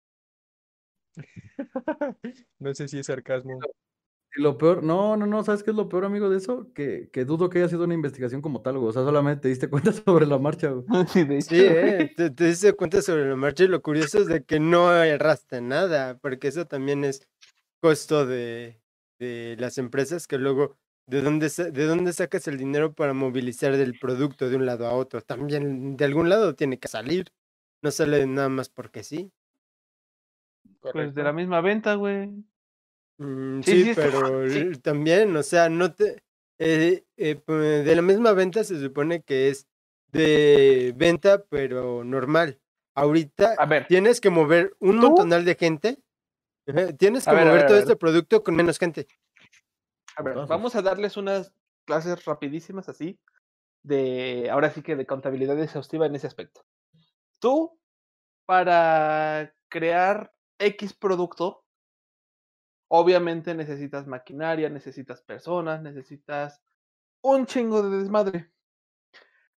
no 2.59 2.73
sé 2.73 2.87
si 2.87 2.99
es 2.99 3.05
sarcasmo. 3.07 3.59
Y 4.35 4.41
lo 4.41 4.57
peor, 4.57 4.83
no, 4.83 5.15
no, 5.15 5.27
no, 5.27 5.43
¿sabes 5.43 5.61
qué 5.63 5.69
es 5.69 5.75
lo 5.77 5.87
peor, 5.89 6.05
amigo, 6.05 6.29
de 6.29 6.37
eso? 6.37 6.71
Que, 6.73 7.09
que 7.11 7.23
dudo 7.23 7.49
que 7.49 7.59
haya 7.59 7.69
sido 7.69 7.83
una 7.83 7.93
investigación 7.93 8.41
como 8.41 8.61
tal, 8.61 8.79
güey. 8.79 8.89
O 8.89 8.91
sea, 8.93 9.03
solamente 9.03 9.43
te 9.43 9.47
diste 9.49 9.69
cuenta 9.69 9.91
sobre 10.05 10.25
la 10.25 10.39
marcha, 10.39 10.69
güey. 10.69 10.85
Sí, 11.07 11.23
de 11.23 11.37
hecho. 11.37 11.49
Sí, 11.49 11.61
eh, 11.61 12.11
te, 12.15 12.31
te 12.31 12.45
diste 12.45 12.73
cuenta 12.73 13.01
sobre 13.03 13.29
la 13.29 13.35
marcha 13.35 13.63
y 13.63 13.67
lo 13.67 13.81
curioso 13.83 14.19
es 14.19 14.27
de 14.27 14.43
que 14.43 14.59
no 14.59 14.91
erraste 15.03 15.61
nada, 15.61 16.17
porque 16.17 16.47
eso 16.47 16.65
también 16.65 17.03
es 17.03 17.27
costo 17.79 18.25
de, 18.25 18.81
de 19.19 19.55
las 19.59 19.77
empresas 19.77 20.25
que 20.27 20.39
luego, 20.39 20.77
¿de 21.05 21.21
dónde, 21.21 21.49
¿de 21.49 21.85
dónde 21.85 22.13
sacas 22.13 22.47
el 22.47 22.57
dinero 22.57 22.93
para 22.93 23.13
movilizar 23.13 23.77
del 23.77 23.99
producto 23.99 24.49
de 24.49 24.55
un 24.55 24.65
lado 24.65 24.87
a 24.87 24.93
otro? 24.93 25.21
También 25.21 25.95
de 25.95 26.05
algún 26.05 26.29
lado 26.29 26.55
tiene 26.55 26.79
que 26.79 26.87
salir, 26.87 27.31
no 27.83 27.91
sale 27.91 28.25
nada 28.25 28.49
más 28.49 28.69
porque 28.69 29.03
sí. 29.03 29.31
Pues 30.81 31.13
de 31.13 31.23
la 31.23 31.33
misma 31.33 31.61
venta, 31.61 31.95
güey. 31.95 32.29
Mm, 33.17 33.61
Sí, 33.61 33.71
sí, 33.71 33.83
sí, 33.83 33.89
está- 33.91 34.01
pero 34.03 34.49
sí. 34.49 34.71
también, 34.81 35.35
o 35.35 35.43
sea, 35.43 35.69
no 35.69 35.93
te... 35.93 36.23
eh, 36.59 37.05
eh, 37.17 37.35
pu- 37.43 37.83
de 37.83 37.95
la 37.95 38.01
misma 38.01 38.31
venta 38.33 38.63
se 38.63 38.79
supone 38.79 39.21
que 39.21 39.49
es 39.49 39.67
de 40.11 40.93
venta, 40.95 41.43
pero 41.45 42.03
normal. 42.03 42.59
Ahorita 42.95 43.55
A 43.57 43.65
ver, 43.65 43.87
tienes 43.87 44.21
que 44.21 44.29
mover 44.29 44.75
un 44.79 44.99
¿Tú? 44.99 45.07
montonal 45.07 45.45
de 45.45 45.55
gente. 45.55 45.97
Tienes 46.97 47.25
que 47.25 47.31
a 47.31 47.33
mover 47.33 47.51
ver, 47.53 47.65
todo 47.65 47.73
ver. 47.75 47.83
este 47.83 47.95
producto 47.95 48.43
con 48.43 48.55
menos 48.55 48.77
gente. 48.77 49.07
a 50.15 50.21
ver, 50.21 50.35
vamos 50.47 50.75
a 50.75 50.81
darles 50.81 51.17
unas 51.17 51.51
clases 51.85 52.23
rapidísimas 52.25 52.87
así 52.87 53.19
de, 53.81 54.49
ahora 54.51 54.69
sí 54.69 54.81
que 54.81 54.95
de 54.95 55.05
contabilidad 55.05 55.59
exhaustiva 55.61 56.05
en 56.05 56.15
ese 56.15 56.27
aspecto. 56.27 56.63
Tú, 57.39 57.77
para 58.45 59.53
crear 59.69 60.33
X 60.59 60.93
producto, 60.93 61.62
obviamente 62.95 63.55
necesitas 63.55 64.05
maquinaria, 64.05 64.69
necesitas 64.69 65.23
personas, 65.23 65.81
necesitas 65.81 66.61
un 67.23 67.47
chingo 67.47 67.81
de 67.81 67.97
desmadre. 67.97 68.51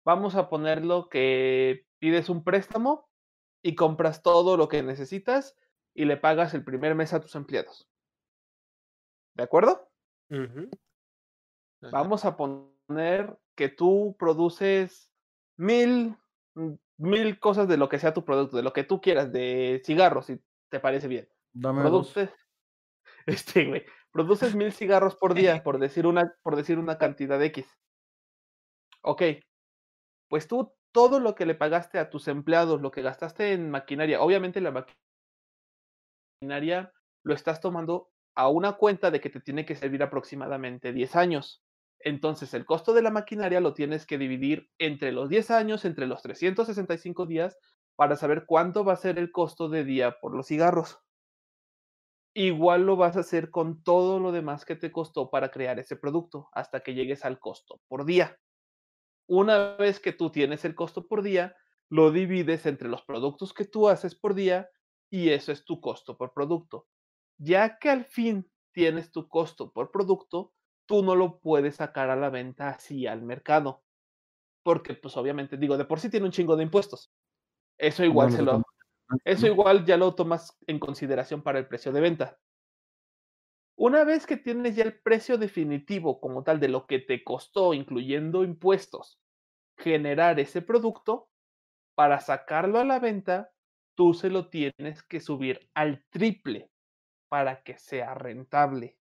Vamos 0.06 0.36
a 0.36 0.48
ponerlo 0.48 1.10
que 1.10 1.86
pides 1.98 2.30
un 2.30 2.42
préstamo 2.44 3.10
y 3.62 3.74
compras 3.74 4.22
todo 4.22 4.56
lo 4.56 4.68
que 4.68 4.82
necesitas 4.82 5.54
y 5.92 6.06
le 6.06 6.16
pagas 6.16 6.54
el 6.54 6.64
primer 6.64 6.94
mes 6.94 7.12
a 7.12 7.20
tus 7.20 7.34
empleados. 7.34 7.86
¿De 9.34 9.42
acuerdo? 9.42 9.86
Vamos 11.92 12.24
a 12.24 12.38
poner 12.38 13.38
que 13.54 13.68
tú 13.68 14.16
produces 14.18 15.12
mil, 15.58 16.16
mil 16.96 17.38
cosas 17.38 17.68
de 17.68 17.76
lo 17.76 17.90
que 17.90 17.98
sea 17.98 18.14
tu 18.14 18.24
producto, 18.24 18.56
de 18.56 18.62
lo 18.62 18.72
que 18.72 18.84
tú 18.84 19.02
quieras, 19.02 19.30
de 19.30 19.82
cigarros, 19.84 20.24
si 20.24 20.40
te 20.70 20.80
parece 20.80 21.06
bien. 21.06 21.28
Dame 21.52 21.82
dos. 21.90 22.14
Este, 23.26 23.66
güey, 23.66 23.84
produces 24.12 24.54
mil 24.54 24.72
cigarros 24.72 25.16
por 25.16 25.34
día, 25.34 25.62
por 25.64 25.78
decir 25.78 26.06
una, 26.06 26.32
por 26.42 26.54
decir 26.54 26.78
una 26.78 26.96
cantidad 26.96 27.42
X. 27.42 27.66
Ok, 29.02 29.22
pues 30.28 30.48
tú 30.48 30.72
todo 30.92 31.20
lo 31.20 31.34
que 31.34 31.46
le 31.46 31.54
pagaste 31.54 31.98
a 31.98 32.08
tus 32.08 32.28
empleados, 32.28 32.80
lo 32.80 32.90
que 32.90 33.02
gastaste 33.02 33.52
en 33.52 33.70
maquinaria, 33.70 34.20
obviamente 34.22 34.60
la 34.60 34.86
maquinaria 36.40 36.92
lo 37.22 37.34
estás 37.34 37.60
tomando 37.60 38.10
a 38.34 38.48
una 38.48 38.72
cuenta 38.72 39.10
de 39.10 39.20
que 39.20 39.30
te 39.30 39.40
tiene 39.40 39.66
que 39.66 39.74
servir 39.74 40.02
aproximadamente 40.02 40.92
10 40.92 41.16
años. 41.16 41.62
Entonces, 42.00 42.54
el 42.54 42.64
costo 42.64 42.92
de 42.94 43.02
la 43.02 43.10
maquinaria 43.10 43.60
lo 43.60 43.74
tienes 43.74 44.06
que 44.06 44.18
dividir 44.18 44.70
entre 44.78 45.12
los 45.12 45.28
10 45.28 45.50
años, 45.50 45.84
entre 45.84 46.06
los 46.06 46.22
365 46.22 47.26
días, 47.26 47.58
para 47.96 48.16
saber 48.16 48.44
cuánto 48.46 48.84
va 48.84 48.92
a 48.92 48.96
ser 48.96 49.18
el 49.18 49.32
costo 49.32 49.68
de 49.68 49.84
día 49.84 50.16
por 50.20 50.34
los 50.34 50.46
cigarros. 50.46 50.98
Igual 52.38 52.84
lo 52.84 52.96
vas 52.96 53.16
a 53.16 53.20
hacer 53.20 53.50
con 53.50 53.82
todo 53.82 54.20
lo 54.20 54.30
demás 54.30 54.66
que 54.66 54.76
te 54.76 54.92
costó 54.92 55.30
para 55.30 55.50
crear 55.50 55.78
ese 55.78 55.96
producto, 55.96 56.50
hasta 56.52 56.80
que 56.80 56.92
llegues 56.92 57.24
al 57.24 57.40
costo 57.40 57.80
por 57.88 58.04
día. 58.04 58.38
Una 59.26 59.76
vez 59.76 60.00
que 60.00 60.12
tú 60.12 60.28
tienes 60.30 60.66
el 60.66 60.74
costo 60.74 61.08
por 61.08 61.22
día, 61.22 61.56
lo 61.88 62.10
divides 62.10 62.66
entre 62.66 62.90
los 62.90 63.02
productos 63.04 63.54
que 63.54 63.64
tú 63.64 63.88
haces 63.88 64.14
por 64.14 64.34
día 64.34 64.68
y 65.08 65.30
eso 65.30 65.50
es 65.50 65.64
tu 65.64 65.80
costo 65.80 66.18
por 66.18 66.34
producto. 66.34 66.86
Ya 67.38 67.78
que 67.78 67.88
al 67.88 68.04
fin 68.04 68.52
tienes 68.70 69.10
tu 69.12 69.30
costo 69.30 69.72
por 69.72 69.90
producto, 69.90 70.52
tú 70.84 71.02
no 71.02 71.16
lo 71.16 71.40
puedes 71.40 71.76
sacar 71.76 72.10
a 72.10 72.16
la 72.16 72.28
venta 72.28 72.68
así 72.68 73.06
al 73.06 73.22
mercado. 73.22 73.82
Porque, 74.62 74.92
pues 74.92 75.16
obviamente, 75.16 75.56
digo, 75.56 75.78
de 75.78 75.86
por 75.86 76.00
sí 76.00 76.10
tiene 76.10 76.26
un 76.26 76.32
chingo 76.32 76.54
de 76.54 76.64
impuestos. 76.64 77.14
Eso 77.78 78.04
igual 78.04 78.28
No, 78.28 78.36
se 78.36 78.42
lo, 78.42 78.62
eso 79.24 79.46
igual 79.46 79.84
ya 79.84 79.96
lo 79.96 80.14
tomas 80.14 80.56
en 80.66 80.78
consideración 80.78 81.42
para 81.42 81.58
el 81.58 81.68
precio 81.68 81.92
de 81.92 82.00
venta. 82.00 82.38
Una 83.78 84.04
vez 84.04 84.26
que 84.26 84.38
tienes 84.38 84.74
ya 84.74 84.84
el 84.84 85.00
precio 85.00 85.36
definitivo 85.36 86.20
como 86.20 86.42
tal 86.42 86.60
de 86.60 86.68
lo 86.68 86.86
que 86.86 86.98
te 86.98 87.22
costó, 87.22 87.74
incluyendo 87.74 88.42
impuestos, 88.42 89.20
generar 89.76 90.40
ese 90.40 90.62
producto, 90.62 91.28
para 91.94 92.20
sacarlo 92.20 92.78
a 92.78 92.84
la 92.84 92.98
venta, 92.98 93.52
tú 93.94 94.14
se 94.14 94.30
lo 94.30 94.48
tienes 94.48 95.02
que 95.02 95.20
subir 95.20 95.70
al 95.74 96.04
triple 96.10 96.70
para 97.28 97.62
que 97.62 97.76
sea 97.78 98.14
rentable. 98.14 98.98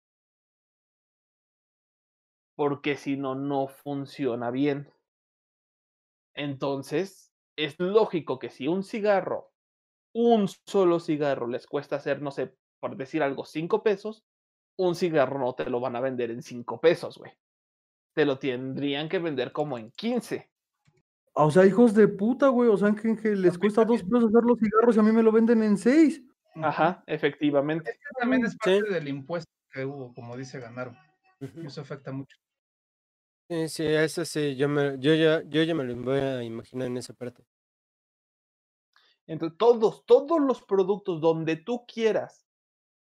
Porque 2.56 2.96
si 2.96 3.16
no, 3.16 3.34
no 3.34 3.68
funciona 3.68 4.50
bien. 4.50 4.92
Entonces, 6.34 7.32
es 7.56 7.78
lógico 7.78 8.38
que 8.38 8.50
si 8.50 8.68
un 8.68 8.82
cigarro, 8.82 9.52
un 10.14 10.48
solo 10.66 11.00
cigarro 11.00 11.46
les 11.46 11.66
cuesta 11.66 11.96
hacer, 11.96 12.22
no 12.22 12.30
sé, 12.30 12.54
por 12.80 12.96
decir 12.96 13.22
algo, 13.22 13.44
5 13.44 13.82
pesos, 13.82 14.24
un 14.78 14.94
cigarro 14.94 15.38
no 15.38 15.54
te 15.54 15.68
lo 15.70 15.80
van 15.80 15.96
a 15.96 16.00
vender 16.00 16.30
en 16.30 16.42
5 16.42 16.80
pesos, 16.80 17.18
güey. 17.18 17.32
Te 18.14 18.24
lo 18.24 18.38
tendrían 18.38 19.08
que 19.08 19.18
vender 19.18 19.52
como 19.52 19.78
en 19.78 19.90
15. 19.92 20.50
Ah, 21.34 21.44
O 21.44 21.50
sea, 21.50 21.66
hijos 21.66 21.94
de 21.94 22.08
puta, 22.08 22.48
güey. 22.48 22.68
O 22.68 22.76
sea, 22.76 22.94
que, 22.94 23.16
que 23.16 23.30
les 23.36 23.58
cuesta 23.58 23.84
dos 23.84 24.02
pesos 24.02 24.26
hacer 24.30 24.42
los 24.44 24.58
cigarros 24.58 24.96
y 24.96 24.98
a 25.00 25.02
mí 25.02 25.12
me 25.12 25.22
lo 25.22 25.32
venden 25.32 25.62
en 25.62 25.76
seis. 25.76 26.22
Ajá, 26.56 27.02
efectivamente. 27.06 27.90
Es 27.90 27.96
que 27.98 28.20
también 28.20 28.44
es 28.44 28.52
Sí. 28.52 28.58
parte 28.58 28.90
del 28.94 29.08
impuesto 29.08 29.50
que 29.72 29.84
hubo, 29.84 30.12
como 30.14 30.36
dice 30.36 30.58
Ganaro. 30.60 30.96
Eso 31.64 31.80
afecta 31.82 32.10
mucho. 32.12 32.36
Sí, 33.50 33.68
sí, 33.68 33.82
eso 33.86 34.24
sí, 34.26 34.56
yo, 34.56 34.68
me, 34.68 34.98
yo, 34.98 35.14
ya, 35.14 35.42
yo 35.48 35.62
ya 35.62 35.74
me 35.74 35.84
lo 35.84 35.96
voy 35.96 36.18
a 36.18 36.42
imaginar 36.42 36.88
en 36.88 36.98
esa 36.98 37.14
parte. 37.14 37.44
Entonces, 39.28 39.58
todos, 39.58 40.06
todos 40.06 40.40
los 40.40 40.62
productos 40.62 41.20
donde 41.20 41.56
tú 41.56 41.84
quieras, 41.86 42.48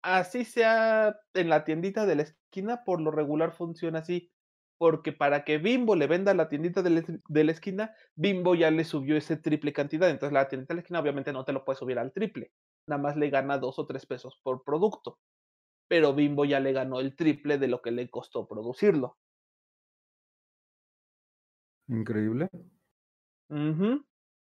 así 0.02 0.44
sea 0.44 1.16
en 1.34 1.48
la 1.48 1.64
tiendita 1.64 2.06
de 2.06 2.16
la 2.16 2.22
esquina, 2.22 2.84
por 2.84 3.00
lo 3.00 3.10
regular 3.10 3.52
funciona 3.52 4.00
así. 4.00 4.32
Porque 4.78 5.12
para 5.12 5.44
que 5.44 5.58
Bimbo 5.58 5.96
le 5.96 6.06
venda 6.06 6.32
a 6.32 6.34
la 6.34 6.48
tiendita 6.48 6.82
de 6.82 6.90
la, 6.90 7.00
es- 7.00 7.06
de 7.28 7.44
la 7.44 7.52
esquina, 7.52 7.94
Bimbo 8.16 8.54
ya 8.54 8.70
le 8.70 8.84
subió 8.84 9.16
ese 9.16 9.36
triple 9.36 9.72
cantidad. 9.74 10.10
Entonces 10.10 10.32
la 10.34 10.48
tiendita 10.48 10.74
de 10.74 10.76
la 10.76 10.82
esquina 10.82 11.00
obviamente 11.00 11.32
no 11.32 11.44
te 11.44 11.52
lo 11.52 11.64
puede 11.64 11.78
subir 11.78 11.98
al 11.98 12.12
triple. 12.12 12.52
Nada 12.88 13.02
más 13.02 13.16
le 13.16 13.30
gana 13.30 13.58
dos 13.58 13.78
o 13.78 13.86
tres 13.86 14.06
pesos 14.06 14.40
por 14.42 14.64
producto. 14.64 15.20
Pero 15.88 16.14
Bimbo 16.14 16.44
ya 16.46 16.60
le 16.60 16.72
ganó 16.72 17.00
el 17.00 17.16
triple 17.16 17.58
de 17.58 17.68
lo 17.68 17.82
que 17.82 17.90
le 17.92 18.10
costó 18.10 18.48
producirlo. 18.48 19.18
Increíble. 21.88 22.48
Ujú. 23.50 24.04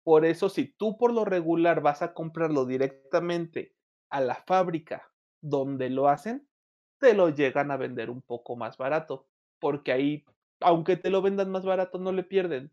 Por 0.04 0.24
eso, 0.24 0.48
si 0.48 0.66
tú 0.66 0.96
por 0.96 1.12
lo 1.12 1.24
regular 1.24 1.82
vas 1.82 2.02
a 2.02 2.14
comprarlo 2.14 2.64
directamente 2.64 3.76
a 4.10 4.20
la 4.20 4.34
fábrica 4.34 5.12
donde 5.40 5.90
lo 5.90 6.08
hacen, 6.08 6.48
te 6.98 7.14
lo 7.14 7.30
llegan 7.30 7.70
a 7.70 7.76
vender 7.76 8.10
un 8.10 8.22
poco 8.22 8.56
más 8.56 8.76
barato, 8.76 9.28
porque 9.58 9.92
ahí, 9.92 10.24
aunque 10.60 10.96
te 10.96 11.10
lo 11.10 11.22
vendan 11.22 11.50
más 11.50 11.64
barato, 11.64 11.98
no 11.98 12.12
le 12.12 12.24
pierden. 12.24 12.72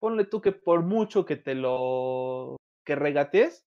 Ponle 0.00 0.24
tú 0.24 0.40
que 0.40 0.52
por 0.52 0.82
mucho 0.82 1.24
que 1.24 1.36
te 1.36 1.54
lo 1.54 2.56
que 2.84 2.94
regates, 2.96 3.66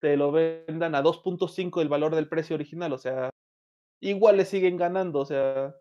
te 0.00 0.16
lo 0.16 0.32
vendan 0.32 0.94
a 0.94 1.02
2.5 1.02 1.80
el 1.80 1.88
valor 1.88 2.14
del 2.14 2.28
precio 2.28 2.54
original, 2.54 2.92
o 2.92 2.98
sea, 2.98 3.30
igual 4.00 4.36
le 4.36 4.44
siguen 4.44 4.76
ganando, 4.76 5.20
o 5.20 5.26
sea. 5.26 5.74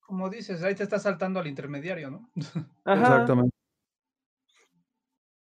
Como 0.00 0.30
dices, 0.30 0.62
ahí 0.62 0.74
te 0.74 0.82
está 0.82 0.98
saltando 0.98 1.40
al 1.40 1.46
intermediario, 1.46 2.10
¿no? 2.10 2.30
Exactamente. 2.86 3.57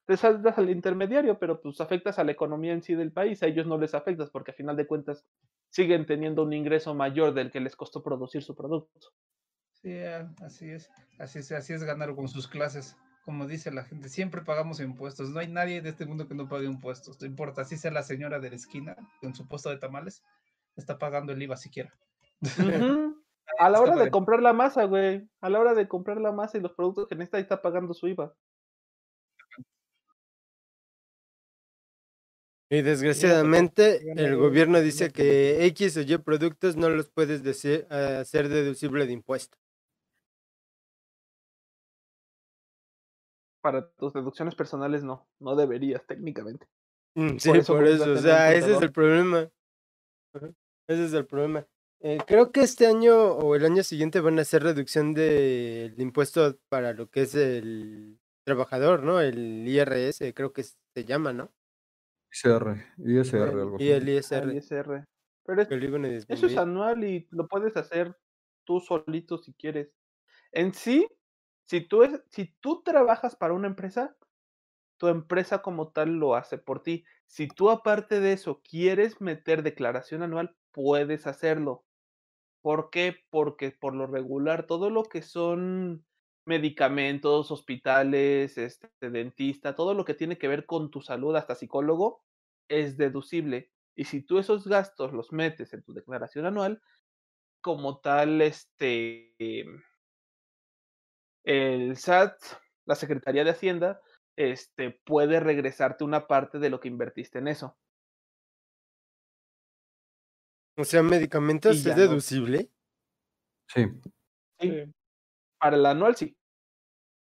Te 0.06 0.18
saltas 0.18 0.58
al 0.58 0.70
intermediario, 0.70 1.40
pero 1.40 1.62
pues 1.62 1.82
afectas 1.82 2.20
a 2.20 2.24
la 2.24 2.32
economía 2.32 2.74
en 2.74 2.84
sí 2.84 2.94
del 2.94 3.12
país, 3.12 3.42
a 3.42 3.48
ellos 3.48 3.66
no 3.66 3.78
les 3.78 3.96
afectas 3.96 4.30
porque 4.30 4.52
a 4.52 4.54
final 4.54 4.76
de 4.76 4.86
cuentas 4.86 5.26
siguen 5.70 6.06
teniendo 6.06 6.44
un 6.44 6.54
ingreso 6.54 6.94
mayor 6.94 7.34
del 7.34 7.52
que 7.52 7.60
les 7.60 7.76
costó 7.76 8.04
producir 8.04 8.44
su 8.44 8.56
producto. 8.56 9.10
Sí, 9.72 9.98
ah, 10.00 10.32
así 10.42 10.70
es, 10.70 10.90
así 11.20 11.40
es, 11.40 11.52
así 11.52 11.74
es 11.74 11.84
ganar 11.84 12.16
con 12.16 12.28
sus 12.28 12.48
clases 12.48 12.96
como 13.26 13.48
dice 13.48 13.72
la 13.72 13.84
gente, 13.84 14.08
siempre 14.08 14.44
pagamos 14.44 14.80
impuestos. 14.80 15.32
No 15.32 15.40
hay 15.40 15.48
nadie 15.48 15.82
de 15.82 15.90
este 15.90 16.06
mundo 16.06 16.28
que 16.28 16.36
no 16.36 16.48
pague 16.48 16.68
impuestos. 16.68 17.20
No 17.20 17.26
importa, 17.26 17.66
si 17.66 17.76
sea 17.76 17.90
la 17.90 18.04
señora 18.04 18.40
de 18.40 18.52
la 18.52 18.56
esquina 18.56 18.96
con 19.20 19.34
su 19.34 19.48
puesto 19.48 19.72
de 19.72 19.78
tamales, 19.78 20.24
está 20.76 21.00
pagando 21.00 21.34
el 21.34 21.42
IVA 21.42 21.58
siquiera. 21.58 21.92
A 23.60 23.70
la 23.70 23.80
hora 23.80 23.96
de 23.96 24.12
comprar 24.12 24.42
la 24.42 24.54
masa, 24.54 24.84
güey. 24.86 25.28
A 25.42 25.50
la 25.50 25.60
hora 25.60 25.74
de 25.74 25.88
comprar 25.88 26.20
la 26.20 26.32
masa 26.32 26.58
y 26.58 26.62
los 26.62 26.74
productos 26.74 27.08
que 27.08 27.16
necesita, 27.16 27.40
está 27.40 27.62
pagando 27.62 27.94
su 27.94 28.08
IVA. 28.08 28.34
Y 32.70 32.82
desgraciadamente 32.82 34.02
el 34.16 34.36
gobierno 34.38 34.82
dice 34.82 35.12
que 35.12 35.66
X 35.68 35.98
o 35.98 36.02
Y 36.02 36.18
productos 36.18 36.76
no 36.76 36.90
los 36.90 37.10
puedes 37.10 37.44
decir, 37.44 37.86
hacer 37.90 38.50
deducible 38.50 39.06
de 39.06 39.14
impuesto. 39.14 39.58
para 43.66 43.90
tus 43.98 44.14
deducciones 44.14 44.54
personales 44.54 45.04
no, 45.04 45.28
no 45.40 45.56
deberías 45.56 46.06
técnicamente. 46.06 46.68
Mm, 47.16 47.38
sí, 47.40 47.50
por 47.66 47.88
eso, 47.88 48.12
o 48.12 48.18
sea, 48.18 48.54
ese 48.54 48.76
es 48.76 48.82
el 48.84 48.92
problema. 48.92 49.50
Ese 50.88 51.06
es 51.06 51.14
el 51.14 51.26
problema. 51.26 51.66
Eh, 52.00 52.20
creo 52.28 52.52
que 52.52 52.62
este 52.62 52.86
año 52.86 53.16
o 53.16 53.56
el 53.56 53.66
año 53.66 53.82
siguiente 53.82 54.20
van 54.20 54.38
a 54.38 54.44
hacer 54.44 54.62
reducción 54.62 55.16
del 55.16 56.00
impuesto 56.00 56.60
para 56.70 56.94
lo 56.94 57.10
que 57.10 57.24
es 57.24 57.34
el 57.34 58.20
trabajador, 58.44 59.02
¿no? 59.02 59.20
El 59.20 59.68
IRS, 59.68 60.32
creo 60.36 60.54
que 60.54 60.62
se 60.62 61.04
llama, 61.04 61.34
¿no? 61.34 61.52
ISR, 62.36 62.86
ISR, 62.98 63.60
algo 63.60 63.78
Y 63.80 63.90
el 63.90 64.10
ISR. 64.10 64.54
ISR. 64.54 65.06
Pero 65.46 65.62
eso 65.62 66.48
es 66.48 66.58
anual 66.58 67.04
y 67.04 67.28
lo 67.32 67.48
puedes 67.48 67.78
hacer 67.78 68.18
tú 68.66 68.80
solito 68.80 69.38
si 69.38 69.54
quieres. 69.54 69.94
En 70.52 70.74
sí, 70.74 71.08
si 71.66 71.82
tú, 71.82 72.04
es, 72.04 72.24
si 72.30 72.54
tú 72.60 72.82
trabajas 72.84 73.36
para 73.36 73.54
una 73.54 73.68
empresa, 73.68 74.18
tu 74.98 75.08
empresa 75.08 75.62
como 75.62 75.92
tal 75.92 76.16
lo 76.16 76.36
hace 76.36 76.58
por 76.58 76.82
ti. 76.82 77.06
Si 77.28 77.48
tú 77.48 77.70
aparte 77.70 78.20
de 78.20 78.34
eso 78.34 78.62
quieres 78.64 79.22
meter 79.22 79.64
declaración 79.64 80.24
anual, 80.24 80.56
puedes 80.72 81.28
hacerlo. 81.28 81.86
¿Por 82.62 82.90
qué? 82.90 83.16
Porque 83.30 83.72
por 83.72 83.94
lo 83.94 84.08
regular 84.08 84.66
todo 84.66 84.90
lo 84.90 85.04
que 85.04 85.22
son 85.22 86.06
medicamentos, 86.46 87.52
hospitales, 87.52 88.58
este, 88.58 88.90
dentista, 89.10 89.76
todo 89.76 89.94
lo 89.94 90.06
que 90.06 90.14
tiene 90.14 90.38
que 90.38 90.48
ver 90.48 90.66
con 90.66 90.92
tu 90.92 91.02
salud, 91.02 91.36
hasta 91.36 91.56
psicólogo, 91.56 92.24
es 92.68 92.98
deducible. 92.98 93.72
Y 93.96 94.06
si 94.06 94.22
tú 94.22 94.40
esos 94.40 94.68
gastos 94.68 95.14
los 95.14 95.32
metes 95.32 95.74
en 95.74 95.84
tu 95.84 95.94
declaración 95.94 96.46
anual, 96.46 96.82
como 97.62 98.00
tal, 98.00 98.42
este, 98.42 99.34
el 101.44 101.98
SAT, 101.98 102.38
la 102.86 102.96
Secretaría 102.96 103.44
de 103.44 103.52
Hacienda, 103.52 104.02
este, 104.36 104.92
puede 105.06 105.40
regresarte 105.40 106.04
una 106.04 106.28
parte 106.28 106.60
de 106.60 106.70
lo 106.70 106.80
que 106.80 106.90
invertiste 106.90 107.40
en 107.40 107.48
eso. 107.48 107.78
O 110.78 110.84
sea, 110.84 111.02
medicamentos 111.02 111.78
es 111.78 111.96
deducible. 111.96 112.70
Sí. 113.70 113.86
sí. 114.60 114.94
Para 115.66 115.78
el 115.78 115.86
anual 115.88 116.16
sí. 116.16 116.38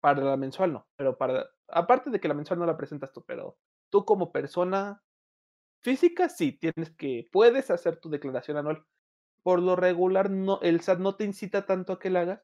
Para 0.01 0.25
la 0.25 0.37
mensual 0.37 0.73
no. 0.73 0.89
Pero 0.97 1.17
para. 1.17 1.47
Aparte 1.69 2.11
de 2.11 2.19
que 2.19 2.27
la 2.27 2.35
mensual 2.35 2.59
no 2.59 2.67
la 2.67 2.77
presentas 2.77 3.13
tú, 3.13 3.23
pero 3.25 3.57
tú 3.89 4.05
como 4.05 4.33
persona 4.33 5.01
física 5.81 6.29
sí 6.29 6.51
tienes 6.51 6.91
que. 6.97 7.29
Puedes 7.31 7.71
hacer 7.71 7.99
tu 8.01 8.11
declaración 8.11 8.57
anual. 8.57 8.85
Por 9.45 9.63
lo 9.63 9.77
regular, 9.77 10.29
no, 10.29 10.61
el 10.61 10.81
SAT 10.81 10.99
no 10.99 11.15
te 11.15 11.23
incita 11.23 11.67
tanto 11.67 11.93
a 11.93 12.01
que 12.01 12.11
la 12.11 12.23
hagas. 12.23 12.43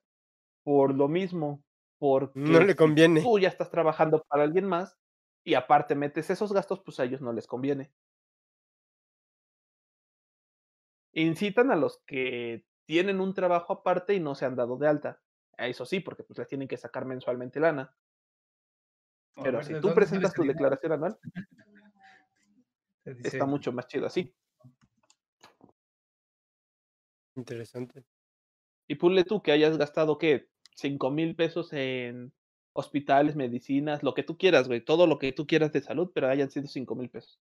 Por 0.63 0.95
lo 0.95 1.09
mismo, 1.09 1.65
porque 1.99 2.39
no 2.39 2.61
le 2.61 2.77
conviene. 2.77 3.21
tú 3.21 3.41
ya 3.41 3.49
estás 3.49 3.73
trabajando 3.73 4.23
para 4.29 4.45
alguien 4.45 4.67
más 4.67 4.97
y 5.45 5.55
aparte 5.55 5.97
metes 5.97 6.31
esos 6.31 6.53
gastos, 6.53 6.81
pues 6.85 7.01
a 7.01 7.05
ellos 7.07 7.23
no 7.23 7.33
les 7.33 7.49
conviene. 7.49 7.93
Incitan 11.13 11.73
a 11.73 11.77
los 11.77 12.01
que 12.07 12.65
tienen 12.87 13.21
un 13.21 13.35
trabajo 13.35 13.73
aparte 13.73 14.15
y 14.15 14.21
no 14.21 14.37
se 14.37 14.45
han 14.45 14.55
dado 14.55 14.77
de 14.77 14.87
alta. 14.87 15.21
Eso 15.59 15.85
sí, 15.85 16.01
porque 16.01 16.23
pues 16.23 16.39
les 16.39 16.49
tienen 16.49 16.69
que 16.69 16.77
sacar 16.77 17.05
mensualmente 17.05 17.59
lana. 17.59 17.95
Pero 19.43 19.63
si 19.63 19.81
tú 19.81 19.93
presentas 19.95 20.33
tu 20.33 20.45
declaración 20.45 20.93
anual, 20.93 21.19
está 23.05 23.47
mucho 23.47 23.73
más 23.73 23.87
chido 23.87 24.07
así. 24.07 24.35
Interesante. 27.37 28.05
Y 28.89 28.97
ponle 28.97 29.25
tú 29.25 29.43
que 29.43 29.53
hayas 29.53 29.77
gastado, 29.79 30.19
¿qué? 30.19 30.49
5 30.75 31.11
mil 31.11 31.37
pesos 31.37 31.73
en 31.73 32.33
hospitales, 32.73 33.35
medicinas, 33.35 34.03
lo 34.03 34.15
que 34.15 34.23
tú 34.23 34.39
quieras, 34.39 34.69
güey, 34.69 34.85
todo 34.85 35.07
lo 35.07 35.19
que 35.19 35.33
tú 35.33 35.47
quieras 35.47 35.73
de 35.73 35.81
salud, 35.81 36.11
pero 36.15 36.29
hayan 36.29 36.51
sido 36.51 36.69
5 36.69 36.95
mil 36.95 37.11
pesos. 37.11 37.41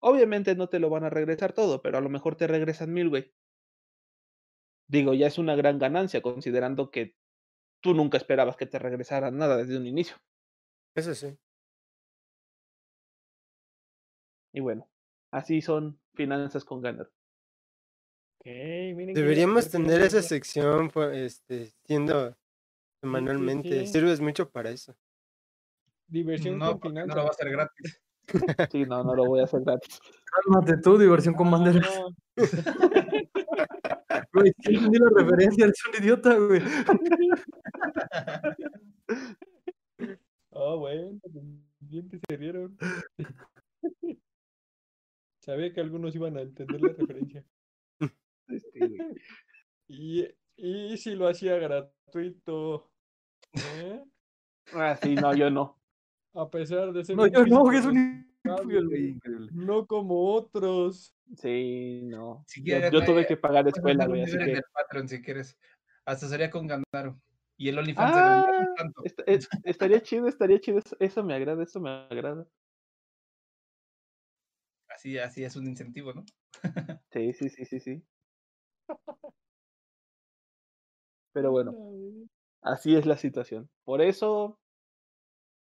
Obviamente 0.00 0.54
no 0.54 0.68
te 0.68 0.78
lo 0.78 0.88
van 0.88 1.04
a 1.04 1.10
regresar 1.10 1.52
todo, 1.52 1.82
pero 1.82 1.98
a 1.98 2.00
lo 2.00 2.08
mejor 2.08 2.36
te 2.36 2.46
regresan 2.46 2.92
mil, 2.92 3.08
güey. 3.08 3.32
Digo, 4.88 5.14
ya 5.14 5.26
es 5.26 5.38
una 5.38 5.56
gran 5.56 5.78
ganancia, 5.78 6.22
considerando 6.22 6.90
que 6.90 7.16
tú 7.86 7.94
nunca 7.94 8.18
esperabas 8.18 8.56
que 8.56 8.66
te 8.66 8.80
regresaran 8.80 9.38
nada 9.38 9.56
desde 9.56 9.76
un 9.76 9.86
inicio. 9.86 10.16
Eso 10.96 11.14
sí. 11.14 11.38
Y 14.52 14.60
bueno, 14.60 14.88
así 15.30 15.62
son 15.62 16.00
finanzas 16.14 16.64
con 16.64 16.82
ganas. 16.82 17.08
Deberíamos 18.42 19.70
tener 19.70 20.00
esa 20.00 20.22
sección, 20.22 20.90
pues, 20.90 21.16
este, 21.16 21.72
siendo 21.84 22.36
Semanalmente, 23.00 23.86
sirves 23.86 24.20
mucho 24.20 24.50
para 24.50 24.70
eso. 24.70 24.96
Diversión 26.08 26.58
con 26.58 26.80
finanzas. 26.80 27.08
No 27.08 27.14
lo 27.14 27.22
va 27.22 27.28
a 27.28 27.30
hacer 27.30 27.50
gratis. 27.50 28.00
Sí, 28.72 28.84
no, 28.84 29.04
no 29.04 29.14
lo 29.14 29.26
voy 29.26 29.40
a 29.40 29.44
hacer 29.44 29.60
gratis. 29.60 30.00
Cálmate 30.24 30.78
tú, 30.78 30.98
diversión 30.98 31.34
con 31.34 31.50
banderas. 31.50 31.88
Güey, 34.36 34.52
¿quién 34.62 34.76
entendí 34.76 34.98
la 34.98 35.10
referencia? 35.14 35.64
Eres 35.64 35.86
un 35.86 36.02
idiota, 36.02 36.36
güey. 36.36 36.60
Oh, 40.50 40.78
bueno, 40.78 41.18
pues, 41.20 41.44
bien 41.80 42.08
que 42.08 42.18
se 42.18 42.36
rieron. 42.36 42.78
Sabía 45.38 45.72
que 45.72 45.80
algunos 45.80 46.14
iban 46.14 46.36
a 46.36 46.40
entender 46.42 46.80
la 46.80 46.88
referencia. 46.88 47.44
y, 49.88 50.26
y 50.56 50.96
si 50.96 51.14
lo 51.14 51.28
hacía 51.28 51.56
gratuito. 51.56 52.90
¿Eh? 53.52 54.02
Ah, 54.72 54.98
sí, 55.00 55.14
no, 55.14 55.34
yo 55.34 55.50
no. 55.50 55.78
A 56.34 56.50
pesar 56.50 56.92
de 56.92 57.04
ser. 57.04 57.16
No, 57.16 57.26
yo 57.26 57.46
no, 57.46 57.70
es 57.70 57.84
un. 57.84 58.25
No 59.52 59.86
como 59.86 60.32
otros. 60.34 61.14
Sí, 61.36 62.02
no. 62.04 62.44
yo, 62.62 63.04
tuve 63.04 63.26
que 63.26 63.36
pagar 63.36 63.66
escuela, 63.68 64.06
güey. 64.06 64.22
Así 64.22 64.38
que... 64.38 64.60
Patreon, 64.72 65.08
si 65.08 65.22
quieres. 65.22 65.58
Hasta 66.04 66.28
sería 66.28 66.50
con 66.50 66.66
Ganaro. 66.66 67.20
Y 67.58 67.68
el 67.68 67.78
OnlyFans 67.78 68.12
ah, 68.14 68.66
tanto. 68.76 69.02
estaría 69.64 70.00
chido, 70.02 70.28
estaría 70.28 70.60
chido. 70.60 70.80
Eso 71.00 71.24
me 71.24 71.34
agrada, 71.34 71.62
eso 71.62 71.80
me 71.80 71.90
agrada. 71.90 72.46
Así, 74.90 75.18
así 75.18 75.42
es 75.44 75.56
un 75.56 75.66
incentivo, 75.66 76.12
¿no? 76.12 76.24
sí, 77.12 77.32
sí, 77.32 77.48
sí, 77.50 77.64
sí, 77.64 77.80
sí. 77.80 78.02
Pero 81.32 81.50
bueno, 81.50 81.74
así 82.62 82.96
es 82.96 83.04
la 83.04 83.16
situación. 83.16 83.68
Por 83.84 84.00
eso, 84.00 84.58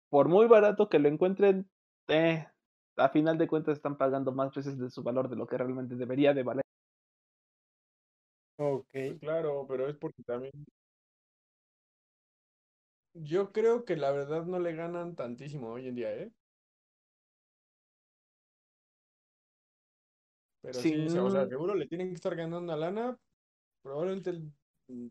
por 0.08 0.28
muy 0.28 0.46
barato 0.46 0.88
que 0.88 0.98
lo 0.98 1.08
encuentren, 1.08 1.68
eh, 2.08 2.46
a 3.00 3.08
final 3.08 3.38
de 3.38 3.48
cuentas 3.48 3.76
están 3.76 3.96
pagando 3.96 4.32
más 4.32 4.54
veces 4.54 4.78
de 4.78 4.90
su 4.90 5.02
valor 5.02 5.28
de 5.28 5.36
lo 5.36 5.46
que 5.46 5.56
realmente 5.56 5.94
debería 5.94 6.34
de 6.34 6.42
valer. 6.42 6.64
Ok. 8.58 9.18
Claro, 9.20 9.66
pero 9.66 9.88
es 9.88 9.96
porque 9.96 10.22
también... 10.22 10.52
Yo 13.14 13.52
creo 13.52 13.84
que 13.84 13.96
la 13.96 14.12
verdad 14.12 14.44
no 14.44 14.60
le 14.60 14.74
ganan 14.74 15.16
tantísimo 15.16 15.72
hoy 15.72 15.88
en 15.88 15.94
día, 15.94 16.14
¿eh? 16.14 16.30
Pero 20.62 20.74
sí, 20.74 21.06
o 21.18 21.30
sea, 21.30 21.48
seguro 21.48 21.74
le 21.74 21.86
tienen 21.86 22.08
que 22.08 22.14
estar 22.14 22.36
ganando 22.36 22.72
a 22.72 22.76
lana. 22.76 23.18
Probablemente 23.82 24.30
el 24.30 24.52
mm, 24.88 25.08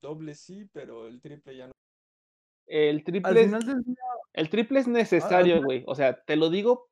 doble 0.00 0.34
sí, 0.34 0.68
pero 0.72 1.08
el 1.08 1.20
triple 1.20 1.56
ya 1.56 1.66
no. 1.66 1.72
El 2.66 3.02
triple, 3.02 3.42
es, 3.42 3.52
el 4.32 4.48
triple 4.48 4.78
es 4.78 4.86
necesario, 4.86 5.60
güey. 5.60 5.82
O 5.88 5.96
sea, 5.96 6.22
te 6.22 6.36
lo 6.36 6.50
digo 6.50 6.89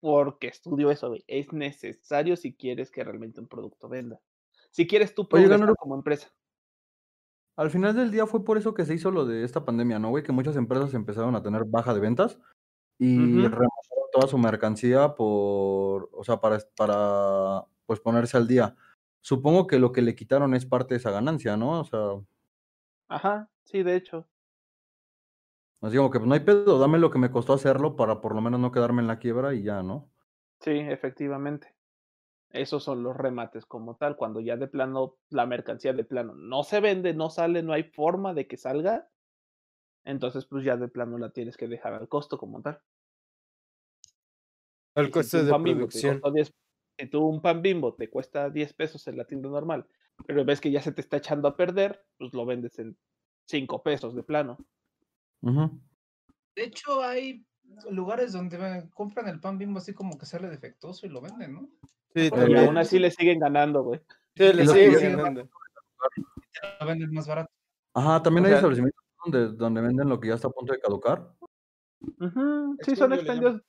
porque 0.00 0.48
estudio 0.48 0.90
eso, 0.90 1.08
güey. 1.08 1.24
Es 1.26 1.52
necesario 1.52 2.36
si 2.36 2.54
quieres 2.54 2.90
que 2.90 3.04
realmente 3.04 3.40
un 3.40 3.48
producto 3.48 3.88
venda. 3.88 4.20
Si 4.70 4.86
quieres 4.86 5.14
tú 5.14 5.28
progresar 5.28 5.74
como 5.76 5.94
empresa. 5.94 6.32
Al 7.56 7.70
final 7.70 7.94
del 7.96 8.10
día 8.10 8.26
fue 8.26 8.44
por 8.44 8.56
eso 8.56 8.72
que 8.72 8.84
se 8.84 8.94
hizo 8.94 9.10
lo 9.10 9.26
de 9.26 9.42
esta 9.42 9.64
pandemia, 9.64 9.98
¿no, 9.98 10.10
güey? 10.10 10.22
Que 10.22 10.30
muchas 10.30 10.56
empresas 10.56 10.94
empezaron 10.94 11.34
a 11.34 11.42
tener 11.42 11.64
baja 11.64 11.92
de 11.92 12.00
ventas 12.00 12.38
y 12.98 13.46
uh 13.46 13.50
toda 14.10 14.26
su 14.26 14.38
mercancía 14.38 15.14
por, 15.14 16.08
o 16.12 16.24
sea, 16.24 16.40
para, 16.40 16.58
para, 16.76 17.66
pues 17.84 18.00
ponerse 18.00 18.36
al 18.36 18.48
día. 18.48 18.74
Supongo 19.20 19.66
que 19.66 19.78
lo 19.78 19.92
que 19.92 20.02
le 20.02 20.14
quitaron 20.14 20.54
es 20.54 20.64
parte 20.64 20.94
de 20.94 20.98
esa 20.98 21.10
ganancia, 21.10 21.56
¿no? 21.56 21.80
O 21.80 21.84
sea. 21.84 22.00
Ajá, 23.08 23.50
sí, 23.64 23.82
de 23.82 23.96
hecho. 23.96 24.26
Así 25.80 25.96
como 25.96 26.10
que 26.10 26.18
pues, 26.18 26.28
no 26.28 26.34
hay 26.34 26.40
pedo, 26.40 26.78
dame 26.78 26.98
lo 26.98 27.10
que 27.10 27.18
me 27.18 27.30
costó 27.30 27.52
hacerlo 27.52 27.94
para 27.94 28.20
por 28.20 28.34
lo 28.34 28.40
menos 28.40 28.58
no 28.58 28.72
quedarme 28.72 29.02
en 29.02 29.08
la 29.08 29.18
quiebra 29.18 29.54
y 29.54 29.62
ya, 29.62 29.82
¿no? 29.82 30.10
Sí, 30.60 30.72
efectivamente. 30.72 31.74
Esos 32.50 32.82
son 32.82 33.02
los 33.02 33.16
remates 33.16 33.66
como 33.66 33.96
tal, 33.96 34.16
cuando 34.16 34.40
ya 34.40 34.56
de 34.56 34.68
plano 34.68 35.16
la 35.28 35.46
mercancía 35.46 35.92
de 35.92 36.04
plano 36.04 36.34
no 36.34 36.64
se 36.64 36.80
vende, 36.80 37.12
no 37.14 37.30
sale, 37.30 37.62
no 37.62 37.74
hay 37.74 37.84
forma 37.84 38.32
de 38.32 38.46
que 38.46 38.56
salga, 38.56 39.08
entonces 40.04 40.46
pues 40.46 40.64
ya 40.64 40.76
de 40.76 40.88
plano 40.88 41.18
la 41.18 41.30
tienes 41.30 41.56
que 41.56 41.68
dejar 41.68 41.92
al 41.92 42.08
costo 42.08 42.38
como 42.38 42.62
tal. 42.62 42.80
Al 44.94 45.10
costo 45.10 45.44
de 45.44 45.52
producción. 45.52 46.22
si 46.98 47.06
tú 47.06 47.24
un 47.24 47.42
pan 47.42 47.62
bimbo 47.62 47.94
te 47.94 48.08
cuesta 48.08 48.48
10 48.50 48.72
pesos 48.72 49.06
en 49.06 49.18
la 49.18 49.26
tienda 49.26 49.50
normal, 49.50 49.86
pero 50.26 50.44
ves 50.44 50.60
que 50.60 50.70
ya 50.70 50.80
se 50.80 50.92
te 50.92 51.02
está 51.02 51.18
echando 51.18 51.46
a 51.46 51.56
perder, 51.56 52.04
pues 52.16 52.32
lo 52.32 52.46
vendes 52.46 52.78
en 52.78 52.96
5 53.46 53.82
pesos 53.82 54.14
de 54.16 54.22
plano. 54.22 54.58
De 55.40 56.64
hecho, 56.64 57.02
hay 57.02 57.44
lugares 57.90 58.32
donde 58.32 58.88
compran 58.94 59.28
el 59.28 59.40
pan 59.40 59.58
bimbo 59.58 59.78
así 59.78 59.94
como 59.94 60.18
que 60.18 60.26
sale 60.26 60.48
defectuoso 60.48 61.06
y 61.06 61.10
lo 61.10 61.20
venden, 61.20 61.54
¿no? 61.54 61.68
Sí, 62.14 62.30
y 62.32 62.54
aún 62.56 62.78
así 62.78 62.98
le 62.98 63.10
siguen 63.10 63.38
ganando, 63.38 63.82
güey. 63.82 64.00
Sí, 64.34 64.52
le 64.52 64.66
siguen 64.66 65.16
ganando. 65.16 65.48
Lo 66.80 66.86
venden 66.86 67.12
más 67.12 67.28
barato. 67.28 67.50
Ajá, 67.94 68.22
también 68.22 68.46
hay 68.46 68.52
establecimientos 68.54 69.04
donde, 69.24 69.48
donde 69.56 69.80
venden 69.80 70.08
lo 70.08 70.18
que 70.18 70.28
ya 70.28 70.34
está 70.34 70.48
a 70.48 70.52
punto 70.52 70.72
de 70.72 70.80
caducar. 70.80 71.32
Sí, 72.82 72.96
son 72.96 73.12
expendios, 73.12 73.60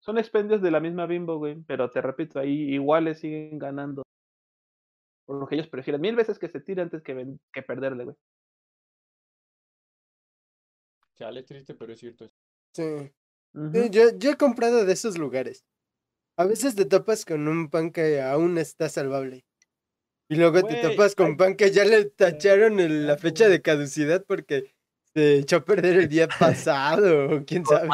son 0.00 0.18
expendios 0.18 0.62
de 0.62 0.70
la 0.70 0.80
misma 0.80 1.06
bimbo, 1.06 1.38
güey. 1.38 1.62
Pero 1.66 1.90
te 1.90 2.00
repito, 2.00 2.38
ahí 2.38 2.74
iguales 2.74 3.20
siguen 3.20 3.58
ganando. 3.58 4.02
Por 5.26 5.40
lo 5.40 5.46
que 5.46 5.56
ellos 5.56 5.68
prefieren 5.68 6.00
mil 6.00 6.14
veces 6.16 6.38
que 6.38 6.48
se 6.48 6.60
tire 6.60 6.82
antes 6.82 7.02
que, 7.02 7.36
que 7.52 7.62
perderle, 7.62 8.04
güey. 8.04 8.16
Chale, 11.16 11.42
triste, 11.42 11.74
pero 11.74 11.92
es 11.92 12.00
cierto. 12.00 12.30
Sí. 12.72 13.10
yo, 13.90 14.16
yo 14.18 14.30
he 14.30 14.36
comprado 14.36 14.84
de 14.84 14.92
esos 14.92 15.18
lugares. 15.18 15.64
A 16.36 16.44
veces 16.44 16.76
te 16.76 16.84
topas 16.84 17.24
con 17.24 17.48
un 17.48 17.70
pan 17.70 17.90
que 17.90 18.20
aún 18.20 18.58
está 18.58 18.90
salvable. 18.90 19.46
Y 20.28 20.36
luego 20.36 20.62
te 20.62 20.82
topas 20.82 21.14
con 21.14 21.36
pan 21.36 21.56
que 21.56 21.70
ya 21.70 21.84
le 21.84 22.04
tacharon 22.04 23.06
la 23.06 23.16
fecha 23.16 23.48
de 23.48 23.62
caducidad 23.62 24.24
porque 24.26 24.74
se 25.14 25.38
echó 25.38 25.56
a 25.56 25.64
perder 25.64 25.96
el 25.96 26.08
día 26.08 26.28
pasado. 26.38 27.44
¿Quién 27.46 27.64
sabe? 27.64 27.88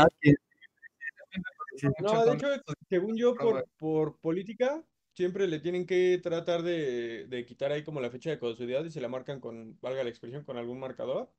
No, 2.01 2.25
de 2.25 2.35
hecho, 2.35 2.49
según 2.89 3.17
yo, 3.17 3.35
por, 3.35 3.67
por 3.79 4.19
política, 4.19 4.85
siempre 5.15 5.47
le 5.47 5.61
tienen 5.61 5.87
que 5.87 6.19
tratar 6.23 6.63
de, 6.63 7.27
de 7.29 7.47
quitar 7.47 7.71
ahí 7.71 7.85
como 7.85 8.01
la 8.01 8.11
fecha 8.11 8.31
de 8.31 8.39
caducidad 8.39 8.85
y 8.85 8.91
se 8.91 9.01
la 9.01 9.09
marcan 9.09 9.41
con, 9.41 9.79
valga 9.81 10.03
la 10.03 10.11
expresión, 10.11 10.45
con 10.45 10.57
algún 10.57 10.81
marcador. 10.81 11.31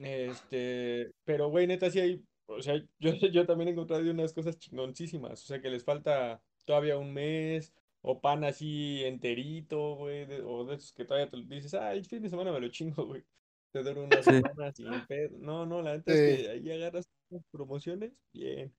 Este, 0.00 1.12
pero 1.24 1.50
güey, 1.50 1.66
neta, 1.66 1.90
sí 1.90 2.00
hay, 2.00 2.24
o 2.46 2.62
sea, 2.62 2.74
yo, 2.98 3.12
yo 3.14 3.46
también 3.46 3.68
he 3.68 3.72
encontrado 3.72 4.10
unas 4.10 4.32
cosas 4.32 4.58
chingoncísimas, 4.58 5.42
o 5.42 5.46
sea, 5.46 5.60
que 5.60 5.68
les 5.68 5.84
falta 5.84 6.42
todavía 6.64 6.96
un 6.96 7.12
mes, 7.12 7.74
o 8.00 8.20
pan 8.20 8.44
así 8.44 9.04
enterito, 9.04 9.96
güey, 9.96 10.26
o 10.44 10.64
de 10.64 10.76
esos 10.76 10.92
que 10.94 11.04
todavía 11.04 11.30
te 11.30 11.36
dices, 11.54 11.74
ah, 11.74 11.92
el 11.92 12.06
fin 12.06 12.22
de 12.22 12.30
semana 12.30 12.50
me 12.50 12.60
lo 12.60 12.68
chingo, 12.68 13.06
güey. 13.06 13.24
Te 13.72 13.82
dura 13.82 14.00
una 14.00 14.22
semana 14.22 14.72
sin 14.72 15.06
pedo. 15.06 15.38
No, 15.38 15.64
no, 15.64 15.82
la 15.82 15.96
neta 15.96 16.12
es 16.12 16.18
que 16.18 16.50
ahí 16.50 16.72
agarras 16.72 17.08
promociones, 17.52 18.12
bien. 18.32 18.74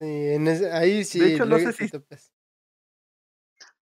Sí, 0.00 0.06
en 0.06 0.46
ahí 0.46 1.02
sí. 1.02 1.18
De 1.18 1.34
hecho, 1.34 1.46
no 1.46 1.58
sé 1.58 1.72
si... 1.72 1.90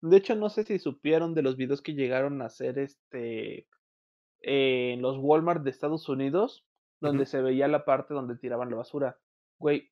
De 0.00 0.16
hecho, 0.16 0.36
no 0.36 0.48
sé 0.48 0.62
si 0.64 0.78
supieron 0.78 1.34
de 1.34 1.42
los 1.42 1.56
videos 1.56 1.82
que 1.82 1.94
llegaron 1.94 2.40
a 2.40 2.46
hacer 2.46 2.78
este 2.78 3.66
en 4.40 5.02
los 5.02 5.18
Walmart 5.18 5.62
de 5.62 5.70
Estados 5.70 6.08
Unidos, 6.08 6.64
donde 7.00 7.26
se 7.26 7.40
veía 7.42 7.68
la 7.68 7.84
parte 7.84 8.14
donde 8.14 8.36
tiraban 8.36 8.70
la 8.70 8.76
basura. 8.76 9.18
Güey, 9.58 9.90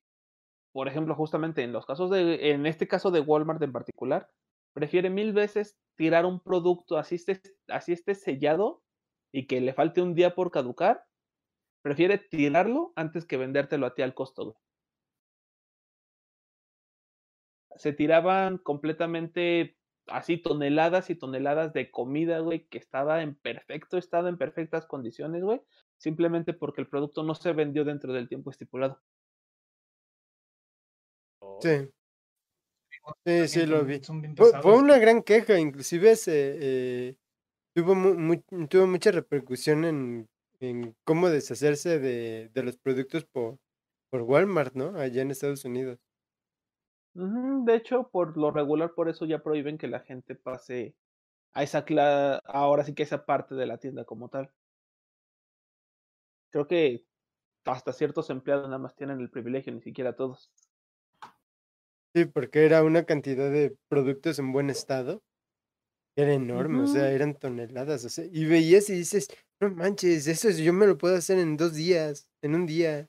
por 0.73 0.89
ejemplo, 0.89 1.15
justamente 1.15 1.63
en 1.63 1.73
los 1.73 1.87
casos 1.87 2.11
de, 2.11 2.51
en 2.51 2.67
este 2.67 2.89
caso 2.89 3.11
de 3.11 3.21
Walmart 3.21 3.63
en 3.63 3.73
particular, 3.73 4.29
prefiere 4.73 5.09
mil 5.09 5.33
veces 5.33 5.79
tirar 5.97 6.27
un 6.27 6.41
producto 6.41 6.99
así 6.99 7.15
esté, 7.15 7.41
así 7.69 7.93
esté 7.93 8.15
sellado 8.15 8.83
y 9.33 9.47
que 9.47 9.61
le 9.61 9.73
falte 9.73 10.03
un 10.03 10.15
día 10.15 10.35
por 10.35 10.51
caducar, 10.51 11.05
prefiere 11.83 12.19
tirarlo 12.19 12.93
antes 12.97 13.25
que 13.25 13.37
vendértelo 13.37 13.87
a 13.87 13.95
ti 13.95 14.03
al 14.03 14.15
costo. 14.15 14.57
Se 17.77 17.93
tiraban 17.93 18.59
completamente 18.59 19.77
así 20.09 20.39
toneladas 20.39 21.11
y 21.11 21.15
toneladas 21.15 21.73
de 21.73 21.91
comida, 21.91 22.39
güey, 22.41 22.67
que 22.67 22.79
estaba 22.79 23.23
en 23.23 23.35
perfecto 23.35 23.99
estado, 23.99 24.29
en 24.29 24.39
perfectas 24.39 24.87
condiciones, 24.87 25.43
güey, 25.43 25.61
simplemente 25.99 26.53
porque 26.53 26.81
el 26.81 26.89
producto 26.89 27.23
no 27.23 27.35
se 27.35 27.53
vendió 27.53 27.85
dentro 27.85 28.13
del 28.13 28.29
tiempo 28.29 28.51
estipulado. 28.51 29.01
Sí. 31.61 31.89
Sí, 33.25 33.49
sí, 33.49 33.67
lo 33.67 33.85
vi. 33.85 34.01
Fue, 34.37 34.77
una 34.77 34.99
gran 34.99 35.23
queja, 35.23 35.59
inclusive 35.59 36.17
se, 36.17 36.57
eh, 36.61 37.17
tuvo, 37.75 37.95
tuvo 38.69 38.87
mucha 38.87 39.13
repercusión 39.13 39.85
en, 39.85 40.29
en 40.61 40.97
cómo 41.05 41.29
deshacerse 41.29 42.01
de, 42.01 42.51
de 42.53 42.63
los 42.63 42.77
productos 42.77 43.25
por, 43.25 43.59
por 44.11 44.23
Walmart, 44.23 44.75
¿no? 44.75 44.99
Allá 44.99 45.23
en 45.23 45.31
Estados 45.31 45.65
Unidos. 45.65 45.99
De 47.19 47.75
hecho, 47.75 48.11
por 48.11 48.37
lo 48.37 48.51
regular, 48.51 48.93
por 48.93 49.09
eso 49.09 49.25
ya 49.25 49.43
prohíben 49.43 49.79
que 49.79 49.89
la 49.89 50.01
gente 50.01 50.35
pase 50.35 50.95
a 51.55 51.63
esa 51.63 51.87
cla 51.87 52.37
ahora 52.45 52.85
sí 52.85 52.95
que 52.95 53.05
esa 53.05 53.25
parte 53.25 53.55
de 53.55 53.65
la 53.65 53.79
tienda 53.79 54.05
como 54.05 54.29
tal. 54.29 54.53
Creo 56.51 56.67
que 56.67 57.07
hasta 57.65 57.95
ciertos 57.95 58.29
empleados 58.29 58.67
nada 58.67 58.79
más 58.79 58.95
tienen 58.97 59.21
el 59.21 59.31
privilegio, 59.31 59.73
ni 59.73 59.81
siquiera 59.81 60.15
todos. 60.15 60.53
Sí, 62.15 62.27
porque 62.27 62.67
era 62.67 62.85
una 62.85 63.05
cantidad 63.05 63.51
de 63.51 63.75
productos 63.89 64.39
en 64.39 64.53
buen 64.53 64.69
estado. 64.69 65.23
Era 66.17 66.35
enorme, 66.35 66.83
o 66.83 66.87
sea, 66.87 67.11
eran 67.11 67.35
toneladas. 67.35 68.05
O 68.05 68.11
sea, 68.11 68.27
y 68.31 68.45
veías 68.45 68.91
y 68.91 68.95
dices, 68.95 69.29
no 69.61 69.71
manches, 69.71 70.27
eso 70.27 70.51
yo 70.51 70.75
me 70.75 70.87
lo 70.87 70.99
puedo 70.99 71.17
hacer 71.17 71.39
en 71.39 71.57
dos 71.57 71.75
días, 71.75 72.29
en 72.43 72.55
un 72.55 72.67
día. 72.67 73.09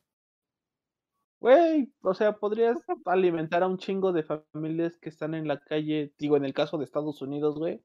Güey, 1.40 1.94
o 2.02 2.14
sea, 2.14 2.34
podrías 2.34 2.78
alimentar 3.06 3.62
a 3.62 3.68
un 3.68 3.78
chingo 3.78 4.12
de 4.12 4.24
familias 4.24 4.98
que 4.98 5.10
están 5.10 5.36
en 5.36 5.48
la 5.48 5.60
calle, 5.60 6.14
digo, 6.18 6.36
en 6.36 6.46
el 6.46 6.54
caso 6.54 6.78
de 6.78 6.86
Estados 6.86 7.22
Unidos, 7.22 7.58
güey. 7.58 7.84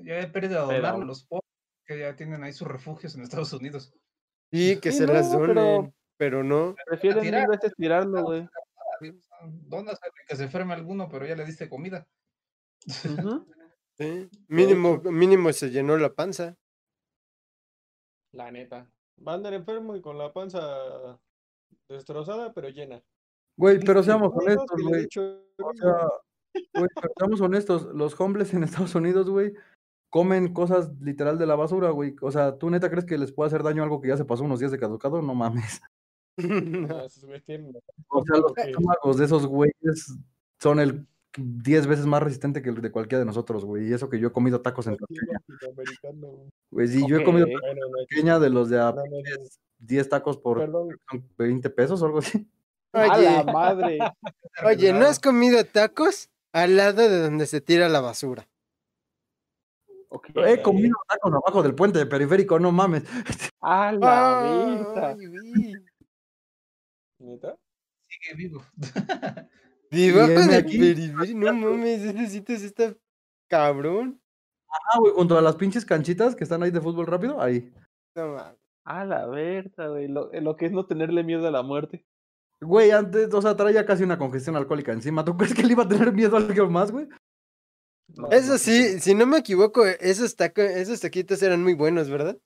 Ya 0.00 0.20
he 0.20 0.26
perdido 0.28 0.68
a 0.68 0.98
los 0.98 1.24
pobres 1.24 1.48
que 1.86 1.98
ya 1.98 2.14
tienen 2.14 2.44
ahí 2.44 2.52
sus 2.52 2.68
refugios 2.68 3.14
en 3.14 3.22
Estados 3.22 3.52
Unidos. 3.54 3.92
Sí, 4.50 4.78
que 4.80 4.92
se 4.92 5.06
las 5.06 5.32
donen, 5.32 5.94
pero, 6.18 6.44
no. 6.44 6.76
Prefieren 6.86 7.22
mil 7.22 7.46
veces 7.48 7.72
tirarlo, 7.76 8.22
güey. 8.22 8.46
¿Dónde 9.44 9.96
que 10.28 10.36
se 10.36 10.44
enferme 10.44 10.74
alguno, 10.74 11.08
pero 11.08 11.26
ya 11.26 11.34
le 11.34 11.46
diste 11.46 11.68
comida? 11.68 12.06
sí, 12.86 14.28
mínimo, 14.48 14.98
mínimo 14.98 15.52
se 15.52 15.70
llenó 15.70 15.96
la 15.96 16.12
panza. 16.12 16.56
La 18.32 18.50
neta. 18.50 18.88
Va 19.26 19.32
a 19.32 19.34
andar 19.36 19.54
enfermo 19.54 19.96
y 19.96 20.02
con 20.02 20.18
la 20.18 20.32
panza 20.32 20.60
Destrozada, 21.88 22.52
pero 22.52 22.68
llena. 22.68 23.02
Güey, 23.56 23.80
pero 23.80 24.02
seamos 24.02 24.32
honestos, 24.34 24.82
güey. 24.82 25.04
O 25.04 25.74
sea, 25.74 26.08
güey, 26.74 26.88
pero 26.94 27.12
seamos 27.16 27.40
honestos, 27.40 27.84
los 27.94 28.18
homeless 28.18 28.54
en 28.54 28.64
Estados 28.64 28.94
Unidos, 28.94 29.28
güey, 29.28 29.52
comen 30.10 30.52
cosas 30.52 30.90
literal 31.00 31.38
de 31.38 31.46
la 31.46 31.56
basura, 31.56 31.90
güey. 31.90 32.14
O 32.20 32.30
sea, 32.30 32.58
¿tú 32.58 32.70
neta 32.70 32.90
crees 32.90 33.04
que 33.04 33.18
les 33.18 33.32
puede 33.32 33.48
hacer 33.48 33.62
daño 33.62 33.82
algo 33.82 34.00
que 34.00 34.08
ya 34.08 34.16
se 34.16 34.24
pasó 34.24 34.44
unos 34.44 34.60
días 34.60 34.70
de 34.70 34.78
caducado? 34.78 35.22
No 35.22 35.34
mames. 35.34 35.80
O 38.08 38.24
sea, 38.24 38.36
los 38.38 38.56
estómagos 38.56 39.16
de 39.18 39.24
esos 39.24 39.46
güeyes 39.46 40.16
son 40.58 40.80
el 40.80 41.06
10 41.36 41.86
veces 41.86 42.06
más 42.06 42.22
resistente 42.22 42.62
que 42.62 42.68
el 42.68 42.80
de 42.80 42.90
cualquiera 42.90 43.20
de 43.20 43.26
nosotros, 43.26 43.64
güey. 43.64 43.88
Y 43.88 43.92
eso 43.92 44.08
que 44.08 44.18
yo 44.18 44.28
he 44.28 44.32
comido 44.32 44.60
tacos 44.60 44.86
en. 44.86 44.96
Güey, 46.70 46.88
sí, 46.88 47.04
yo 47.08 47.18
he 47.18 47.24
comido 47.24 47.46
tacos 47.46 47.70
en 48.10 48.40
de 48.40 48.50
los 48.50 48.68
de 48.68 48.78
10 49.82 50.08
tacos 50.08 50.38
por 50.38 50.64
20 51.36 51.70
pesos 51.70 52.00
o 52.02 52.06
algo 52.06 52.18
así. 52.18 52.48
A 52.92 53.06
la 53.06 53.40
Oye, 53.40 53.52
madre. 53.52 53.98
oye, 54.64 54.92
¿no 54.92 55.06
has 55.06 55.18
comido 55.18 55.64
tacos 55.64 56.30
al 56.52 56.76
lado 56.76 57.08
de 57.08 57.18
donde 57.22 57.46
se 57.46 57.60
tira 57.60 57.88
la 57.88 58.00
basura? 58.00 58.48
He 60.46 60.60
comido 60.60 60.94
tacos 61.08 61.32
abajo 61.32 61.62
del 61.62 61.74
puente 61.74 61.98
de 61.98 62.06
periférico, 62.06 62.58
no 62.58 62.70
mames. 62.70 63.04
A 63.62 63.92
la 63.92 65.14
güey. 65.14 65.74
¿Neta? 67.18 67.56
Sigue 68.00 68.36
vivo. 68.36 68.64
Debajo 69.90 70.32
heme 70.32 70.46
de 70.48 70.56
aquí. 70.56 70.78
periférico, 70.78 71.38
no 71.38 71.52
mames, 71.54 72.02
ese 72.02 72.26
sitio 72.28 72.56
está 72.56 72.94
cabrón. 73.48 74.20
Ah, 74.68 74.98
güey, 74.98 75.12
junto 75.14 75.36
a 75.36 75.42
las 75.42 75.56
pinches 75.56 75.84
canchitas 75.84 76.34
que 76.34 76.44
están 76.44 76.62
ahí 76.62 76.70
de 76.70 76.80
fútbol 76.80 77.06
rápido, 77.06 77.40
ahí. 77.40 77.72
No 78.14 78.34
mames. 78.34 78.61
A 78.84 79.04
la 79.04 79.26
verga, 79.26 79.88
güey. 79.88 80.08
Lo, 80.08 80.30
lo 80.32 80.56
que 80.56 80.66
es 80.66 80.72
no 80.72 80.86
tenerle 80.86 81.22
miedo 81.22 81.46
a 81.46 81.50
la 81.50 81.62
muerte. 81.62 82.04
Güey, 82.60 82.90
antes, 82.92 83.32
o 83.34 83.42
sea, 83.42 83.56
traía 83.56 83.84
casi 83.84 84.04
una 84.04 84.18
congestión 84.18 84.56
alcohólica 84.56 84.92
encima. 84.92 85.24
¿Tú 85.24 85.36
crees 85.36 85.54
que 85.54 85.62
le 85.62 85.72
iba 85.72 85.82
a 85.84 85.88
tener 85.88 86.12
miedo 86.12 86.36
a 86.36 86.40
alguien 86.40 86.70
más, 86.70 86.92
güey? 86.92 87.08
No, 88.08 88.28
Eso 88.30 88.52
no, 88.52 88.58
sí, 88.58 89.00
si 89.00 89.14
no 89.14 89.26
me 89.26 89.38
equivoco, 89.38 89.84
esos, 89.86 90.36
taco- 90.36 90.60
esos 90.62 91.00
taquitos 91.00 91.42
eran 91.42 91.62
muy 91.62 91.74
buenos, 91.74 92.10
¿verdad? 92.10 92.38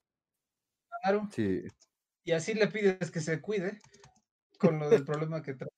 Claro. 1.02 1.28
Sí. 1.32 1.62
Y 2.24 2.32
así 2.32 2.54
le 2.54 2.68
pides 2.68 3.10
que 3.10 3.20
se 3.20 3.40
cuide 3.40 3.78
con 4.58 4.78
lo 4.78 4.88
del 4.88 5.04
problema 5.04 5.42
que 5.42 5.54
trae. 5.54 5.70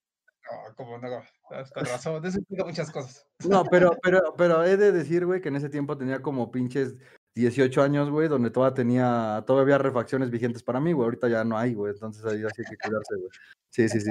No, 0.51 0.74
como 0.76 0.98
no, 0.98 1.09
con 1.48 1.85
razón, 1.85 2.24
eso 2.24 2.39
explica 2.39 2.64
muchas 2.64 2.90
cosas. 2.90 3.26
No, 3.47 3.64
pero, 3.64 3.90
pero, 4.02 4.35
pero 4.36 4.64
he 4.64 4.76
de 4.76 4.93
decir, 4.93 5.26
güey, 5.26 5.40
que 5.40 5.48
en 5.48 5.56
ese 5.56 5.68
tiempo 5.68 5.98
tenía 5.98 6.22
como 6.22 6.51
pinches 6.51 6.97
18 7.39 7.82
años, 7.82 8.10
güey, 8.10 8.28
donde 8.28 8.51
todavía 8.51 8.74
tenía, 8.74 9.44
todavía 9.47 9.74
había 9.77 9.78
refacciones 9.78 10.31
vigentes 10.31 10.62
para 10.62 10.81
mí, 10.81 10.93
güey. 10.93 11.05
Ahorita 11.05 11.28
ya 11.28 11.44
no 11.44 11.56
hay, 11.56 11.74
güey. 11.74 11.93
Entonces 11.93 12.24
ahí 12.24 12.43
así 12.44 12.62
hay 12.62 12.70
que 12.70 12.77
cuidarse, 12.77 13.15
güey. 13.16 13.31
Sí, 13.70 13.89
sí, 13.89 14.01
sí. 14.01 14.10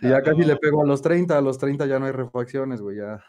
Y 0.00 0.08
ya 0.08 0.22
casi 0.22 0.42
le 0.42 0.56
pego 0.56 0.82
a 0.82 0.86
los 0.86 1.02
30, 1.02 1.36
a 1.36 1.40
los 1.40 1.58
30 1.58 1.86
ya 1.86 1.98
no 1.98 2.06
hay 2.06 2.12
refacciones, 2.12 2.80
güey, 2.80 2.98
ya. 2.98 3.24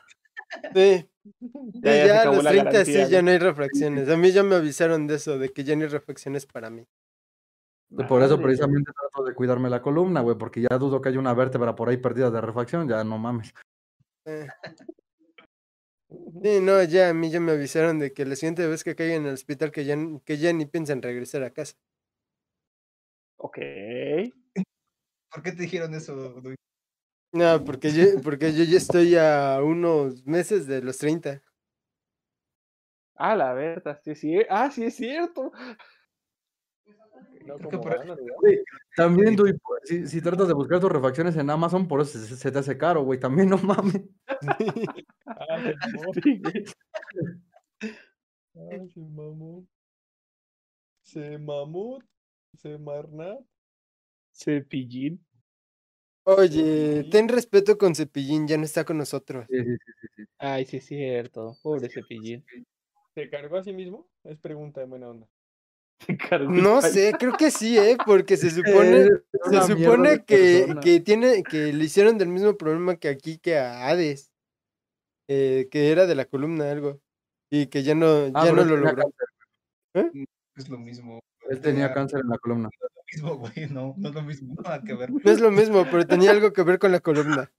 Sí. 0.73 1.09
Ya, 1.81 2.23
a 2.23 2.25
los 2.25 2.43
la 2.43 2.51
30 2.51 2.71
garantía, 2.71 3.05
sí, 3.05 3.11
ya 3.11 3.21
no 3.21 3.31
hay 3.31 3.37
refracciones. 3.37 4.09
A 4.09 4.17
mí 4.17 4.31
ya 4.31 4.43
me 4.43 4.55
avisaron 4.55 5.07
de 5.07 5.15
eso, 5.15 5.39
de 5.39 5.53
que 5.53 5.63
ya 5.63 5.73
no 5.73 5.83
hay 5.83 5.87
refracciones 5.87 6.45
para 6.45 6.69
mí. 6.69 6.85
Por 8.09 8.21
eso 8.21 8.31
Madre, 8.31 8.43
precisamente 8.43 8.91
trato 8.91 9.23
de 9.25 9.33
cuidarme 9.33 9.69
la 9.69 9.81
columna, 9.81 10.19
güey, 10.19 10.37
porque 10.37 10.61
ya 10.61 10.77
dudo 10.77 10.99
que 10.99 11.09
haya 11.09 11.19
una 11.19 11.33
vértebra 11.33 11.75
por 11.75 11.87
ahí 11.87 11.95
perdida 11.95 12.29
de 12.29 12.41
refacción, 12.41 12.89
ya 12.89 13.03
no 13.05 13.17
mames. 13.17 13.53
Eh. 14.25 14.47
Sí, 16.43 16.59
no, 16.61 16.83
ya 16.83 17.09
a 17.09 17.13
mí 17.13 17.29
ya 17.29 17.39
me 17.39 17.53
avisaron 17.53 17.99
de 17.99 18.13
que 18.13 18.25
la 18.25 18.35
siguiente 18.35 18.67
vez 18.67 18.83
que 18.83 18.95
caiga 18.95 19.15
en 19.15 19.25
el 19.25 19.33
hospital 19.33 19.71
que 19.71 19.85
ya, 19.85 19.95
que 20.25 20.37
ya 20.37 20.51
ni 20.53 20.65
piensan 20.65 21.01
regresar 21.01 21.43
a 21.43 21.51
casa. 21.51 21.75
Ok. 23.37 23.57
¿Por 25.31 25.43
qué 25.43 25.51
te 25.51 25.63
dijeron 25.63 25.93
eso, 25.93 26.41
Dui? 26.41 26.55
No, 27.33 27.63
porque 27.63 27.91
yo, 27.91 28.21
porque 28.21 28.53
yo 28.53 28.63
ya 28.63 28.77
estoy 28.77 29.15
a 29.15 29.59
unos 29.63 30.25
meses 30.25 30.67
de 30.67 30.81
los 30.81 30.97
30. 30.97 31.41
A 33.15 33.35
la 33.35 33.53
verga, 33.53 33.99
sí, 34.03 34.15
sí. 34.15 34.37
Ah, 34.49 34.69
sí 34.69 34.83
es 34.85 34.95
cierto. 34.95 35.51
No, 37.45 37.57
como 37.59 37.81
por- 37.81 38.17
también, 38.95 39.35
Dui, 39.35 39.53
pues, 39.53 39.81
si, 39.83 40.07
si 40.07 40.21
tratas 40.21 40.47
de 40.47 40.53
buscar 40.53 40.79
tus 40.79 40.91
refacciones 40.91 41.35
en 41.35 41.49
Amazon, 41.49 41.87
por 41.87 41.99
eso 42.01 42.17
se, 42.19 42.35
se 42.37 42.51
te 42.51 42.59
hace 42.59 42.77
caro, 42.77 43.03
güey, 43.03 43.19
también 43.19 43.49
no 43.49 43.57
mames. 43.57 44.01
Ah, 45.25 45.59
se 45.63 45.75
mamó. 45.97 46.13
Se 48.93 48.99
mamó. 48.99 49.67
Se 51.01 51.37
mamut. 51.37 52.03
Se 52.55 52.77
marnat. 52.77 53.39
Cepillín. 54.31 55.25
Oye, 56.25 57.03
ten 57.11 57.27
respeto 57.27 57.77
con 57.77 57.95
Cepillín, 57.95 58.47
ya 58.47 58.57
no 58.57 58.63
está 58.63 58.85
con 58.85 58.97
nosotros. 58.97 59.45
Sí, 59.49 59.57
sí, 59.57 59.75
sí, 59.75 60.07
sí. 60.15 60.23
Ay, 60.37 60.65
sí 60.65 60.77
es 60.77 60.85
cierto. 60.85 61.57
Pobre 61.61 61.89
cepillín. 61.89 62.45
¿Se 63.13 63.29
cargó 63.29 63.57
a 63.57 63.63
sí 63.63 63.73
mismo? 63.73 64.07
Es 64.23 64.37
pregunta 64.39 64.79
de 64.79 64.87
buena 64.87 65.09
onda. 65.09 65.27
Se 66.05 66.17
cargó 66.17 66.53
el 66.53 66.61
No 66.63 66.81
sé, 66.81 67.13
creo 67.17 67.33
que 67.37 67.51
sí, 67.51 67.77
¿eh? 67.77 67.97
Porque 68.05 68.37
se 68.37 68.49
supone, 68.51 69.07
se 69.49 69.61
supone 69.67 70.23
que, 70.25 70.75
que 70.81 70.99
tiene, 70.99 71.43
que 71.43 71.71
le 71.73 71.83
hicieron 71.85 72.17
del 72.17 72.29
mismo 72.29 72.55
problema 72.57 72.95
que 72.95 73.09
aquí 73.09 73.37
que 73.37 73.57
a 73.57 73.87
Hades. 73.87 74.31
eh, 75.27 75.67
que 75.71 75.91
era 75.91 76.05
de 76.05 76.15
la 76.15 76.25
columna 76.25 76.69
algo. 76.71 76.99
Y 77.49 77.67
que 77.67 77.83
ya 77.83 77.93
no, 77.95 78.31
Ah, 78.33 78.45
ya 78.45 78.51
no 78.51 78.63
lo 78.65 78.75
logró. 78.77 79.03
cáncer, 79.93 80.27
Es 80.55 80.69
lo 80.69 80.79
mismo. 80.79 81.19
Él 81.49 81.59
tenía 81.61 81.93
cáncer 81.93 82.21
en 82.21 82.29
la 82.29 82.37
columna. 82.39 82.69
No 82.69 82.87
es 83.07 83.21
lo 83.21 83.37
mismo, 83.37 83.37
güey. 83.37 83.69
No, 83.69 83.93
no 83.97 84.09
es 84.09 84.15
lo 84.15 84.21
mismo. 84.23 84.55
Nada 84.63 84.81
que 84.81 84.93
ver. 84.95 85.11
No 85.11 85.31
es 85.31 85.39
lo 85.39 85.51
mismo, 85.51 85.85
pero 85.91 86.05
tenía 86.07 86.31
algo 86.31 86.51
que 86.51 86.63
ver 86.63 86.79
con 86.79 86.91
la 86.91 86.99
columna. 86.99 87.51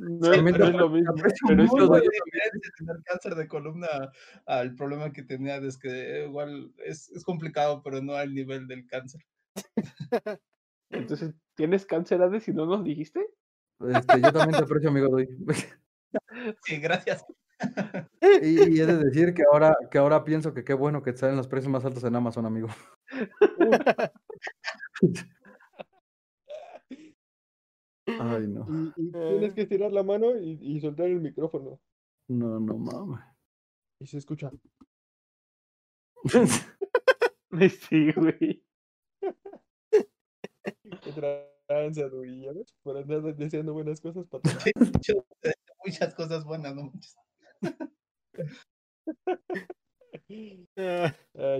No, 0.00 0.30
También 0.30 0.44
no 0.58 0.64
te 0.64 0.70
es 0.70 0.74
lo 0.74 0.88
mismo. 0.90 1.10
aprecio 1.12 1.46
Pero 1.48 1.62
es 1.64 1.70
todo- 1.70 2.00
tener 2.78 3.02
cáncer 3.04 3.34
de 3.34 3.48
columna 3.48 3.88
al 4.46 4.74
problema 4.74 5.12
que 5.12 5.22
tenía, 5.22 5.56
es 5.56 5.78
que 5.78 6.24
igual 6.26 6.72
es, 6.84 7.08
es 7.10 7.24
complicado, 7.24 7.82
pero 7.82 8.02
no 8.02 8.14
al 8.14 8.34
nivel 8.34 8.66
del 8.66 8.86
cáncer. 8.86 9.20
Entonces, 10.90 11.34
¿tienes 11.54 11.86
cáncer, 11.86 12.20
Hades, 12.22 12.44
si 12.44 12.52
no 12.52 12.66
nos 12.66 12.84
dijiste? 12.84 13.24
Este, 13.80 14.20
yo 14.20 14.32
también 14.32 14.58
te 14.58 14.64
aprecio, 14.64 14.90
amigo 14.90 15.08
Doy. 15.08 15.28
Sí, 16.64 16.78
gracias. 16.78 17.24
Y, 18.42 18.76
y 18.76 18.80
he 18.80 18.86
de 18.86 18.96
decir 18.98 19.32
que 19.34 19.44
ahora, 19.50 19.76
que 19.90 19.98
ahora 19.98 20.24
pienso 20.24 20.52
que 20.52 20.64
qué 20.64 20.74
bueno 20.74 21.02
que 21.02 21.16
salen 21.16 21.36
los 21.36 21.46
precios 21.48 21.70
más 21.70 21.84
altos 21.84 22.02
en 22.04 22.16
Amazon, 22.16 22.46
amigo. 22.46 22.68
Ay, 28.20 28.46
no. 28.48 28.66
Y, 28.96 29.08
y 29.08 29.10
tienes 29.10 29.54
que 29.54 29.62
estirar 29.62 29.92
la 29.92 30.02
mano 30.02 30.38
y, 30.38 30.58
y 30.60 30.80
soltar 30.80 31.06
el 31.06 31.20
micrófono. 31.20 31.80
No, 32.28 32.60
no 32.60 32.78
mames. 32.78 33.20
Y 34.00 34.06
se 34.06 34.18
escucha. 34.18 34.50
Sí, 37.88 38.12
güey. 38.12 38.64
Qué 41.02 41.12
tranza, 41.12 42.08
Duri, 42.08 42.42
¿ya 42.42 42.52
ves? 42.52 42.74
Por 42.82 42.96
andar 42.96 43.22
deseando 43.36 43.72
buenas 43.72 44.00
cosas 44.00 44.26
para 44.26 44.42
Muchas 45.84 46.14
cosas 46.16 46.44
buenas, 46.44 46.74
¿no? 46.74 46.84
Muchas. 46.84 47.14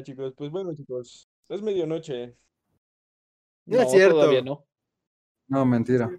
Chicos, 0.05 0.35
pues 0.37 0.51
bueno, 0.51 0.75
chicos. 0.75 1.29
Es 1.49 1.63
medianoche. 1.63 2.37
No 3.67 3.81
es 3.81 3.91
cierto. 3.91 4.17
Todavía 4.17 4.43
no. 4.43 4.67
No, 5.49 5.65
mentira. 5.65 6.11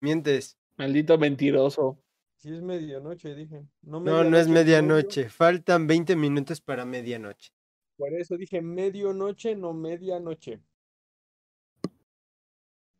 Mientes. 0.00 0.56
Maldito 0.76 1.18
mentiroso. 1.18 1.98
Sí 2.36 2.52
es 2.54 2.62
medianoche, 2.62 3.34
dije. 3.34 3.66
No, 3.82 4.00
No, 4.00 4.22
no 4.22 4.38
es 4.38 4.46
medianoche. 4.48 5.28
Faltan 5.28 5.86
20 5.86 6.14
minutos 6.14 6.60
para 6.60 6.84
medianoche. 6.84 7.50
Por 7.96 8.14
eso 8.14 8.36
dije 8.36 8.60
medianoche, 8.62 9.56
no 9.56 9.72
medianoche. 9.72 10.60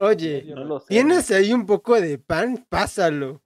Oye, 0.00 0.42
Medio 0.42 0.54
No 0.56 0.64
noche. 0.64 0.68
lo 0.68 0.80
sé. 0.80 0.86
¿tienes 0.88 1.30
ahí 1.30 1.52
un 1.52 1.66
poco 1.66 2.00
de 2.00 2.18
pan? 2.18 2.66
Pásalo. 2.68 3.42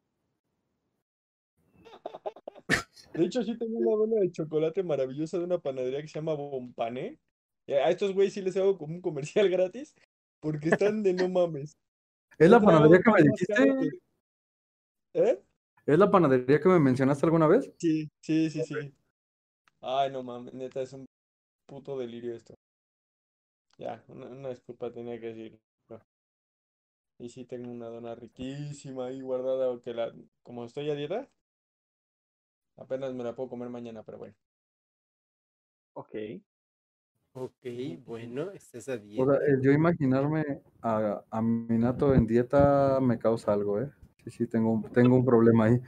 De 3.14 3.24
hecho, 3.26 3.42
sí 3.42 3.56
tengo 3.58 3.78
una 3.78 3.96
dona 3.96 4.20
de 4.22 4.32
chocolate 4.32 4.82
maravillosa 4.82 5.38
de 5.38 5.44
una 5.44 5.58
panadería 5.58 6.00
que 6.00 6.08
se 6.08 6.14
llama 6.18 6.34
Bompané. 6.34 7.18
Y 7.66 7.74
A 7.74 7.90
estos 7.90 8.14
güeyes 8.14 8.32
sí 8.32 8.40
les 8.40 8.56
hago 8.56 8.78
como 8.78 8.94
un 8.94 9.02
comercial 9.02 9.48
gratis 9.50 9.94
porque 10.40 10.70
están 10.70 11.02
de 11.02 11.12
no 11.12 11.28
mames. 11.28 11.76
¿Es 12.38 12.50
la 12.50 12.60
traigo 12.60 12.64
panadería 12.64 13.00
que 13.00 13.10
me 13.10 13.22
dijiste? 13.22 13.90
¿Eh? 15.14 15.38
¿Es 15.86 15.98
la 15.98 16.10
panadería 16.10 16.60
que 16.60 16.68
me 16.68 16.78
mencionaste 16.78 17.26
alguna 17.26 17.46
vez? 17.46 17.70
Sí, 17.78 18.08
sí, 18.20 18.50
sí, 18.50 18.62
sí. 18.62 18.94
Ay, 19.80 20.10
no 20.10 20.22
mames, 20.22 20.54
neta, 20.54 20.80
es 20.82 20.92
un 20.92 21.06
puto 21.66 21.98
delirio 21.98 22.34
esto. 22.34 22.54
Ya, 23.78 24.02
una, 24.08 24.26
una 24.28 24.48
disculpa 24.48 24.90
tenía 24.90 25.20
que 25.20 25.26
decir. 25.26 25.60
Y 27.18 27.30
sí 27.30 27.46
tengo 27.46 27.70
una 27.70 27.86
dona 27.88 28.14
riquísima 28.14 29.06
ahí 29.06 29.22
guardada, 29.22 29.80
que 29.80 29.94
la, 29.94 30.12
como 30.42 30.66
estoy 30.66 30.90
a 30.90 30.94
dieta, 30.94 31.30
apenas 32.76 33.14
me 33.14 33.24
la 33.24 33.34
puedo 33.34 33.48
comer 33.48 33.70
mañana, 33.70 34.02
pero 34.02 34.18
bueno. 34.18 34.34
Ok. 35.94 36.42
Ok, 37.34 37.64
bueno, 38.04 38.50
estás 38.50 38.88
a 38.90 38.94
O 38.94 38.98
10. 38.98 39.26
sea, 39.26 39.38
el 39.48 39.62
yo 39.62 39.72
imaginarme 39.72 40.60
a, 40.82 41.24
a 41.30 41.40
Minato 41.42 42.14
en 42.14 42.26
dieta 42.26 42.98
me 43.00 43.18
causa 43.18 43.52
algo, 43.54 43.80
¿eh? 43.80 43.90
Sí, 44.24 44.30
sí, 44.30 44.46
tengo, 44.46 44.72
un- 44.72 44.92
tengo 44.92 45.16
un 45.16 45.24
problema 45.24 45.64
ahí. 45.64 45.80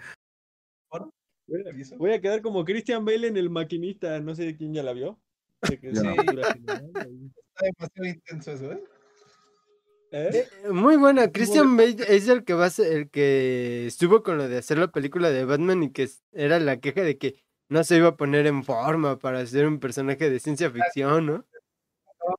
Voy 1.99 2.12
a, 2.12 2.21
quedar 2.21 2.41
como 2.41 2.65
Christian 2.65 3.05
Bale 3.05 3.29
en 3.29 3.37
El 3.37 3.51
Maquinista, 3.51 4.19
no 4.21 4.35
sé 4.35 4.57
quién 4.57 4.73
ya 4.73 4.83
la 4.83 4.95
vio. 4.95 5.21
De 5.61 5.77
ahí. 6.09 7.31
Está 7.55 7.66
demasiado 7.66 8.09
intenso 8.09 8.53
eso, 8.53 8.73
¿eh? 8.73 8.85
¿Eh? 10.11 10.47
Eh, 10.65 10.71
Muy 10.71 10.97
buena. 10.97 11.31
Christian 11.31 11.77
Bale 11.77 11.97
es 12.09 12.29
el 12.29 12.45
que 12.45 12.55
va 12.55 12.66
a 12.66 12.71
ser, 12.71 12.93
el 12.93 13.11
que 13.11 13.87
estuvo 13.87 14.23
con 14.23 14.39
lo 14.39 14.49
de 14.49 14.59
hacer 14.59 14.79
la 14.79 14.91
película 14.91 15.31
de 15.31 15.45
Batman 15.45 15.83
y 15.83 15.91
que 15.93 16.09
era 16.33 16.59
la 16.61 16.79
queja 16.81 17.03
de 17.03 17.19
que 17.19 17.44
no 17.69 17.85
se 17.85 17.97
iba 17.97 18.09
a 18.09 18.16
poner 18.16 18.47
en 18.47 18.62
forma 18.65 19.19
para 19.19 19.45
ser 19.47 19.66
un 19.66 19.78
personaje 19.81 20.28
de 20.31 20.41
ciencia 20.41 20.70
ficción, 20.70 21.27
¿no? 21.27 21.45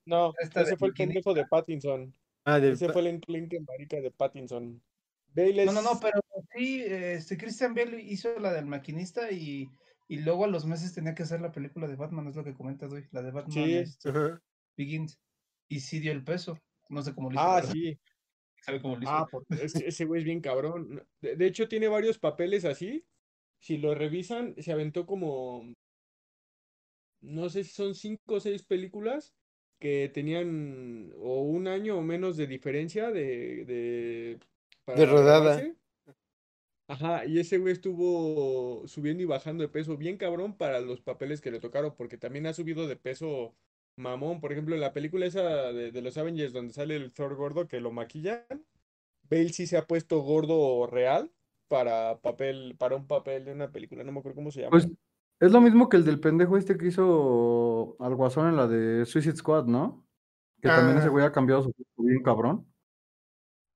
No, 0.06 0.34
Esta 0.40 0.62
ese 0.62 0.72
de 0.72 0.78
fue 0.78 0.88
el 0.90 0.94
pendejo 0.94 1.34
de 1.34 1.46
Pattinson. 1.46 2.14
Ah, 2.44 2.60
del 2.60 2.74
Ese 2.74 2.88
pa- 2.88 2.94
fue 2.94 3.02
el 3.04 3.08
enclenque 3.08 3.60
marica 3.60 3.98
de 4.02 4.12
Pattinson. 4.12 4.82
Bale 5.36 5.66
No, 5.66 5.74
no, 5.74 5.82
no, 5.82 6.00
pero 6.00 6.22
sí, 6.56 6.82
este 6.88 7.38
Christian 7.38 7.74
Bale 7.74 8.02
hizo 8.02 8.40
la 8.40 8.54
del 8.54 8.66
maquinista 8.66 9.32
y, 9.32 9.68
y 10.08 10.18
luego 10.20 10.46
a 10.46 10.48
los 10.48 10.66
meses 10.66 10.94
tenía 10.94 11.14
que 11.14 11.24
hacer 11.24 11.42
la 11.42 11.52
película 11.52 11.88
de 11.88 11.96
Batman, 11.96 12.28
es 12.28 12.36
lo 12.36 12.44
que 12.44 12.54
comentas 12.54 12.92
hoy, 12.92 13.06
la 13.12 13.22
de 13.22 13.32
Batman 13.32 13.52
Sí. 13.52 13.74
este. 13.76 14.12
Begins. 14.78 15.20
Y 15.68 15.80
sí 15.82 16.00
dio 16.00 16.12
el 16.12 16.24
peso. 16.24 16.58
No 16.90 17.02
sé 17.02 17.14
cómo 17.14 17.30
lo 17.30 17.36
hizo. 17.36 17.44
Ah, 17.44 17.62
sí. 17.64 18.00
sabe 18.62 18.82
cómo 18.82 18.96
lo 18.96 19.04
hizo. 19.04 19.12
Ah, 19.12 19.28
porque 19.30 19.56
ese, 19.66 19.88
ese 19.88 20.06
güey 20.06 20.22
es 20.22 20.26
bien 20.26 20.40
cabrón. 20.42 21.06
De, 21.22 21.36
de 21.36 21.46
hecho, 21.48 21.68
tiene 21.68 21.88
varios 21.88 22.18
papeles 22.18 22.64
así. 22.66 23.06
Si 23.66 23.80
lo 23.80 23.96
revisan, 23.96 24.54
se 24.60 24.72
aventó 24.72 25.08
como. 25.08 25.74
No 27.22 27.50
sé 27.50 27.64
si 27.64 27.72
son 27.72 27.96
cinco 27.96 28.36
o 28.36 28.40
seis 28.40 28.62
películas 28.62 29.34
que 29.80 30.12
tenían 30.14 31.12
o 31.18 31.42
un 31.42 31.68
año 31.68 31.98
o 31.98 32.04
menos 32.04 32.38
de 32.38 32.46
diferencia 32.46 33.10
de, 33.10 33.66
de, 33.66 34.40
para 34.86 35.04
rodada. 35.06 35.56
grabarse. 35.56 35.76
Ajá, 36.88 37.26
y 37.26 37.40
ese 37.40 37.58
güey 37.58 37.74
estuvo 37.74 38.88
subiendo 38.88 39.24
y 39.24 39.26
bajando 39.26 39.64
de 39.64 39.70
peso 39.70 39.98
bien 39.98 40.18
cabrón 40.18 40.56
para 40.56 40.80
los 40.80 41.02
papeles 41.02 41.42
que 41.42 41.50
le 41.50 41.60
tocaron, 41.60 41.96
porque 41.96 42.18
también 42.20 42.46
ha 42.46 42.54
subido 42.54 42.88
de 42.88 42.96
peso 42.96 43.56
mamón. 43.98 44.40
Por 44.42 44.52
ejemplo, 44.52 44.76
en 44.76 44.82
la 44.82 44.94
película 44.94 45.26
esa 45.26 45.74
de, 45.74 45.92
de 45.92 46.02
los 46.04 46.18
Avengers 46.18 46.54
donde 46.54 46.74
sale 46.74 46.96
el 46.98 47.12
Thor 47.12 47.36
gordo 47.36 47.68
que 47.68 47.80
lo 47.80 47.92
maquillan, 47.92 48.46
Bale 49.30 49.50
sí 49.54 49.66
se 49.66 49.78
ha 49.78 49.88
puesto 49.88 50.22
gordo 50.22 50.86
real 50.88 51.32
para 51.68 52.20
papel, 52.22 52.76
para 52.78 52.96
un 52.96 53.08
papel 53.08 53.46
de 53.46 53.52
una 53.54 53.72
película, 53.72 54.04
no 54.04 54.12
me 54.12 54.20
acuerdo 54.20 54.36
cómo 54.36 54.52
se 54.52 54.62
llama. 54.62 54.72
Pues 54.72 54.88
es 55.40 55.52
lo 55.52 55.62
mismo 55.62 55.90
que 55.90 55.98
el 55.98 56.06
del 56.06 56.20
pendejo 56.20 56.58
este 56.58 56.78
que 56.78 56.88
hizo 56.88 57.96
al 58.00 58.16
guasón 58.16 58.48
en 58.50 58.56
la 58.58 58.68
de 58.68 59.06
Suicide 59.06 59.36
Squad, 59.36 59.66
¿no? 59.66 60.06
Que 60.62 60.70
también 60.70 60.98
ese 60.98 61.08
Ah. 61.08 61.10
güey 61.10 61.26
ha 61.26 61.32
cambiado 61.32 61.64
su 61.64 61.74
bien 61.98 62.24
cabrón. 62.24 62.66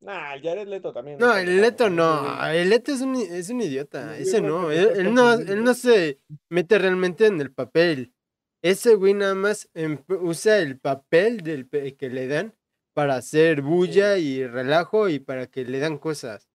Nah, 0.02 0.34
el 0.36 0.42
Jared 0.42 0.68
Leto 0.68 0.94
también. 0.94 1.18
No, 1.20 1.36
el 1.36 1.60
Leto 1.60 1.90
no, 1.90 2.46
el 2.48 2.70
Leto 2.70 2.94
es 2.94 3.02
un, 3.02 3.16
es 3.18 3.50
un 3.50 3.62
idiota, 3.62 4.18
ese 4.18 4.42
no, 4.42 4.72
él, 4.72 5.14
no, 5.14 5.34
él 5.34 5.62
no 5.64 5.74
se 5.74 6.20
mete 6.50 6.80
realmente 6.80 7.26
en 7.26 7.42
el 7.42 7.52
papel. 7.52 8.14
Ese 8.62 8.96
güey 8.96 9.14
nada 9.14 9.36
más 9.36 9.70
usa 10.08 10.60
el 10.60 10.80
papel 10.80 11.42
del 11.42 11.68
que 11.70 12.10
le 12.10 12.28
dan 12.28 12.56
para 12.94 13.16
hacer 13.16 13.62
bulla 13.62 14.18
y 14.18 14.46
relajo 14.48 15.10
y 15.10 15.20
para 15.20 15.48
que 15.48 15.66
le 15.66 15.80
dan 15.80 15.98
cosas. 15.98 16.49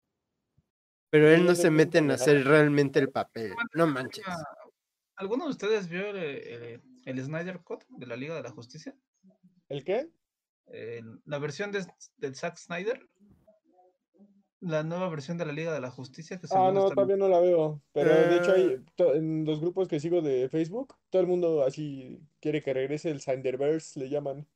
Pero 1.14 1.30
él 1.30 1.46
no 1.46 1.54
se 1.54 1.70
mete 1.70 1.98
en 1.98 2.10
hacer 2.10 2.44
realmente 2.44 2.98
el 2.98 3.08
papel. 3.08 3.52
No 3.72 3.86
manches. 3.86 4.24
¿Alguno 5.14 5.44
de 5.44 5.50
ustedes 5.50 5.88
vio 5.88 6.08
el, 6.10 6.16
el- 6.16 6.82
el 7.04 7.22
Snyder 7.24 7.60
Cut 7.62 7.84
de 7.88 8.06
la 8.08 8.16
Liga 8.16 8.34
de 8.34 8.42
la 8.42 8.50
Justicia? 8.50 8.96
¿El 9.68 9.84
qué? 9.84 10.08
El- 10.66 11.20
la 11.24 11.38
versión 11.38 11.70
de, 11.70 11.86
del 12.16 12.34
Zack 12.34 12.56
Snyder. 12.56 13.08
La 14.58 14.82
nueva 14.82 15.08
versión 15.08 15.38
de 15.38 15.46
la 15.46 15.52
Liga 15.52 15.72
de 15.72 15.80
la 15.80 15.92
Justicia 15.92 16.40
que 16.40 16.48
Ah, 16.50 16.72
no, 16.74 16.84
está- 16.88 16.96
todavía 16.96 17.16
no 17.16 17.28
la 17.28 17.38
veo. 17.38 17.80
Pero 17.92 18.10
de 18.10 18.36
hecho, 18.36 18.56
Eh. 18.56 18.58
hay, 18.80 18.84
to- 18.96 19.14
en 19.14 19.44
los 19.44 19.60
grupos 19.60 19.86
que 19.86 20.00
sigo 20.00 20.20
de 20.20 20.48
Facebook, 20.48 20.96
todo 21.10 21.22
el 21.22 21.28
mundo 21.28 21.62
así 21.62 22.18
quiere 22.40 22.60
que 22.60 22.74
regrese 22.74 23.10
el 23.10 23.20
Snyderverse, 23.20 24.00
le 24.00 24.08
llaman. 24.08 24.48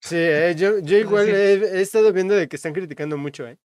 Sí, 0.00 0.16
eh, 0.18 0.54
yo, 0.58 0.78
yo 0.80 0.98
igual 0.98 1.24
sí. 1.24 1.32
he, 1.32 1.52
he 1.54 1.80
estado 1.80 2.12
viendo 2.12 2.34
de 2.34 2.48
que 2.50 2.56
están 2.56 2.74
criticando 2.74 3.16
mucho, 3.16 3.46
¿eh? 3.46 3.56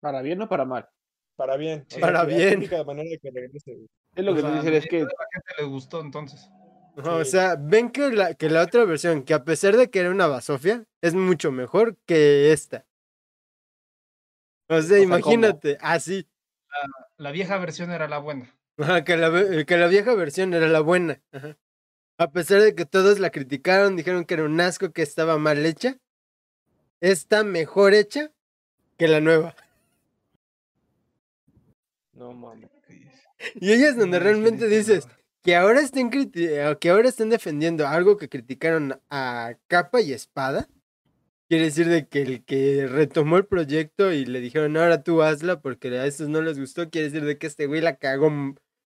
¿Para 0.00 0.22
bien 0.22 0.42
o 0.42 0.48
para 0.48 0.64
mal? 0.64 0.88
para 1.36 1.56
bien. 1.56 1.84
Sí. 1.88 2.00
Para 2.00 2.12
la 2.12 2.24
bien. 2.24 2.58
única 2.58 2.84
manera 2.84 3.08
de 3.10 3.18
que 3.18 3.30
regrese. 3.30 3.74
güey. 3.74 3.88
Es 4.14 4.24
lo 4.24 4.32
o 4.32 4.34
que 4.34 4.40
sea, 4.42 4.50
te 4.50 4.56
dicen 4.56 4.74
es 4.74 4.86
que 4.86 4.96
de 4.98 5.04
la 5.04 5.26
gente 5.32 5.54
le 5.58 5.64
gustó 5.64 6.00
entonces. 6.00 6.48
O 6.96 7.24
sea, 7.24 7.56
ven 7.58 7.90
que 7.90 8.10
la, 8.10 8.34
que 8.34 8.50
la 8.50 8.62
otra 8.62 8.84
versión, 8.84 9.22
que 9.24 9.34
a 9.34 9.44
pesar 9.44 9.76
de 9.76 9.90
que 9.90 10.00
era 10.00 10.10
una 10.10 10.26
basofia, 10.26 10.84
es 11.00 11.14
mucho 11.14 11.50
mejor 11.50 11.96
que 12.06 12.52
esta. 12.52 12.86
O 14.68 14.74
sea, 14.74 14.82
sea, 14.82 14.98
¿cómo? 14.98 15.16
imagínate, 15.16 15.78
así. 15.80 16.28
La 17.16 17.32
vieja 17.32 17.58
versión 17.58 17.90
era 17.90 18.08
la 18.08 18.18
buena. 18.18 18.54
Ajá, 18.78 19.04
que, 19.04 19.16
la, 19.16 19.64
que 19.64 19.76
la 19.76 19.86
vieja 19.86 20.14
versión 20.14 20.54
era 20.54 20.68
la 20.68 20.80
buena. 20.80 21.20
Ajá. 21.32 21.56
A 22.18 22.30
pesar 22.30 22.60
de 22.60 22.74
que 22.74 22.84
todos 22.84 23.18
la 23.18 23.30
criticaron, 23.30 23.96
dijeron 23.96 24.24
que 24.24 24.34
era 24.34 24.44
un 24.44 24.60
asco, 24.60 24.92
que 24.92 25.02
estaba 25.02 25.38
mal 25.38 25.64
hecha, 25.64 25.98
está 27.00 27.42
mejor 27.42 27.94
hecha 27.94 28.32
que 29.02 29.08
la 29.08 29.20
nueva. 29.20 29.56
No 32.12 32.32
mames. 32.32 32.70
Y 33.56 33.72
ahí 33.72 33.82
es 33.82 33.96
donde 33.96 34.18
No, 34.18 34.24
realmente 34.24 34.68
dices 34.68 35.06
no. 35.06 35.12
que 35.42 35.56
ahora 35.56 35.80
estén 35.80 36.08
eh, 36.34 36.76
que 36.80 36.90
ahora 36.90 37.08
estén 37.08 37.30
defendiendo 37.30 37.88
algo 37.88 38.16
que 38.16 38.28
criticaron 38.28 39.00
a 39.10 39.54
capa 39.66 40.00
y 40.00 40.12
espada. 40.12 40.68
Quiere 41.48 41.64
decir 41.64 41.88
de 41.88 42.06
que 42.06 42.22
el 42.22 42.44
que 42.44 42.86
retomó 42.86 43.38
el 43.38 43.46
proyecto 43.46 44.12
y 44.12 44.24
le 44.24 44.40
dijeron 44.40 44.76
ahora 44.76 45.02
tú 45.02 45.20
hazla 45.22 45.60
porque 45.60 45.88
a 45.88 46.06
estos 46.06 46.28
no 46.28 46.40
les 46.42 46.60
gustó, 46.60 46.88
quiere 46.90 47.08
decir 47.08 47.24
de 47.26 47.38
que 47.38 47.48
este 47.48 47.66
güey 47.66 47.80
la 47.80 47.96
cagó 47.96 48.30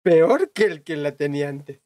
peor 0.04 0.52
que 0.52 0.66
el 0.66 0.84
que 0.84 0.98
la 0.98 1.16
tenía 1.16 1.50
antes. 1.50 1.82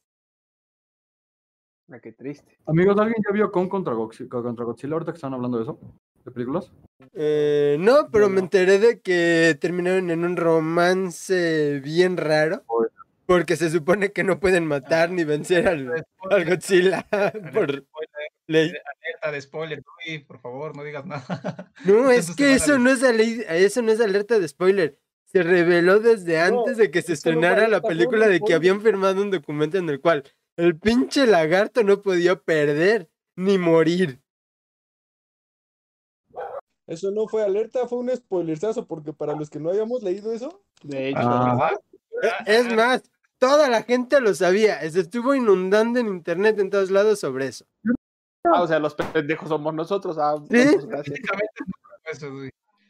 Ah, 1.91 1.99
qué 1.99 2.11
triste. 2.11 2.57
Amigos, 2.67 2.99
¿alguien 2.99 3.23
ya 3.25 3.33
vio 3.33 3.51
Kong 3.51 3.69
contra 3.69 3.93
Godzilla, 3.93 4.29
contra 4.29 4.65
Godzilla 4.65 4.93
ahorita 4.93 5.11
que 5.13 5.15
están 5.17 5.33
hablando 5.33 5.57
de 5.57 5.63
eso? 5.63 5.79
¿De 6.29 6.33
películas? 6.33 6.71
Eh, 7.13 7.77
no, 7.79 8.09
pero 8.11 8.29
me 8.29 8.39
enteré 8.39 8.77
de 8.77 8.99
que 8.99 9.57
terminaron 9.59 10.11
en 10.11 10.23
un 10.23 10.37
romance 10.37 11.79
bien 11.83 12.17
raro. 12.17 12.63
Porque 13.25 13.55
se 13.55 13.69
supone 13.69 14.11
que 14.11 14.23
no 14.23 14.39
pueden 14.39 14.65
matar 14.65 15.11
ni 15.11 15.23
vencer 15.23 15.67
al, 15.67 16.05
al 16.31 16.45
Godzilla 16.45 17.05
por 17.53 17.69
Spoiler, 17.69 17.85
ley. 18.47 18.69
alerta 18.69 19.31
de 19.31 19.41
spoiler, 19.41 19.83
Luis, 20.05 20.23
por 20.25 20.39
favor, 20.39 20.75
no 20.75 20.83
digas 20.83 21.05
nada. 21.05 21.71
No, 21.85 22.09
es 22.09 22.35
que 22.35 22.53
eso 22.53 22.77
no 22.79 22.89
es, 22.89 23.01
eso 23.03 23.81
no 23.81 23.91
es 23.91 24.01
alerta 24.01 24.39
de 24.39 24.47
spoiler. 24.47 24.97
Se 25.25 25.43
reveló 25.43 25.99
desde 25.99 26.39
antes 26.39 26.77
de 26.77 26.89
que 26.89 27.03
se 27.03 27.13
estrenara 27.13 27.67
la 27.67 27.81
película 27.81 28.27
de 28.27 28.39
que 28.39 28.55
habían 28.55 28.81
firmado 28.81 29.21
un 29.21 29.29
documento 29.29 29.77
en 29.77 29.89
el 29.89 29.99
cual 30.01 30.23
el 30.57 30.77
pinche 30.77 31.27
lagarto 31.27 31.83
no 31.83 32.01
podía 32.01 32.35
perder 32.35 33.09
ni 33.35 33.59
morir. 33.59 34.19
Eso 36.89 37.11
no 37.11 37.27
fue 37.27 37.43
alerta, 37.43 37.87
fue 37.87 37.99
un 37.99 38.09
spoilerzazo, 38.15 38.87
porque 38.87 39.13
para 39.13 39.35
los 39.35 39.49
que 39.49 39.59
no 39.59 39.69
habíamos 39.69 40.01
leído 40.03 40.31
eso, 40.33 40.63
De 40.81 41.09
hecho, 41.09 41.19
Ah. 41.21 41.71
E- 42.45 42.57
Es 42.57 42.73
más, 42.75 43.03
toda 43.37 43.69
la 43.69 43.83
gente 43.83 44.19
lo 44.21 44.33
sabía. 44.33 44.79
Se 44.89 45.01
estuvo 45.01 45.35
inundando 45.35 45.99
en 45.99 46.07
internet 46.07 46.57
en 46.59 46.69
todos 46.69 46.89
lados 46.91 47.19
sobre 47.19 47.47
eso. 47.47 47.65
ah, 48.45 48.61
o 48.63 48.67
sea, 48.67 48.79
los 48.79 48.95
pendejos 48.95 49.49
somos 49.49 49.73
nosotros. 49.73 50.17
Ah, 50.19 50.35
Sí. 50.37 50.45
pues, 50.49 50.87
no, 52.21 52.29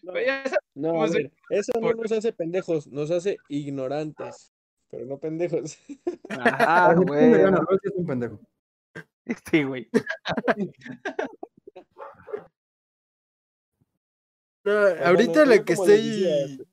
no, 0.03 0.13
Pero 0.13 0.25
ya 0.25 0.43
sabes, 0.45 0.59
no, 0.75 0.89
¿cómo 0.89 1.03
a 1.03 1.07
se- 1.09 1.17
ver, 1.17 1.31
eso 1.49 1.71
no 1.81 1.91
nos 1.93 2.11
hace 2.11 2.31
pendejos, 2.33 2.87
nos 2.87 3.11
hace 3.11 3.37
ignorantes, 3.49 4.51
pero 4.89 5.05
no 5.05 5.17
pendejos. 5.19 5.77
Ah, 6.29 6.93
Ese 6.95 7.03
güey. 7.05 7.31
gana, 7.31 7.51
¿no? 7.57 7.67
Ese 7.75 7.89
es 7.89 7.93
un 7.95 8.05
pendejo. 8.07 8.39
Sí, 9.51 9.63
güey. 9.63 9.89
No, 14.65 14.71
ahorita 15.05 15.45
la 15.45 15.63
que 15.63 15.73
estoy. 15.73 16.65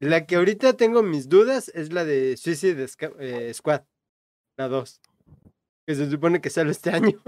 La 0.00 0.26
que 0.26 0.36
ahorita 0.36 0.76
tengo 0.76 1.02
mis 1.02 1.28
dudas 1.28 1.70
es 1.74 1.92
la 1.92 2.04
de 2.04 2.36
Suicide 2.36 2.86
eh, 3.20 3.54
Squad. 3.54 3.84
La 4.58 4.68
2. 4.68 5.00
Que 5.86 5.94
se 5.94 6.10
supone 6.10 6.40
que 6.40 6.50
sale 6.50 6.70
este 6.72 6.90
año. 6.90 7.22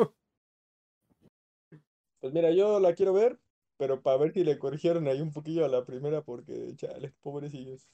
Pues 2.20 2.32
mira, 2.32 2.50
yo 2.50 2.80
la 2.80 2.94
quiero 2.94 3.12
ver, 3.12 3.38
pero 3.78 4.02
para 4.02 4.18
ver 4.18 4.32
si 4.32 4.44
le 4.44 4.58
corrigieron 4.58 5.06
ahí 5.08 5.20
un 5.20 5.32
poquillo 5.32 5.64
a 5.64 5.68
la 5.68 5.84
primera, 5.84 6.22
porque, 6.22 6.74
chale, 6.76 7.14
pobrecillos. 7.20 7.88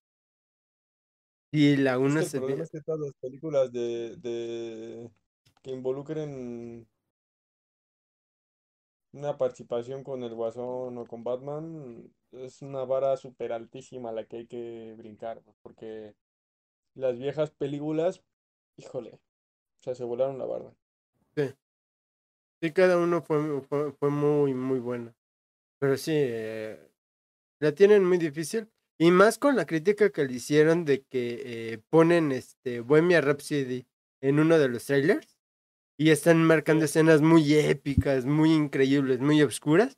Y 1.52 1.76
la 1.76 1.98
Es 1.98 1.98
1 1.98 2.14
que 2.16 2.24
el 2.24 2.30
se 2.30 2.40
ve. 2.40 2.62
es 2.62 2.70
que 2.70 2.80
todas 2.80 3.00
las 3.00 3.14
películas 3.20 3.72
de, 3.72 4.16
de 4.16 5.10
que 5.62 5.70
involucren 5.70 6.88
una 9.12 9.36
participación 9.36 10.02
con 10.04 10.22
el 10.22 10.34
Guasón 10.34 10.98
o 10.98 11.06
con 11.06 11.22
Batman 11.22 12.10
es 12.32 12.62
una 12.62 12.84
vara 12.84 13.16
súper 13.16 13.52
altísima 13.52 14.12
la 14.12 14.24
que 14.24 14.38
hay 14.38 14.46
que 14.46 14.94
brincar, 14.96 15.42
porque 15.62 16.14
las 16.94 17.18
viejas 17.18 17.50
películas, 17.50 18.22
híjole, 18.76 19.14
o 19.80 19.82
sea, 19.82 19.94
se 19.94 20.04
volaron 20.04 20.38
la 20.38 20.46
barda. 20.46 20.74
Sí, 22.62 22.72
cada 22.72 22.96
uno 22.96 23.22
fue, 23.22 23.60
fue, 23.62 23.92
fue 23.92 24.10
muy, 24.10 24.54
muy 24.54 24.78
bueno. 24.78 25.12
Pero 25.80 25.96
sí, 25.96 26.12
eh, 26.14 26.78
la 27.58 27.72
tienen 27.72 28.04
muy 28.04 28.18
difícil. 28.18 28.70
Y 28.98 29.10
más 29.10 29.36
con 29.36 29.56
la 29.56 29.66
crítica 29.66 30.10
que 30.10 30.24
le 30.24 30.34
hicieron 30.34 30.84
de 30.84 31.02
que 31.02 31.42
eh, 31.44 31.78
ponen 31.90 32.30
este 32.30 32.78
Bohemia 32.78 33.20
Rhapsody 33.20 33.84
en 34.20 34.38
uno 34.38 34.60
de 34.60 34.68
los 34.68 34.84
trailers. 34.84 35.31
Y 36.02 36.10
están 36.10 36.42
marcando 36.42 36.84
escenas 36.84 37.22
muy 37.22 37.54
épicas, 37.54 38.24
muy 38.24 38.52
increíbles, 38.52 39.20
muy 39.20 39.40
oscuras. 39.40 39.96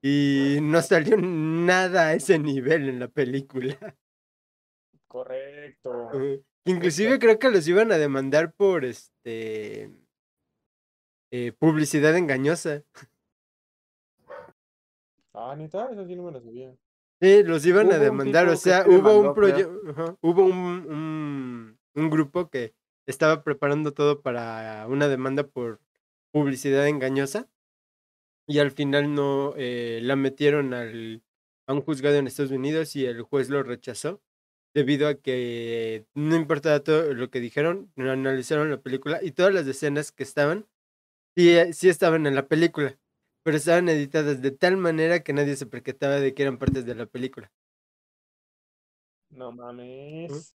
Y 0.00 0.56
no 0.62 0.80
salió 0.80 1.18
nada 1.18 2.06
a 2.06 2.14
ese 2.14 2.38
nivel 2.38 2.88
en 2.88 2.98
la 2.98 3.08
película. 3.08 3.76
Correcto. 5.06 6.08
Inclusive 6.64 7.18
creo 7.18 7.38
que 7.38 7.50
los 7.50 7.68
iban 7.68 7.92
a 7.92 7.98
demandar 7.98 8.54
por 8.54 8.86
este 8.86 9.90
eh, 11.30 11.52
publicidad 11.58 12.16
engañosa. 12.16 12.82
Ah, 15.34 15.54
neta, 15.58 15.90
eso 15.92 16.06
sí 16.06 16.16
no 16.16 16.22
me 16.22 16.32
lo 16.32 16.40
sabía. 16.40 16.74
Sí, 17.20 17.42
los 17.42 17.66
iban 17.66 17.92
a 17.92 17.98
demandar, 17.98 18.48
o 18.48 18.56
sea, 18.56 18.86
hubo 18.88 19.20
un 19.20 19.34
proyecto, 19.34 20.18
hubo 20.22 20.42
un, 20.46 20.90
un, 20.90 21.78
un 21.96 22.10
grupo 22.10 22.48
que 22.48 22.72
estaba 23.06 23.42
preparando 23.44 23.92
todo 23.94 24.22
para 24.22 24.86
una 24.88 25.08
demanda 25.08 25.46
por 25.46 25.80
publicidad 26.32 26.88
engañosa 26.88 27.48
y 28.46 28.58
al 28.58 28.70
final 28.70 29.14
no 29.14 29.54
eh, 29.56 30.00
la 30.02 30.16
metieron 30.16 30.74
al, 30.74 31.22
a 31.66 31.72
un 31.72 31.82
juzgado 31.82 32.16
en 32.16 32.26
Estados 32.26 32.52
Unidos 32.52 32.94
y 32.96 33.06
el 33.06 33.22
juez 33.22 33.48
lo 33.48 33.62
rechazó 33.62 34.22
debido 34.74 35.08
a 35.08 35.14
que 35.14 36.06
no 36.14 36.36
importaba 36.36 36.80
todo 36.80 37.14
lo 37.14 37.30
que 37.30 37.40
dijeron, 37.40 37.92
analizaron 37.96 38.70
la 38.70 38.82
película 38.82 39.20
y 39.22 39.32
todas 39.32 39.54
las 39.54 39.66
escenas 39.66 40.12
que 40.12 40.24
estaban, 40.24 40.66
sí, 41.36 41.50
eh, 41.50 41.72
sí 41.74 41.88
estaban 41.88 42.26
en 42.26 42.34
la 42.34 42.48
película, 42.48 42.98
pero 43.44 43.56
estaban 43.58 43.88
editadas 43.88 44.42
de 44.42 44.50
tal 44.52 44.76
manera 44.76 45.22
que 45.22 45.32
nadie 45.32 45.56
se 45.56 45.66
percataba 45.66 46.16
de 46.20 46.34
que 46.34 46.42
eran 46.42 46.58
partes 46.58 46.86
de 46.86 46.94
la 46.96 47.06
película. 47.06 47.52
No 49.30 49.50
mames. 49.52 50.54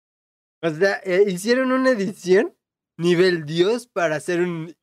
O 0.61 0.69
sea, 0.69 0.99
eh, 1.03 1.25
hicieron 1.27 1.71
una 1.71 1.91
edición 1.91 2.55
nivel 2.97 3.45
Dios 3.45 3.88
para 3.88 4.15
hacer 4.15 4.41
un, 4.41 4.75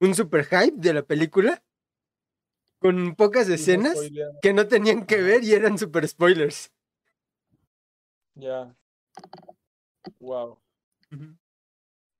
un 0.00 0.14
super 0.14 0.44
hype 0.44 0.76
de 0.76 0.94
la 0.94 1.02
película 1.02 1.62
con 2.78 3.14
pocas 3.14 3.46
Sí, 3.46 3.52
escenas 3.54 3.98
que 4.40 4.52
no 4.52 4.66
tenían 4.66 5.06
que 5.06 5.20
ver 5.20 5.44
y 5.44 5.52
eran 5.52 5.78
super 5.78 6.06
spoilers. 6.08 6.72
Ya. 8.36 8.74
Wow. 10.20 10.58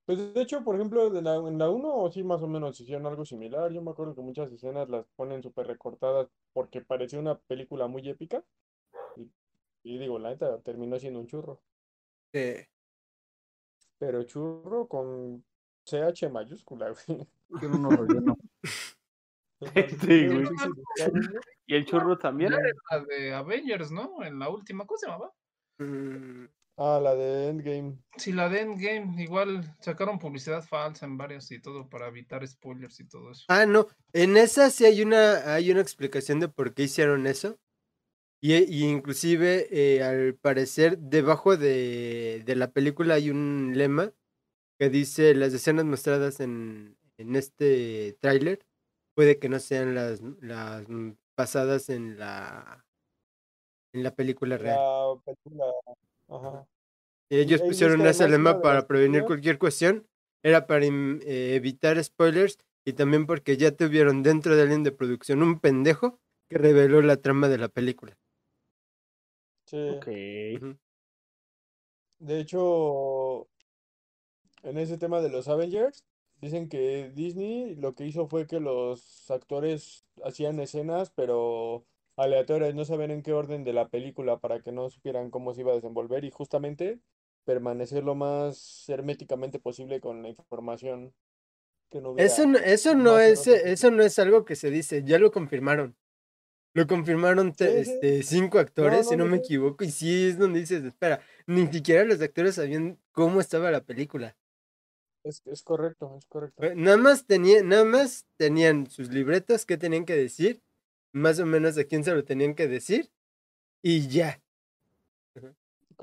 Pues 0.05 0.19
de 0.35 0.43
hecho, 0.43 0.63
por 0.65 0.75
ejemplo, 0.75 1.09
de 1.11 1.23
la, 1.23 1.37
en 1.37 1.59
la 1.59 1.71
1 1.71 2.11
sí 2.13 2.23
más 2.23 2.43
o 2.43 2.49
menos 2.49 2.79
hicieron 2.81 3.07
algo 3.07 3.25
similar. 3.25 3.73
Yo 3.73 3.81
me 3.81 3.93
acuerdo 3.93 4.15
que 4.15 4.21
muchas 4.23 4.53
escenas 4.53 4.89
las 4.91 5.07
ponen 5.17 5.43
súper 5.43 5.67
recortadas 5.69 6.29
porque 6.53 6.81
parecía 6.83 7.19
una 7.19 7.39
película 7.39 7.87
muy 7.87 8.09
épica. 8.09 8.45
Y, 9.17 9.31
y 9.85 9.99
digo, 9.99 10.19
la 10.19 10.31
neta 10.31 10.61
terminó 10.63 10.99
siendo 10.99 11.21
un 11.21 11.27
churro. 11.29 11.61
Eh, 12.33 12.69
Pero 14.01 14.23
churro 14.25 14.89
con 14.89 15.45
CH 15.85 16.31
mayúscula, 16.33 16.89
güey. 17.07 17.29
Tiene 17.61 17.77
unos 17.77 17.99
rellenos. 18.01 18.37
Sí, 19.61 20.27
güey. 20.27 20.47
Sí, 20.47 20.55
sí, 20.57 20.73
sí, 20.97 21.11
¿no? 21.13 21.41
¿Y 21.67 21.75
el 21.75 21.85
churro 21.85 22.17
también? 22.17 22.53
La 22.91 23.01
de 23.01 23.35
Avengers, 23.35 23.93
¿no? 23.93 24.25
En 24.25 24.39
la 24.39 24.49
última, 24.49 24.87
¿cómo 24.87 24.97
se 24.97 25.07
llamaba? 25.07 25.33
mm, 25.79 26.47
Ah, 26.79 26.99
la 26.99 27.15
de 27.15 27.49
Endgame. 27.49 27.99
Sí, 28.17 28.33
la 28.33 28.49
de 28.49 28.61
Endgame, 28.63 29.23
igual 29.23 29.77
sacaron 29.81 30.19
publicidad 30.19 30.63
falsa 30.63 31.05
en 31.05 31.19
varios 31.19 31.51
y 31.53 31.61
todo 31.61 31.91
para 31.91 32.09
evitar 32.09 32.47
spoilers 32.49 32.99
y 33.01 33.07
todo 33.07 33.33
eso. 33.33 33.45
Ah, 33.49 33.67
no, 33.67 33.87
en 34.15 34.39
esa 34.39 34.71
sí 34.71 34.87
hay 34.87 35.03
una, 35.03 35.53
hay 35.55 35.71
una 35.71 35.83
explicación 35.83 36.41
de 36.41 36.49
por 36.49 36.73
qué 36.73 36.85
hicieron 36.85 37.27
eso. 37.27 37.59
Y, 38.43 38.55
y 38.55 38.85
inclusive, 38.89 39.69
eh, 39.71 40.03
al 40.03 40.35
parecer, 40.35 40.99
debajo 40.99 41.57
de, 41.57 42.43
de 42.45 42.57
la 42.57 42.71
película 42.73 43.15
hay 43.15 43.31
un 43.31 43.73
lema 43.75 44.13
que 44.79 44.89
dice 44.89 45.35
las 45.35 45.53
escenas 45.53 45.85
mostradas 45.85 46.41
en, 46.41 46.97
en 47.19 47.37
este 47.37 48.17
tráiler 48.21 48.65
puede 49.15 49.39
que 49.39 49.51
no 49.51 49.59
sean 49.59 49.95
las, 49.95 50.23
las 50.41 50.87
basadas 51.37 51.91
en 51.91 52.19
la 52.19 52.87
en 53.93 54.05
la 54.05 54.15
película 54.15 54.57
real. 54.57 54.79
La 54.79 55.21
película. 55.23 55.65
Ajá. 56.29 56.67
Y 57.31 57.39
ellos 57.41 57.61
pusieron 57.61 58.07
ese 58.07 58.29
lema 58.29 58.63
para 58.63 58.87
prevenir 58.87 59.25
cualquier 59.25 59.59
cuestión. 59.59 60.07
Era 60.43 60.67
para 60.67 60.87
im- 60.87 61.21
eh, 61.25 61.55
evitar 61.57 62.03
spoilers 62.03 62.57
y 62.87 62.95
también 62.95 63.27
porque 63.27 63.57
ya 63.59 63.73
tuvieron 63.77 64.23
dentro 64.23 64.57
de 64.57 64.63
alguien 64.63 64.83
de 64.85 64.93
producción 64.93 65.43
un 65.43 65.61
pendejo 65.61 66.19
que 66.49 66.57
reveló 66.57 67.03
la 67.03 67.17
trama 67.19 67.49
de 67.49 67.59
la 67.59 67.69
película. 67.69 68.17
Sí. 69.71 69.89
Ok. 69.97 70.07
De 72.19 72.41
hecho, 72.41 73.49
en 74.65 74.79
ese 74.79 74.99
tema 74.99 75.21
de 75.21 75.31
los 75.31 75.47
Avengers, 75.47 76.05
dicen 76.41 76.69
que 76.69 77.11
Disney 77.15 77.77
lo 77.77 77.95
que 77.95 78.05
hizo 78.05 78.27
fue 78.27 78.49
que 78.49 78.59
los 78.59 79.31
actores 79.31 80.05
hacían 80.25 80.59
escenas, 80.59 81.11
pero 81.11 81.87
aleatorias, 82.17 82.75
no 82.75 82.85
sabían 82.85 83.13
en 83.13 83.23
qué 83.23 83.33
orden 83.33 83.63
de 83.63 83.73
la 83.73 83.89
película 83.89 84.41
para 84.41 84.61
que 84.61 84.73
no 84.73 84.91
supieran 84.91 85.31
cómo 85.31 85.55
se 85.55 85.61
iba 85.61 85.71
a 85.71 85.77
desenvolver 85.77 86.25
y 86.25 86.33
justamente 86.33 86.99
permanecer 87.45 88.03
lo 88.03 88.17
más 88.17 88.89
herméticamente 88.89 89.61
posible 89.61 90.01
con 90.01 90.23
la 90.23 90.31
información 90.31 91.15
que 91.91 92.01
no 92.01 92.17
Eso 92.17 92.43
hubiera 92.43 92.47
no, 92.47 92.59
eso 92.59 92.95
no 92.97 93.19
es, 93.21 93.47
eso 93.47 93.91
no 93.93 94.03
es 94.03 94.19
algo 94.19 94.45
que 94.45 94.57
se 94.57 94.71
dice, 94.71 95.05
ya 95.05 95.19
lo 95.19 95.31
confirmaron. 95.31 95.97
Lo 96.73 96.87
confirmaron 96.87 97.53
te- 97.53 97.67
Sí, 97.71 97.85
sí. 97.85 97.91
este, 97.93 98.23
cinco 98.23 98.59
actores, 98.59 99.07
si 99.09 99.17
no, 99.17 99.25
no 99.25 99.31
me 99.31 99.39
equivoco, 99.39 99.83
y 99.85 99.91
sí 99.91 100.27
es 100.29 100.39
donde 100.39 100.61
dices, 100.61 100.85
espera, 100.85 101.21
ni 101.47 101.67
siquiera 101.67 102.05
los 102.05 102.21
actores 102.21 102.55
sabían 102.55 102.99
cómo 103.13 103.41
estaba 103.41 103.71
la 103.71 103.81
película. 103.83 104.37
Es, 105.25 105.43
es 105.47 105.63
correcto, 105.63 106.15
es 106.17 106.27
correcto. 106.27 106.63
Nada 106.77 106.97
más, 106.97 107.27
tenía, 107.27 107.63
nada 107.63 107.85
más 107.85 108.25
tenían 108.37 108.89
sus 108.89 109.11
libretos 109.11 109.67
que 109.67 109.77
tenían 109.77 110.05
que 110.05 110.17
decir, 110.17 110.63
más 111.13 111.39
o 111.41 111.47
menos 111.47 111.77
a 111.77 111.85
quién 111.85 112.05
se 112.05 112.15
lo 112.15 112.25
tenían 112.25 112.55
que 112.55 112.69
decir, 112.69 113.11
y 113.83 114.09
ya. 114.09 114.41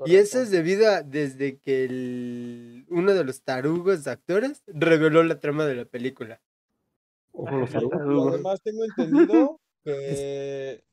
Y 0.04 0.16
eso 0.16 0.40
es 0.40 0.50
debido 0.50 0.88
a 0.90 1.02
desde 1.02 1.58
que 1.58 1.84
el- 1.84 2.86
uno 2.88 3.14
de 3.14 3.24
los 3.24 3.42
tarugos 3.42 4.06
actores 4.06 4.62
reveló 4.66 5.22
la 5.24 5.40
trama 5.40 5.66
de 5.66 5.74
la 5.74 5.84
película. 5.86 6.40
Ojo 7.32 7.56
los 7.58 7.70
Y 7.70 7.74
tarugos. 7.90 8.34
además 8.34 8.62
tengo 8.62 8.84
entendido 8.84 9.60
que, 9.96 10.84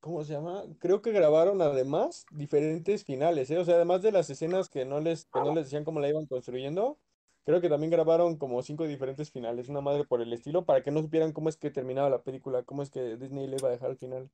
¿cómo 0.00 0.24
se 0.24 0.34
llama? 0.34 0.64
Creo 0.78 1.02
que 1.02 1.12
grabaron 1.12 1.60
además 1.62 2.26
diferentes 2.30 3.04
finales, 3.04 3.50
¿eh? 3.50 3.58
O 3.58 3.64
sea, 3.64 3.76
además 3.76 4.02
de 4.02 4.12
las 4.12 4.30
escenas 4.30 4.68
que 4.68 4.84
no 4.84 5.00
les, 5.00 5.26
que 5.26 5.40
no 5.40 5.54
les 5.54 5.64
decían 5.64 5.84
cómo 5.84 6.00
la 6.00 6.08
iban 6.08 6.26
construyendo, 6.26 6.98
creo 7.44 7.60
que 7.60 7.68
también 7.68 7.90
grabaron 7.90 8.36
como 8.36 8.62
cinco 8.62 8.86
diferentes 8.86 9.30
finales, 9.30 9.68
una 9.68 9.80
madre 9.80 10.04
por 10.04 10.20
el 10.22 10.32
estilo, 10.32 10.64
para 10.64 10.82
que 10.82 10.90
no 10.90 11.02
supieran 11.02 11.32
cómo 11.32 11.48
es 11.48 11.56
que 11.56 11.70
terminaba 11.70 12.10
la 12.10 12.22
película, 12.22 12.62
cómo 12.62 12.82
es 12.82 12.90
que 12.90 13.16
Disney 13.16 13.46
le 13.46 13.56
iba 13.56 13.68
a 13.68 13.72
dejar 13.72 13.90
al 13.90 13.98
final. 13.98 14.30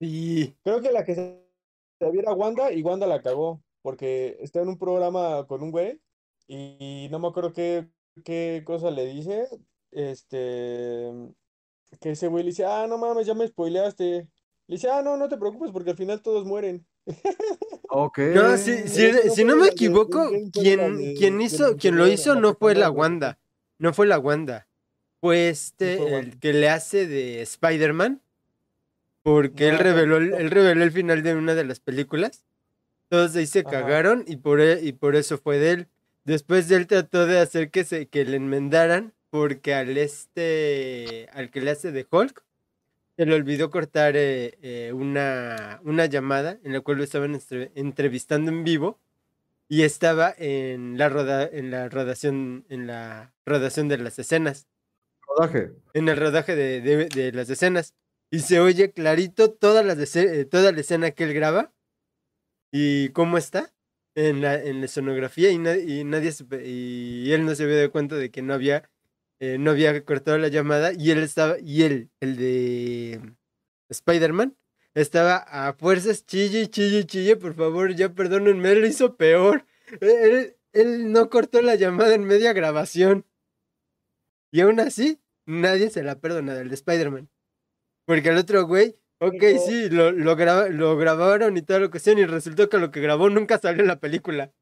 Y 0.00 0.48
Creo 0.64 0.80
que 0.80 0.92
la 0.92 1.04
que 1.04 1.14
se 1.14 1.44
se 1.98 2.10
viera 2.10 2.32
Wanda 2.32 2.72
y 2.72 2.82
Wanda 2.82 3.06
la 3.06 3.22
cagó, 3.22 3.62
porque 3.82 4.36
está 4.40 4.60
en 4.60 4.68
un 4.68 4.78
programa 4.78 5.46
con 5.46 5.62
un 5.62 5.70
güey 5.70 6.00
y 6.46 7.08
no 7.10 7.18
me 7.18 7.28
acuerdo 7.28 7.52
qué, 7.52 7.88
qué 8.24 8.62
cosa 8.66 8.90
le 8.90 9.06
dice, 9.06 9.48
este, 9.90 11.10
que 11.98 12.10
ese 12.12 12.28
güey 12.28 12.44
le 12.44 12.50
dice, 12.50 12.64
ah, 12.64 12.86
no 12.88 12.98
mames, 12.98 13.26
ya 13.26 13.34
me 13.34 13.46
spoileaste. 13.46 14.04
Le 14.66 14.76
dice, 14.76 14.88
ah, 14.90 15.02
no, 15.02 15.16
no 15.16 15.28
te 15.28 15.36
preocupes 15.36 15.70
porque 15.72 15.90
al 15.90 15.96
final 15.96 16.20
todos 16.22 16.44
mueren. 16.44 16.86
Ok. 17.96 18.18
No, 18.34 18.56
si, 18.56 18.88
si, 18.88 19.12
si 19.30 19.44
no 19.44 19.54
la 19.54 19.62
me 19.62 19.68
equivoco, 19.68 20.28
quien, 20.52 21.14
quien 21.14 21.40
hizo, 21.40 21.76
quien 21.76 21.96
lo 21.96 22.08
hizo 22.08 22.34
no 22.34 22.54
fue 22.56 22.74
la 22.74 22.90
Wanda. 22.90 23.38
No 23.78 23.92
fue 23.94 24.06
la 24.06 24.18
Wanda. 24.18 24.66
Fue 25.20 25.48
este, 25.48 26.18
el 26.18 26.38
que 26.40 26.52
le 26.52 26.70
hace 26.70 27.06
de 27.06 27.40
Spider-Man. 27.42 28.20
Porque 29.22 29.68
él 29.68 29.78
reveló, 29.78 30.16
él 30.16 30.50
reveló 30.50 30.82
el 30.84 30.90
final 30.92 31.22
de 31.22 31.34
una 31.34 31.54
de 31.54 31.64
las 31.64 31.80
películas. 31.80 32.44
Todos 33.08 33.34
ahí 33.36 33.46
se 33.46 33.64
cagaron 33.64 34.24
y 34.26 34.36
por, 34.36 34.60
e- 34.60 34.82
y 34.82 34.92
por 34.92 35.16
eso 35.16 35.38
fue 35.38 35.58
de 35.58 35.70
él. 35.70 35.88
Después 36.24 36.68
de 36.68 36.76
él 36.76 36.86
trató 36.86 37.26
de 37.26 37.38
hacer 37.38 37.70
que 37.70 37.84
se 37.84 38.08
que 38.08 38.24
le 38.24 38.36
enmendaran 38.36 39.13
porque 39.34 39.74
al 39.74 39.98
este 39.98 41.28
al 41.32 41.50
que 41.50 41.60
le 41.60 41.72
hace 41.72 41.90
de 41.90 42.06
Hulk 42.08 42.44
se 43.16 43.26
le 43.26 43.34
olvidó 43.34 43.68
cortar 43.68 44.14
eh, 44.16 44.56
eh, 44.62 44.92
una, 44.92 45.80
una 45.82 46.06
llamada 46.06 46.60
en 46.62 46.72
la 46.72 46.80
cual 46.82 46.98
lo 46.98 47.02
estaban 47.02 47.34
entre- 47.34 47.72
entrevistando 47.74 48.52
en 48.52 48.62
vivo 48.62 49.00
y 49.68 49.82
estaba 49.82 50.32
en 50.38 50.98
la 50.98 51.08
roda, 51.08 51.48
en 51.50 51.72
la 51.72 51.88
rodación 51.88 52.64
en 52.68 52.86
la 52.86 53.34
rodación 53.44 53.88
de 53.88 53.98
las 53.98 54.20
escenas 54.20 54.68
Rodaje. 55.26 55.72
en 55.94 56.08
el 56.08 56.16
rodaje 56.16 56.54
de, 56.54 56.80
de- 56.80 57.06
de 57.08 57.32
las 57.32 57.50
escenas 57.50 57.92
y 58.30 58.38
se 58.38 58.60
oye 58.60 58.92
clarito 58.92 59.50
toda 59.50 59.82
la, 59.82 59.96
toda 60.48 60.70
la 60.70 60.80
escena 60.80 61.10
que 61.10 61.24
él 61.24 61.34
graba 61.34 61.72
y 62.70 63.08
cómo 63.08 63.36
está 63.36 63.72
en 64.14 64.40
la, 64.42 64.54
en 64.62 64.78
la 64.78 64.86
escenografía 64.86 65.50
y, 65.50 65.58
na- 65.58 65.76
y 65.76 66.04
nadie 66.04 66.30
y 66.64 67.32
él 67.32 67.44
no 67.44 67.52
se 67.56 67.64
había 67.64 67.78
dado 67.78 67.90
cuenta 67.90 68.14
de 68.14 68.30
que 68.30 68.40
no 68.40 68.54
había 68.54 68.88
eh, 69.44 69.58
no 69.58 69.70
había 69.72 70.04
cortado 70.04 70.38
la 70.38 70.48
llamada 70.48 70.92
y 70.92 71.10
él 71.10 71.18
estaba 71.22 71.56
y 71.60 71.82
él 71.82 72.10
el 72.20 72.36
de 72.36 73.34
Spider-Man 73.90 74.56
estaba 74.94 75.36
a 75.36 75.72
fuerzas 75.74 76.24
chille 76.26 76.68
chille 76.70 77.04
chille 77.06 77.36
por 77.36 77.54
favor 77.54 77.94
ya 77.94 78.14
perdónenme 78.14 78.72
él 78.72 78.80
lo 78.82 78.86
hizo 78.86 79.16
peor 79.16 79.66
él, 80.00 80.56
él 80.72 81.12
no 81.12 81.28
cortó 81.30 81.62
la 81.62 81.74
llamada 81.76 82.14
en 82.14 82.24
media 82.24 82.52
grabación. 82.52 83.26
Y 84.52 84.60
aún 84.60 84.80
así 84.80 85.20
nadie 85.46 85.90
se 85.90 86.02
la 86.02 86.20
perdona 86.20 86.54
del 86.54 86.68
de 86.68 86.74
Spider-Man. 86.74 87.28
Porque 88.06 88.28
el 88.30 88.36
otro 88.38 88.66
güey 88.66 88.96
Ok, 89.20 89.42
sí, 89.64 89.88
lo, 89.90 90.10
lo, 90.12 90.36
graba- 90.36 90.68
lo 90.68 90.96
grabaron 90.96 91.56
y 91.56 91.62
toda 91.62 91.80
la 91.80 91.88
cuestión 91.88 92.18
y 92.18 92.26
resultó 92.26 92.68
que 92.68 92.78
lo 92.78 92.90
que 92.90 93.00
grabó 93.00 93.30
nunca 93.30 93.58
salió 93.58 93.80
en 93.82 93.88
la 93.88 94.00
película. 94.00 94.52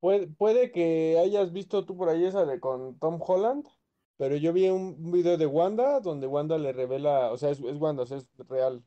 Puede, 0.00 0.26
puede 0.28 0.72
que 0.72 1.18
hayas 1.18 1.52
visto 1.52 1.84
tú 1.86 1.96
por 1.96 2.08
ahí 2.08 2.24
esa 2.24 2.44
de 2.46 2.60
con 2.60 2.98
Tom 2.98 3.20
Holland, 3.24 3.66
pero 4.16 4.36
yo 4.36 4.52
vi 4.52 4.68
un 4.68 5.12
video 5.12 5.36
de 5.38 5.46
Wanda 5.46 6.00
donde 6.00 6.26
Wanda 6.26 6.58
le 6.58 6.72
revela, 6.72 7.32
o 7.32 7.36
sea, 7.38 7.50
es, 7.50 7.60
es 7.60 7.76
Wanda, 7.78 8.02
o 8.02 8.06
sea, 8.06 8.18
es 8.18 8.28
real. 8.48 8.84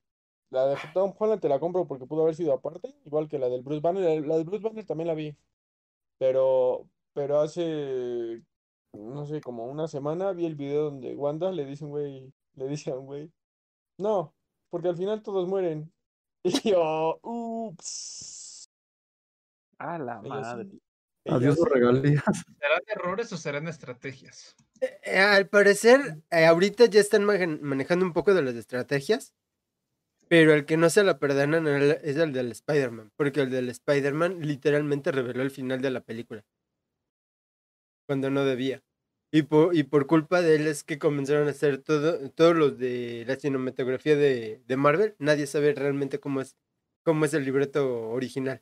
La 0.50 0.68
de 0.68 0.78
Tom 0.94 1.14
Holland 1.18 1.42
te 1.42 1.50
la 1.50 1.60
compro 1.60 1.88
porque 1.88 2.06
pudo 2.06 2.24
haber 2.24 2.36
sido 2.36 2.54
aparte, 2.54 2.96
igual 3.06 3.28
que 3.28 3.40
la 3.40 3.50
del 3.50 3.64
Bruce 3.64 3.82
Banner. 3.82 4.26
La 4.28 4.38
de 4.38 4.44
Bruce 4.44 4.64
Banner 4.64 4.86
también 4.86 5.08
la 5.08 5.16
vi, 5.16 5.36
pero, 6.20 6.88
pero 7.14 7.40
hace, 7.40 8.44
no 8.94 9.26
sé, 9.26 9.42
como 9.42 9.66
una 9.66 9.88
semana 9.88 10.32
vi 10.34 10.46
el 10.46 10.56
video 10.56 10.86
donde 10.86 11.16
Wanda 11.16 11.52
le 11.52 11.66
dice 11.66 11.86
un 11.86 11.92
güey, 11.92 12.34
le 12.56 12.68
dice 12.68 12.92
a 12.92 12.98
un 12.98 13.06
güey, 13.08 13.32
no, 13.98 14.36
porque 14.70 14.90
al 14.90 14.98
final 14.98 15.22
todos 15.24 15.48
mueren. 15.48 15.92
Y 16.46 16.72
yo, 16.72 17.20
ups. 17.24 18.70
A 19.80 19.98
la 19.98 20.22
madre. 20.22 20.70
Adiós 21.26 21.58
regalías. 21.72 22.24
¿Serán 22.60 22.82
errores 22.88 23.32
o 23.32 23.38
serán 23.38 23.68
estrategias? 23.68 24.56
Eh, 24.82 25.20
al 25.20 25.48
parecer, 25.48 26.18
eh, 26.32 26.46
ahorita 26.46 26.86
ya 26.86 27.00
están 27.00 27.24
manejando 27.26 28.06
un 28.06 28.14
poco 28.14 28.34
de 28.34 28.42
las 28.42 28.56
estrategias, 28.56 29.34
pero 30.28 30.54
el 30.54 30.66
que 30.66 30.78
no 30.78 30.90
se 30.90 31.04
la 31.04 31.20
perdonan 31.20 31.68
es 31.68 32.18
el 32.18 32.34
del 32.34 32.52
Spider-Man, 32.52 33.12
porque 33.16 33.42
el 33.42 33.50
del 33.50 33.70
Spider-Man 33.70 34.42
literalmente 34.42 35.12
reveló 35.12 35.44
el 35.44 35.52
final 35.52 35.82
de 35.82 35.92
la 35.92 36.02
película, 36.02 36.44
cuando 38.06 38.30
no 38.30 38.44
debía. 38.44 38.84
Y 39.32 39.44
por, 39.44 39.76
y 39.76 39.84
por 39.84 40.06
culpa 40.06 40.42
de 40.42 40.56
él 40.56 40.68
es 40.68 40.84
que 40.84 41.00
comenzaron 41.00 41.48
a 41.48 41.52
hacer 41.52 41.80
todo, 41.80 42.30
todos 42.32 42.56
los 42.56 42.78
de 42.78 43.24
la 43.28 43.36
cinematografía 43.36 44.16
de, 44.16 44.62
de 44.68 44.78
Marvel, 44.78 45.16
nadie 45.18 45.48
sabe 45.48 45.74
realmente 45.74 46.20
cómo 46.20 46.42
es, 46.42 46.56
cómo 47.04 47.26
es 47.26 47.34
el 47.34 47.46
libreto 47.46 48.10
original. 48.10 48.62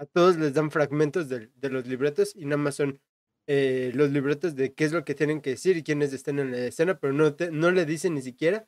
A 0.00 0.06
todos 0.06 0.38
les 0.38 0.54
dan 0.54 0.70
fragmentos 0.70 1.28
del- 1.28 1.52
de, 1.56 1.68
los 1.68 1.86
libretos 1.86 2.34
y 2.34 2.46
nada 2.46 2.56
más 2.56 2.76
son 2.76 3.02
eh, 3.46 3.92
los 3.94 4.10
libretos 4.10 4.54
de 4.54 4.72
qué 4.72 4.84
es 4.84 4.92
lo 4.92 5.04
que 5.04 5.14
tienen 5.14 5.42
que 5.42 5.50
decir 5.50 5.76
y 5.76 5.82
quiénes 5.82 6.14
están 6.14 6.38
en 6.38 6.52
la 6.52 6.58
escena, 6.58 6.98
pero 6.98 7.12
no, 7.12 7.34
te- 7.34 7.50
no 7.50 7.70
le 7.70 7.84
dicen 7.84 8.14
ni 8.14 8.22
siquiera 8.22 8.66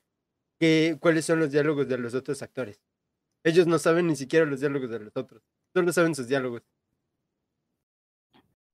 que, 0.61 0.99
cuáles 1.01 1.25
son 1.25 1.41
los 1.41 1.51
diálogos 1.51 1.89
de 1.89 1.97
los 1.97 2.13
otros 2.13 2.43
actores. 2.43 2.83
Ellos 3.45 3.67
no 3.67 3.79
saben 3.79 4.09
ni 4.09 4.15
siquiera 4.15 4.45
los 4.45 4.61
diálogos 4.61 4.91
de 4.91 4.99
los 4.99 5.17
otros, 5.17 5.43
solo 5.73 5.91
saben 5.91 6.15
sus 6.15 6.29
diálogos. 6.29 6.63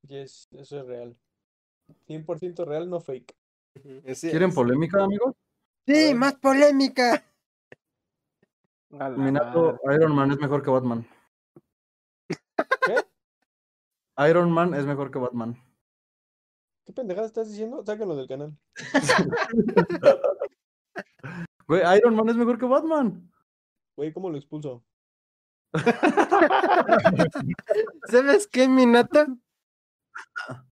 Yes, 0.08 0.48
eso 0.50 0.80
es 0.80 0.86
real. 0.86 1.16
100% 2.08 2.64
real, 2.64 2.90
no 2.90 3.00
fake. 3.00 3.36
¿Quieren 4.20 4.48
es. 4.50 4.54
polémica, 4.54 5.04
amigos? 5.04 5.34
Sí, 5.86 6.12
más 6.12 6.34
polémica. 6.34 7.24
Madre. 8.88 9.32
Iron 9.94 10.12
Man 10.12 10.32
es 10.32 10.38
mejor 10.38 10.62
que 10.62 10.70
Batman. 10.70 11.06
¿Qué? 12.86 12.96
Iron 14.26 14.50
Man 14.50 14.74
es 14.74 14.84
mejor 14.84 15.10
que 15.10 15.18
Batman. 15.18 15.56
¿Qué 16.84 16.92
pendejada 16.92 17.26
estás 17.26 17.50
diciendo? 17.50 17.82
Sáquenlo 17.84 18.16
del 18.16 18.28
canal. 18.28 18.56
Güey, 21.68 21.82
Iron 21.98 22.16
Man 22.16 22.30
es 22.30 22.36
mejor 22.36 22.58
que 22.58 22.64
Batman. 22.64 23.30
Güey, 23.94 24.10
¿cómo 24.10 24.30
lo 24.30 24.38
expulso? 24.38 24.82
¿Sabes 28.10 28.46
qué, 28.46 28.66
Minata? 28.66 29.26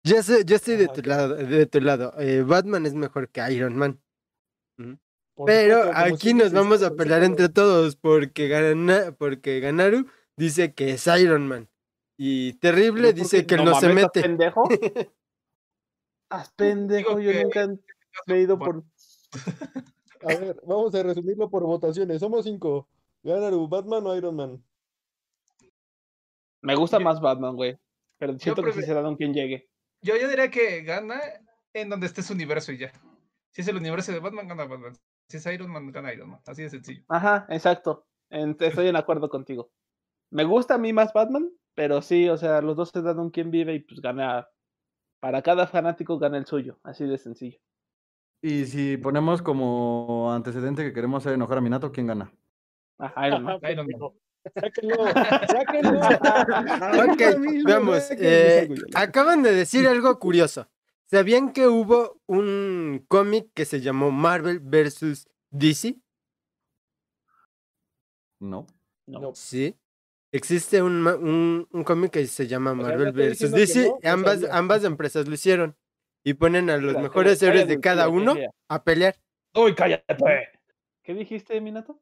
Yo, 0.05 0.15
yo 0.45 0.55
estoy 0.55 0.77
de 0.77 0.85
Ajá, 0.85 0.93
tu 0.93 1.01
lado. 1.01 1.35
De 1.35 1.65
tu 1.65 1.81
lado. 1.81 2.13
Eh, 2.17 2.43
Batman 2.43 2.85
es 2.85 2.93
mejor 2.93 3.27
que 3.27 3.41
Iron 3.51 3.75
Man. 3.75 4.01
Pero 5.45 5.87
supuesto, 5.87 6.15
aquí 6.15 6.33
nos 6.33 6.53
vamos 6.53 6.81
a 6.81 6.95
pelear 6.95 7.23
entre 7.23 7.49
todos 7.49 7.97
porque, 7.97 8.47
Gana, 8.47 9.13
porque 9.17 9.59
Ganaru 9.59 10.07
dice 10.37 10.73
que 10.73 10.91
es 10.91 11.05
Iron 11.07 11.45
Man. 11.45 11.67
Y 12.17 12.53
Terrible 12.59 13.13
dice 13.13 13.45
que 13.45 13.55
él 13.55 13.65
no 13.65 13.75
se 13.79 13.87
mames, 13.89 14.05
¿estás 14.05 14.15
mete. 14.15 14.27
pendejo? 14.27 14.63
Haz 16.29 16.51
pendejo, 16.53 17.19
yo 17.19 17.31
que- 17.31 17.43
nunca 17.43 17.67
he 18.27 18.39
ido 18.39 18.57
por. 18.57 18.83
A 20.23 20.27
ver, 20.27 20.59
vamos 20.65 20.95
a 20.95 21.03
resumirlo 21.03 21.49
por 21.51 21.61
votaciones. 21.63 22.19
Somos 22.19 22.45
cinco. 22.45 22.89
Ganaru, 23.21 23.67
Batman 23.67 24.07
o 24.07 24.15
Iron 24.15 24.35
Man. 24.35 24.63
Me 26.61 26.75
gusta 26.75 26.99
más 26.99 27.21
Batman, 27.21 27.55
güey. 27.55 27.77
Pero 28.17 28.39
siento 28.39 28.63
que 28.63 28.71
sí 28.71 28.81
será 28.81 29.01
don 29.01 29.15
quien 29.17 29.33
llegue. 29.33 29.69
Yo, 30.01 30.15
yo 30.17 30.27
diría 30.27 30.49
que 30.49 30.81
gana 30.81 31.19
en 31.73 31.89
donde 31.89 32.07
esté 32.07 32.23
su 32.23 32.33
universo 32.33 32.71
y 32.71 32.77
ya. 32.79 32.91
Si 33.51 33.61
es 33.61 33.67
el 33.67 33.77
universo 33.77 34.11
de 34.11 34.19
Batman, 34.19 34.47
gana 34.47 34.65
Batman. 34.65 34.93
Si 35.29 35.37
es 35.37 35.45
Iron 35.47 35.69
Man, 35.71 35.91
gana 35.91 36.11
Iron 36.13 36.29
Man. 36.29 36.41
Así 36.47 36.63
de 36.63 36.69
sencillo. 36.71 37.03
Ajá, 37.07 37.45
exacto. 37.49 38.07
Estoy 38.29 38.87
en 38.87 38.95
acuerdo 38.95 39.29
contigo. 39.29 39.69
Me 40.31 40.43
gusta 40.43 40.75
a 40.75 40.77
mí 40.79 40.91
más 40.91 41.13
Batman, 41.13 41.51
pero 41.75 42.01
sí, 42.01 42.29
o 42.29 42.37
sea, 42.37 42.61
los 42.61 42.75
dos 42.77 42.89
se 42.89 43.01
dan 43.01 43.19
un 43.19 43.29
quien 43.29 43.51
vive 43.51 43.73
y 43.73 43.79
pues 43.79 44.01
gana. 44.01 44.47
Para 45.19 45.41
cada 45.41 45.67
fanático 45.67 46.17
gana 46.19 46.37
el 46.37 46.45
suyo. 46.45 46.79
Así 46.83 47.05
de 47.05 47.17
sencillo. 47.17 47.59
Y 48.41 48.65
si 48.65 48.97
ponemos 48.97 49.41
como 49.41 50.31
antecedente 50.31 50.83
que 50.83 50.93
queremos 50.93 51.23
hacer 51.23 51.33
enojar 51.33 51.57
a 51.57 51.61
Minato, 51.61 51.91
¿quién 51.91 52.07
gana? 52.07 52.31
Ajá, 52.97 53.27
Iron 53.27 53.43
Man. 53.43 53.59
Iron 53.71 53.87
Man. 53.87 54.11
Sáquenlo, 54.53 54.95
sáquenlo. 55.47 55.99
Ok, 57.11 57.39
mismo, 57.39 57.67
veamos. 57.67 58.03
sáquenlo, 58.03 58.27
eh, 58.29 58.69
acaban 58.93 59.41
de 59.41 59.51
decir 59.51 59.87
algo 59.87 60.19
curioso. 60.19 60.69
¿Sabían 61.07 61.53
que 61.53 61.67
hubo 61.67 62.21
un 62.27 63.03
cómic 63.07 63.49
que 63.53 63.65
se 63.65 63.81
llamó 63.81 64.11
Marvel 64.11 64.59
vs. 64.59 65.27
DC? 65.49 65.97
No. 68.39 68.67
No. 69.07 69.19
No. 69.19 69.35
Sí. 69.35 69.75
Existe 70.35 70.81
un, 70.81 71.01
ma- 71.01 71.15
un, 71.15 71.67
un 71.71 71.83
cómic 71.83 72.11
que 72.11 72.27
se 72.27 72.47
llama 72.47 72.73
Marvel 72.73 73.11
vs. 73.13 73.51
DC. 73.51 73.87
no, 73.87 73.99
ambas, 74.11 74.43
ambas 74.51 74.83
empresas 74.83 75.27
lo 75.27 75.33
hicieron. 75.33 75.77
Y 76.23 76.33
ponen 76.33 76.69
a 76.69 76.77
los 76.77 76.95
mejores 76.97 77.39
cállate, 77.39 77.45
héroes 77.59 77.67
de 77.67 77.79
cada 77.79 78.03
cállate, 78.05 78.17
uno 78.21 78.33
cállate. 78.33 78.55
a 78.69 78.83
pelear. 78.83 79.15
¡Uy, 79.53 79.75
cállate! 79.75 80.49
¿Qué 81.03 81.13
dijiste, 81.13 81.61
Minato? 81.61 82.01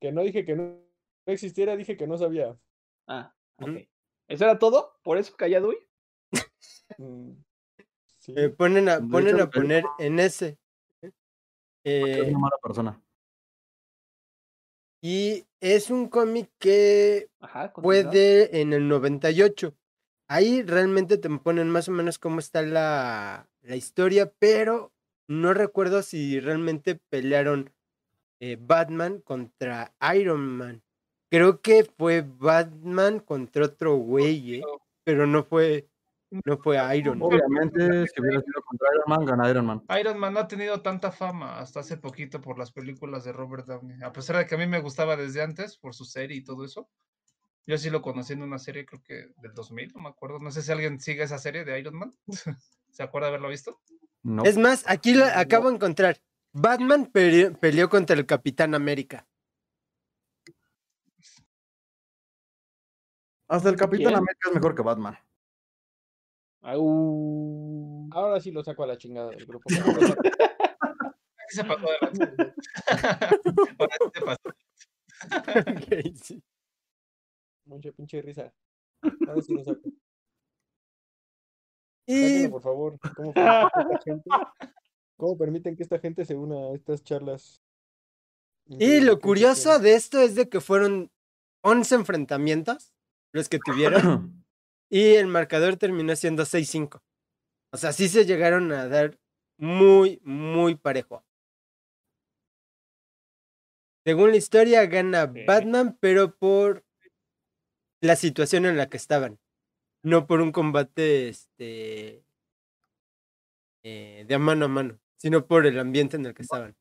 Que 0.00 0.10
no 0.12 0.22
dije 0.22 0.44
que 0.44 0.56
no, 0.56 0.76
existiera, 1.24 1.76
dije 1.76 1.96
que 1.96 2.06
no 2.06 2.18
sabía. 2.18 2.58
Ah, 3.06 3.32
ok. 3.58 3.88
¿Eso 4.28 4.44
era 4.44 4.58
todo? 4.58 4.98
¿Por 5.04 5.18
eso 5.18 5.34
callado, 5.36 5.66
güey? 5.66 5.78
Mm, 6.98 7.32
sí. 8.18 8.32
Eh, 8.36 8.48
ponen 8.48 8.88
a, 8.88 9.00
ponen 9.00 9.34
hecho, 9.34 9.44
a 9.44 9.50
poner 9.50 9.84
en 9.98 10.20
ese. 10.20 10.56
Es 11.02 11.12
Eh, 11.84 12.22
una 12.28 12.38
mala 12.38 12.56
persona. 12.62 13.02
Y 15.06 15.46
es 15.60 15.90
un 15.90 16.08
cómic 16.08 16.50
que 16.58 17.28
Ajá, 17.38 17.72
puede 17.72 18.60
en 18.60 18.72
el 18.72 18.88
98. 18.88 19.72
Ahí 20.26 20.62
realmente 20.62 21.16
te 21.16 21.30
ponen 21.30 21.70
más 21.70 21.88
o 21.88 21.92
menos 21.92 22.18
cómo 22.18 22.40
está 22.40 22.62
la, 22.62 23.48
la 23.62 23.76
historia, 23.76 24.32
pero 24.40 24.92
no 25.28 25.54
recuerdo 25.54 26.02
si 26.02 26.40
realmente 26.40 26.96
pelearon 27.08 27.70
eh, 28.40 28.58
Batman 28.60 29.20
contra 29.20 29.94
Iron 30.16 30.40
Man. 30.40 30.82
Creo 31.30 31.60
que 31.60 31.84
fue 31.84 32.24
Batman 32.26 33.20
contra 33.20 33.66
otro 33.66 33.94
güey, 33.94 34.56
¿eh? 34.56 34.62
pero 35.04 35.28
no 35.28 35.44
fue, 35.44 35.86
no 36.30 36.58
fue 36.58 36.76
Iron 36.96 37.18
Man. 37.18 37.28
Obviamente, 37.28 38.06
si 38.08 38.20
hubiera 38.20 38.40
sido 38.40 38.62
contra 38.62 38.88
Iron 38.94 39.04
Man, 39.06 39.24
gana 39.24 39.50
Iron 39.50 39.66
Man. 39.66 39.82
Iron 40.00 40.18
Man 40.18 40.34
no 40.34 40.40
ha 40.40 40.48
tenido 40.48 40.82
tanta 40.82 41.12
fama 41.12 41.58
hasta 41.60 41.80
hace 41.80 41.96
poquito 41.96 42.40
por 42.40 42.58
las 42.58 42.72
películas 42.72 43.24
de 43.24 43.32
Robert 43.32 43.66
Downey. 43.66 44.02
A 44.02 44.12
pesar 44.12 44.36
de 44.36 44.46
que 44.46 44.54
a 44.54 44.58
mí 44.58 44.66
me 44.66 44.80
gustaba 44.80 45.16
desde 45.16 45.42
antes 45.42 45.78
por 45.78 45.94
su 45.94 46.04
serie 46.04 46.36
y 46.36 46.44
todo 46.44 46.64
eso. 46.64 46.88
Yo 47.68 47.76
sí 47.78 47.90
lo 47.90 48.00
conocí 48.00 48.32
en 48.32 48.42
una 48.42 48.58
serie, 48.58 48.86
creo 48.86 49.02
que 49.02 49.32
del 49.38 49.52
2000, 49.52 49.92
no 49.94 50.00
me 50.02 50.08
acuerdo. 50.08 50.38
No 50.38 50.50
sé 50.52 50.62
si 50.62 50.70
alguien 50.70 51.00
sigue 51.00 51.22
esa 51.24 51.38
serie 51.38 51.64
de 51.64 51.78
Iron 51.80 51.96
Man. 51.96 52.12
¿Se 52.90 53.02
acuerda 53.02 53.28
haberlo 53.28 53.48
visto? 53.48 53.80
No. 54.22 54.44
Es 54.44 54.56
más, 54.56 54.84
aquí 54.88 55.14
lo 55.14 55.24
acabo 55.24 55.68
de 55.68 55.76
encontrar. 55.76 56.20
Batman 56.52 57.06
pele- 57.06 57.50
peleó 57.58 57.88
contra 57.88 58.16
el 58.16 58.24
Capitán 58.24 58.74
América. 58.74 59.26
Hasta 63.48 63.68
el 63.68 63.76
Capitán 63.76 64.06
¿Quién? 64.06 64.16
América 64.16 64.48
es 64.48 64.54
mejor 64.54 64.74
que 64.74 64.82
Batman. 64.82 65.18
Au. 66.66 68.08
Ahora 68.10 68.40
sí 68.40 68.50
lo 68.50 68.64
saco 68.64 68.82
a 68.82 68.88
la 68.88 68.98
chingada 68.98 69.30
del 69.30 69.46
grupo. 69.46 69.68
Aquí 71.38 71.54
se 71.54 71.62
pasó 71.62 71.86
de. 71.86 72.54
Ahora 73.78 73.96
sí 74.00 74.10
se 74.12 74.20
pasó. 74.24 74.48
Ok, 75.60 76.16
sí. 76.20 76.42
Mucha 77.66 77.92
pinche 77.92 78.20
risa. 78.20 78.52
Ahora 79.28 79.42
sí 79.42 79.54
lo 79.54 79.62
saco. 79.62 79.80
Y 82.06 82.20
Sáquenlo, 82.20 82.50
por 82.50 82.62
favor. 82.62 82.98
¿Cómo 83.14 83.32
permiten, 83.32 83.70
que 83.72 83.80
esta 83.80 83.98
gente, 84.04 84.30
¿Cómo 85.16 85.38
permiten 85.38 85.76
que 85.76 85.82
esta 85.84 85.98
gente 86.00 86.24
se 86.24 86.34
una 86.34 86.70
a 86.70 86.74
estas 86.74 87.04
charlas? 87.04 87.62
Y 88.66 89.00
lo 89.02 89.20
curioso 89.20 89.78
de 89.78 89.94
esto 89.94 90.20
es 90.20 90.34
de 90.34 90.48
que 90.48 90.60
fueron 90.60 91.12
11 91.62 91.94
enfrentamientos 91.94 92.92
los 93.32 93.48
que 93.48 93.60
tuvieron 93.60 94.42
y 94.88 95.14
el 95.14 95.26
marcador 95.26 95.76
terminó 95.76 96.14
siendo 96.16 96.44
6-5. 96.44 97.02
O 97.72 97.76
sea, 97.76 97.92
sí 97.92 98.08
se 98.08 98.24
llegaron 98.24 98.72
a 98.72 98.88
dar 98.88 99.18
muy, 99.58 100.20
muy 100.24 100.76
parejo. 100.76 101.24
Según 104.04 104.30
la 104.30 104.36
historia, 104.36 104.86
gana. 104.86 105.26
Batman, 105.46 105.98
pero 106.00 106.36
por 106.36 106.84
la 108.00 108.16
situación 108.16 108.66
en 108.66 108.76
la 108.76 108.88
que 108.88 108.96
estaban. 108.96 109.38
no 110.02 110.26
por 110.26 110.40
un 110.40 110.52
combate 110.52 111.28
este 111.28 112.24
eh, 113.82 114.24
de 114.26 114.34
a 114.34 114.38
mano 114.38 114.66
a 114.66 114.68
mano, 114.68 114.98
sino 115.16 115.46
por 115.46 115.66
el 115.66 115.78
ambiente 115.78 116.16
en 116.16 116.26
el 116.26 116.34
que 116.34 116.42
estaban. 116.42 116.76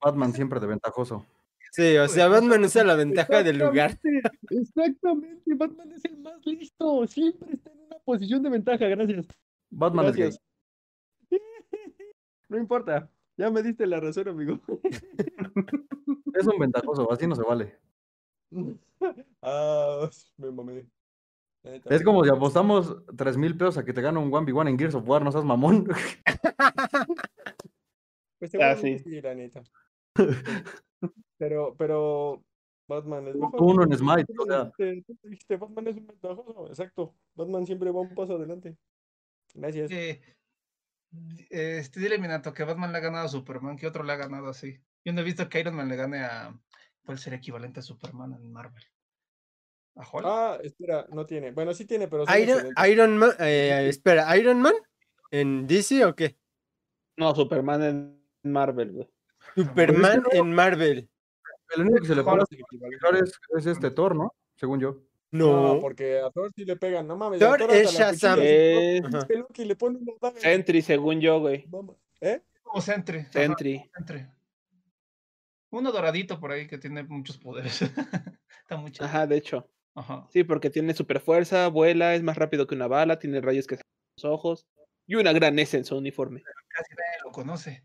Batman 0.00 0.32
siempre 0.32 0.60
de 0.60 0.66
ventajoso. 0.66 1.26
Sí, 1.74 1.96
o 1.96 2.06
sea, 2.06 2.28
Batman 2.28 2.62
usa 2.62 2.84
la 2.84 2.94
ventaja 2.94 3.42
del 3.42 3.58
lugar. 3.58 3.98
Exactamente, 4.48 5.54
Batman 5.56 5.90
es 5.90 6.04
el 6.04 6.18
más 6.18 6.44
listo, 6.46 7.04
siempre 7.08 7.54
está 7.54 7.72
en 7.72 7.80
una 7.80 7.98
posición 8.04 8.44
de 8.44 8.50
ventaja, 8.50 8.86
gracias. 8.86 9.26
Batman 9.70 10.06
es 10.06 10.14
Gracias. 10.16 10.40
No 12.48 12.58
importa, 12.58 13.10
ya 13.36 13.50
me 13.50 13.60
diste 13.62 13.88
la 13.88 13.98
razón, 13.98 14.28
amigo. 14.28 14.60
gay. 14.68 14.92
Es 16.34 16.46
un 16.46 16.58
ventajoso, 16.60 17.10
así 17.10 17.26
no 17.26 17.34
se 17.34 17.42
vale. 17.42 17.76
Ah, 19.42 20.08
me 20.38 20.50
mamé. 20.50 20.86
Es 21.90 22.02
como 22.04 22.24
si 22.24 22.30
apostamos 22.30 22.96
3 23.16 23.36
mil 23.36 23.56
pesos 23.56 23.76
a 23.78 23.84
que 23.84 23.92
te 23.92 24.00
gana 24.00 24.20
un 24.20 24.30
1v1 24.30 24.68
en 24.70 24.78
Gears 24.78 24.94
of 24.94 25.06
War, 25.08 25.22
no 25.22 25.32
seas 25.32 25.44
mamón. 25.44 25.84
Pues 28.38 28.54
Ah, 28.54 28.74
seguramente 28.76 28.98
sí. 29.04 29.10
sí, 29.10 29.20
la 29.20 29.34
neta. 29.34 29.62
Pero, 31.38 31.74
pero 31.76 32.42
Batman 32.86 33.28
es 33.28 33.34
mejor. 33.36 33.62
Uno 33.62 33.82
en 33.82 33.90
Tú 33.90 33.98
Smite, 33.98 34.32
o 34.38 34.46
sea. 34.46 34.72
dijiste, 35.22 35.56
Batman 35.56 35.88
es 35.88 35.96
un 35.96 36.06
ventajoso, 36.06 36.68
exacto. 36.68 37.14
Batman 37.34 37.66
siempre 37.66 37.90
va 37.90 38.00
un 38.00 38.14
paso 38.14 38.36
adelante. 38.36 38.76
Gracias. 39.54 39.90
Eh, 39.90 40.20
este, 41.50 42.00
dile, 42.00 42.18
Minato, 42.18 42.52
que 42.52 42.64
Batman 42.64 42.92
le 42.92 42.98
ha 42.98 43.02
ganado 43.02 43.26
a 43.26 43.28
Superman, 43.28 43.76
que 43.76 43.86
otro 43.86 44.02
le 44.02 44.12
ha 44.12 44.16
ganado 44.16 44.48
así. 44.48 44.80
Yo 45.04 45.12
no 45.12 45.20
he 45.20 45.24
visto 45.24 45.48
que 45.48 45.60
Iron 45.60 45.76
Man 45.76 45.88
le 45.88 45.96
gane 45.96 46.24
a. 46.24 46.58
¿Cuál 47.04 47.18
sería 47.18 47.38
equivalente 47.38 47.80
a 47.80 47.82
Superman 47.82 48.32
en 48.32 48.50
Marvel? 48.50 48.82
¿A 49.96 50.00
Hulk? 50.00 50.24
Ah, 50.26 50.58
espera, 50.62 51.06
no 51.10 51.26
tiene. 51.26 51.52
Bueno, 51.52 51.74
sí 51.74 51.84
tiene, 51.84 52.08
pero 52.08 52.24
Iron. 52.36 52.72
Iron 52.90 53.18
Man, 53.18 53.32
eh, 53.38 53.86
espera, 53.88 54.36
¿Iron 54.36 54.60
Man? 54.60 54.74
¿En 55.30 55.66
DC 55.66 56.04
o 56.04 56.14
qué? 56.14 56.38
No, 57.16 57.34
Superman 57.34 57.82
en 57.82 58.24
Marvel, 58.42 58.92
güey. 58.92 59.08
Superman 59.54 60.24
en 60.32 60.52
Marvel. 60.52 61.10
El 61.74 61.82
único 61.82 62.00
que 62.00 62.06
se 62.06 62.14
le 62.14 62.20
Hulk 62.22 62.46
es 62.50 62.58
es, 63.22 63.40
es 63.58 63.66
este 63.66 63.90
Thor, 63.90 64.14
¿no? 64.14 64.34
Según 64.56 64.80
yo. 64.80 65.02
No, 65.30 65.74
No. 65.74 65.80
porque 65.80 66.20
a 66.20 66.30
Thor 66.30 66.52
sí 66.54 66.64
le 66.64 66.76
pegan, 66.76 67.06
no 67.08 67.16
mames. 67.16 67.40
Thor 67.40 67.60
es 67.70 67.90
Shazam. 67.92 68.38
se 68.38 68.96
Es 68.98 69.02
pone 69.02 69.64
le 69.64 69.76
pone 69.76 69.98
una 69.98 70.12
daga. 70.20 70.40
Sentry, 70.40 70.82
según 70.82 71.20
yo, 71.20 71.40
güey. 71.40 71.64
Vamos, 71.68 71.96
¿Eh? 72.20 72.40
O 72.64 72.80
Sentry. 72.80 73.24
Sentry. 73.30 73.90
Sentry. 73.94 74.26
Uno 75.70 75.90
doradito 75.90 76.38
por 76.38 76.52
ahí 76.52 76.66
que 76.68 76.78
tiene 76.78 77.02
muchos 77.02 77.36
poderes. 77.38 77.80
Está 78.62 78.76
muy 78.76 78.92
chido. 78.92 79.06
Ajá, 79.06 79.26
de 79.26 79.36
hecho. 79.36 79.68
Ajá. 79.96 80.26
Sí, 80.30 80.44
porque 80.44 80.70
tiene 80.70 80.94
super 80.94 81.20
fuerza, 81.20 81.68
vuela, 81.68 82.14
es 82.14 82.22
más 82.22 82.36
rápido 82.36 82.66
que 82.66 82.74
una 82.74 82.86
bala, 82.86 83.18
tiene 83.18 83.40
rayos 83.40 83.66
que 83.66 83.76
salen 83.76 83.90
los 84.16 84.24
ojos 84.24 84.66
y 85.06 85.16
una 85.16 85.32
gran 85.32 85.58
S 85.58 85.76
en 85.76 85.84
su 85.84 85.96
uniforme. 85.96 86.42
Casi 86.68 86.90
nadie 86.94 87.18
lo 87.24 87.32
conoce. 87.32 87.84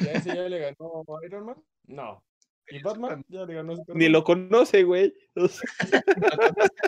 ¿Y 0.00 0.06
a 0.08 0.12
ese 0.12 0.28
ya 0.34 0.48
le 0.48 0.58
ganó 0.58 1.04
Iron 1.24 1.46
Man? 1.46 1.56
No. 1.86 2.24
¿Y 2.70 2.82
Batman? 2.82 3.24
Ya 3.28 3.44
le 3.44 3.54
ganó 3.54 3.76
Superman. 3.76 3.98
Ni 3.98 4.08
lo 4.08 4.24
conoce, 4.24 4.84
güey. 4.84 5.14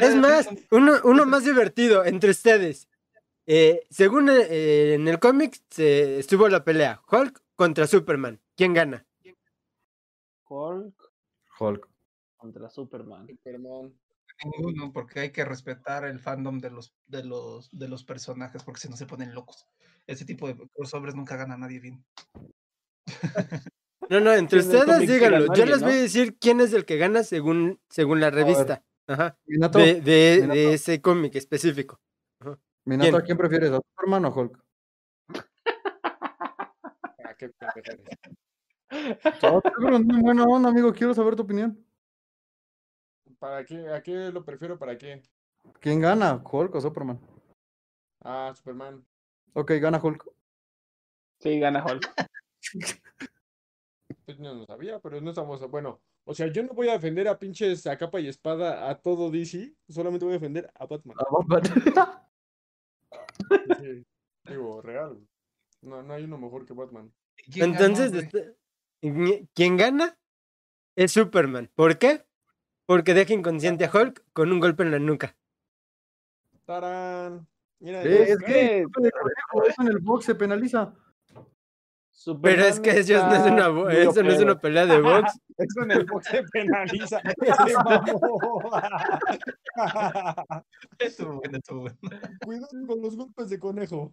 Es 0.00 0.14
más, 0.14 0.48
uno, 0.70 0.92
uno 1.02 1.26
más 1.26 1.44
divertido 1.44 2.04
entre 2.04 2.30
ustedes. 2.30 2.88
Eh, 3.46 3.84
según 3.90 4.28
eh, 4.30 4.94
en 4.94 5.08
el 5.08 5.18
cómic 5.18 5.60
se 5.70 6.20
estuvo 6.20 6.48
la 6.48 6.62
pelea 6.62 7.02
Hulk 7.10 7.42
contra 7.56 7.88
Superman. 7.88 8.40
¿Quién 8.56 8.74
gana? 8.74 9.04
Hulk 10.48 11.12
Hulk. 11.58 11.88
contra 12.36 12.70
Superman. 12.70 13.26
Superman. 13.26 13.92
Ninguno, 14.44 14.92
porque 14.92 15.20
hay 15.20 15.30
que 15.30 15.44
respetar 15.44 16.04
el 16.04 16.18
fandom 16.18 16.58
de 16.58 16.70
los, 16.70 16.94
de 17.06 17.24
los, 17.24 17.70
de 17.70 17.88
los 17.88 18.02
personajes, 18.04 18.62
porque 18.64 18.80
si 18.80 18.88
no 18.88 18.96
se 18.96 19.06
ponen 19.06 19.34
locos. 19.34 19.66
Ese 20.06 20.24
tipo 20.24 20.48
de 20.48 20.56
crossovers 20.74 21.14
nunca 21.14 21.36
gana 21.36 21.56
nadie 21.56 21.78
bien. 21.80 22.04
No, 24.08 24.20
no, 24.20 24.32
entre 24.32 24.58
ustedes 24.60 25.00
díganlo. 25.08 25.54
Yo 25.54 25.64
les 25.64 25.80
voy 25.82 25.92
a 25.92 26.02
decir 26.02 26.36
quién 26.38 26.60
es 26.60 26.72
el 26.72 26.84
que 26.84 26.96
gana 26.98 27.22
según, 27.22 27.80
según 27.88 28.20
la 28.20 28.30
revista. 28.30 28.82
Ajá. 29.06 29.38
Minato, 29.46 29.78
De, 29.78 30.00
de- 30.00 30.38
Minato. 30.42 30.54
de 30.54 30.74
ese 30.74 31.00
cómic 31.00 31.34
específico. 31.36 32.00
Minato, 32.84 33.10
¿quién? 33.10 33.22
¿a 33.22 33.24
quién 33.24 33.38
prefieres? 33.38 33.70
¿A 33.72 33.80
Superman 33.80 34.24
o 34.26 34.34
Hulk? 34.34 34.64
Ah, 37.24 37.34
qué 37.36 37.50
eres. 37.76 38.00
Ah, 39.42 39.60
pero 39.80 39.96
es 39.96 40.04
muy 40.04 40.20
buena 40.20 40.44
onda, 40.44 40.68
amigo. 40.68 40.92
Quiero 40.92 41.14
saber 41.14 41.34
tu 41.34 41.42
opinión. 41.42 41.84
¿Para 43.38 43.64
qué? 43.64 43.88
¿A 43.88 44.02
qué 44.02 44.30
lo 44.30 44.44
prefiero? 44.44 44.78
¿Para 44.78 44.96
qué? 44.98 45.22
¿Quién 45.80 46.00
gana? 46.00 46.42
¿Hulk 46.44 46.74
o 46.74 46.80
Superman? 46.80 47.18
Ah, 48.22 48.52
Superman. 48.54 49.04
Ok, 49.54 49.72
gana 49.80 49.98
Hulk. 50.02 50.24
Sí, 51.40 51.58
gana 51.58 51.84
Hulk. 51.84 52.12
Pues 54.24 54.38
no 54.38 54.54
lo 54.54 54.64
sabía, 54.66 55.00
pero 55.00 55.20
no 55.20 55.30
estamos. 55.30 55.60
Bueno, 55.70 56.00
o 56.24 56.34
sea, 56.34 56.46
yo 56.46 56.62
no 56.62 56.74
voy 56.74 56.88
a 56.88 56.92
defender 56.92 57.26
a 57.28 57.38
pinches 57.38 57.86
a 57.86 57.96
capa 57.96 58.20
y 58.20 58.28
espada 58.28 58.88
a 58.88 59.00
todo 59.00 59.30
DC, 59.30 59.74
solamente 59.88 60.24
voy 60.24 60.34
a 60.34 60.38
defender 60.38 60.70
a 60.74 60.86
Batman. 60.86 61.16
A 61.18 61.24
Batman. 61.30 62.22
Sí, 63.80 64.06
digo, 64.44 64.80
real. 64.80 65.18
No, 65.80 66.02
no 66.02 66.14
hay 66.14 66.24
uno 66.24 66.38
mejor 66.38 66.64
que 66.64 66.72
Batman. 66.72 67.12
¿Quién 67.50 67.72
ganó, 67.72 67.84
Entonces, 67.86 68.12
güey? 68.12 68.24
este- 68.24 68.56
quien 69.54 69.76
gana 69.76 70.16
es 70.94 71.12
Superman. 71.12 71.68
¿Por 71.74 71.98
qué? 71.98 72.24
Porque 72.86 73.14
deja 73.14 73.34
inconsciente 73.34 73.84
a 73.84 73.90
Hulk 73.92 74.24
con 74.32 74.52
un 74.52 74.60
golpe 74.60 74.84
en 74.84 74.92
la 74.92 74.98
nuca. 75.00 75.36
¡Tarán! 76.64 77.46
Mira, 77.80 78.02
es 78.02 78.38
que 78.38 78.82
eso 78.82 79.82
en 79.82 79.88
el 79.88 79.98
box 79.98 80.26
se 80.26 80.36
penaliza. 80.36 80.94
Pero 82.42 82.64
es 82.64 82.78
que 82.78 82.90
eso 82.90 83.26
no 83.26 83.34
es 83.34 83.50
una, 83.50 83.92
eso 83.92 84.22
no 84.22 84.30
es 84.30 84.40
una 84.40 84.58
pelea 84.58 84.86
de 84.86 85.00
box. 85.00 85.38
Eso 85.58 85.82
en 85.82 85.90
el 85.92 86.04
box 86.06 86.26
se 86.26 86.42
penaliza. 86.44 87.20
Se 87.66 87.74
mamó. 87.74 88.70
Estuvo 90.98 91.34
bueno, 91.36 91.58
estuvo 91.58 91.80
bueno. 91.80 91.98
Cuidado 92.44 92.86
con 92.86 93.02
los 93.02 93.16
golpes 93.16 93.50
de 93.50 93.58
conejo. 93.58 94.12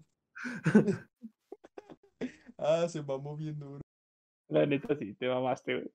Ah, 2.57 2.87
se 2.89 3.01
mamó 3.01 3.35
bien 3.35 3.57
duro. 3.57 3.81
La 4.49 4.65
neta 4.65 4.95
sí, 4.97 5.13
te 5.15 5.27
mamaste, 5.27 5.75
güey. 5.75 5.91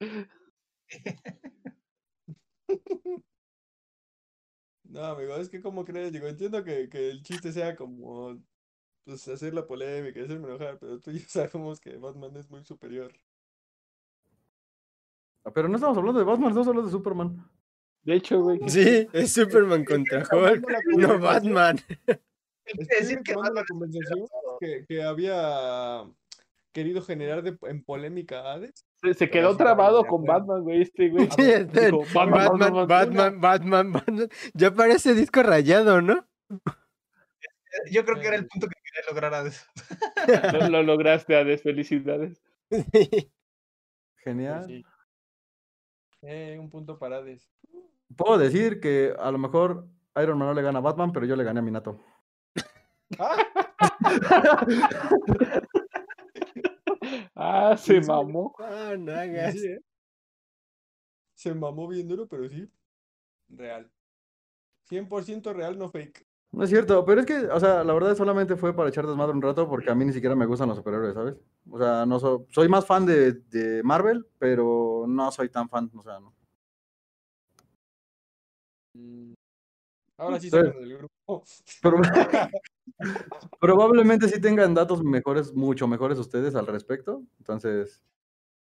No, 4.85 5.05
amigo, 5.05 5.37
es 5.37 5.49
que 5.49 5.61
como 5.61 5.85
crees, 5.85 6.13
digo, 6.13 6.27
entiendo 6.27 6.65
que, 6.65 6.89
que 6.89 7.11
el 7.11 7.23
chiste 7.23 7.53
sea 7.53 7.77
como 7.77 8.41
pues 9.05 9.29
hacer 9.29 9.55
la 9.55 9.67
polémica, 9.67 10.21
hacerme 10.23 10.49
enojar, 10.49 10.79
pero 10.79 10.99
tú 10.99 11.11
y 11.11 11.21
yo 11.21 11.25
sabemos 11.29 11.81
que 11.81 11.97
Batman 11.97 12.37
es 12.37 12.51
muy 12.51 12.65
superior. 12.65 13.13
Pero 15.55 15.69
no 15.69 15.77
estamos 15.77 15.97
hablando 15.99 16.19
de 16.19 16.25
Batman, 16.25 16.49
estamos 16.49 16.69
hablando 16.69 16.87
de 16.91 16.93
Superman. 16.97 17.51
De 18.03 18.15
hecho, 18.15 18.41
güey. 18.41 18.61
Sí, 18.69 19.09
es 19.13 19.33
Superman 19.33 19.85
contra 19.85 20.21
Hulk, 20.31 20.67
no 20.97 21.19
Batman. 21.19 21.79
Es 22.07 22.89
decir 22.89 23.21
que 23.23 23.33
la 23.33 23.41
Batman 23.41 23.65
conversación 23.69 24.27
que, 24.61 24.85
que 24.89 25.03
había 25.03 26.03
querido 26.73 27.03
generar 27.03 27.43
de- 27.43 27.59
en 27.69 27.85
polémica 27.85 28.41
a 28.41 28.55
Hades. 28.55 28.87
Se, 29.17 29.29
quedó 29.31 29.55
trabado 29.57 30.05
con. 30.07 30.25
Batman, 30.25 30.63
güey, 30.63 30.83
este, 30.83 31.11
güey. 31.11 31.29
Sí, 31.37 31.43
está- 31.43 31.81
Dijo, 31.87 32.03
Batman, 32.15 32.87
Batman, 32.89 33.41
Batman, 33.41 33.93
Batman. 33.93 34.29
Ya 34.55 34.71
parece 34.75 35.15
disco 35.15 35.43
rayado, 35.43 36.01
¿no? 36.01 36.27
Yo 37.91 38.05
creo 38.05 38.19
que 38.21 38.27
era 38.29 38.37
el 38.37 38.47
punto 38.47 38.67
que 38.67 38.75
quería 38.95 39.11
lograr 39.11 39.35
a 39.35 39.47
eso. 39.47 39.67
Lo, 40.63 40.69
lo 40.69 40.83
lograste, 40.83 41.37
Hades, 41.37 41.63
felicidades. 41.63 42.43
Genial. 44.25 44.67
Sí. 44.67 44.85
Eh, 46.23 46.57
un 46.59 46.71
punto 46.71 46.99
para 46.99 47.19
Hades. 47.19 47.51
Puedo 48.17 48.39
decir 48.39 48.81
que 48.81 49.15
a 49.19 49.31
lo 49.31 49.39
mejor 49.39 49.89
Iron 50.17 50.39
Man 50.39 50.49
no 50.49 50.55
le 50.55 50.63
gana 50.63 50.79
a 50.79 50.83
Batman, 50.83 51.13
pero 51.13 51.27
yo 51.27 51.37
le 51.37 51.45
gané 51.45 51.61
a 51.61 51.63
Minato. 51.63 52.01
¡Ah! 53.19 53.37
Ah, 57.37 57.77
se 57.77 58.01
mamó. 58.01 58.55
Ah, 58.59 58.95
no 58.99 59.13
hagas. 59.13 59.57
¿eh? 59.57 59.79
Se 61.35 61.55
mamó 61.55 61.87
bien 61.89 62.09
duro, 62.09 62.27
pero 62.27 62.49
sí. 62.49 62.69
Real. 63.49 63.91
100% 64.85 65.53
real, 65.53 65.79
no 65.79 65.91
fake. 65.91 66.27
No 66.55 66.63
es 66.63 66.71
cierto, 66.71 67.05
pero 67.05 67.21
es 67.21 67.27
que, 67.27 67.35
o 67.49 67.59
sea, 67.59 67.83
la 67.83 67.93
verdad 67.93 68.15
solamente 68.15 68.55
fue 68.55 68.75
para 68.75 68.89
echar 68.89 69.07
desmadre 69.07 69.33
un 69.33 69.43
rato 69.43 69.69
porque 69.69 69.91
a 69.91 69.95
mí 69.95 70.05
ni 70.05 70.13
siquiera 70.13 70.37
me 70.37 70.47
gustan 70.47 70.69
los 70.69 70.77
superhéroes, 70.79 71.15
¿sabes? 71.15 71.35
O 71.69 71.79
sea, 71.79 72.07
no 72.07 72.21
so- 72.21 72.47
soy 72.51 72.69
más 72.69 72.87
fan 72.87 73.05
de, 73.05 73.33
de 73.33 73.83
Marvel, 73.83 74.25
pero 74.39 75.05
no 75.09 75.33
soy 75.33 75.49
tan 75.49 75.69
fan, 75.69 75.91
o 75.97 76.03
sea, 76.03 76.21
no. 76.21 76.33
Mm. 78.95 79.33
Ahora 80.17 80.39
sí 80.39 80.49
sacan 80.49 80.79
del 80.79 80.99
grupo. 80.99 81.45
Pero- 81.83 81.97
probablemente 83.61 84.29
sí 84.29 84.41
tengan 84.41 84.75
datos 84.75 85.03
mejores, 85.03 85.53
mucho 85.55 85.89
mejores 85.89 86.19
ustedes 86.19 86.55
al 86.55 86.69
respecto, 86.69 87.23
entonces, 87.39 88.01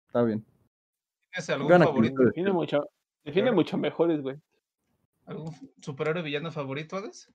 está 0.07 0.23
bien. 0.23 0.45
¿Tienes 1.33 1.51
algún 1.51 1.69
Gana 1.69 1.87
favorito? 1.87 2.23
Define 2.23 2.53
mucho, 2.53 2.89
define 3.25 3.51
mucho 3.51 3.77
mejores, 3.77 4.23
güey. 4.23 4.37
¿Algún 5.27 5.53
superhéroe 5.81 6.23
villano 6.23 6.53
favorito, 6.53 6.97
Hades? 6.97 7.29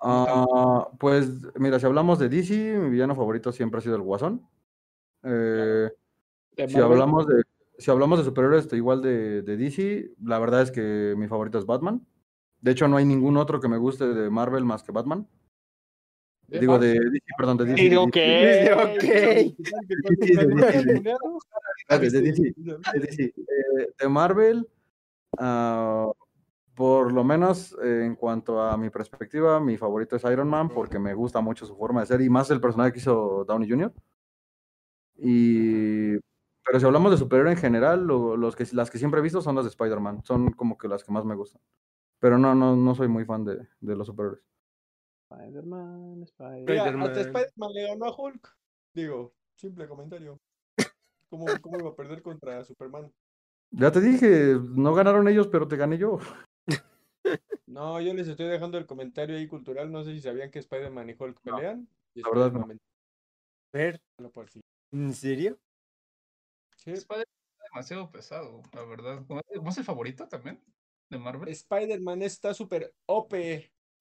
Ah, 0.00 0.88
pues 0.98 1.28
mira, 1.56 1.78
si 1.78 1.86
hablamos 1.86 2.18
de 2.18 2.28
DC, 2.28 2.78
mi 2.78 2.90
villano 2.90 3.14
favorito 3.14 3.52
siempre 3.52 3.78
ha 3.78 3.82
sido 3.82 3.96
el 3.96 4.02
Guasón. 4.02 4.48
Eh, 5.22 5.90
si 6.68 6.78
hablamos 6.78 7.26
de 7.26 7.42
si 7.78 7.90
hablamos 7.90 8.18
de 8.18 8.24
superhéroes 8.24 8.72
igual 8.72 9.02
de, 9.02 9.42
de, 9.42 9.56
DC, 9.56 10.12
la 10.22 10.38
verdad 10.38 10.62
es 10.62 10.70
que 10.70 11.14
mi 11.16 11.26
favorito 11.26 11.58
es 11.58 11.66
Batman. 11.66 12.06
De 12.60 12.70
hecho, 12.70 12.88
no 12.88 12.96
hay 12.96 13.04
ningún 13.04 13.36
otro 13.36 13.60
que 13.60 13.68
me 13.68 13.76
guste 13.78 14.06
de 14.06 14.30
Marvel 14.30 14.64
más 14.64 14.82
que 14.82 14.92
Batman. 14.92 15.28
Digo, 16.46 16.78
de 16.78 16.92
DC, 16.92 17.26
perdón, 17.36 17.56
de 17.56 17.64
DC. 17.64 17.96
ok, 17.96 18.14
De 22.00 22.20
DC. 23.00 23.34
De 23.98 24.08
Marvel, 24.08 24.68
uh, 25.38 26.12
por 26.74 27.12
lo 27.12 27.24
menos 27.24 27.76
eh, 27.82 28.04
en 28.04 28.16
cuanto 28.16 28.60
a 28.60 28.76
mi 28.76 28.90
perspectiva, 28.90 29.60
mi 29.60 29.76
favorito 29.76 30.16
es 30.16 30.24
Iron 30.24 30.48
Man 30.48 30.68
porque 30.68 30.98
me 30.98 31.14
gusta 31.14 31.40
mucho 31.40 31.66
su 31.66 31.76
forma 31.76 32.00
de 32.00 32.06
ser 32.06 32.20
y 32.20 32.28
más 32.28 32.50
el 32.50 32.60
personaje 32.60 32.92
que 32.92 32.98
hizo 32.98 33.44
Downey 33.44 33.68
Jr. 33.68 33.92
Y 35.16 36.18
pero 36.64 36.80
si 36.80 36.86
hablamos 36.86 37.10
de 37.10 37.18
superhéroe 37.18 37.52
en 37.52 37.58
general, 37.58 38.06
los 38.06 38.56
que, 38.56 38.66
las 38.72 38.90
que 38.90 38.98
siempre 38.98 39.20
he 39.20 39.22
visto 39.22 39.42
son 39.42 39.54
las 39.54 39.64
de 39.64 39.68
Spider-Man. 39.68 40.24
Son 40.24 40.50
como 40.52 40.78
que 40.78 40.88
las 40.88 41.04
que 41.04 41.12
más 41.12 41.24
me 41.24 41.34
gustan. 41.34 41.60
Pero 42.18 42.38
no, 42.38 42.54
no, 42.54 42.74
no 42.74 42.94
soy 42.94 43.06
muy 43.06 43.26
fan 43.26 43.44
de, 43.44 43.68
de 43.80 43.96
los 43.96 44.06
superhéroes. 44.06 44.42
Spider-Man, 45.30 46.22
Spider-Man. 46.22 47.02
hasta 47.02 47.20
Spider-Man 47.20 47.72
le 47.74 47.88
ganó 47.88 48.06
a 48.06 48.16
Hulk. 48.16 48.56
Digo, 48.94 49.34
simple 49.56 49.86
comentario. 49.86 50.40
¿Cómo, 51.28 51.44
¿Cómo 51.60 51.78
iba 51.78 51.90
a 51.90 51.96
perder 51.96 52.22
contra 52.22 52.64
Superman? 52.64 53.12
Ya 53.70 53.90
te 53.90 54.00
dije, 54.00 54.56
no 54.74 54.94
ganaron 54.94 55.28
ellos, 55.28 55.48
pero 55.48 55.68
te 55.68 55.76
gané 55.76 55.98
yo. 55.98 56.18
No, 57.74 58.00
yo 58.00 58.14
les 58.14 58.28
estoy 58.28 58.46
dejando 58.46 58.78
el 58.78 58.86
comentario 58.86 59.36
ahí 59.36 59.48
cultural. 59.48 59.90
No 59.90 60.04
sé 60.04 60.12
si 60.12 60.20
sabían 60.20 60.48
que 60.48 60.60
Spider-Man 60.60 61.10
y 61.10 61.16
Hulk 61.18 61.40
pelean. 61.40 61.88
la 62.14 62.30
verdad 62.30 62.52
no. 62.52 62.68
Ver. 63.72 64.00
¿En 64.92 65.12
serio? 65.12 65.58
Spider-Man 66.86 67.24
es 67.24 67.64
demasiado 67.72 68.10
pesado, 68.12 68.62
la 68.72 68.84
verdad. 68.84 69.24
¿Cómo 69.26 69.70
es 69.70 69.78
el 69.78 69.84
favorito 69.84 70.28
también 70.28 70.62
de 71.10 71.18
Marvel? 71.18 71.48
Spider-Man 71.48 72.22
está 72.22 72.54
súper 72.54 72.94
OP. 73.06 73.34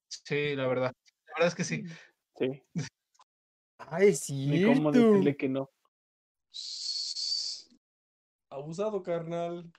Sí, 0.07 0.55
la 0.55 0.67
verdad. 0.67 0.93
La 1.25 1.33
verdad 1.33 1.47
es 1.47 1.55
que 1.55 1.63
sí. 1.63 1.83
Sí. 2.37 2.63
Ay, 3.79 4.13
sí. 4.13 4.45
Ni 4.49 4.65
cómo 4.65 4.91
decirle 4.91 5.35
que 5.35 5.49
no. 5.49 5.71
Abusado, 8.51 9.01
carnal. 9.01 9.73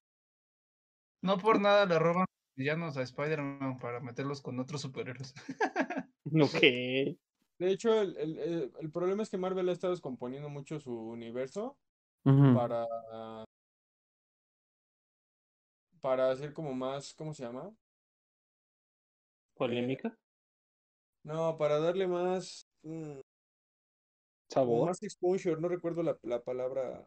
No 1.23 1.39
por 1.39 1.61
nada 1.61 1.87
le 1.87 1.97
roban 1.97 2.27
villanos 2.57 2.97
a 2.97 3.03
Spider-Man 3.03 3.79
para 3.79 4.01
meterlos 4.01 4.41
con 4.41 4.59
otros 4.59 4.81
superhéroes. 4.81 5.35
ok. 6.25 6.61
De 7.59 7.71
hecho, 7.71 8.01
el, 8.01 8.17
el, 8.17 8.73
el, 8.81 8.91
problema 8.91 9.23
es 9.23 9.31
que 9.31 9.39
Marvel 9.39 9.69
ha 9.69 9.73
estado 9.73 9.93
descomponiendo 9.93 10.49
mucho 10.49 10.81
su 10.81 10.93
universo 10.93 11.77
para 12.25 12.87
para 16.01 16.31
hacer 16.31 16.53
como 16.53 16.75
más, 16.75 17.15
¿cómo 17.15 17.33
se 17.33 17.45
llama? 17.45 17.75
¿Polémica? 19.55 20.15
no, 21.23 21.57
para 21.57 21.79
darle 21.79 22.07
más 22.07 22.69
mm, 22.83 23.21
sabor. 24.51 24.89
Más 24.89 25.03
exposure, 25.03 25.59
no 25.61 25.69
recuerdo 25.69 26.03
la, 26.03 26.19
la 26.23 26.43
palabra 26.43 27.05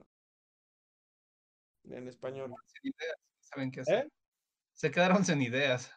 en 1.83 2.07
español. 2.07 2.53
Sin 2.65 2.91
ideas, 2.91 3.17
saben 3.41 3.71
qué 3.71 3.81
hacer. 3.81 4.05
¿Eh? 4.05 4.09
Se 4.77 4.91
quedaron 4.91 5.25
sin 5.25 5.41
ideas. 5.41 5.91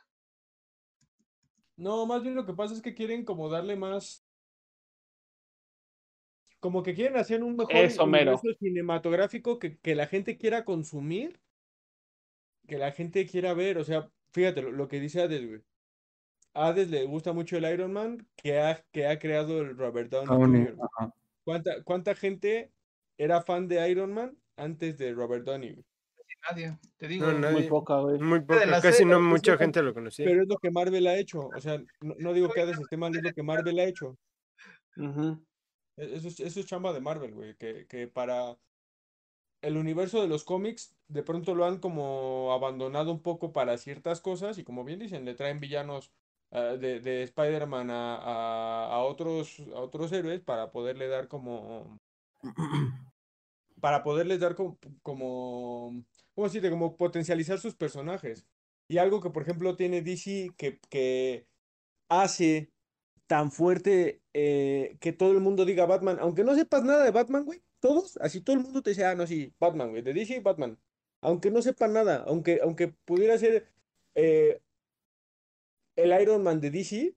No, 1.76 2.06
más 2.06 2.22
bien 2.22 2.34
lo 2.34 2.46
que 2.46 2.54
pasa 2.54 2.74
es 2.74 2.80
que 2.80 2.94
quieren 2.94 3.24
como 3.24 3.48
darle 3.48 3.76
más 3.76 4.26
como 6.60 6.82
que 6.82 6.94
quieren 6.94 7.16
hacer 7.16 7.42
un 7.42 7.56
mejor 7.56 7.74
Eso, 7.74 8.06
cinematográfico 8.58 9.58
que, 9.58 9.78
que, 9.78 9.94
la 9.94 10.06
gente 10.06 10.36
quiera 10.36 10.64
consumir, 10.66 11.40
que 12.66 12.76
la 12.76 12.92
gente 12.92 13.26
quiera 13.26 13.54
ver. 13.54 13.78
O 13.78 13.84
sea, 13.84 14.10
fíjate 14.32 14.62
lo, 14.62 14.88
que 14.88 15.00
dice 15.00 15.22
Hades, 15.22 15.46
güey. 15.46 15.62
A 16.52 16.68
Hades 16.68 16.90
le 16.90 17.04
gusta 17.04 17.32
mucho 17.32 17.56
el 17.56 17.64
Iron 17.72 17.92
Man 17.92 18.26
que 18.36 18.60
ha, 18.60 18.84
que 18.92 19.06
ha 19.06 19.18
creado 19.18 19.60
el 19.62 19.76
Robert 19.76 20.10
Downey 20.10 20.36
Jr. 20.36 20.76
¿Cuánta, 21.44 21.82
¿Cuánta 21.84 22.14
gente 22.14 22.72
era 23.16 23.40
fan 23.42 23.68
de 23.68 23.90
Iron 23.90 24.12
Man 24.12 24.36
antes 24.56 24.98
de 24.98 25.12
Robert 25.12 25.44
Downey? 25.44 25.82
Nadie, 26.48 26.78
te 26.96 27.08
digo. 27.08 27.26
muy 27.26 27.64
poca, 27.64 27.98
güey. 27.98 28.18
Muy 28.18 28.40
poca, 28.40 28.80
casi 28.80 29.04
no 29.04 29.20
mucha 29.20 29.56
gente 29.56 29.82
lo 29.82 29.92
conocía. 29.92 30.24
Pero 30.24 30.42
es 30.42 30.48
lo 30.48 30.56
que 30.56 30.70
Marvel 30.70 31.06
ha 31.06 31.18
hecho. 31.18 31.48
O 31.54 31.60
sea, 31.60 31.82
no, 32.00 32.32
digo 32.32 32.50
que 32.50 32.62
Hades 32.62 32.78
esté 32.78 32.96
mal, 32.96 33.14
es 33.14 33.22
lo 33.22 33.32
que 33.32 33.42
Marvel 33.42 33.78
ha 33.78 33.84
hecho. 33.84 34.16
E-, 34.96 36.16
eso 36.16 36.28
es, 36.28 36.40
eso 36.40 36.60
es 36.60 36.66
chamba 36.66 36.92
de 36.92 37.00
Marvel, 37.00 37.34
güey, 37.34 37.54
que, 37.56 37.86
que 37.86 38.08
para 38.08 38.56
el 39.62 39.76
universo 39.76 40.22
de 40.22 40.28
los 40.28 40.44
cómics 40.44 40.96
de 41.08 41.22
pronto 41.22 41.54
lo 41.54 41.66
han 41.66 41.78
como 41.78 42.52
abandonado 42.52 43.12
un 43.12 43.20
poco 43.20 43.52
para 43.52 43.76
ciertas 43.76 44.20
cosas 44.20 44.58
y 44.58 44.64
como 44.64 44.84
bien 44.84 44.98
dicen, 44.98 45.24
le 45.24 45.34
traen 45.34 45.60
villanos 45.60 46.10
uh, 46.50 46.78
de, 46.78 47.00
de 47.00 47.22
Spider-Man 47.24 47.90
a, 47.90 48.16
a, 48.16 48.86
a, 48.94 48.98
otros, 49.00 49.60
a 49.74 49.80
otros 49.80 50.12
héroes 50.12 50.40
para 50.40 50.70
poderle 50.70 51.08
dar 51.08 51.28
como... 51.28 51.98
para 53.80 54.02
poderles 54.02 54.40
dar 54.40 54.54
como, 54.54 54.78
como 55.02 56.04
¿cómo 56.34 56.46
decirte? 56.46 56.70
Como 56.70 56.96
potencializar 56.96 57.58
sus 57.58 57.74
personajes. 57.74 58.46
Y 58.88 58.98
algo 58.98 59.20
que, 59.20 59.30
por 59.30 59.42
ejemplo, 59.42 59.76
tiene 59.76 60.02
DC 60.02 60.50
que, 60.56 60.80
que 60.88 61.46
hace 62.08 62.72
tan 63.26 63.52
fuerte 63.52 64.22
eh, 64.34 64.96
que 65.00 65.12
todo 65.12 65.32
el 65.32 65.40
mundo 65.40 65.64
diga 65.64 65.86
Batman, 65.86 66.18
aunque 66.20 66.42
no 66.42 66.54
sepas 66.56 66.82
nada 66.82 67.04
de 67.04 67.12
Batman, 67.12 67.44
güey, 67.44 67.62
todos, 67.78 68.16
así 68.18 68.40
todo 68.40 68.56
el 68.56 68.62
mundo 68.62 68.82
te 68.82 68.90
dice, 68.90 69.04
ah, 69.04 69.14
no, 69.14 69.26
sí, 69.26 69.54
Batman, 69.60 69.90
güey, 69.90 70.02
de 70.02 70.12
DC, 70.12 70.40
Batman. 70.40 70.78
Aunque 71.20 71.50
no 71.50 71.62
sepa 71.62 71.86
nada, 71.86 72.24
aunque, 72.26 72.60
aunque 72.62 72.88
pudiera 72.88 73.38
ser 73.38 73.68
eh, 74.16 74.60
el 75.96 76.20
Iron 76.20 76.42
Man 76.42 76.60
de 76.60 76.70
DC, 76.70 77.14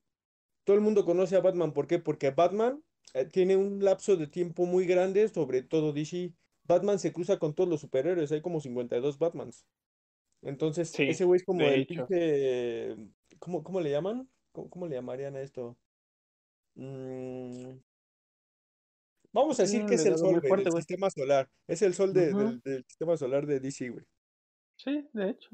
todo 0.63 0.75
el 0.75 0.81
mundo 0.81 1.05
conoce 1.05 1.35
a 1.35 1.41
Batman. 1.41 1.73
¿Por 1.73 1.87
qué? 1.87 1.99
Porque 1.99 2.31
Batman 2.31 2.83
eh, 3.13 3.25
tiene 3.25 3.55
un 3.57 3.83
lapso 3.83 4.15
de 4.15 4.27
tiempo 4.27 4.65
muy 4.65 4.85
grande 4.85 5.27
sobre 5.29 5.61
todo 5.63 5.93
DC. 5.93 6.33
Batman 6.65 6.99
se 6.99 7.11
cruza 7.11 7.37
con 7.39 7.53
todos 7.53 7.69
los 7.69 7.81
superhéroes, 7.81 8.31
hay 8.31 8.41
como 8.41 8.59
52 8.59 9.17
Batmans. 9.17 9.65
Entonces, 10.41 10.93
ese 10.99 11.25
güey 11.25 11.37
es 11.37 11.45
como 11.45 11.61
el 11.61 11.85
pinche. 11.85 12.95
¿cómo, 13.39 13.63
¿Cómo 13.63 13.79
le 13.79 13.91
llaman? 13.91 14.29
¿Cómo, 14.51 14.69
¿Cómo 14.69 14.87
le 14.87 14.95
llamarían 14.95 15.35
a 15.35 15.41
esto? 15.41 15.77
Mm. 16.75 17.77
Vamos 19.31 19.59
a 19.59 19.63
decir 19.63 19.85
que 19.85 19.95
es 19.95 20.05
el 20.05 20.17
sol 20.17 20.39
del 20.41 20.73
sistema 20.73 21.09
solar. 21.09 21.49
Es 21.67 21.81
el 21.81 21.93
sol 21.93 22.13
del, 22.13 22.61
sistema 22.87 23.17
solar 23.17 23.47
de 23.47 23.59
DC, 23.59 23.89
güey. 23.89 24.05
Sí, 24.77 25.07
de 25.11 25.29
hecho. 25.29 25.49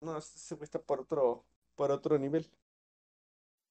no, 0.00 0.16
ese 0.16 0.54
güey 0.54 0.64
está 0.64 0.80
por 0.80 1.00
otro, 1.00 1.44
por 1.74 1.90
otro 1.90 2.18
nivel. 2.18 2.50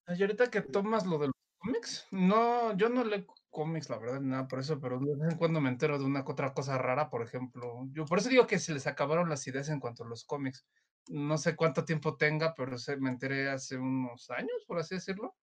Y 0.06 0.22
ahorita 0.22 0.50
que 0.50 0.62
tomas 0.62 1.04
lo 1.06 1.18
de 1.18 1.26
los 1.26 1.37
cómics, 1.58 2.06
no, 2.10 2.76
yo 2.76 2.88
no 2.88 3.04
leo 3.04 3.26
cómics, 3.50 3.90
la 3.90 3.98
verdad, 3.98 4.20
nada 4.20 4.48
por 4.48 4.60
eso, 4.60 4.80
pero 4.80 4.98
de 5.00 5.16
vez 5.16 5.32
en 5.32 5.38
cuando 5.38 5.60
me 5.60 5.68
entero 5.68 5.98
de 5.98 6.04
una 6.04 6.24
otra 6.26 6.54
cosa 6.54 6.78
rara, 6.78 7.10
por 7.10 7.22
ejemplo. 7.22 7.86
Yo 7.92 8.04
por 8.04 8.18
eso 8.18 8.28
digo 8.28 8.46
que 8.46 8.58
se 8.58 8.72
les 8.72 8.86
acabaron 8.86 9.28
las 9.28 9.46
ideas 9.46 9.68
en 9.68 9.80
cuanto 9.80 10.04
a 10.04 10.08
los 10.08 10.24
cómics. 10.24 10.66
No 11.08 11.38
sé 11.38 11.56
cuánto 11.56 11.84
tiempo 11.84 12.16
tenga, 12.16 12.54
pero 12.54 12.78
se, 12.78 12.96
me 12.98 13.10
enteré 13.10 13.48
hace 13.48 13.76
unos 13.76 14.30
años, 14.30 14.64
por 14.66 14.78
así 14.78 14.94
decirlo 14.94 15.34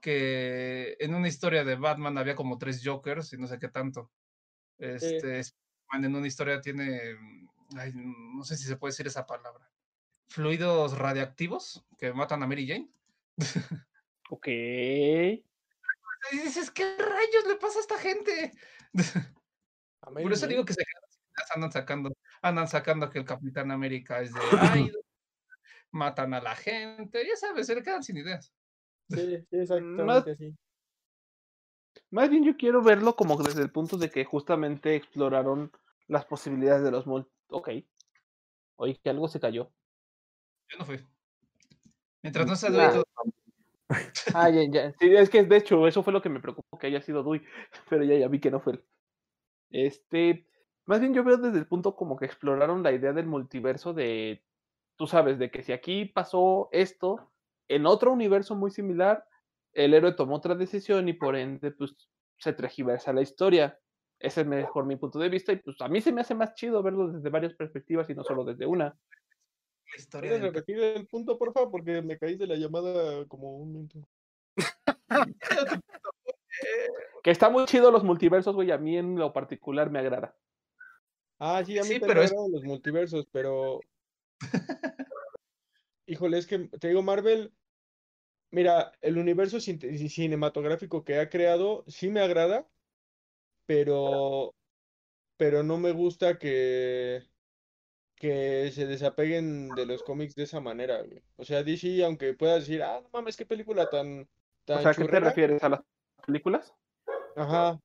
que 0.00 0.96
en 1.00 1.14
una 1.14 1.28
historia 1.28 1.64
de 1.64 1.76
Batman 1.76 2.18
había 2.18 2.36
como 2.36 2.58
tres 2.58 2.82
Jokers 2.84 3.32
y 3.32 3.38
no 3.38 3.46
sé 3.46 3.58
qué 3.58 3.68
tanto. 3.68 4.10
Este, 4.78 5.42
en 5.92 6.14
una 6.14 6.26
historia 6.26 6.60
tiene, 6.60 7.16
no 7.94 8.44
sé 8.44 8.56
si 8.56 8.64
se 8.64 8.76
puede 8.76 8.92
decir 8.92 9.06
esa 9.06 9.26
palabra, 9.26 9.68
fluidos 10.28 10.96
radiactivos 10.96 11.84
que 11.98 12.12
matan 12.12 12.42
a 12.42 12.46
Mary 12.46 12.66
Jane. 12.66 12.90
ok. 14.30 14.48
Y 16.32 16.38
dices, 16.38 16.70
¿qué 16.70 16.96
rayos 16.96 17.46
le 17.46 17.56
pasa 17.56 17.78
a 17.78 17.82
esta 17.82 17.98
gente? 17.98 18.52
Por 20.00 20.32
eso 20.32 20.46
digo 20.46 20.64
que 20.64 20.74
se 20.74 20.82
andan 21.54 21.72
sacando, 21.72 22.16
andan 22.42 22.68
sacando 22.68 23.10
que 23.10 23.18
el 23.18 23.24
Capitán 23.24 23.70
América 23.70 24.20
es 24.20 24.32
de 24.32 24.40
matan 25.90 26.34
a 26.34 26.40
la 26.40 26.54
gente, 26.54 27.26
ya 27.26 27.36
sabes, 27.36 27.66
se 27.66 27.74
le 27.74 27.82
quedan 27.82 28.02
sin 28.02 28.16
ideas. 28.16 28.52
Sí, 29.08 29.46
exactamente 29.50 30.04
más, 30.04 30.26
así. 30.26 30.54
Más 32.10 32.30
bien 32.30 32.44
yo 32.44 32.56
quiero 32.56 32.82
verlo 32.82 33.16
como 33.16 33.36
desde 33.42 33.62
el 33.62 33.70
punto 33.70 33.98
de 33.98 34.10
que 34.10 34.24
justamente 34.24 34.96
exploraron 34.96 35.72
las 36.06 36.24
posibilidades 36.24 36.82
de 36.82 36.90
los 36.90 37.06
multi... 37.06 37.30
Ok. 37.48 37.70
Oye, 38.76 38.98
que 39.02 39.10
algo 39.10 39.28
se 39.28 39.40
cayó. 39.40 39.72
Yo 40.68 40.78
no 40.78 40.86
fui. 40.86 41.04
Mientras 42.22 42.46
no 42.46 42.56
sea 42.56 42.70
Dewey, 42.70 43.02
Ah, 44.34 44.50
ya, 44.50 44.62
ya. 44.70 44.92
Sí, 44.98 45.14
es 45.14 45.30
que 45.30 45.44
de 45.44 45.56
hecho, 45.56 45.86
eso 45.86 46.02
fue 46.02 46.12
lo 46.12 46.22
que 46.22 46.28
me 46.28 46.40
preocupó 46.40 46.78
que 46.78 46.86
haya 46.88 47.00
sido 47.00 47.22
Dewey, 47.22 47.42
pero 47.90 48.04
ya, 48.04 48.16
ya 48.16 48.28
vi 48.28 48.40
que 48.40 48.50
no 48.50 48.60
fue 48.60 48.74
él. 48.74 48.84
Este, 49.70 50.46
más 50.86 51.00
bien 51.00 51.14
yo 51.14 51.24
veo 51.24 51.36
desde 51.38 51.58
el 51.58 51.66
punto 51.66 51.96
como 51.96 52.16
que 52.16 52.26
exploraron 52.26 52.82
la 52.82 52.92
idea 52.92 53.12
del 53.12 53.26
multiverso 53.26 53.94
de 53.94 54.44
tú 54.96 55.06
sabes 55.06 55.38
de 55.38 55.50
que 55.50 55.62
si 55.62 55.72
aquí 55.72 56.06
pasó 56.06 56.68
esto, 56.72 57.32
en 57.68 57.86
otro 57.86 58.12
universo 58.12 58.54
muy 58.56 58.70
similar, 58.70 59.24
el 59.72 59.94
héroe 59.94 60.14
tomó 60.14 60.36
otra 60.36 60.54
decisión 60.54 61.08
y 61.08 61.12
por 61.12 61.36
ende, 61.36 61.70
pues 61.70 61.96
se 62.38 62.52
tergiversa 62.52 63.12
la 63.12 63.22
historia. 63.22 63.78
Ese 64.18 64.40
es 64.42 64.46
mejor 64.46 64.86
mi 64.86 64.96
punto 64.96 65.18
de 65.18 65.28
vista 65.28 65.52
y 65.52 65.56
pues 65.56 65.80
a 65.80 65.88
mí 65.88 66.00
se 66.00 66.12
me 66.12 66.22
hace 66.22 66.34
más 66.34 66.54
chido 66.54 66.82
verlo 66.82 67.08
desde 67.12 67.30
varias 67.30 67.54
perspectivas 67.54 68.10
y 68.10 68.14
no 68.14 68.24
solo 68.24 68.44
desde 68.44 68.66
una. 68.66 68.98
La 69.90 69.96
historia 69.96 70.30
¿Puedes 70.30 70.44
repetir 70.44 70.80
el 70.80 71.06
punto, 71.06 71.38
por 71.38 71.52
favor? 71.52 71.70
Porque 71.70 72.02
me 72.02 72.18
caí 72.18 72.36
de 72.36 72.46
la 72.46 72.56
llamada 72.56 73.26
como 73.26 73.56
un 73.56 73.72
minuto. 73.72 74.08
que 77.22 77.30
está 77.30 77.48
muy 77.48 77.64
chido 77.64 77.90
los 77.90 78.04
multiversos, 78.04 78.54
güey, 78.54 78.70
a 78.70 78.78
mí 78.78 78.96
en 78.96 79.16
lo 79.16 79.32
particular 79.32 79.90
me 79.90 79.98
agrada. 79.98 80.36
Ah, 81.38 81.62
sí, 81.64 81.78
a 81.78 81.82
mí 81.82 81.98
me 81.98 82.06
agradan 82.06 82.52
los 82.52 82.64
multiversos, 82.64 83.26
pero... 83.30 83.80
Híjole, 86.06 86.38
es 86.38 86.46
que 86.46 86.58
te 86.58 86.88
digo, 86.88 87.02
Marvel, 87.02 87.52
mira, 88.50 88.92
el 89.00 89.18
universo 89.18 89.60
cinematográfico 89.60 91.04
que 91.04 91.18
ha 91.18 91.28
creado 91.28 91.84
sí 91.86 92.08
me 92.08 92.20
agrada, 92.20 92.66
pero, 93.66 94.54
pero 95.36 95.62
no 95.62 95.76
me 95.78 95.92
gusta 95.92 96.38
que, 96.38 97.22
que 98.18 98.70
se 98.72 98.86
desapeguen 98.86 99.68
de 99.70 99.86
los 99.86 100.02
cómics 100.02 100.34
de 100.34 100.44
esa 100.44 100.60
manera, 100.60 101.02
O 101.36 101.44
sea, 101.44 101.62
DC, 101.62 102.04
aunque 102.04 102.34
pueda 102.34 102.56
decir, 102.56 102.82
ah, 102.82 103.00
no 103.02 103.08
mames, 103.12 103.36
qué 103.36 103.46
película 103.46 103.88
tan, 103.88 104.28
tan 104.64 104.78
O 104.78 104.82
sea, 104.82 104.90
¿a 104.90 104.94
qué 104.94 105.04
te 105.04 105.20
refieres? 105.20 105.62
¿A 105.62 105.68
las 105.68 105.80
películas? 106.26 106.74
Ajá. 107.36 107.80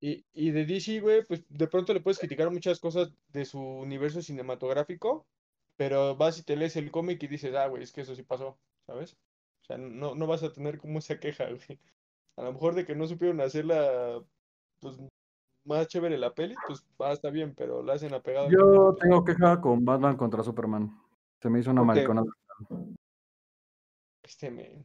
Y, 0.00 0.24
y 0.32 0.50
de 0.50 0.64
DC, 0.64 1.00
güey, 1.00 1.24
pues 1.24 1.44
de 1.48 1.66
pronto 1.66 1.92
le 1.92 2.00
puedes 2.00 2.18
criticar 2.18 2.50
muchas 2.50 2.80
cosas 2.80 3.12
de 3.32 3.44
su 3.44 3.60
universo 3.60 4.22
cinematográfico, 4.22 5.26
pero 5.76 6.16
vas 6.16 6.38
y 6.38 6.42
te 6.42 6.56
lees 6.56 6.76
el 6.76 6.90
cómic 6.90 7.22
y 7.22 7.26
dices, 7.26 7.54
ah, 7.54 7.66
güey, 7.66 7.82
es 7.82 7.92
que 7.92 8.02
eso 8.02 8.14
sí 8.14 8.22
pasó, 8.22 8.58
¿sabes? 8.86 9.16
O 9.62 9.64
sea, 9.66 9.76
no, 9.76 10.14
no 10.14 10.26
vas 10.26 10.42
a 10.42 10.52
tener 10.52 10.78
como 10.78 11.00
esa 11.00 11.20
queja, 11.20 11.44
güey 11.50 11.78
a 12.38 12.42
lo 12.42 12.52
mejor 12.52 12.74
de 12.74 12.86
que 12.86 12.94
no 12.94 13.06
supieron 13.06 13.40
hacerla 13.40 14.22
pues 14.78 14.96
más 15.68 15.86
chévere 15.86 16.18
la 16.18 16.34
peli, 16.34 16.54
pues 16.66 16.84
va, 17.00 17.12
está 17.12 17.30
bien, 17.30 17.54
pero 17.56 17.82
la 17.82 17.94
hacen 17.94 18.14
apegada. 18.14 18.48
Yo 18.48 18.96
tengo 19.00 19.24
queja 19.24 19.60
con 19.60 19.84
Batman 19.84 20.16
contra 20.16 20.42
Superman. 20.42 20.90
Se 21.40 21.48
me 21.48 21.60
hizo 21.60 21.70
una 21.70 21.84
maricona. 21.84 22.24
Este 24.22 24.50
men. 24.50 24.84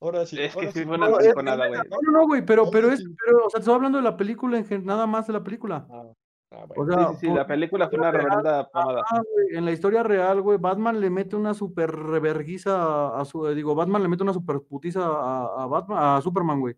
Ahora 0.00 0.26
sí. 0.26 0.40
Es 0.40 0.56
que 0.56 0.72
sí 0.72 0.84
fue 0.84 0.96
una 0.96 1.08
mariconada, 1.08 1.68
güey. 1.68 1.80
No, 1.88 2.12
no, 2.12 2.26
güey, 2.26 2.44
pero, 2.44 2.70
pero 2.70 2.90
es, 2.90 3.04
pero, 3.24 3.46
o 3.46 3.50
sea, 3.50 3.60
estoy 3.60 3.74
hablando 3.74 3.98
de 3.98 4.04
la 4.04 4.16
película 4.16 4.58
en 4.58 4.84
nada 4.84 5.06
más 5.06 5.26
de 5.26 5.32
la 5.32 5.44
película. 5.44 5.86
Ah. 5.90 6.12
Ah, 6.56 6.66
o 6.76 6.86
sea, 6.86 7.08
sí, 7.14 7.26
sí, 7.26 7.26
la 7.30 7.46
película 7.46 7.88
fue 7.88 7.98
una 7.98 8.12
reverenda 8.12 8.68
pomada. 8.68 9.04
en 9.50 9.64
la 9.64 9.72
historia 9.72 10.02
real, 10.02 10.40
güey, 10.40 10.58
Batman 10.58 11.00
le 11.00 11.10
mete 11.10 11.36
una 11.36 11.52
super 11.52 11.90
reverguiza 11.90 13.18
a 13.18 13.24
su, 13.24 13.46
digo, 13.48 13.74
Batman 13.74 14.02
le 14.02 14.08
mete 14.08 14.22
una 14.22 14.32
super 14.32 14.60
putiza 14.60 15.00
a, 15.04 15.66
Batman, 15.66 15.98
a 16.00 16.20
Superman, 16.20 16.60
güey. 16.60 16.76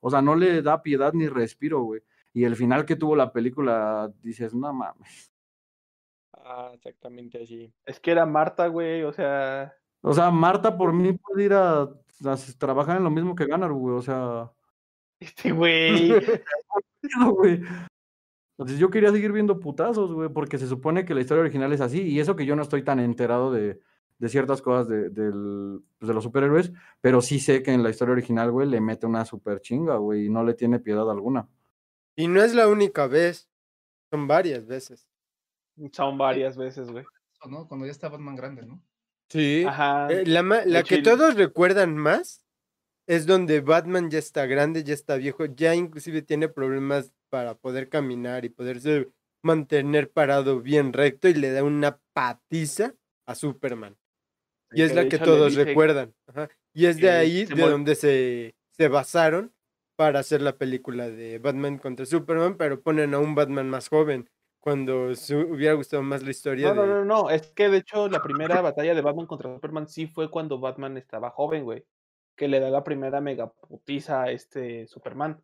O 0.00 0.10
sea, 0.10 0.20
no 0.22 0.34
le 0.34 0.62
da 0.62 0.82
piedad 0.82 1.12
ni 1.12 1.28
respiro, 1.28 1.82
güey. 1.82 2.02
Y 2.32 2.44
el 2.44 2.56
final 2.56 2.84
que 2.86 2.96
tuvo 2.96 3.14
la 3.14 3.32
película, 3.32 4.12
dices, 4.22 4.54
no 4.54 4.72
mames. 4.72 5.32
Ah, 6.32 6.70
exactamente 6.74 7.42
así. 7.42 7.72
Es 7.84 8.00
que 8.00 8.10
era 8.10 8.26
Marta, 8.26 8.66
güey, 8.66 9.02
o 9.02 9.12
sea. 9.12 9.74
O 10.00 10.12
sea, 10.12 10.30
Marta 10.30 10.76
por 10.76 10.92
mí 10.92 11.12
puede 11.12 11.44
ir 11.44 11.52
a, 11.52 11.88
trabajar 12.58 12.96
en 12.96 13.04
lo 13.04 13.10
mismo 13.10 13.34
que 13.34 13.46
Ganar, 13.46 13.72
güey, 13.72 13.96
o 13.96 14.02
sea. 14.02 14.50
Este 15.20 15.52
güey. 15.52 16.12
Entonces 18.58 18.78
yo 18.78 18.90
quería 18.90 19.10
seguir 19.10 19.32
viendo 19.32 19.60
putazos, 19.60 20.12
güey, 20.12 20.28
porque 20.28 20.58
se 20.58 20.66
supone 20.66 21.04
que 21.04 21.14
la 21.14 21.20
historia 21.20 21.42
original 21.42 21.72
es 21.72 21.80
así, 21.80 22.02
y 22.02 22.20
eso 22.20 22.36
que 22.36 22.46
yo 22.46 22.54
no 22.54 22.62
estoy 22.62 22.82
tan 22.82 23.00
enterado 23.00 23.50
de, 23.50 23.80
de 24.18 24.28
ciertas 24.28 24.62
cosas 24.62 24.88
de, 24.88 25.10
pues, 25.10 26.08
de 26.08 26.14
los 26.14 26.22
superhéroes, 26.22 26.72
pero 27.00 27.20
sí 27.20 27.40
sé 27.40 27.62
que 27.62 27.72
en 27.72 27.82
la 27.82 27.90
historia 27.90 28.12
original, 28.12 28.52
güey, 28.52 28.68
le 28.68 28.80
mete 28.80 29.06
una 29.06 29.24
super 29.24 29.60
chinga, 29.60 29.96
güey, 29.96 30.26
y 30.26 30.30
no 30.30 30.44
le 30.44 30.54
tiene 30.54 30.78
piedad 30.78 31.10
alguna. 31.10 31.48
Y 32.16 32.28
no 32.28 32.42
es 32.42 32.54
la 32.54 32.68
única 32.68 33.06
vez, 33.06 33.48
son 34.10 34.26
varias 34.26 34.66
veces. 34.66 35.08
Son 35.92 36.18
varias 36.18 36.56
veces, 36.56 36.90
güey. 36.90 37.04
¿no? 37.48 37.66
Cuando 37.66 37.86
ya 37.86 37.92
está 37.92 38.08
Batman 38.08 38.36
grande, 38.36 38.66
¿no? 38.66 38.82
Sí. 39.28 39.64
Ajá. 39.66 40.08
Eh, 40.10 40.26
la, 40.26 40.42
la 40.42 40.82
que 40.82 40.98
todos 40.98 41.34
recuerdan 41.34 41.96
más 41.96 42.44
es 43.06 43.26
donde 43.26 43.60
Batman 43.60 44.10
ya 44.10 44.18
está 44.18 44.46
grande, 44.46 44.84
ya 44.84 44.94
está 44.94 45.16
viejo, 45.16 45.46
ya 45.46 45.74
inclusive 45.74 46.22
tiene 46.22 46.48
problemas 46.48 47.12
para 47.30 47.54
poder 47.54 47.88
caminar 47.88 48.44
y 48.44 48.50
poderse 48.50 49.10
mantener 49.42 50.10
parado 50.10 50.60
bien 50.60 50.92
recto 50.92 51.28
y 51.28 51.34
le 51.34 51.50
da 51.50 51.64
una 51.64 51.98
patiza 52.12 52.94
a 53.26 53.34
Superman. 53.34 53.96
Y 54.72 54.82
es 54.82 54.94
la 54.94 55.08
que 55.08 55.18
todos 55.18 55.54
recuerdan. 55.54 56.14
Y 56.72 56.86
es 56.86 56.96
de 56.98 57.10
ahí 57.10 57.44
de 57.44 57.62
donde 57.62 57.94
se, 57.94 58.54
se 58.70 58.88
basaron 58.88 59.52
para 59.96 60.20
hacer 60.20 60.42
la 60.42 60.56
película 60.56 61.08
de 61.08 61.38
Batman 61.38 61.78
contra 61.78 62.06
Superman, 62.06 62.56
pero 62.56 62.82
ponen 62.82 63.14
a 63.14 63.18
un 63.18 63.34
Batman 63.34 63.68
más 63.68 63.88
joven, 63.88 64.28
cuando 64.60 65.14
se 65.14 65.36
hubiera 65.36 65.74
gustado 65.74 66.02
más 66.02 66.22
la 66.22 66.30
historia. 66.30 66.72
No, 66.72 66.86
no, 66.86 66.86
no, 66.86 67.04
no, 67.04 67.30
es 67.30 67.50
que 67.52 67.68
de 67.68 67.78
hecho 67.78 68.08
la 68.08 68.22
primera 68.22 68.60
batalla 68.60 68.94
de 68.94 69.00
Batman 69.00 69.26
contra 69.26 69.52
Superman 69.54 69.88
sí 69.88 70.06
fue 70.06 70.30
cuando 70.30 70.60
Batman 70.60 70.96
estaba 70.96 71.30
joven, 71.30 71.64
güey, 71.64 71.84
que 72.36 72.48
le 72.48 72.60
da 72.60 72.70
la 72.70 72.84
primera 72.84 73.20
megaputiza 73.20 74.22
a 74.22 74.30
este 74.30 74.86
Superman. 74.86 75.42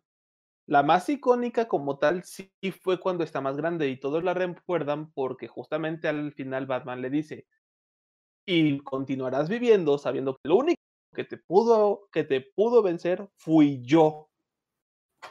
La 0.67 0.83
más 0.83 1.09
icónica 1.09 1.67
como 1.67 1.97
tal 1.97 2.23
sí 2.23 2.51
fue 2.81 2.99
cuando 2.99 3.23
está 3.23 3.41
más 3.41 3.57
grande 3.57 3.89
y 3.89 3.99
todos 3.99 4.23
la 4.23 4.33
recuerdan 4.33 5.11
porque 5.13 5.47
justamente 5.47 6.07
al 6.07 6.31
final 6.31 6.67
Batman 6.67 7.01
le 7.01 7.09
dice, 7.09 7.47
y 8.45 8.79
continuarás 8.79 9.49
viviendo 9.49 9.97
sabiendo 9.97 10.35
que 10.35 10.49
lo 10.49 10.55
único 10.57 10.81
que 11.13 11.23
te 11.23 11.37
pudo, 11.37 12.07
que 12.11 12.23
te 12.23 12.41
pudo 12.55 12.81
vencer 12.81 13.27
fui 13.35 13.81
yo. 13.83 14.28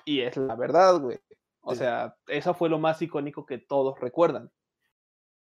Y 0.04 0.20
es 0.20 0.36
la 0.36 0.54
verdad, 0.56 1.00
güey. 1.00 1.18
O 1.60 1.74
sea, 1.74 2.16
eso 2.26 2.54
fue 2.54 2.68
lo 2.68 2.78
más 2.78 3.02
icónico 3.02 3.44
que 3.44 3.58
todos 3.58 3.98
recuerdan. 4.00 4.50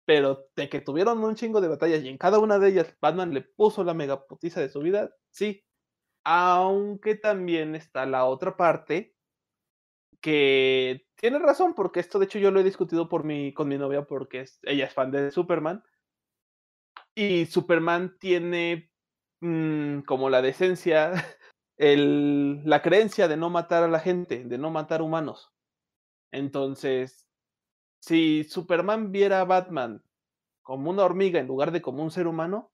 Pero 0.04 0.48
de 0.56 0.68
que 0.68 0.80
tuvieron 0.80 1.22
un 1.22 1.36
chingo 1.36 1.60
de 1.60 1.68
batallas 1.68 2.02
y 2.02 2.08
en 2.08 2.18
cada 2.18 2.40
una 2.40 2.58
de 2.58 2.68
ellas 2.68 2.96
Batman 3.00 3.32
le 3.32 3.42
puso 3.42 3.84
la 3.84 3.94
megaputiza 3.94 4.60
de 4.60 4.68
su 4.68 4.80
vida, 4.80 5.14
sí. 5.30 5.64
Aunque 6.24 7.14
también 7.14 7.74
está 7.74 8.06
la 8.06 8.24
otra 8.24 8.56
parte 8.56 9.14
que 10.20 11.06
tiene 11.16 11.38
razón, 11.38 11.74
porque 11.74 12.00
esto 12.00 12.18
de 12.18 12.26
hecho 12.26 12.38
yo 12.38 12.50
lo 12.50 12.60
he 12.60 12.64
discutido 12.64 13.08
por 13.08 13.24
mi, 13.24 13.54
con 13.54 13.68
mi 13.68 13.78
novia 13.78 14.04
porque 14.04 14.44
ella 14.62 14.86
es 14.86 14.94
fan 14.94 15.10
de 15.10 15.30
Superman. 15.30 15.82
Y 17.14 17.46
Superman 17.46 18.16
tiene 18.18 18.90
mm, 19.40 20.00
como 20.00 20.30
la 20.30 20.42
decencia, 20.42 21.12
la 21.86 22.82
creencia 22.82 23.26
de 23.26 23.36
no 23.36 23.50
matar 23.50 23.82
a 23.82 23.88
la 23.88 24.00
gente, 24.00 24.44
de 24.44 24.58
no 24.58 24.70
matar 24.70 25.02
humanos. 25.02 25.50
Entonces, 26.32 27.26
si 28.00 28.44
Superman 28.44 29.12
viera 29.12 29.40
a 29.40 29.44
Batman 29.44 30.02
como 30.62 30.90
una 30.90 31.04
hormiga 31.04 31.40
en 31.40 31.46
lugar 31.46 31.72
de 31.72 31.82
como 31.82 32.02
un 32.02 32.10
ser 32.10 32.26
humano, 32.26 32.70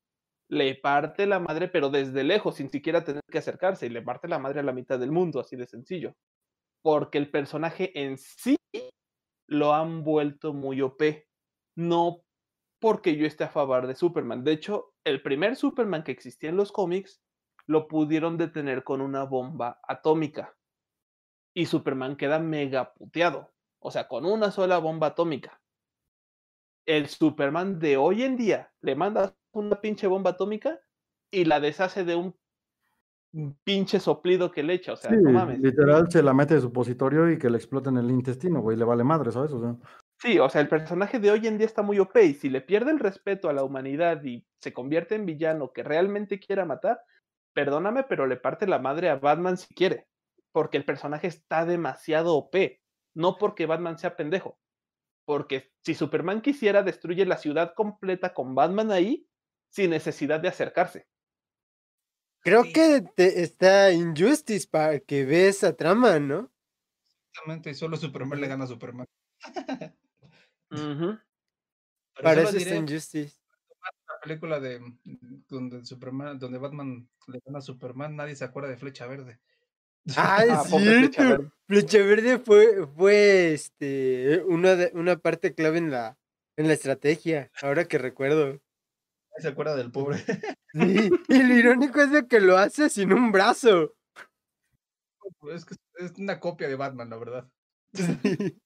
le 0.48 0.74
parte 0.74 1.26
la 1.26 1.40
madre, 1.40 1.68
pero 1.68 1.88
desde 1.88 2.24
lejos, 2.24 2.56
sin 2.56 2.70
siquiera 2.70 3.04
tener 3.04 3.22
que 3.30 3.38
acercarse, 3.38 3.86
y 3.86 3.90
le 3.90 4.02
parte 4.02 4.28
la 4.28 4.38
madre 4.38 4.60
a 4.60 4.62
la 4.62 4.72
mitad 4.72 4.98
del 4.98 5.12
mundo, 5.12 5.40
así 5.40 5.56
de 5.56 5.66
sencillo 5.66 6.14
porque 6.86 7.18
el 7.18 7.32
personaje 7.32 7.90
en 8.00 8.16
sí 8.16 8.56
lo 9.48 9.74
han 9.74 10.04
vuelto 10.04 10.52
muy 10.52 10.80
OP. 10.82 11.26
No 11.76 12.22
porque 12.80 13.16
yo 13.16 13.26
esté 13.26 13.42
a 13.42 13.48
favor 13.48 13.88
de 13.88 13.96
Superman. 13.96 14.44
De 14.44 14.52
hecho, 14.52 14.94
el 15.04 15.20
primer 15.20 15.56
Superman 15.56 16.04
que 16.04 16.12
existía 16.12 16.48
en 16.48 16.56
los 16.56 16.70
cómics 16.70 17.20
lo 17.66 17.88
pudieron 17.88 18.36
detener 18.36 18.84
con 18.84 19.01
una 19.01 19.24
bomba 19.24 19.80
atómica. 19.86 20.55
Y 21.55 21.66
Superman 21.66 22.16
queda 22.16 22.38
mega 22.38 22.93
puteado. 22.94 23.52
O 23.78 23.90
sea, 23.90 24.09
con 24.09 24.24
una 24.24 24.51
sola 24.51 24.78
bomba 24.78 25.09
atómica. 25.09 25.60
El 26.86 27.09
Superman 27.09 27.78
de 27.78 27.97
hoy 27.97 28.22
en 28.22 28.36
día 28.36 28.72
le 28.80 28.94
manda 28.94 29.34
una 29.52 29.80
pinche 29.80 30.06
bomba 30.06 30.30
atómica 30.30 30.78
y 31.30 31.44
la 31.44 31.60
deshace 31.60 32.05
de 32.05 32.14
un 32.14 32.36
pinche 33.64 34.01
soplido 34.01 34.51
que 34.51 34.62
le 34.62 34.74
echa, 34.74 34.93
o 34.93 34.97
sea, 34.97 35.10
no 35.10 35.30
mames. 35.30 35.59
Literal 35.59 36.10
se 36.10 36.22
la 36.22 36.32
mete 36.32 36.55
de 36.55 36.60
supositorio 36.60 37.30
y 37.30 37.38
que 37.38 37.51
le 37.51 37.59
explote 37.59 37.90
en 37.90 37.98
el 37.98 38.10
intestino, 38.10 38.60
güey, 38.60 38.76
le 38.76 38.84
vale 38.84 39.05
madre, 39.05 39.30
¿sabes? 39.30 39.52
O 39.52 39.60
sea. 39.60 39.76
Sí, 40.18 40.38
o 40.38 40.48
sea, 40.48 40.62
el 40.62 40.68
personaje 40.68 41.18
de 41.18 41.30
hoy 41.30 41.47
en 41.47 41.59
día 41.59 41.66
está 41.66 41.82
muy 41.82 41.98
OP 41.98 42.16
y 42.24 42.34
si 42.34 42.48
le 42.48 42.62
pierde 42.62 42.93
el 42.93 42.98
respeto 42.98 43.48
a 43.48 43.52
la 43.52 43.64
humanidad 43.64 44.22
y 44.24 44.47
se 44.60 44.72
convierte 44.72 45.14
en 45.14 45.26
villano 45.26 45.72
que 45.72 45.82
realmente 45.82 46.40
quiera 46.40 46.64
matar, 46.64 47.01
perdóname, 47.56 48.04
pero 48.04 48.26
le 48.26 48.36
parte 48.36 48.66
la 48.66 48.78
madre 48.78 49.08
a 49.08 49.16
Batman 49.16 49.56
si 49.56 49.74
quiere, 49.74 50.06
porque 50.52 50.76
el 50.76 50.84
personaje 50.84 51.26
está 51.26 51.64
demasiado 51.64 52.36
OP, 52.36 52.54
no 53.14 53.38
porque 53.38 53.64
Batman 53.64 53.98
sea 53.98 54.14
pendejo, 54.14 54.58
porque 55.24 55.72
si 55.82 55.94
Superman 55.94 56.42
quisiera 56.42 56.82
destruye 56.82 57.24
la 57.24 57.38
ciudad 57.38 57.72
completa 57.74 58.34
con 58.34 58.54
Batman 58.54 58.92
ahí 58.92 59.26
sin 59.72 59.88
necesidad 59.88 60.38
de 60.38 60.48
acercarse. 60.48 61.06
Creo 62.42 62.62
que 62.62 63.02
está 63.16 63.90
Injustice 63.90 64.68
para 64.68 65.00
que 65.00 65.24
ve 65.24 65.48
esa 65.48 65.74
trama, 65.74 66.20
¿no? 66.20 66.52
Exactamente, 67.32 67.70
y 67.70 67.74
solo 67.74 67.96
Superman 67.96 68.38
le 68.38 68.48
gana 68.48 68.64
a 68.64 68.68
Superman. 68.68 69.06
Parece 72.22 72.58
está 72.58 72.76
Injustice. 72.76 73.45
Película 74.26 74.58
de 74.60 74.80
donde 75.48 75.84
Superman, 75.84 76.38
donde 76.38 76.58
Batman 76.58 77.08
le 77.28 77.40
gana 77.44 77.58
a 77.58 77.62
Superman, 77.62 78.16
nadie 78.16 78.34
se 78.34 78.44
acuerda 78.44 78.68
de 78.68 78.76
Flecha 78.76 79.06
Verde. 79.06 79.38
Ah, 80.16 80.44
es 80.44 80.50
Ah, 80.52 80.62
Flecha 80.64 80.78
cierto. 81.12 81.22
Verde. 81.22 81.50
Flecha 81.66 81.98
Verde 81.98 82.38
fue, 82.38 82.86
fue 82.96 83.52
este, 83.54 84.42
una, 84.46 84.76
de- 84.76 84.92
una 84.94 85.16
parte 85.16 85.52
clave 85.54 85.78
en 85.78 85.90
la, 85.90 86.16
en 86.56 86.68
la 86.68 86.74
estrategia, 86.74 87.50
ahora 87.60 87.86
que 87.86 87.98
recuerdo. 87.98 88.46
Nadie 88.46 89.40
se 89.40 89.48
acuerda 89.48 89.76
del 89.76 89.90
pobre. 89.92 90.18
Sí, 90.76 91.10
Y 91.28 91.42
lo 91.42 91.54
irónico 91.56 92.02
es 92.02 92.10
de 92.12 92.26
que 92.28 92.38
lo 92.38 92.58
hace 92.58 92.90
sin 92.90 93.10
un 93.12 93.32
brazo. 93.32 93.94
Es 95.50 95.64
que 95.64 95.74
es 95.98 96.12
una 96.18 96.38
copia 96.38 96.68
de 96.68 96.74
Batman, 96.76 97.08
la 97.08 97.16
verdad. 97.16 97.48
Sí. 97.94 98.60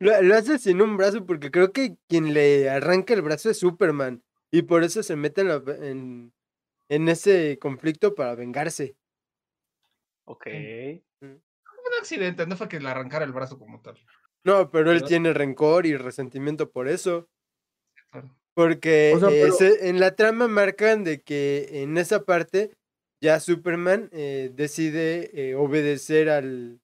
Lo, 0.00 0.20
lo 0.22 0.34
hace 0.34 0.58
sin 0.58 0.82
un 0.82 0.96
brazo 0.96 1.24
porque 1.24 1.50
creo 1.52 1.72
que 1.72 1.96
quien 2.08 2.34
le 2.34 2.68
arranca 2.68 3.14
el 3.14 3.22
brazo 3.22 3.48
es 3.48 3.60
Superman. 3.60 4.24
Y 4.52 4.62
por 4.62 4.84
eso 4.84 5.02
se 5.02 5.16
mete 5.16 5.40
en, 5.42 5.48
la- 5.48 5.62
en, 5.80 6.32
en 6.88 7.08
ese 7.08 7.58
conflicto 7.58 8.14
para 8.14 8.34
vengarse. 8.34 8.96
Ok. 10.26 10.46
Un 11.20 11.42
accidente, 12.00 12.46
no 12.46 12.56
fue 12.56 12.68
que 12.68 12.80
le 12.80 12.88
arrancara 12.88 13.24
el 13.24 13.32
brazo 13.32 13.58
como 13.58 13.80
tal. 13.80 13.96
No, 14.44 14.70
pero 14.70 14.90
él 14.92 14.98
Pero- 14.98 15.08
tiene 15.08 15.32
rencor 15.32 15.86
y 15.86 15.96
resentimiento 15.96 16.70
por 16.70 16.88
eso. 16.88 17.28
Porque 18.54 19.12
O 19.14 19.20
sea, 19.20 19.28
eh, 19.30 19.40
pero- 19.42 19.52
se- 19.54 19.88
en 19.88 20.00
la 20.00 20.14
trama 20.14 20.48
marcan 20.48 21.04
de 21.04 21.20
que 21.20 21.82
en 21.82 21.98
esa 21.98 22.24
parte 22.24 22.70
ya 23.20 23.38
Superman 23.40 24.08
eh, 24.12 24.50
decide 24.54 25.30
eh, 25.34 25.54
obedecer 25.54 26.28
al, 26.30 26.80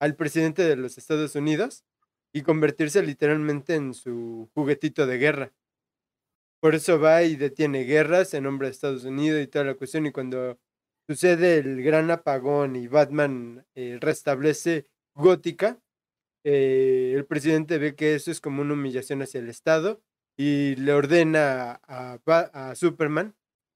al 0.00 0.16
presidente 0.16 0.62
de 0.62 0.76
los 0.76 0.96
Estados 0.98 1.34
Unidos 1.34 1.84
y 2.32 2.42
convertirse 2.42 3.02
literalmente 3.02 3.74
en 3.74 3.92
su 3.94 4.48
juguetito 4.54 5.06
de 5.06 5.18
guerra. 5.18 5.52
Por 6.60 6.74
eso 6.74 7.00
va 7.00 7.22
y 7.22 7.36
detiene 7.36 7.84
guerras 7.84 8.34
en 8.34 8.44
nombre 8.44 8.68
de 8.68 8.72
Estados 8.72 9.04
Unidos 9.04 9.42
y 9.42 9.46
toda 9.46 9.64
la 9.64 9.74
cuestión. 9.74 10.06
Y 10.06 10.12
cuando 10.12 10.58
sucede 11.08 11.58
el 11.58 11.82
gran 11.82 12.10
apagón 12.10 12.76
y 12.76 12.86
Batman 12.86 13.66
eh, 13.74 13.98
restablece 13.98 14.86
Gótica, 15.14 15.80
eh, 16.44 17.12
el 17.16 17.24
presidente 17.24 17.78
ve 17.78 17.94
que 17.94 18.14
eso 18.14 18.30
es 18.30 18.40
como 18.40 18.60
una 18.60 18.74
humillación 18.74 19.22
hacia 19.22 19.40
el 19.40 19.48
Estado 19.48 20.02
y 20.36 20.76
le 20.76 20.92
ordena 20.92 21.80
a, 21.86 22.74
Superman 22.74 23.34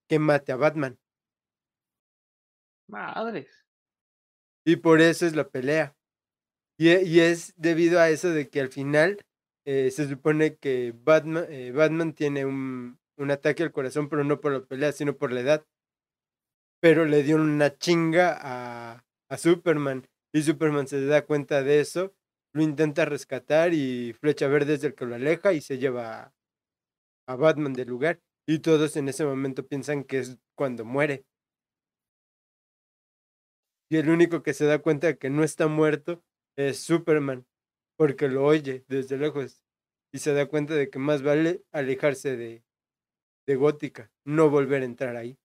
que 0.08 0.18
mate 0.18 0.52
a 0.52 0.56
Batman. 0.56 0.98
Madres. 2.86 3.66
Y 4.66 4.76
por 4.76 5.00
eso 5.00 5.26
es 5.26 5.34
la 5.34 5.48
pelea. 5.48 5.96
Y, 6.78 6.90
y 6.90 7.20
es 7.20 7.54
debido 7.56 7.98
a 7.98 8.10
eso 8.10 8.30
de 8.30 8.48
que 8.50 8.60
al 8.60 8.68
final 8.68 9.24
eh, 9.64 9.90
se 9.90 10.08
supone 10.08 10.56
que 10.56 10.94
Batman, 10.96 11.46
eh, 11.48 11.72
Batman 11.72 12.12
tiene 12.14 12.44
un, 12.44 12.98
un 13.16 13.30
ataque 13.30 13.62
al 13.62 13.72
corazón, 13.72 14.08
pero 14.08 14.24
no 14.24 14.40
por 14.40 14.52
la 14.52 14.64
pelea, 14.64 14.92
sino 14.92 15.16
por 15.16 15.32
la 15.32 15.40
edad. 15.40 15.66
Pero 16.80 17.04
le 17.04 17.22
dio 17.22 17.36
una 17.36 17.76
chinga 17.78 18.38
a, 18.40 19.04
a 19.28 19.38
Superman. 19.38 20.06
Y 20.32 20.42
Superman 20.42 20.86
se 20.86 21.04
da 21.06 21.24
cuenta 21.24 21.62
de 21.62 21.80
eso, 21.80 22.14
lo 22.52 22.62
intenta 22.62 23.04
rescatar 23.04 23.72
y 23.72 24.12
Flecha 24.14 24.48
Verde 24.48 24.74
es 24.74 24.84
el 24.84 24.94
que 24.94 25.06
lo 25.06 25.14
aleja 25.14 25.52
y 25.52 25.60
se 25.60 25.78
lleva 25.78 26.22
a, 26.22 26.34
a 27.26 27.36
Batman 27.36 27.72
del 27.72 27.88
lugar. 27.88 28.20
Y 28.46 28.58
todos 28.58 28.96
en 28.96 29.08
ese 29.08 29.24
momento 29.24 29.66
piensan 29.66 30.04
que 30.04 30.18
es 30.18 30.38
cuando 30.54 30.84
muere. 30.84 31.24
Y 33.90 33.96
el 33.96 34.08
único 34.08 34.42
que 34.42 34.54
se 34.54 34.66
da 34.66 34.80
cuenta 34.80 35.06
de 35.06 35.18
que 35.18 35.30
no 35.30 35.44
está 35.44 35.68
muerto 35.68 36.22
es 36.56 36.78
Superman, 36.78 37.46
porque 37.96 38.28
lo 38.28 38.44
oye 38.44 38.84
desde 38.88 39.18
lejos 39.18 39.64
y 40.12 40.18
se 40.20 40.32
da 40.34 40.46
cuenta 40.46 40.74
de 40.74 40.90
que 40.90 40.98
más 40.98 41.22
vale 41.22 41.64
alejarse 41.72 42.36
de, 42.36 42.64
de 43.46 43.56
Gótica, 43.56 44.12
no 44.24 44.50
volver 44.50 44.82
a 44.82 44.86
entrar 44.86 45.16
ahí. 45.16 45.38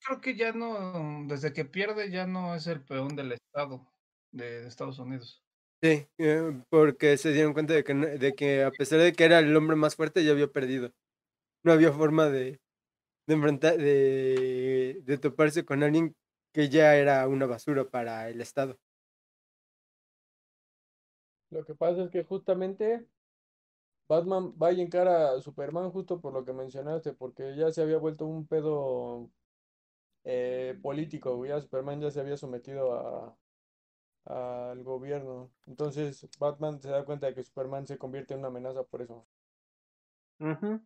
Creo 0.00 0.20
que 0.20 0.36
ya 0.36 0.52
no, 0.52 1.24
desde 1.28 1.52
que 1.52 1.64
pierde, 1.64 2.10
ya 2.10 2.26
no 2.26 2.54
es 2.54 2.66
el 2.66 2.84
peón 2.84 3.14
del 3.16 3.32
Estado 3.32 3.92
de 4.32 4.66
Estados 4.66 4.98
Unidos. 4.98 5.44
Sí, 5.82 6.08
eh, 6.18 6.62
porque 6.70 7.16
se 7.18 7.32
dieron 7.32 7.52
cuenta 7.52 7.72
de 7.74 7.84
que, 7.84 7.94
de 7.94 8.34
que 8.34 8.64
a 8.64 8.72
pesar 8.72 8.98
de 8.98 9.12
que 9.12 9.24
era 9.24 9.38
el 9.38 9.56
hombre 9.56 9.76
más 9.76 9.94
fuerte, 9.94 10.24
ya 10.24 10.32
había 10.32 10.48
perdido. 10.50 10.92
No 11.64 11.72
había 11.72 11.92
forma 11.92 12.28
de, 12.30 12.60
de 13.26 13.34
enfrentar, 13.34 13.78
de, 13.78 15.00
de 15.04 15.18
toparse 15.18 15.64
con 15.64 15.82
alguien 15.82 16.16
que 16.54 16.68
ya 16.70 16.96
era 16.96 17.28
una 17.28 17.46
basura 17.46 17.90
para 17.90 18.28
el 18.30 18.40
Estado. 18.40 18.78
Lo 21.50 21.64
que 21.64 21.74
pasa 21.74 22.02
es 22.04 22.10
que 22.10 22.24
justamente 22.24 23.06
Batman 24.08 24.54
va 24.60 24.72
y 24.72 24.80
encara 24.80 25.32
a 25.32 25.40
Superman 25.40 25.90
justo 25.90 26.20
por 26.20 26.32
lo 26.32 26.44
que 26.44 26.52
mencionaste, 26.52 27.12
porque 27.12 27.54
ya 27.56 27.70
se 27.70 27.82
había 27.82 27.98
vuelto 27.98 28.26
un 28.26 28.46
pedo 28.46 29.30
eh, 30.24 30.78
político, 30.82 31.44
ya 31.46 31.60
Superman 31.60 32.00
ya 32.00 32.10
se 32.10 32.20
había 32.20 32.36
sometido 32.36 32.92
a 32.94 33.36
al 34.26 34.84
gobierno. 34.84 35.50
Entonces 35.66 36.28
Batman 36.38 36.80
se 36.82 36.90
da 36.90 37.04
cuenta 37.04 37.26
de 37.28 37.34
que 37.34 37.42
Superman 37.42 37.86
se 37.86 37.98
convierte 37.98 38.34
en 38.34 38.40
una 38.40 38.48
amenaza 38.48 38.84
por 38.84 39.02
eso. 39.02 39.26
Ujú. 40.40 40.80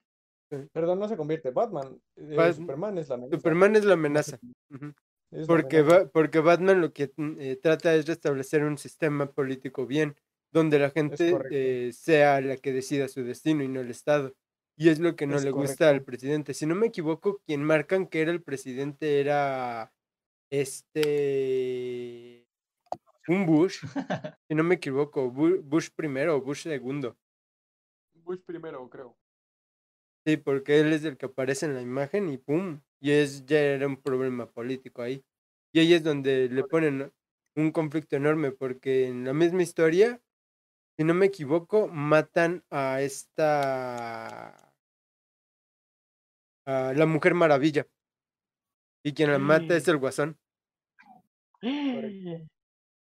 Perdón, 0.73 0.99
no 0.99 1.09
se 1.09 1.17
convierte, 1.17 1.51
Batman, 1.51 1.99
eh, 2.17 2.37
Bat- 2.37 2.57
Superman 2.57 2.99
es 2.99 3.09
la 3.09 3.15
amenaza. 3.15 3.37
Superman 3.39 3.77
es 3.77 3.85
la 3.85 3.95
amenaza. 3.95 4.39
Ujú. 4.71 4.93
es 5.31 5.49
la 5.49 5.55
Porque, 5.55 5.79
amenaza. 5.79 6.09
Porque 6.13 6.39
Batman 6.41 6.81
lo 6.81 6.93
que 6.93 7.13
mm, 7.17 7.41
eh, 7.41 7.57
trata 7.57 7.95
es 7.95 8.07
restablecer 8.07 8.65
un 8.65 8.77
sistema 8.79 9.33
político 9.33 9.87
bien, 9.87 10.17
donde 10.53 10.79
la 10.79 10.91
gente 10.91 11.47
eh, 11.51 11.93
sea 11.93 12.41
la 12.41 12.57
que 12.59 12.73
decida 12.73 13.09
su 13.09 13.25
destino 13.25 13.63
y 13.65 13.69
no 13.69 13.81
el 13.81 13.91
Estado. 13.91 14.35
Y 14.77 14.89
es 14.89 15.01
lo 15.01 15.17
que 15.17 15.27
no 15.27 15.37
Es 15.37 15.45
le 15.45 15.51
gusta 15.51 15.89
al 15.91 16.05
presidente. 16.05 16.55
Si 16.55 16.67
no 16.67 16.75
me 16.75 16.87
equivoco, 16.89 17.41
quien 17.47 17.63
marcan 17.65 18.07
que 18.07 18.23
era 18.23 18.31
el 18.33 18.43
presidente 18.43 19.21
era 19.21 19.93
este 20.51 22.47
un 23.29 23.47
Bush. 23.47 23.81
si 24.49 24.55
no 24.55 24.65
me 24.65 24.77
equivoco, 24.77 25.31
Bu- 25.33 25.63
Bush 25.63 25.91
primero 25.95 26.37
o 26.37 26.43
Bush 26.43 26.63
segundo. 26.65 27.17
Bush 28.15 28.43
primero, 28.47 28.89
creo. 28.89 29.19
Sí, 30.27 30.37
porque 30.37 30.79
él 30.81 30.93
es 30.93 31.05
el 31.05 31.17
que 31.17 31.27
aparece 31.27 31.67
en 31.67 31.75
la 31.75 31.83
imagen 31.83 32.29
y 32.29 32.39
pum, 32.39 32.81
y 33.01 33.11
es 33.11 33.45
ya 33.45 33.59
era 33.61 33.87
un 33.89 34.01
problema 34.01 34.51
político 34.51 35.03
ahí. 35.03 35.25
Y 35.73 35.81
ahí 35.81 35.95
es 35.95 36.05
donde 36.05 36.49
le 36.49 36.65
ponen 36.65 37.13
un 37.57 37.71
conflicto 37.73 38.17
enorme, 38.17 38.53
porque 38.53 39.07
en 39.09 39.25
la 39.25 39.33
misma 39.33 39.63
historia, 39.63 40.23
si 40.97 41.05
no 41.05 41.15
me 41.15 41.27
equivoco, 41.27 41.89
matan 41.89 42.65
a 42.71 43.01
esta 43.01 44.73
a 46.67 46.93
la 46.95 47.07
Mujer 47.07 47.35
Maravilla. 47.35 47.87
Y 49.05 49.15
quien 49.15 49.33
la 49.33 49.39
mata 49.39 49.77
es 49.77 49.89
el 49.89 49.97
Guasón. 49.99 50.39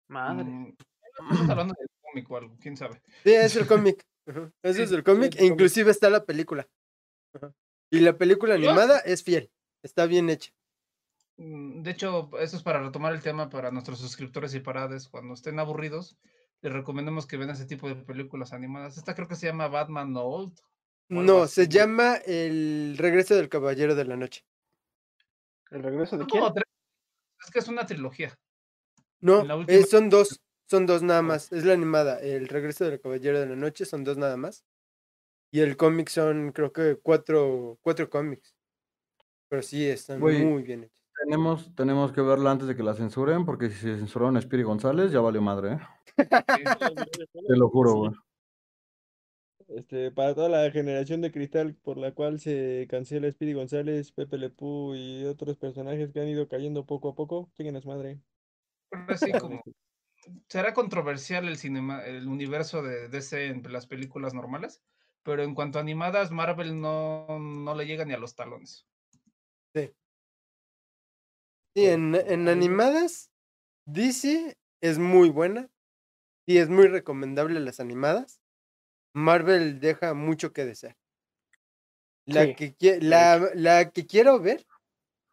Madre. 0.07 0.43
Mm, 0.43 0.75
Estamos 1.05 1.49
hablando 1.49 1.75
del 1.77 1.87
cómic 2.01 2.31
o 2.31 2.37
algo, 2.37 2.57
quién 2.59 2.75
sabe. 2.77 3.01
Sí, 3.23 3.33
es 3.33 3.55
el 3.55 3.67
cómic. 3.67 4.03
Ese 4.63 4.83
es 4.83 4.89
Sí, 4.89 4.95
el 4.95 5.03
cómic, 5.03 5.35
e 5.37 5.45
inclusive 5.45 5.91
está 5.91 6.09
la 6.09 6.25
película. 6.25 6.67
Y 7.91 7.99
la 7.99 8.17
película 8.17 8.55
animada 8.55 8.99
es 8.99 9.23
fiel, 9.23 9.51
está 9.83 10.05
bien 10.07 10.29
hecha. 10.29 10.51
Mm, 11.37 11.83
De 11.83 11.91
hecho, 11.91 12.29
eso 12.39 12.57
es 12.57 12.63
para 12.63 12.81
retomar 12.81 13.13
el 13.13 13.21
tema 13.21 13.49
para 13.49 13.69
nuestros 13.69 13.99
suscriptores 13.99 14.55
y 14.55 14.61
parades. 14.61 15.09
Cuando 15.09 15.33
estén 15.33 15.59
aburridos, 15.59 16.17
les 16.63 16.71
recomendamos 16.71 17.27
que 17.27 17.35
vean 17.35 17.49
ese 17.49 17.65
tipo 17.65 17.89
de 17.89 17.95
películas 17.95 18.53
animadas. 18.53 18.97
Esta 18.97 19.13
creo 19.13 19.27
que 19.27 19.35
se 19.35 19.47
llama 19.47 19.67
Batman 19.67 20.13
Old. 20.15 20.53
No, 21.09 21.45
se 21.47 21.67
llama 21.67 22.15
El 22.25 22.95
regreso 22.97 23.35
del 23.35 23.49
Caballero 23.49 23.95
de 23.95 24.05
la 24.05 24.15
Noche. 24.15 24.45
¿El 25.71 25.83
regreso 25.83 26.17
de 26.17 26.25
quién? 26.25 26.43
Es 27.43 27.51
que 27.51 27.59
es 27.59 27.67
una 27.67 27.85
trilogía. 27.85 28.33
No, 29.19 29.65
eh, 29.67 29.83
son 29.83 30.09
dos, 30.09 30.41
son 30.65 30.85
dos 30.85 31.03
nada 31.03 31.21
más. 31.21 31.51
Es 31.51 31.65
la 31.65 31.73
animada. 31.73 32.19
El 32.19 32.47
regreso 32.47 32.85
del 32.85 33.01
Caballero 33.01 33.41
de 33.41 33.47
la 33.47 33.55
Noche 33.57 33.83
son 33.83 34.05
dos 34.05 34.17
nada 34.17 34.37
más. 34.37 34.63
Y 35.51 35.59
el 35.59 35.75
cómic 35.75 36.07
son, 36.07 36.53
creo 36.53 36.71
que 36.71 36.95
cuatro, 36.95 37.77
cuatro 37.81 38.09
cómics. 38.09 38.55
Pero 39.49 39.61
sí, 39.61 39.85
están 39.85 40.21
muy 40.21 40.63
bien 40.63 40.85
hechos. 40.85 41.03
Tenemos, 41.25 41.75
tenemos 41.75 42.11
que 42.13 42.21
verla 42.21 42.51
antes 42.51 42.67
de 42.67 42.75
que 42.75 42.83
la 42.83 42.95
censuren, 42.95 43.45
porque 43.45 43.69
si 43.69 43.75
se 43.75 43.97
censuraron 43.97 44.37
a 44.37 44.41
Spiri 44.41 44.63
González, 44.63 45.11
ya 45.11 45.19
valió 45.19 45.41
madre, 45.41 45.73
¿eh? 45.73 45.79
Te 47.47 47.55
lo 47.57 47.69
juro, 47.69 47.95
güey. 47.95 48.11
Este, 49.67 50.11
para 50.11 50.35
toda 50.35 50.49
la 50.49 50.69
generación 50.71 51.21
de 51.21 51.31
cristal 51.31 51.75
por 51.75 51.97
la 51.97 52.13
cual 52.13 52.39
se 52.39 52.85
cancela 52.89 53.31
Speedy 53.31 53.53
González, 53.53 54.11
Pepe 54.11 54.37
Le 54.37 54.49
Pew 54.49 54.93
y 54.95 55.25
otros 55.25 55.57
personajes 55.57 56.11
que 56.11 56.19
han 56.19 56.27
ido 56.27 56.47
cayendo 56.47 56.85
poco 56.85 57.09
a 57.09 57.15
poco, 57.15 57.49
chinguen 57.55 57.77
a 57.77 57.81
su 57.81 57.87
madre. 57.87 58.19
Así 59.07 59.31
como 59.31 59.61
será 60.47 60.73
controversial 60.73 61.47
el 61.47 61.57
cinema, 61.57 62.03
el 62.05 62.27
universo 62.27 62.81
de 62.81 63.09
DC 63.09 63.47
en 63.47 63.63
las 63.71 63.87
películas 63.87 64.33
normales, 64.33 64.81
pero 65.23 65.43
en 65.43 65.55
cuanto 65.55 65.79
a 65.79 65.81
animadas, 65.81 66.31
Marvel 66.31 66.79
no, 66.79 67.39
no 67.39 67.75
le 67.75 67.85
llega 67.85 68.05
ni 68.05 68.13
a 68.13 68.19
los 68.19 68.35
talones. 68.35 68.85
Sí, 69.75 69.91
en, 71.75 72.15
en 72.15 72.47
animadas, 72.47 73.31
DC 73.85 74.55
es 74.81 74.99
muy 74.99 75.29
buena. 75.29 75.72
Y 76.45 76.57
es 76.57 76.69
muy 76.69 76.87
recomendable 76.87 77.59
las 77.59 77.79
animadas. 77.79 78.41
Marvel 79.13 79.79
deja 79.79 80.13
mucho 80.13 80.53
que 80.53 80.65
desear. 80.65 80.97
La, 82.25 82.53
que, 82.55 82.75
la, 83.01 83.51
la 83.53 83.91
que 83.91 84.05
quiero 84.05 84.39
ver, 84.39 84.65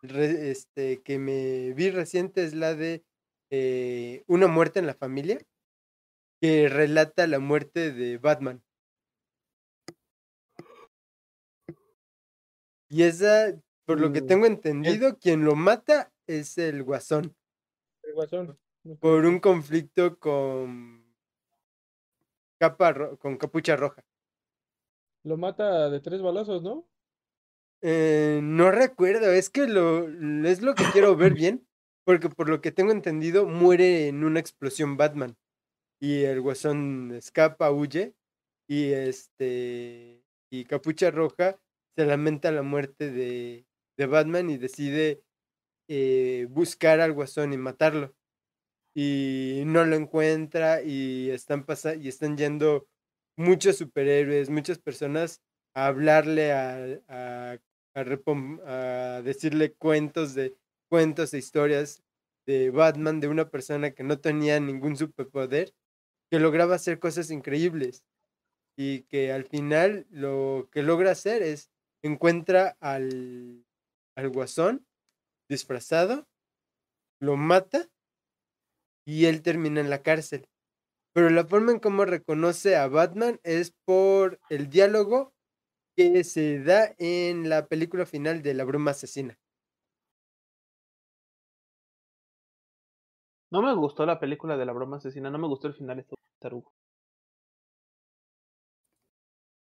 este, 0.03 1.03
que 1.03 1.19
me 1.19 1.73
vi 1.73 1.91
reciente 1.91 2.45
es 2.45 2.55
la 2.55 2.75
de 2.75 3.05
eh, 3.51 4.25
Una 4.27 4.49
muerte 4.49 4.79
en 4.81 4.87
la 4.87 4.95
familia, 4.95 5.39
que 6.41 6.69
relata 6.69 7.27
la 7.27 7.39
muerte 7.39 7.93
de 7.93 8.19
Batman. 8.19 8.63
Y 12.89 13.05
esa, 13.05 13.55
por 13.85 14.01
lo 14.01 14.13
que 14.13 14.23
mm, 14.23 14.27
tengo 14.27 14.47
entendido, 14.47 15.19
quien 15.19 15.45
lo 15.45 15.55
mata 15.55 16.13
es 16.27 16.59
el 16.59 16.83
guasón. 16.83 17.37
El 18.03 18.15
guasón. 18.15 18.59
Por 18.99 19.27
un 19.27 19.39
conflicto 19.39 20.19
con 20.19 21.00
capa 22.61 23.17
con 23.17 23.39
capucha 23.39 23.75
roja. 23.77 24.05
Lo 25.25 25.37
mata 25.37 25.91
de 25.91 26.01
tres 26.01 26.23
balazos, 26.23 26.63
¿no? 26.63 26.87
Eh, 27.83 28.41
no 28.43 28.71
recuerdo, 28.71 29.33
es 29.33 29.49
que 29.49 29.67
lo 29.67 30.07
es 30.47 30.61
lo 30.61 30.75
que 30.75 30.85
quiero 30.93 31.17
ver 31.17 31.35
bien, 31.35 31.67
porque 32.05 32.29
por 32.29 32.49
lo 32.49 32.61
que 32.61 32.73
tengo 32.73 32.93
entendido 32.93 33.47
muere 33.47 34.09
en 34.09 34.23
una 34.25 34.41
explosión 34.41 34.97
Batman 34.99 35.37
y 36.01 36.25
el 36.25 36.41
guasón 36.41 37.13
escapa, 37.13 37.71
huye 37.71 38.15
y 38.69 38.93
este 38.93 40.25
y 40.51 40.65
Capucha 40.65 41.11
Roja 41.11 41.59
se 41.97 42.07
lamenta 42.07 42.53
la 42.53 42.63
muerte 42.63 43.11
de, 43.11 43.67
de 43.99 44.07
Batman 44.07 44.51
y 44.51 44.59
decide 44.59 45.23
eh, 45.89 46.47
buscar 46.51 47.01
al 47.01 47.13
guasón 47.13 47.53
y 47.53 47.59
matarlo 47.59 48.15
y 48.95 49.63
no 49.67 49.85
lo 49.85 49.97
encuentra 49.97 50.83
y 50.83 51.31
están 51.31 51.65
y 52.01 52.09
están 52.09 52.37
yendo 52.37 52.89
muchos 53.37 53.77
superhéroes, 53.77 54.51
muchas 54.51 54.79
personas 54.79 55.41
a 55.75 55.87
hablarle 55.87 56.53
a, 56.53 57.01
a, 57.09 57.59
a, 57.95 59.23
decirle 59.23 59.73
cuentos 59.75 60.35
de 60.35 60.57
cuentos 60.89 61.33
e 61.33 61.39
historias 61.39 62.03
de 62.47 62.71
Batman 62.71 63.21
de 63.21 63.29
una 63.29 63.49
persona 63.49 63.93
que 63.93 64.03
no 64.03 64.19
tenía 64.19 64.59
ningún 64.59 64.97
superpoder, 64.97 65.73
que 66.31 66.41
lograba 66.41 66.75
hacer 66.75 66.99
cosas 66.99 67.31
increíbles 67.31 68.05
y 68.77 69.03
que 69.03 69.33
al 69.33 69.45
final 69.45 70.07
lo 70.11 70.69
que 70.73 70.83
logra 70.83 71.13
hacer 71.13 71.43
es 71.43 71.71
encuentra 72.03 72.77
al, 72.81 73.65
al 74.17 74.29
guasón 74.31 74.87
disfrazado, 75.49 76.29
lo 77.21 77.37
mata 77.37 77.89
y 79.05 79.27
él 79.27 79.43
termina 79.43 79.81
en 79.81 79.91
la 79.91 80.03
cárcel. 80.03 80.47
Pero 81.13 81.31
la 81.31 81.45
forma 81.45 81.73
en 81.73 81.81
cómo 81.81 82.05
reconoce 82.05 82.77
a 82.77 82.87
Batman 82.89 83.41
es 83.43 83.73
por 83.85 84.41
el 84.49 84.71
diálogo 84.71 85.33
que 85.97 86.25
se 86.25 86.61
da 86.63 86.95
en 86.99 87.49
la 87.49 87.67
película 87.67 88.07
final 88.07 88.43
de 88.43 88.55
La 88.55 88.65
Bruma 88.65 88.93
Asesina. 88.93 89.39
No 93.51 93.63
me 93.63 93.75
gustó 93.75 94.07
la 94.07 94.21
película 94.21 94.57
de 94.57 94.65
La 94.65 94.73
Broma 94.73 94.99
Asesina, 94.99 95.31
no 95.31 95.39
me 95.39 95.49
gustó 95.49 95.67
el 95.69 95.75
final 95.75 95.97
de 95.97 96.07
tarugo. 96.41 96.73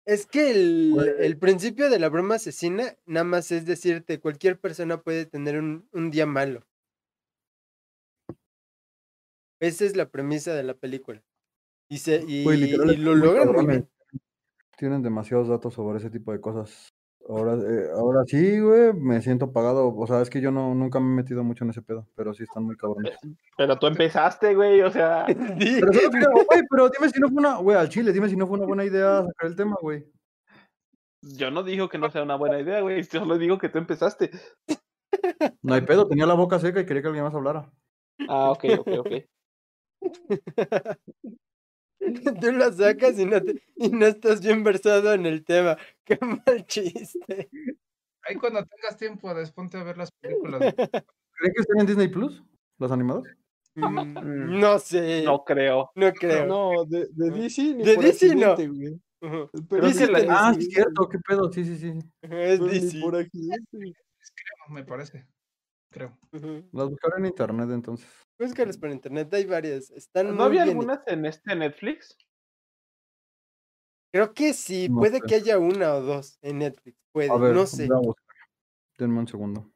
Es 0.04 0.26
que 0.26 0.50
el, 0.50 1.16
el, 1.20 1.38
principio 1.38 1.88
de 1.88 2.00
la 2.00 2.08
broma 2.08 2.34
asesina 2.34 2.96
nada 3.06 3.22
más 3.22 3.52
es 3.52 3.66
decirte, 3.66 4.18
cualquier 4.18 4.58
persona 4.58 5.00
puede 5.00 5.26
tener 5.26 5.58
un, 5.58 5.88
un 5.92 6.10
día 6.10 6.26
malo. 6.26 6.66
Esa 9.62 9.84
es 9.84 9.94
la 9.96 10.08
premisa 10.08 10.54
de 10.54 10.64
la 10.64 10.74
película. 10.74 11.22
Y, 11.88 11.98
se, 11.98 12.24
y, 12.26 12.42
lo 12.96 13.14
logran 13.14 13.52
muy 13.52 13.66
bien. 13.66 13.88
Tienen 14.76 15.02
demasiados 15.02 15.46
datos 15.46 15.74
sobre 15.74 15.98
ese 15.98 16.10
tipo 16.10 16.32
de 16.32 16.40
cosas. 16.40 16.88
Ahora, 17.28 17.54
eh, 17.54 17.86
ahora 17.94 18.24
sí, 18.26 18.58
güey, 18.58 18.92
me 18.92 19.22
siento 19.22 19.52
pagado. 19.52 19.94
O 19.94 20.06
sea, 20.08 20.20
es 20.20 20.30
que 20.30 20.40
yo 20.40 20.50
no, 20.50 20.74
nunca 20.74 20.98
me 20.98 21.12
he 21.12 21.16
metido 21.22 21.44
mucho 21.44 21.62
en 21.62 21.70
ese 21.70 21.80
pedo, 21.80 22.08
pero 22.16 22.34
sí 22.34 22.42
están 22.42 22.64
muy 22.64 22.76
cabrones. 22.76 23.16
Pero 23.56 23.78
tú 23.78 23.86
empezaste, 23.86 24.52
güey, 24.56 24.82
o 24.82 24.90
sea. 24.90 25.26
Pero, 25.56 26.32
güey, 26.44 26.62
pero 26.68 26.88
dime 26.88 27.08
si 27.10 27.20
no 27.20 27.28
fue 27.28 27.38
una, 27.38 27.58
güey, 27.58 27.76
al 27.76 27.88
chile, 27.88 28.12
dime 28.12 28.28
si 28.28 28.34
no 28.34 28.48
fue 28.48 28.56
una 28.56 28.66
buena 28.66 28.84
idea 28.84 29.22
sacar 29.26 29.46
el 29.48 29.54
tema, 29.54 29.76
güey. 29.80 30.04
Yo 31.20 31.52
no 31.52 31.62
digo 31.62 31.88
que 31.88 31.98
no 31.98 32.10
sea 32.10 32.24
una 32.24 32.34
buena 32.34 32.58
idea, 32.58 32.80
güey, 32.80 33.04
solo 33.04 33.38
digo 33.38 33.58
que 33.58 33.68
tú 33.68 33.78
empezaste. 33.78 34.32
No 35.62 35.74
hay 35.74 35.82
pedo, 35.82 36.08
tenía 36.08 36.26
la 36.26 36.34
boca 36.34 36.58
seca 36.58 36.80
y 36.80 36.84
quería 36.84 37.02
que 37.02 37.08
alguien 37.08 37.24
más 37.24 37.34
hablara. 37.34 37.70
Ah, 38.28 38.50
ok, 38.50 38.64
ok, 38.80 38.88
ok. 38.98 39.12
Tú 42.40 42.52
lo 42.52 42.72
sacas 42.72 43.18
y 43.18 43.26
no, 43.26 43.38
y 43.76 43.88
no 43.90 44.06
estás 44.06 44.40
bien 44.40 44.64
versado 44.64 45.12
en 45.12 45.26
el 45.26 45.44
tema. 45.44 45.76
Qué 46.04 46.18
mal 46.20 46.66
chiste. 46.66 47.48
Ahí 48.24 48.36
cuando 48.36 48.64
tengas 48.64 48.96
tiempo, 48.96 49.32
desponte 49.34 49.78
a 49.78 49.84
ver 49.84 49.98
las 49.98 50.10
películas. 50.12 50.60
¿Creen 51.32 51.54
que 51.54 51.60
estén 51.60 51.80
en 51.80 51.86
Disney 51.86 52.08
Plus? 52.08 52.42
¿Los 52.78 52.92
animados? 52.92 53.26
Mm, 53.74 54.60
no 54.60 54.78
sé. 54.78 55.22
No 55.24 55.44
creo. 55.44 55.90
No 55.94 56.12
creo. 56.12 56.46
No, 56.46 56.84
de, 56.84 57.08
de 57.10 57.30
DC 57.30 57.62
ni 57.74 57.84
De 57.84 57.96
DC 57.96 58.34
no. 58.34 58.56
Pero 59.68 59.88
la... 59.88 60.26
Ah, 60.28 60.54
es 60.58 60.66
cierto, 60.66 61.08
qué 61.08 61.18
pedo, 61.18 61.52
sí, 61.52 61.64
sí, 61.64 61.76
sí. 61.76 61.98
Es 62.22 62.60
DC. 62.60 63.00
Por 63.00 63.16
aquí. 63.16 63.48
me 64.68 64.84
parece. 64.84 65.26
Creo. 65.92 66.18
Las 66.72 66.88
buscaron 66.88 67.20
en 67.20 67.26
internet 67.26 67.68
entonces. 67.70 68.08
Búscalas 68.38 68.78
por 68.78 68.90
internet, 68.90 69.32
hay 69.34 69.44
varias. 69.44 69.90
Están 69.90 70.34
¿No 70.34 70.44
había 70.44 70.62
algunas 70.62 71.06
en 71.06 71.26
este 71.26 71.54
Netflix? 71.54 72.16
Creo 74.10 74.32
que 74.32 74.54
sí, 74.54 74.88
puede 74.88 75.20
que 75.20 75.36
haya 75.36 75.58
una 75.58 75.94
o 75.94 76.02
dos 76.02 76.38
en 76.42 76.58
Netflix, 76.58 76.98
puede, 77.12 77.28
no 77.28 77.66
sé. 77.66 77.88
Denme 78.98 79.20
un 79.20 79.28
segundo. 79.28 79.70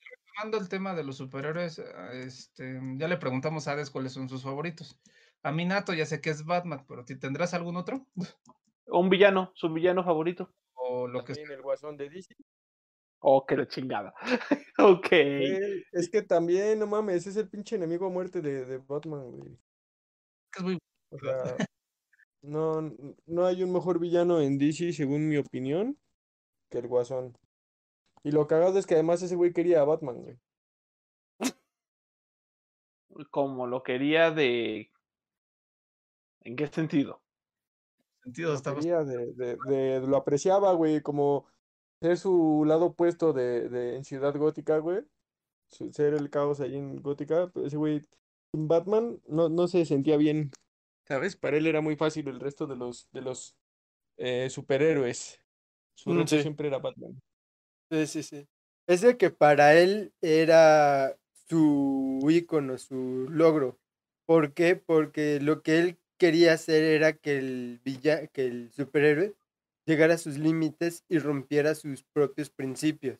Retomando 0.00 0.58
el 0.58 0.68
tema 0.68 0.94
de 0.94 1.04
los 1.04 1.16
superhéroes, 1.16 1.82
este, 2.12 2.80
ya 2.96 3.08
le 3.08 3.16
preguntamos 3.16 3.68
a 3.68 3.72
Ades 3.72 3.90
cuáles 3.90 4.12
son 4.12 4.28
sus 4.28 4.42
favoritos. 4.42 5.00
A 5.42 5.52
mi 5.52 5.64
Nato 5.64 5.94
ya 5.94 6.06
sé 6.06 6.20
que 6.20 6.30
es 6.30 6.44
Batman, 6.44 6.84
pero 6.86 7.04
¿tendrás 7.04 7.54
algún 7.54 7.76
otro? 7.76 8.06
O 8.86 9.00
un 9.00 9.10
villano, 9.10 9.52
su 9.54 9.70
villano 9.72 10.02
favorito. 10.02 10.52
O 10.74 11.06
lo 11.06 11.24
que 11.24 11.32
es 11.32 11.38
el 11.38 11.62
guasón 11.62 11.96
de 11.96 12.08
DC. 12.08 12.34
Oh, 13.20 13.44
que 13.44 13.56
la 13.56 13.66
chingada. 13.66 14.14
ok. 14.78 15.08
es 15.92 16.08
que 16.10 16.22
también, 16.22 16.78
no 16.78 16.86
mames, 16.86 17.16
ese 17.16 17.30
es 17.30 17.36
el 17.36 17.48
pinche 17.48 17.76
enemigo 17.76 18.06
a 18.06 18.10
muerte 18.10 18.40
de, 18.40 18.64
de 18.64 18.78
Batman, 18.78 19.32
güey. 19.32 19.58
Es 20.56 20.62
muy. 20.62 20.78
O 21.10 21.18
sea, 21.18 21.42
no, 22.42 22.94
no 23.26 23.46
hay 23.46 23.62
un 23.62 23.72
mejor 23.72 23.98
villano 23.98 24.40
en 24.40 24.58
DC, 24.58 24.92
según 24.92 25.28
mi 25.28 25.36
opinión, 25.36 25.98
que 26.70 26.78
el 26.78 26.86
Guasón. 26.86 27.36
Y 28.22 28.30
lo 28.30 28.46
cagado 28.46 28.78
es 28.78 28.86
que 28.86 28.94
además 28.94 29.22
ese 29.22 29.36
güey 29.36 29.52
quería 29.52 29.80
a 29.80 29.84
Batman, 29.84 30.22
güey. 30.22 30.38
Como 33.30 33.66
lo 33.66 33.82
quería 33.82 34.30
de. 34.30 34.92
¿En 36.42 36.54
qué 36.54 36.68
sentido? 36.68 37.20
sentido 38.22 38.54
Lo, 38.54 39.04
de, 39.04 39.32
de, 39.34 39.56
de, 39.66 40.00
lo 40.06 40.16
apreciaba, 40.16 40.72
güey, 40.72 41.00
como 41.02 41.46
ser 42.00 42.16
su 42.18 42.64
lado 42.66 42.86
opuesto 42.86 43.32
de, 43.32 43.68
de, 43.68 43.96
en 43.96 44.04
Ciudad 44.04 44.34
Gótica, 44.36 44.78
güey. 44.78 45.02
Ser 45.68 46.14
el 46.14 46.30
caos 46.30 46.60
ahí 46.60 46.76
en 46.76 47.02
Gótica. 47.02 47.50
Ese 47.64 47.76
güey, 47.76 48.02
Batman, 48.52 49.20
no, 49.26 49.48
no 49.48 49.68
se 49.68 49.84
sentía 49.84 50.16
bien. 50.16 50.50
¿Sabes? 51.06 51.36
Para 51.36 51.56
él 51.56 51.66
era 51.66 51.80
muy 51.80 51.96
fácil 51.96 52.28
el 52.28 52.40
resto 52.40 52.66
de 52.66 52.76
los, 52.76 53.08
de 53.12 53.22
los 53.22 53.56
eh, 54.16 54.48
superhéroes. 54.50 55.40
Su 55.94 56.10
mm, 56.10 56.26
siempre 56.26 56.68
era 56.68 56.78
Batman. 56.78 57.20
Sí, 57.90 58.06
sí, 58.06 58.22
sí. 58.22 58.48
Es 58.86 59.00
de 59.00 59.16
que 59.16 59.30
para 59.30 59.74
él 59.74 60.12
era 60.20 61.16
su 61.48 62.20
ícono, 62.30 62.78
su 62.78 63.26
logro. 63.30 63.78
¿Por 64.26 64.52
qué? 64.52 64.76
Porque 64.76 65.40
lo 65.40 65.62
que 65.62 65.78
él 65.78 65.98
quería 66.18 66.52
hacer 66.52 66.82
era 66.82 67.14
que 67.14 67.38
el, 67.38 67.80
villa, 67.84 68.26
que 68.28 68.46
el 68.46 68.72
superhéroe 68.72 69.34
llegara 69.88 70.14
a 70.14 70.18
sus 70.18 70.36
límites 70.36 71.02
y 71.08 71.18
rompiera 71.18 71.74
sus 71.74 72.04
propios 72.04 72.50
principios, 72.50 73.18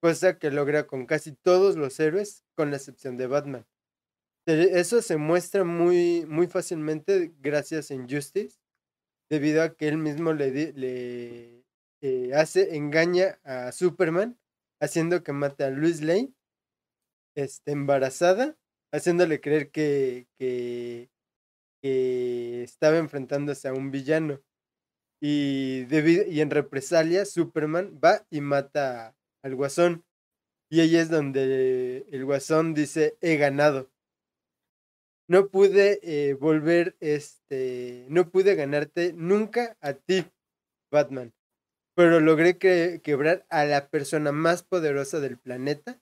cosa 0.00 0.38
que 0.38 0.50
logra 0.50 0.86
con 0.86 1.04
casi 1.04 1.32
todos 1.32 1.76
los 1.76 2.00
héroes, 2.00 2.44
con 2.56 2.70
la 2.70 2.78
excepción 2.78 3.18
de 3.18 3.26
Batman. 3.26 3.66
Eso 4.46 5.02
se 5.02 5.18
muestra 5.18 5.64
muy, 5.64 6.24
muy 6.26 6.46
fácilmente 6.46 7.34
gracias 7.40 7.90
a 7.90 7.94
Injustice, 7.94 8.58
debido 9.30 9.62
a 9.62 9.76
que 9.76 9.88
él 9.88 9.98
mismo 9.98 10.32
le, 10.32 10.72
le 10.72 11.66
eh, 12.00 12.32
hace, 12.34 12.74
engaña 12.74 13.38
a 13.44 13.70
Superman, 13.72 14.38
haciendo 14.80 15.22
que 15.22 15.34
mate 15.34 15.64
a 15.64 15.70
Luis 15.70 16.00
Lane, 16.00 16.32
este, 17.36 17.72
embarazada, 17.72 18.56
haciéndole 18.94 19.42
creer 19.42 19.70
que, 19.70 20.26
que, 20.38 21.10
que 21.82 22.62
estaba 22.62 22.96
enfrentándose 22.96 23.68
a 23.68 23.74
un 23.74 23.90
villano. 23.90 24.40
Y, 25.20 25.86
y 25.90 26.40
en 26.40 26.50
represalia, 26.50 27.24
Superman 27.24 27.98
va 28.02 28.26
y 28.30 28.40
mata 28.40 29.16
al 29.42 29.54
guasón. 29.56 30.04
Y 30.70 30.80
ahí 30.80 30.96
es 30.96 31.10
donde 31.10 32.06
el 32.10 32.24
guasón 32.24 32.74
dice, 32.74 33.16
he 33.20 33.36
ganado. 33.36 33.90
No 35.28 35.48
pude 35.50 36.00
eh, 36.02 36.34
volver, 36.34 36.96
este, 37.00 38.06
no 38.08 38.30
pude 38.30 38.54
ganarte 38.54 39.12
nunca 39.12 39.76
a 39.80 39.92
ti, 39.92 40.24
Batman. 40.90 41.34
pero 41.96 42.20
logré 42.20 42.58
que, 42.58 43.00
quebrar 43.04 43.46
a 43.50 43.64
la 43.64 43.90
persona 43.90 44.32
más 44.32 44.62
poderosa 44.64 45.20
del 45.20 45.38
planeta 45.38 46.00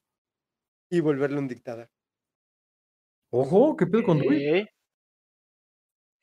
y 0.90 1.01
volverle 1.01 1.38
un 1.38 1.48
dictador. 1.48 1.90
Ojo, 3.30 3.76
¿qué 3.76 3.86
pedo 3.86 4.02
con? 4.02 4.20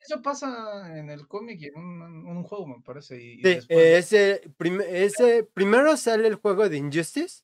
Eso 0.06 0.20
pasa 0.20 0.98
en 0.98 1.08
el 1.08 1.26
cómic 1.26 1.60
y 1.62 1.66
en 1.68 1.76
un, 1.76 2.42
juego, 2.42 2.66
me 2.66 2.82
parece. 2.82 3.22
Y, 3.22 3.36
sí, 3.42 3.66
ese, 3.68 4.42
ese, 4.90 5.44
primero 5.54 5.96
sale 5.96 6.28
el 6.28 6.34
juego 6.34 6.68
de 6.68 6.76
Injustice 6.76 7.42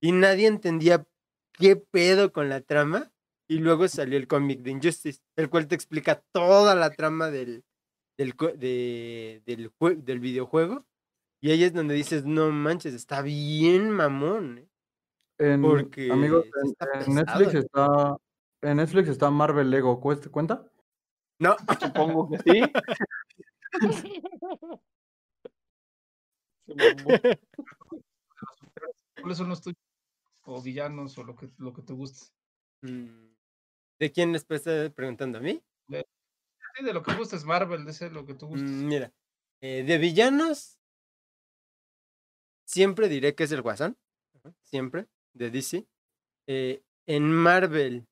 y 0.00 0.12
nadie 0.12 0.46
entendía 0.46 1.04
qué 1.52 1.74
pedo 1.74 2.32
con 2.32 2.48
la 2.48 2.60
trama. 2.60 3.10
Y 3.48 3.58
luego 3.58 3.88
salió 3.88 4.16
el 4.16 4.28
cómic 4.28 4.60
de 4.60 4.70
Injustice, 4.70 5.20
el 5.34 5.48
cual 5.48 5.66
te 5.66 5.74
explica 5.74 6.22
toda 6.32 6.74
la 6.74 6.90
trama 6.90 7.30
del, 7.30 7.64
del, 8.16 8.34
de, 8.56 9.42
del, 9.44 9.72
del 10.04 10.20
videojuego. 10.20 10.86
Y 11.40 11.50
ahí 11.50 11.64
es 11.64 11.72
donde 11.72 11.94
dices, 11.94 12.24
no 12.24 12.50
manches, 12.50 12.94
está 12.94 13.22
bien 13.22 13.90
mamón. 13.90 14.58
¿eh? 14.58 14.68
En, 15.38 15.62
Porque 15.62 16.12
amigos, 16.12 16.46
en, 17.06 17.14
Netflix 17.14 17.54
está 17.54 18.16
en 18.62 18.76
Netflix 18.76 19.08
está 19.08 19.30
Marvel 19.30 19.70
Lego, 19.70 20.00
¿cuenta? 20.00 20.68
No. 21.38 21.56
Supongo 21.80 22.28
que 22.30 22.38
sí. 22.38 22.62
¿Cuáles 29.20 29.38
son 29.38 29.48
los 29.48 29.60
tuyos? 29.60 29.78
O 30.44 30.62
villanos 30.62 31.16
o 31.18 31.24
lo 31.24 31.34
que, 31.36 31.50
lo 31.58 31.72
que 31.72 31.82
te 31.82 31.92
guste. 31.92 32.26
Mm, 32.82 33.34
¿De 33.98 34.12
quién 34.12 34.32
les 34.32 34.46
estás 34.48 34.90
preguntando? 34.92 35.38
¿A 35.38 35.40
mí? 35.40 35.62
De, 35.88 36.06
sí, 36.76 36.84
de 36.84 36.92
lo 36.92 37.02
que 37.02 37.14
gustes, 37.14 37.44
Marvel, 37.44 37.84
de 37.84 37.90
ese 37.90 38.10
lo 38.10 38.24
que 38.24 38.34
tú 38.34 38.48
gustes. 38.48 38.70
Mm, 38.70 38.86
mira, 38.86 39.12
eh, 39.60 39.84
de 39.84 39.98
villanos, 39.98 40.78
siempre 42.64 43.08
diré 43.08 43.34
que 43.34 43.44
es 43.44 43.52
el 43.52 43.62
Guasón. 43.62 43.96
Siempre, 44.62 45.08
de 45.34 45.50
DC. 45.50 45.86
Eh, 46.46 46.82
en 47.06 47.30
Marvel, 47.32 48.06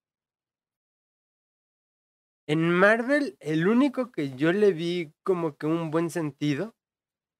en 2.46 2.70
Marvel, 2.70 3.36
el 3.40 3.66
único 3.66 4.12
que 4.12 4.36
yo 4.36 4.52
le 4.52 4.72
vi 4.72 5.12
como 5.24 5.56
que 5.56 5.66
un 5.66 5.90
buen 5.90 6.10
sentido 6.10 6.76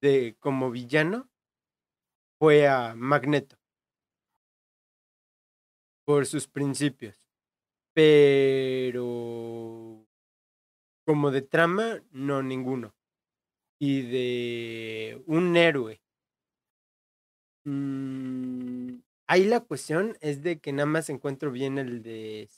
de 0.01 0.37
como 0.41 0.71
villano 0.71 1.31
fue 2.39 2.69
a 2.69 2.95
Magneto. 2.95 3.57
Por 6.05 6.27
sus 6.27 6.49
principios. 6.49 7.17
Pero 7.95 10.07
como 11.05 11.31
de 11.31 11.43
trama, 11.43 12.03
no 12.11 12.43
ninguno. 12.43 12.95
Y 13.79 14.03
de 14.03 15.23
un 15.27 15.57
héroe. 15.57 16.01
Mm, 17.65 19.01
ahí 19.27 19.45
la 19.45 19.61
cuestión 19.61 20.17
es 20.21 20.43
de 20.43 20.61
que 20.61 20.73
nada 20.73 20.87
más 20.87 21.11
encuentro 21.11 21.51
bien 21.51 21.79
el 21.79 22.03
de 22.03 22.49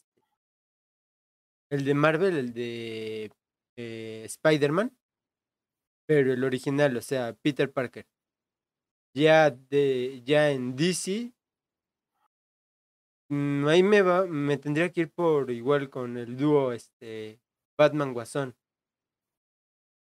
el 1.70 1.84
de 1.84 1.94
Marvel, 1.94 2.36
el 2.36 2.52
de 2.52 3.30
eh, 3.76 4.22
Spider-Man, 4.24 4.96
pero 6.06 6.32
el 6.32 6.42
original, 6.44 6.96
o 6.96 7.02
sea, 7.02 7.34
Peter 7.34 7.70
Parker. 7.70 8.06
Ya 9.14 9.50
de 9.50 10.22
ya 10.24 10.50
en 10.50 10.76
DC 10.76 11.32
mm, 13.28 13.66
ahí 13.66 13.82
me 13.82 14.02
va 14.02 14.26
me 14.26 14.56
tendría 14.58 14.90
que 14.92 15.02
ir 15.02 15.10
por 15.10 15.50
igual 15.50 15.90
con 15.90 16.16
el 16.18 16.36
dúo 16.36 16.72
este 16.72 17.40
Batman 17.76 18.12
Guasón. 18.12 18.56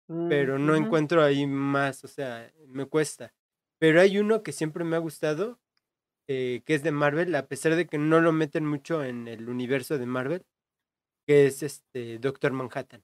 Mm, 0.08 0.28
pero 0.28 0.58
no 0.58 0.74
encuentro 0.74 1.22
ahí 1.22 1.46
más, 1.46 2.04
o 2.04 2.08
sea, 2.08 2.52
me 2.66 2.86
cuesta. 2.86 3.32
Pero 3.78 4.00
hay 4.00 4.18
uno 4.18 4.42
que 4.42 4.52
siempre 4.52 4.84
me 4.84 4.96
ha 4.96 4.98
gustado, 4.98 5.58
eh, 6.28 6.62
que 6.66 6.74
es 6.74 6.82
de 6.82 6.92
Marvel, 6.92 7.34
a 7.34 7.46
pesar 7.46 7.74
de 7.76 7.86
que 7.86 7.98
no 7.98 8.20
lo 8.20 8.32
meten 8.32 8.66
mucho 8.66 9.04
en 9.04 9.28
el 9.28 9.48
universo 9.48 9.98
de 9.98 10.06
Marvel, 10.06 10.44
que 11.26 11.46
es 11.46 11.62
este 11.62 12.18
Doctor 12.18 12.52
Manhattan. 12.52 13.02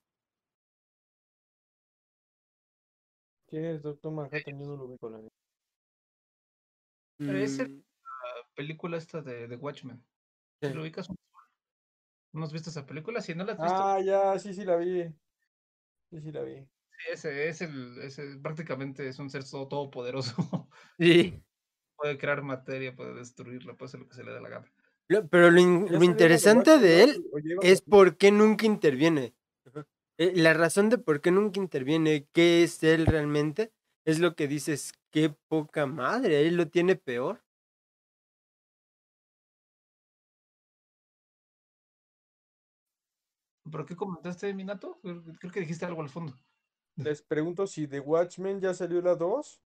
¿Quién 3.48 3.64
es 3.64 3.82
Doctor 3.82 4.12
Manhattan? 4.12 4.58
Yo 4.58 4.66
no 4.66 4.76
lo 4.76 4.98
con 4.98 5.12
la 5.12 5.20
Es 7.42 7.58
la 7.58 7.66
mm. 7.66 7.82
película 8.54 8.96
esta 8.96 9.22
de, 9.22 9.48
de 9.48 9.56
Watchmen. 9.56 10.04
¿Lo 10.60 10.82
ubicas? 10.82 11.08
¿No 12.32 12.44
has 12.44 12.52
visto 12.52 12.70
esa 12.70 12.86
película? 12.86 13.20
Si 13.20 13.34
no 13.34 13.44
la 13.44 13.52
has 13.52 13.58
visto. 13.58 13.74
Ah, 13.74 14.00
ya, 14.00 14.38
sí, 14.38 14.54
sí 14.54 14.64
la 14.64 14.76
vi. 14.76 15.02
Sí, 16.10 16.20
sí 16.20 16.30
la 16.30 16.42
vi. 16.42 16.56
Sí, 16.56 17.12
ese 17.12 17.48
es 17.48 17.60
el, 17.62 17.98
ese 18.02 18.36
prácticamente 18.36 19.08
es 19.08 19.18
un 19.18 19.30
ser 19.30 19.48
todo, 19.48 19.68
todopoderoso. 19.68 20.68
Sí. 20.98 21.42
Puede 21.96 22.16
crear 22.16 22.40
materia, 22.40 22.96
puede 22.96 23.12
destruirla, 23.12 23.74
puede 23.74 23.88
hacer 23.88 24.00
lo 24.00 24.08
que 24.08 24.14
se 24.14 24.24
le 24.24 24.32
dé 24.32 24.40
la 24.40 24.48
gana. 24.48 24.72
Pero 25.30 25.50
lo, 25.50 26.04
interesante 26.04 26.78
de 26.78 27.02
él 27.02 27.24
es 27.62 27.82
por 27.82 28.16
qué 28.16 28.30
nunca 28.30 28.64
interviene. 28.64 29.34
Eh, 30.18 30.32
la 30.36 30.54
razón 30.54 30.88
de 30.88 30.98
por 30.98 31.20
qué 31.20 31.32
nunca 31.32 31.58
interviene, 31.58 32.28
qué 32.32 32.62
es 32.62 32.82
él 32.84 33.06
realmente, 33.06 33.72
es 34.04 34.20
lo 34.20 34.36
que 34.36 34.46
dices, 34.46 34.92
qué 35.10 35.34
poca 35.48 35.86
madre, 35.86 36.46
él 36.46 36.56
lo 36.56 36.68
tiene 36.68 36.94
peor. 36.94 37.42
¿Pero 43.70 43.86
qué 43.86 43.96
comentaste, 43.96 44.52
Minato? 44.54 45.00
Creo 45.02 45.52
que 45.52 45.60
dijiste 45.60 45.86
algo 45.86 46.02
al 46.02 46.08
fondo. 46.08 46.34
Les 46.96 47.22
pregunto 47.22 47.66
si 47.66 47.88
The 47.88 48.00
Watchmen 48.00 48.60
ya 48.60 48.74
salió 48.74 49.00
la 49.00 49.14
2 49.16 49.60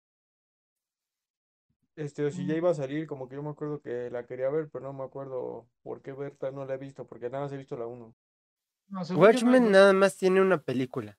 este, 1.96 2.26
o 2.26 2.32
si 2.32 2.46
ya 2.46 2.56
iba 2.56 2.70
a 2.70 2.74
salir, 2.74 3.08
como 3.08 3.28
que 3.28 3.36
yo 3.36 3.44
me 3.44 3.50
acuerdo 3.50 3.82
que 3.82 4.10
la 4.10 4.26
quería 4.26 4.50
ver, 4.50 4.70
pero 4.70 4.86
no 4.86 4.94
me 4.94 5.04
acuerdo 5.04 5.68
por 5.84 6.02
qué 6.02 6.14
Berta 6.14 6.52
no 6.52 6.66
la 6.66 6.76
he 6.76 6.78
visto, 6.78 7.06
porque 7.06 7.30
nada 7.30 7.44
más 7.44 7.54
he 7.54 7.58
visto 7.58 7.78
la 7.78 7.86
1. 7.86 8.16
Watchmen 9.16 9.72
nada 9.72 9.94
más 9.94 10.18
tiene 10.18 10.42
una 10.42 10.62
película. 10.62 11.18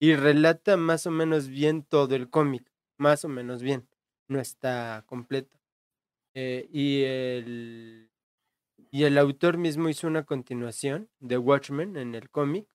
Y 0.00 0.14
relata 0.14 0.76
más 0.76 1.06
o 1.06 1.10
menos 1.10 1.48
bien 1.48 1.82
todo 1.82 2.14
el 2.14 2.28
cómic, 2.28 2.70
más 2.98 3.24
o 3.24 3.28
menos 3.28 3.62
bien. 3.62 3.88
No 4.28 4.40
está 4.40 5.04
completo. 5.06 5.58
Eh, 6.34 6.68
y, 6.72 7.02
el, 7.02 8.10
y 8.90 9.04
el 9.04 9.18
autor 9.18 9.56
mismo 9.56 9.88
hizo 9.88 10.06
una 10.06 10.24
continuación 10.24 11.10
de 11.20 11.38
Watchmen 11.38 11.96
en 11.96 12.14
el 12.14 12.28
cómic, 12.30 12.66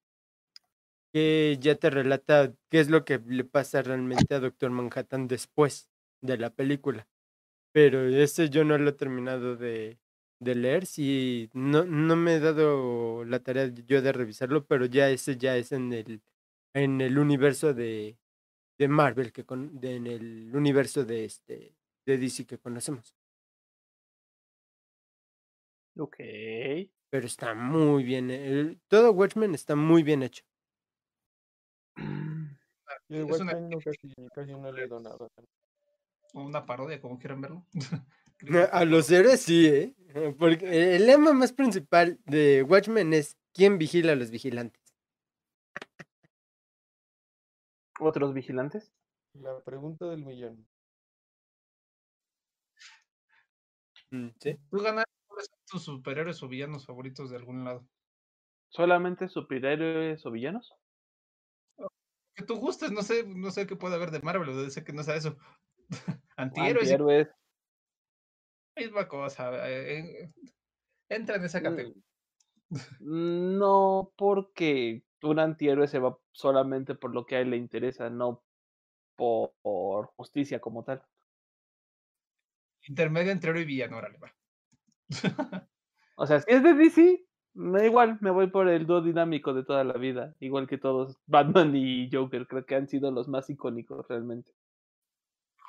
que 1.11 1.57
ya 1.59 1.75
te 1.75 1.89
relata 1.89 2.53
qué 2.69 2.79
es 2.79 2.89
lo 2.89 3.03
que 3.03 3.19
le 3.19 3.43
pasa 3.43 3.81
realmente 3.81 4.35
a 4.35 4.39
Doctor 4.39 4.69
Manhattan 4.69 5.27
después 5.27 5.88
de 6.21 6.37
la 6.37 6.49
película. 6.51 7.07
Pero 7.71 8.07
ese 8.07 8.49
yo 8.49 8.63
no 8.63 8.77
lo 8.77 8.89
he 8.91 8.93
terminado 8.93 9.55
de, 9.55 9.99
de 10.39 10.55
leer, 10.55 10.85
sí, 10.85 11.49
no, 11.53 11.85
no 11.85 12.15
me 12.15 12.35
he 12.35 12.39
dado 12.39 13.25
la 13.25 13.39
tarea 13.41 13.67
yo 13.67 14.01
de 14.01 14.11
revisarlo, 14.11 14.65
pero 14.65 14.85
ya 14.85 15.09
ese 15.09 15.37
ya 15.37 15.55
es 15.57 15.71
en 15.71 15.93
el, 15.93 16.21
en 16.73 17.01
el 17.01 17.19
universo 17.19 17.73
de, 17.73 18.17
de 18.77 18.87
Marvel, 18.87 19.31
que 19.33 19.45
con, 19.45 19.79
en 19.83 20.07
el 20.07 20.55
universo 20.55 21.05
de, 21.05 21.25
este, 21.25 21.75
de 22.05 22.17
DC 22.17 22.45
que 22.45 22.57
conocemos. 22.59 23.15
Ok. 25.97 26.15
Pero 27.11 27.25
está 27.25 27.55
muy 27.55 28.03
bien, 28.03 28.29
el, 28.29 28.79
todo 28.87 29.11
Watchmen 29.11 29.55
está 29.55 29.75
muy 29.75 30.03
bien 30.03 30.23
hecho. 30.23 30.43
Watchmen 33.09 33.79
casi, 33.79 34.13
casi 34.33 34.51
no 34.53 34.69
he 34.69 34.73
leído 34.73 34.99
nada 36.33 36.47
una 36.47 36.65
parodia, 36.65 37.01
como 37.01 37.17
quieran 37.17 37.41
verlo. 37.41 37.65
A 38.71 38.85
los 38.85 39.11
héroes 39.11 39.41
sí, 39.41 39.67
¿eh? 39.67 39.95
Porque 40.37 40.95
el 40.95 41.05
lema 41.05 41.33
más 41.33 41.53
principal 41.53 42.19
de 42.25 42.63
Watchmen 42.63 43.13
es 43.13 43.37
¿quién 43.53 43.77
vigila 43.77 44.13
a 44.13 44.15
los 44.15 44.31
vigilantes? 44.31 44.81
¿Otros 47.99 48.33
vigilantes? 48.33 48.93
La 49.33 49.59
pregunta 49.61 50.05
del 50.05 50.23
millón. 50.23 50.65
Mm, 54.11 54.29
¿Sí? 54.39 54.57
¿Tú 54.71 54.77
ganas 54.79 55.05
tus 55.69 55.83
superhéroes 55.83 56.41
o 56.41 56.47
villanos 56.47 56.85
favoritos 56.85 57.29
de 57.29 57.35
algún 57.35 57.63
lado? 57.65 57.85
¿Solamente 58.69 59.27
superhéroes 59.27 60.25
o 60.25 60.31
villanos? 60.31 60.73
Que 62.35 62.45
tú 62.45 62.55
gustes, 62.55 62.91
no 62.91 63.01
sé, 63.01 63.25
no 63.27 63.51
sé 63.51 63.67
qué 63.67 63.75
puede 63.75 63.95
haber 63.95 64.11
de 64.11 64.21
Marvel, 64.21 64.49
o 64.49 64.55
de 64.55 64.83
que 64.83 64.93
no 64.93 65.03
sea 65.03 65.15
eso. 65.15 65.37
Antihéroes. 66.37 67.29
Misma 68.75 69.07
cosa. 69.07 69.51
Eh, 69.69 70.31
entra 71.09 71.35
en 71.35 71.43
esa 71.43 71.61
categoría. 71.61 72.01
Mm, 72.99 73.57
no, 73.57 74.13
porque 74.15 75.03
un 75.23 75.39
antihéroe 75.39 75.87
se 75.87 75.99
va 75.99 76.17
solamente 76.31 76.95
por 76.95 77.13
lo 77.13 77.25
que 77.25 77.35
a 77.35 77.41
él 77.41 77.49
le 77.49 77.57
interesa, 77.57 78.09
no 78.09 78.43
por, 79.15 80.07
justicia 80.15 80.59
como 80.59 80.83
tal. 80.83 81.03
Intermedio 82.87 83.31
entre 83.31 83.49
héroe 83.49 83.63
y 83.63 83.65
villano, 83.65 83.97
órale, 83.97 84.17
va. 84.17 84.33
o 86.15 86.25
sea, 86.25 86.39
si 86.39 86.51
es 86.51 86.63
de 86.63 86.73
DC, 86.73 87.25
me 87.55 87.79
da 87.79 87.85
igual, 87.85 88.17
me 88.21 88.29
voy 88.29 88.47
por 88.47 88.69
el 88.69 88.85
dúo 88.85 89.01
dinámico 89.01 89.53
de 89.53 89.65
toda 89.65 89.83
la 89.83 89.93
vida, 89.93 90.33
igual 90.39 90.67
que 90.67 90.77
todos, 90.77 91.17
Batman 91.25 91.75
y 91.75 92.09
Joker, 92.11 92.47
creo 92.47 92.65
que 92.65 92.75
han 92.75 92.87
sido 92.87 93.11
los 93.11 93.27
más 93.27 93.49
icónicos 93.49 94.07
realmente. 94.07 94.51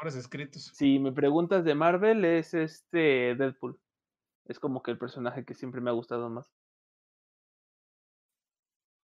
Mejores 0.00 0.16
escritos. 0.16 0.62
Si 0.74 0.98
me 0.98 1.12
preguntas 1.12 1.62
de 1.64 1.74
Marvel, 1.74 2.24
es 2.24 2.54
este 2.54 3.34
Deadpool. 3.34 3.78
Es 4.46 4.58
como 4.58 4.82
que 4.82 4.90
el 4.90 4.98
personaje 4.98 5.44
que 5.44 5.54
siempre 5.54 5.80
me 5.82 5.90
ha 5.90 5.92
gustado 5.92 6.30
más. 6.30 6.50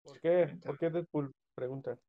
¿Por 0.03 0.19
qué? 0.21 0.57
¿Por 0.63 0.77
qué 0.77 0.89
Deadpool? 0.89 1.33
Pregunta. 1.53 1.99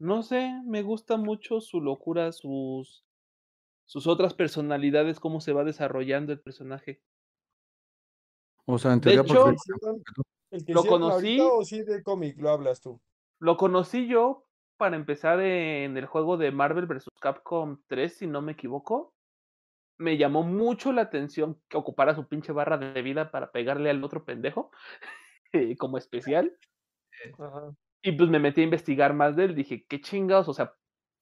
No 0.00 0.22
sé, 0.22 0.50
me 0.64 0.82
gusta 0.82 1.16
mucho 1.16 1.60
su 1.60 1.80
locura, 1.80 2.32
sus, 2.32 3.04
sus 3.84 4.06
otras 4.08 4.34
personalidades, 4.34 5.20
cómo 5.20 5.40
se 5.40 5.52
va 5.52 5.62
desarrollando 5.62 6.32
el 6.32 6.40
personaje. 6.40 7.00
O 8.64 8.78
sea, 8.78 8.94
en 8.94 9.00
De 9.00 9.12
hecho, 9.14 9.24
porque- 9.24 9.56
¿El 10.50 10.64
que 10.64 10.72
Lo 10.72 10.82
conocí- 10.82 11.38
ahorita 11.38 11.44
o 11.52 11.64
sí 11.64 11.84
de 11.84 12.02
cómic 12.02 12.36
lo 12.38 12.50
hablas 12.50 12.80
tú? 12.80 13.00
Lo 13.38 13.56
conocí 13.56 14.08
yo 14.08 14.48
para 14.80 14.96
empezar 14.96 15.38
en 15.40 15.94
el 15.98 16.06
juego 16.06 16.38
de 16.38 16.50
Marvel 16.52 16.86
vs. 16.86 17.10
Capcom 17.20 17.82
3, 17.86 18.16
si 18.16 18.26
no 18.26 18.40
me 18.40 18.52
equivoco. 18.52 19.12
Me 19.98 20.16
llamó 20.16 20.42
mucho 20.42 20.90
la 20.90 21.02
atención 21.02 21.60
que 21.68 21.76
ocupara 21.76 22.14
su 22.14 22.26
pinche 22.26 22.50
barra 22.50 22.78
de 22.78 23.02
vida 23.02 23.30
para 23.30 23.52
pegarle 23.52 23.90
al 23.90 24.02
otro 24.02 24.24
pendejo 24.24 24.70
eh, 25.52 25.76
como 25.76 25.98
especial. 25.98 26.56
Ajá. 27.38 27.74
Y 28.00 28.12
pues 28.12 28.30
me 28.30 28.38
metí 28.38 28.62
a 28.62 28.64
investigar 28.64 29.12
más 29.12 29.36
de 29.36 29.44
él. 29.44 29.54
Dije, 29.54 29.84
qué 29.86 30.00
chingados, 30.00 30.48
o 30.48 30.54
sea, 30.54 30.72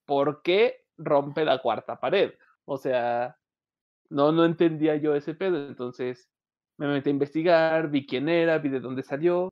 ¿por 0.07 0.43
qué 0.43 0.85
rompe 0.97 1.45
la 1.45 1.59
cuarta 1.61 1.99
pared? 1.99 2.35
O 2.65 2.79
sea, 2.79 3.37
no, 4.09 4.31
no 4.31 4.45
entendía 4.45 4.95
yo 4.95 5.17
ese 5.17 5.35
pedo. 5.35 5.67
Entonces 5.67 6.31
me 6.77 6.87
metí 6.87 7.11
a 7.11 7.13
investigar, 7.13 7.91
vi 7.91 8.07
quién 8.07 8.29
era, 8.29 8.59
vi 8.59 8.69
de 8.69 8.79
dónde 8.79 9.03
salió. 9.03 9.49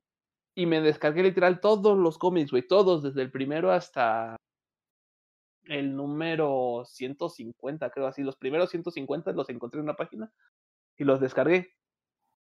Y 0.57 0.65
me 0.65 0.81
descargué 0.81 1.21
literal 1.21 1.59
todos 1.59 1.95
los 1.95 2.17
cómics, 2.17 2.49
güey, 2.49 2.65
todos, 2.65 3.03
desde 3.03 3.21
el 3.21 3.29
primero 3.29 3.71
hasta 3.71 4.35
el 5.65 5.95
número 5.95 6.81
150, 6.83 7.91
creo 7.91 8.07
así. 8.07 8.23
Los 8.23 8.37
primeros 8.37 8.71
150 8.71 9.33
los 9.33 9.49
encontré 9.49 9.77
en 9.79 9.83
una 9.83 9.95
página 9.95 10.33
y 10.97 11.03
los 11.03 11.21
descargué. 11.21 11.75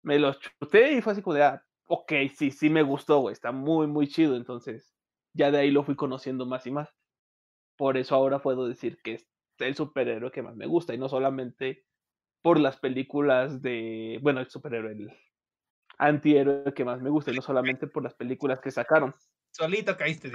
Me 0.03 0.19
los 0.19 0.41
chuté 0.41 0.93
y 0.93 1.03
fue 1.03 1.13
así 1.13 1.21
como 1.21 1.35
de, 1.35 1.43
ah, 1.43 1.63
ok, 1.89 2.11
sí, 2.35 2.51
sí 2.51 2.71
me 2.71 2.83
gustó, 2.83 3.21
güey, 3.21 3.35
está 3.35 3.53
muy, 3.53 3.87
muy 3.87 4.09
chido. 4.09 4.35
Entonces, 4.35 4.97
ya 5.35 5.51
de 5.51 5.59
ahí 5.59 5.71
lo 5.71 5.85
fui 5.85 5.95
conociendo 5.95 6.47
más 6.47 6.67
y 6.67 6.71
más. 6.71 6.89
Por 7.77 7.99
eso 7.99 8.15
ahora 8.15 8.41
puedo 8.41 8.67
decir 8.67 9.03
que 9.03 9.13
es 9.13 9.29
el 9.59 9.75
superhéroe 9.75 10.33
que 10.33 10.41
más 10.41 10.57
me 10.57 10.67
gusta 10.67 10.95
y 10.95 10.99
no 10.99 11.11
solamente 11.11 11.85
por 12.41 12.59
las 12.59 12.79
películas 12.79 13.61
de, 13.61 14.19
bueno, 14.23 14.41
el 14.41 14.49
superhéroe, 14.49 14.97
antihéroe 16.01 16.73
que 16.75 16.85
más 16.85 17.01
me 17.01 17.11
gusta 17.11 17.31
y 17.31 17.37
no 17.37 17.43
solamente 17.43 17.87
por 17.87 18.03
las 18.03 18.15
películas 18.15 18.61
que 18.61 18.71
sacaron. 18.71 19.15
Solito 19.53 19.97
caíste. 19.97 20.33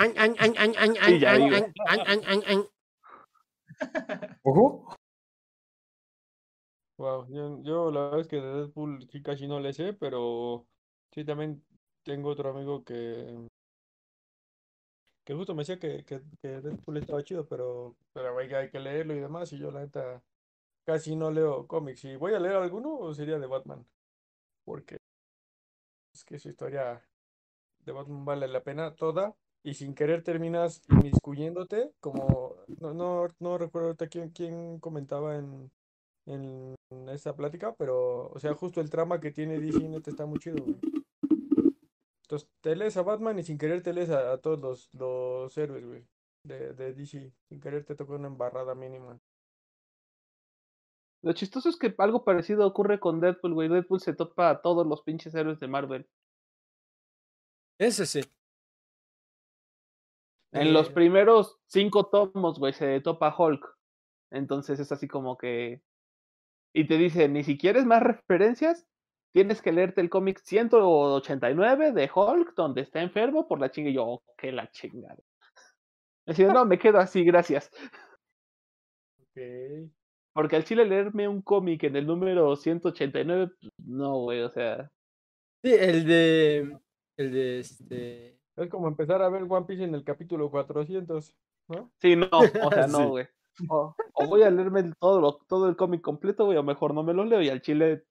Ojo. 4.44 4.96
Wow, 6.98 7.28
yo, 7.30 7.62
yo 7.64 7.92
la 7.92 8.02
verdad 8.02 8.20
es 8.22 8.28
que 8.28 8.38
de 8.38 8.56
Deadpool 8.56 9.08
sí 9.10 9.22
casi 9.22 9.48
no 9.48 9.60
le 9.60 9.74
sé, 9.74 9.94
pero 9.94 10.66
sí 11.14 11.26
también 11.26 11.62
tengo 12.04 12.30
otro 12.30 12.50
amigo 12.50 12.86
que 12.86 13.48
que 15.26 15.34
justo 15.34 15.56
me 15.56 15.62
decía 15.62 15.80
que, 15.80 16.06
que, 16.06 16.22
que 16.40 16.62
Deadpool 16.62 16.98
estaba 16.98 17.24
chido, 17.24 17.48
pero, 17.48 17.96
pero 18.14 18.38
que 18.38 18.56
hay 18.56 18.70
que 18.70 18.80
leerlo 18.80 19.16
y 19.16 19.20
demás, 19.20 19.52
y 19.52 19.58
yo 19.58 19.72
la 19.72 19.82
neta 19.82 20.24
casi 20.86 21.16
no 21.16 21.32
leo 21.32 21.66
cómics. 21.66 22.02
Si 22.02 22.16
voy 22.16 22.36
a 22.36 22.40
leer 22.40 22.56
alguno, 22.56 23.12
sería 23.14 23.40
de 23.40 23.48
Batman, 23.48 23.86
porque 24.64 24.98
que 26.26 26.40
su 26.40 26.50
historia 26.50 27.02
de 27.86 27.92
Batman 27.92 28.26
vale 28.26 28.48
la 28.48 28.64
pena 28.64 28.96
toda, 28.96 29.36
y 29.64 29.74
sin 29.74 29.96
querer 29.96 30.24
terminas 30.24 30.82
inmiscuyéndote, 30.90 31.92
como 32.00 32.56
no, 32.80 32.94
no, 32.94 33.28
no 33.40 33.58
recuerdo 33.58 33.88
ahorita 33.88 34.08
quién, 34.08 34.30
quién 34.30 34.80
comentaba 34.80 35.38
en, 35.38 35.72
en 36.28 36.76
esa 37.10 37.36
plática, 37.36 37.74
pero, 37.76 38.28
o 38.30 38.40
sea, 38.40 38.54
justo 38.54 38.82
el 38.82 38.90
trama 38.90 39.20
que 39.20 39.32
tiene 39.32 39.60
DC 39.60 39.88
neta 39.90 40.10
está 40.10 40.26
muy 40.26 40.40
chido. 40.40 40.58
Entonces, 42.24 42.50
te 42.62 42.76
lees 42.76 42.98
a 42.98 43.04
Batman 43.04 43.40
y 43.40 43.44
sin 43.44 43.58
querer 43.58 43.84
te 43.84 43.94
lees 43.94 44.10
a, 44.10 44.34
a 44.34 44.38
todos 44.40 44.60
los, 44.60 44.90
los 44.94 45.58
héroes, 45.58 45.86
güey, 45.86 46.06
de, 46.44 46.74
de 46.74 46.94
DC. 46.94 47.32
Sin 47.50 47.60
querer 47.60 47.86
te 47.86 47.96
toca 47.96 48.14
una 48.14 48.28
embarrada 48.28 48.76
mínima. 48.76 49.20
Lo 51.22 51.34
chistoso 51.34 51.70
es 51.70 51.78
que 51.78 51.94
algo 51.98 52.24
parecido 52.24 52.68
ocurre 52.68 53.00
con 53.00 53.20
Deadpool, 53.20 53.54
güey. 53.54 53.70
Deadpool 53.70 54.00
se 54.00 54.14
topa 54.14 54.50
a 54.50 54.62
todos 54.62 54.86
los 54.86 55.02
pinches 55.02 55.34
héroes 55.34 55.60
de 55.60 55.68
Marvel. 55.68 56.08
Eso 57.80 58.06
sí. 58.06 58.22
En 60.54 60.74
los 60.74 60.90
Eh, 60.90 60.94
primeros 60.94 61.60
cinco 61.68 62.06
tomos, 62.08 62.60
güey, 62.60 62.74
se 62.74 63.02
topa 63.02 63.36
Hulk. 63.38 63.66
Entonces 64.32 64.80
es 64.80 64.92
así 64.92 65.08
como 65.08 65.38
que. 65.38 65.82
Y 66.74 66.88
te 66.88 66.98
dice, 66.98 67.30
ni 67.30 67.44
si 67.44 67.58
quieres 67.58 67.86
más 67.86 68.04
referencias, 68.04 68.86
tienes 69.34 69.62
que 69.62 69.72
leerte 69.72 70.02
el 70.02 70.10
cómic 70.10 70.40
189 70.44 71.92
de 71.92 72.10
Hulk, 72.14 72.54
donde 72.56 72.82
está 72.82 73.02
enfermo 73.02 73.48
por 73.48 73.60
la 73.60 73.72
chinga. 73.72 73.90
Y 73.90 73.94
yo, 73.94 74.06
oh, 74.06 74.24
qué 74.38 74.52
la 74.52 74.70
chingada. 74.72 75.18
Decía, 76.28 76.52
no, 76.54 76.66
me 76.66 76.80
quedo 76.80 77.00
así, 77.00 77.24
gracias. 77.24 77.70
ok. 79.20 79.92
Porque 80.34 80.56
al 80.58 80.66
chile 80.66 80.86
leerme 80.86 81.28
un 81.28 81.42
cómic 81.42 81.84
en 81.84 81.96
el 81.96 82.08
número 82.08 82.56
189, 82.56 83.52
pues, 83.60 83.72
no, 83.78 84.20
güey, 84.20 84.42
o 84.42 84.50
sea. 84.50 84.92
Sí, 85.64 85.74
el 85.74 86.06
de. 86.06 86.80
El 87.18 87.32
de 87.32 87.60
este. 87.60 88.40
Es 88.56 88.70
como 88.70 88.88
empezar 88.88 89.22
a 89.22 89.30
ver 89.30 89.44
One 89.48 89.66
Piece 89.66 89.84
en 89.84 89.96
el 89.96 90.04
capítulo 90.04 90.50
400, 90.50 91.36
¿no? 91.68 91.92
Sí, 92.02 92.16
no, 92.16 92.28
o 92.32 92.32
sea, 92.72 92.88
no, 92.88 93.10
güey. 93.10 93.28
O, 93.70 93.96
o 94.14 94.28
voy 94.28 94.44
a 94.44 94.50
leerme 94.50 94.92
todo, 95.00 95.22
lo- 95.22 95.40
todo 95.48 95.70
el 95.70 95.76
cómic 95.76 96.02
completo, 96.02 96.46
güey, 96.46 96.58
o 96.58 96.64
mejor 96.64 96.94
no 96.94 97.04
me 97.04 97.14
lo 97.14 97.24
leo. 97.26 97.42
Y 97.42 97.50
al 97.50 97.62
chile 97.62 98.06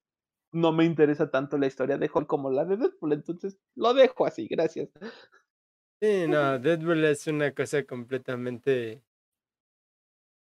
no 0.52 0.72
me 0.72 0.84
interesa 0.84 1.30
tanto 1.30 1.58
la 1.58 1.66
historia 1.66 1.98
de 1.98 2.10
Hulk 2.12 2.26
como 2.26 2.50
la 2.50 2.64
de 2.64 2.76
Deadpool, 2.76 3.12
entonces 3.12 3.58
lo 3.74 3.92
dejo 3.92 4.24
así, 4.26 4.46
gracias. 4.46 4.88
Sí, 6.00 6.26
no, 6.28 6.58
Deadpool 6.58 7.04
es 7.04 7.26
una 7.26 7.52
cosa 7.54 7.82
completamente 7.84 9.02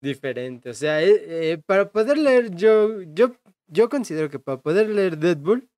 diferente. 0.01 0.71
O 0.71 0.75
sea, 0.75 1.03
eh, 1.03 1.53
eh, 1.53 1.63
para 1.67 1.91
poder 1.91 2.19
leer, 2.19 2.55
yo, 2.55 3.03
yo, 3.03 3.33
yo 3.67 3.89
considero 3.89 4.31
que 4.31 4.39
para 4.39 4.61
poder 4.61 4.89
leer 4.89 5.19
Deadpool, 5.19 5.69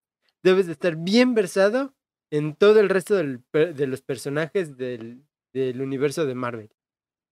debes 0.42 0.66
de 0.66 0.72
estar 0.72 0.96
bien 0.96 1.34
versado 1.34 1.94
en 2.30 2.54
todo 2.54 2.80
el 2.80 2.88
resto 2.88 3.16
del 3.16 3.42
de 3.52 3.86
los 3.86 4.02
personajes 4.02 4.76
del, 4.76 5.24
del 5.52 5.80
universo 5.82 6.26
de 6.26 6.34
Marvel. 6.34 6.70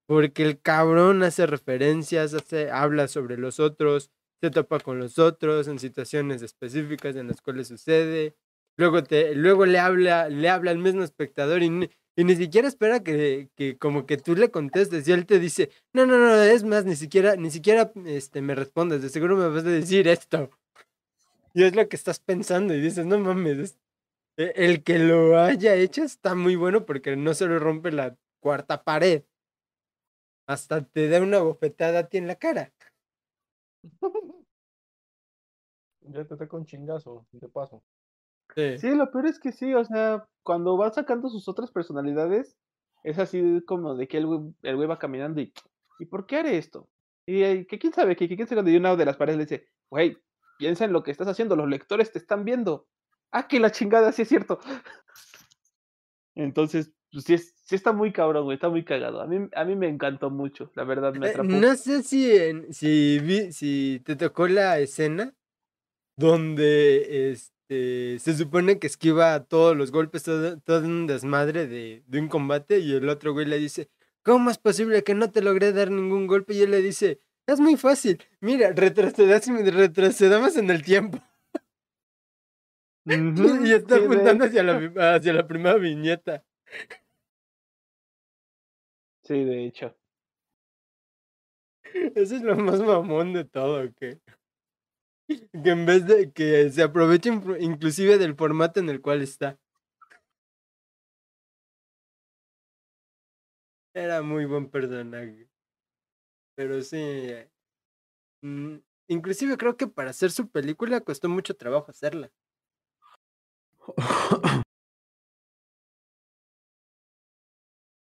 Porque 0.06 0.42
el 0.42 0.60
cabrón 0.60 1.22
hace 1.22 1.46
referencias, 1.46 2.32
hace, 2.34 2.70
habla 2.70 3.08
sobre 3.08 3.36
los 3.36 3.60
otros, 3.60 4.10
se 4.40 4.50
topa 4.50 4.80
con 4.80 4.98
los 4.98 5.18
otros 5.18 5.68
en 5.68 5.78
situaciones 5.78 6.42
específicas 6.42 7.16
en 7.16 7.28
las 7.28 7.42
cuales 7.42 7.68
sucede. 7.68 8.34
Luego, 8.78 9.02
te, 9.02 9.34
luego 9.34 9.66
le 9.66 9.78
habla, 9.78 10.28
le 10.28 10.48
habla 10.48 10.70
al 10.70 10.78
mismo 10.78 11.02
espectador 11.02 11.62
y, 11.62 11.90
y 12.16 12.24
ni 12.24 12.36
siquiera 12.36 12.68
espera 12.68 13.02
que, 13.02 13.50
que 13.56 13.76
como 13.76 14.06
que 14.06 14.16
tú 14.16 14.34
le 14.36 14.50
contestes 14.50 15.06
y 15.08 15.12
él 15.12 15.26
te 15.26 15.38
dice, 15.38 15.70
no, 15.92 16.06
no, 16.06 16.18
no, 16.18 16.42
es 16.42 16.64
más, 16.64 16.84
ni 16.86 16.96
siquiera, 16.96 17.36
ni 17.36 17.50
siquiera 17.50 17.92
este, 18.06 18.40
me 18.40 18.54
respondes, 18.54 19.02
de 19.02 19.10
seguro 19.10 19.36
me 19.36 19.48
vas 19.48 19.64
a 19.64 19.68
decir 19.68 20.08
esto. 20.08 20.50
Y 21.54 21.64
es 21.64 21.74
lo 21.74 21.88
que 21.88 21.96
estás 21.96 22.20
pensando 22.20 22.74
y 22.74 22.80
dices, 22.80 23.06
no 23.06 23.18
mames, 23.18 23.58
es- 23.58 23.78
el 24.38 24.84
que 24.84 24.98
lo 24.98 25.38
haya 25.38 25.74
hecho 25.74 26.02
está 26.02 26.34
muy 26.34 26.56
bueno 26.56 26.86
porque 26.86 27.16
no 27.16 27.34
solo 27.34 27.58
rompe 27.58 27.90
la 27.90 28.16
cuarta 28.40 28.84
pared, 28.84 29.24
hasta 30.46 30.82
te 30.82 31.08
da 31.08 31.20
una 31.20 31.40
bofetada 31.40 32.00
a 32.00 32.08
ti 32.08 32.18
en 32.18 32.26
la 32.26 32.36
cara. 32.36 32.72
Ya 36.10 36.24
te 36.24 36.36
toca 36.36 36.56
un 36.56 36.64
chingazo, 36.64 37.26
de 37.32 37.48
paso. 37.48 37.82
Sí. 38.54 38.78
Sí, 38.78 38.94
lo 38.94 39.10
peor 39.10 39.26
es 39.26 39.38
que 39.38 39.52
sí, 39.52 39.74
o 39.74 39.84
sea, 39.84 40.26
cuando 40.42 40.78
va 40.78 40.90
sacando 40.90 41.28
sus 41.28 41.48
otras 41.48 41.70
personalidades, 41.70 42.56
es 43.04 43.18
así 43.18 43.62
como 43.66 43.94
de 43.94 44.08
que 44.08 44.16
el 44.16 44.26
güey, 44.26 44.40
el 44.62 44.76
güey 44.76 44.88
va 44.88 44.98
caminando 44.98 45.42
y, 45.42 45.52
¿y 45.98 46.06
por 46.06 46.26
qué 46.26 46.36
haré 46.36 46.56
esto? 46.56 46.88
Y 47.26 47.42
eh, 47.42 47.66
que 47.66 47.78
quién 47.78 47.92
sabe, 47.92 48.16
que 48.16 48.26
que 48.26 48.36
quién 48.36 48.48
sabe, 48.48 48.70
y 48.70 48.76
una 48.76 48.96
de 48.96 49.04
las 49.04 49.18
paredes 49.18 49.36
le 49.36 49.44
dice, 49.44 49.68
güey, 49.90 50.16
piensa 50.58 50.86
en 50.86 50.94
lo 50.94 51.02
que 51.02 51.10
estás 51.10 51.28
haciendo, 51.28 51.56
los 51.56 51.68
lectores 51.68 52.10
te 52.10 52.18
están 52.18 52.44
viendo. 52.44 52.86
Ah, 53.30 53.46
que 53.46 53.60
la 53.60 53.70
chingada, 53.70 54.12
sí 54.12 54.22
es 54.22 54.28
cierto. 54.28 54.58
Entonces, 56.34 56.92
pues 57.12 57.24
sí, 57.24 57.34
es- 57.34 57.54
sí 57.62 57.74
está 57.74 57.92
muy 57.92 58.12
cabrón, 58.12 58.44
güey, 58.44 58.54
está 58.56 58.68
muy 58.68 58.84
cagado. 58.84 59.20
A 59.20 59.26
mí, 59.26 59.48
a 59.54 59.64
mí 59.64 59.76
me 59.76 59.88
encantó 59.88 60.30
mucho, 60.30 60.70
la 60.74 60.84
verdad, 60.84 61.12
me 61.14 61.26
Eh, 61.26 61.30
atrapó. 61.30 61.48
No 61.48 61.74
sé 61.76 62.02
si, 62.02 62.30
en- 62.36 62.72
si, 62.72 63.18
vi- 63.18 63.52
si 63.52 64.00
te 64.04 64.16
tocó 64.16 64.46
la 64.48 64.78
escena 64.78 65.34
donde 66.16 67.32
este, 67.32 68.18
se 68.18 68.34
supone 68.36 68.78
que 68.78 68.86
esquiva 68.86 69.44
todos 69.44 69.76
los 69.76 69.90
golpes, 69.92 70.22
todo, 70.22 70.58
todo 70.60 70.80
un 70.86 71.06
desmadre 71.06 71.66
de, 71.66 72.02
de 72.06 72.20
un 72.20 72.28
combate 72.28 72.78
y 72.80 72.92
el 72.94 73.08
otro 73.08 73.32
güey 73.32 73.46
le 73.46 73.58
dice, 73.58 73.88
¿cómo 74.22 74.50
es 74.50 74.58
posible 74.58 75.04
que 75.04 75.14
no 75.14 75.30
te 75.30 75.42
logré 75.42 75.72
dar 75.72 75.90
ningún 75.90 76.26
golpe? 76.26 76.54
Y 76.54 76.62
él 76.62 76.70
le 76.70 76.82
dice, 76.82 77.20
es 77.46 77.60
muy 77.60 77.76
fácil, 77.76 78.22
mira, 78.40 78.72
retrocedamos 78.72 80.56
en 80.56 80.70
el 80.70 80.82
tiempo. 80.82 81.18
Y 83.64 83.72
está 83.72 83.96
apuntando 83.96 84.44
hacia 84.44 84.62
la, 84.62 85.14
hacia 85.16 85.32
la 85.32 85.46
primera 85.46 85.76
viñeta. 85.76 86.44
Sí, 89.22 89.44
de 89.44 89.66
hecho. 89.66 89.94
Eso 92.14 92.36
es 92.36 92.42
lo 92.42 92.56
más 92.56 92.80
mamón 92.80 93.32
de 93.32 93.44
todo, 93.44 93.92
que, 93.94 94.20
que 95.26 95.70
en 95.70 95.86
vez 95.86 96.06
de 96.06 96.32
que 96.32 96.70
se 96.70 96.82
aproveche 96.82 97.30
inclusive 97.60 98.18
del 98.18 98.34
formato 98.36 98.80
en 98.80 98.90
el 98.90 99.00
cual 99.00 99.22
está. 99.22 99.58
Era 103.94 104.22
muy 104.22 104.44
buen 104.44 104.70
personaje. 104.70 105.48
Pero 106.54 106.82
sí. 106.82 107.32
Mm, 108.42 108.78
inclusive 109.08 109.56
creo 109.56 109.76
que 109.76 109.86
para 109.86 110.10
hacer 110.10 110.30
su 110.30 110.48
película 110.50 111.00
costó 111.00 111.28
mucho 111.28 111.56
trabajo 111.56 111.90
hacerla. 111.90 112.30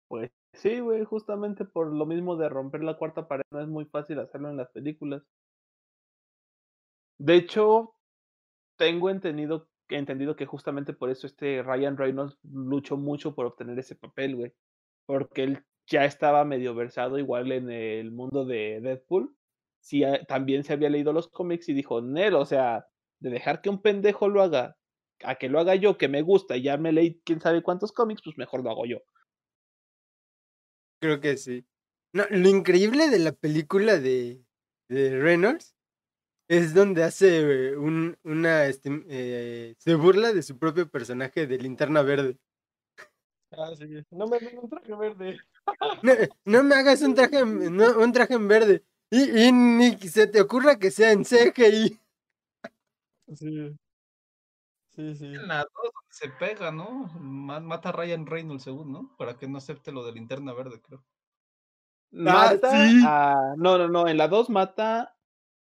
Pues 0.07 0.29
sí, 0.53 0.79
güey, 0.81 1.03
justamente 1.05 1.65
por 1.65 1.91
lo 1.93 2.05
mismo 2.05 2.35
de 2.35 2.49
romper 2.49 2.83
la 2.83 2.97
cuarta 2.97 3.27
pared 3.27 3.43
no 3.51 3.61
es 3.61 3.67
muy 3.67 3.85
fácil 3.85 4.19
hacerlo 4.19 4.49
en 4.49 4.57
las 4.57 4.69
películas. 4.69 5.23
De 7.19 7.35
hecho, 7.35 7.95
tengo 8.77 9.09
entendido, 9.11 9.69
entendido 9.89 10.35
que 10.37 10.47
justamente 10.47 10.93
por 10.93 11.09
eso 11.11 11.27
este 11.27 11.63
Ryan 11.63 11.97
Reynolds 11.97 12.37
luchó 12.43 12.97
mucho 12.97 13.35
por 13.35 13.47
obtener 13.47 13.79
ese 13.79 13.95
papel, 13.95 14.35
güey. 14.37 14.53
Porque 15.07 15.43
él 15.43 15.65
ya 15.87 16.05
estaba 16.05 16.45
medio 16.45 16.75
versado 16.75 17.19
igual 17.19 17.51
en 17.53 17.71
el 17.71 18.11
mundo 18.11 18.45
de 18.45 18.81
Deadpool. 18.81 19.35
Sí, 19.81 20.03
también 20.27 20.63
se 20.65 20.73
había 20.73 20.89
leído 20.89 21.13
los 21.13 21.29
cómics 21.29 21.69
y 21.69 21.73
dijo, 21.73 22.01
Nel, 22.01 22.35
o 22.35 22.45
sea, 22.45 22.87
de 23.21 23.31
dejar 23.31 23.61
que 23.61 23.69
un 23.71 23.81
pendejo 23.81 24.29
lo 24.29 24.43
haga, 24.43 24.77
a 25.23 25.35
que 25.35 25.49
lo 25.49 25.59
haga 25.59 25.75
yo, 25.75 25.97
que 25.97 26.07
me 26.07 26.21
gusta, 26.21 26.57
y 26.57 26.63
ya 26.63 26.77
me 26.77 26.91
leí 26.91 27.21
quién 27.23 27.39
sabe 27.41 27.63
cuántos 27.63 27.91
cómics, 27.91 28.21
pues 28.23 28.37
mejor 28.37 28.63
lo 28.63 28.71
hago 28.71 28.85
yo. 28.85 29.01
Creo 31.01 31.19
que 31.19 31.37
sí. 31.37 31.65
No, 32.13 32.25
lo 32.29 32.49
increíble 32.49 33.09
de 33.09 33.19
la 33.19 33.31
película 33.31 33.99
de, 33.99 34.43
de 34.89 35.19
Reynolds 35.19 35.75
es 36.49 36.73
donde 36.73 37.03
hace 37.03 37.77
un, 37.77 38.17
una, 38.23 38.65
este, 38.65 38.89
eh, 39.07 39.75
se 39.77 39.95
burla 39.95 40.33
de 40.33 40.41
su 40.41 40.57
propio 40.57 40.89
personaje 40.89 41.45
de 41.45 41.57
Linterna 41.59 42.01
Verde. 42.01 42.37
Ah, 43.51 43.71
sí. 43.77 44.03
No 44.11 44.27
me 44.27 44.37
hagas 44.37 44.53
un 44.53 44.69
traje 44.69 44.95
verde. 44.95 45.39
No, 46.45 46.63
me 46.63 46.75
hagas 46.75 47.01
un 47.03 47.13
traje, 47.13 47.43
un 47.43 48.11
traje 48.11 48.33
en 48.33 48.47
verde. 48.47 48.83
Y, 49.11 49.47
y, 49.47 49.51
ni 49.51 49.97
se 49.97 50.27
te 50.27 50.41
ocurra 50.41 50.77
que 50.77 50.89
sea 50.89 51.11
en 51.11 51.23
CGI. 51.23 51.99
Sí. 53.35 53.77
Sí, 54.99 55.15
sí. 55.15 55.25
En 55.27 55.47
la 55.47 55.59
2 55.59 55.93
se 56.09 56.27
pega, 56.27 56.73
¿no? 56.73 57.07
Mata 57.21 57.89
a 57.89 57.91
Ryan 57.93 58.25
Reynolds 58.25 58.63
según, 58.63 58.91
¿no? 58.91 59.15
Para 59.17 59.37
que 59.37 59.47
no 59.47 59.57
acepte 59.57 59.93
lo 59.93 60.05
de 60.05 60.11
linterna 60.11 60.51
verde, 60.51 60.81
creo. 60.81 61.05
Ah, 62.27 62.51
mata 62.51 63.55
No, 63.55 63.77
no, 63.77 63.87
no. 63.87 64.09
En 64.09 64.17
la 64.17 64.27
2 64.27 64.49
mata. 64.49 65.15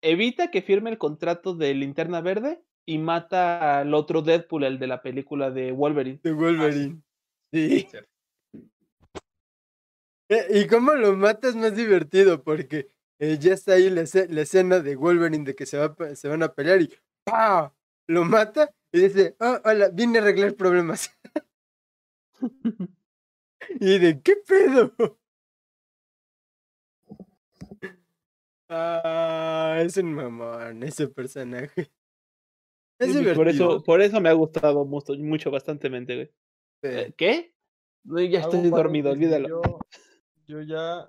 Evita 0.00 0.50
que 0.50 0.62
firme 0.62 0.88
el 0.88 0.96
contrato 0.96 1.54
de 1.54 1.74
linterna 1.74 2.22
verde 2.22 2.64
y 2.86 2.96
mata 2.96 3.80
al 3.80 3.92
otro 3.92 4.22
Deadpool, 4.22 4.64
el 4.64 4.78
de 4.78 4.86
la 4.86 5.02
película 5.02 5.50
de 5.50 5.72
Wolverine. 5.72 6.20
De 6.22 6.32
Wolverine. 6.32 6.96
Ah, 6.98 7.04
sí. 7.52 7.88
Eh, 10.30 10.46
y 10.54 10.66
cómo 10.68 10.94
lo 10.94 11.14
mata 11.16 11.48
es 11.48 11.56
más 11.56 11.74
divertido 11.74 12.42
porque 12.42 12.90
eh, 13.18 13.36
ya 13.38 13.52
está 13.52 13.72
ahí 13.74 13.90
la, 13.90 14.02
escena 14.02 14.80
de 14.80 14.96
Wolverine 14.96 15.44
de 15.44 15.54
que 15.54 15.66
se, 15.66 15.76
va, 15.76 15.94
se 16.14 16.28
van 16.28 16.42
a 16.42 16.54
pelear 16.54 16.80
y 16.80 16.90
¡pah! 17.24 17.74
Lo 18.06 18.24
mata 18.24 18.70
y 18.92 19.00
dice, 19.00 19.36
oh, 19.40 19.60
hola, 19.64 19.90
vine 19.90 20.18
a 20.18 20.22
arreglar 20.22 20.54
problemas. 20.54 21.10
y 23.80 23.98
de, 23.98 24.20
¿qué 24.22 24.36
pedo? 24.46 24.94
Ah, 28.70 29.78
es 29.80 29.96
un 29.96 30.12
mamón 30.12 30.82
ese 30.82 31.08
personaje. 31.08 31.90
Es 32.98 33.34
por 33.34 33.48
eso, 33.48 33.82
por 33.82 34.02
eso 34.02 34.20
me 34.20 34.28
ha 34.28 34.34
gustado 34.34 34.84
mucho, 34.84 35.14
mucho 35.14 35.50
bastantemente, 35.50 36.14
güey. 36.14 36.30
Eh, 36.82 37.14
¿Qué? 37.16 37.54
No, 38.04 38.20
ya 38.20 38.40
estoy 38.40 38.68
dormido, 38.68 39.10
olvídalo. 39.10 39.62
Yo, 40.46 40.60
ya 40.60 41.08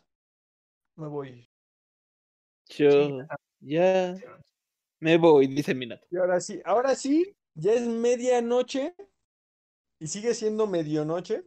me 0.96 1.08
voy. 1.08 1.50
Yo 2.68 3.28
ya 3.60 4.16
me 5.00 5.18
voy, 5.18 5.48
dice 5.48 5.74
Minato. 5.74 6.08
Y 6.12 6.18
ahora 6.18 6.40
sí, 6.40 6.62
ahora 6.64 6.96
sí, 6.96 7.36
ya 7.60 7.74
es 7.74 7.88
medianoche 7.88 8.96
y 10.00 10.08
sigue 10.08 10.34
siendo 10.34 10.68
medianoche. 10.68 11.46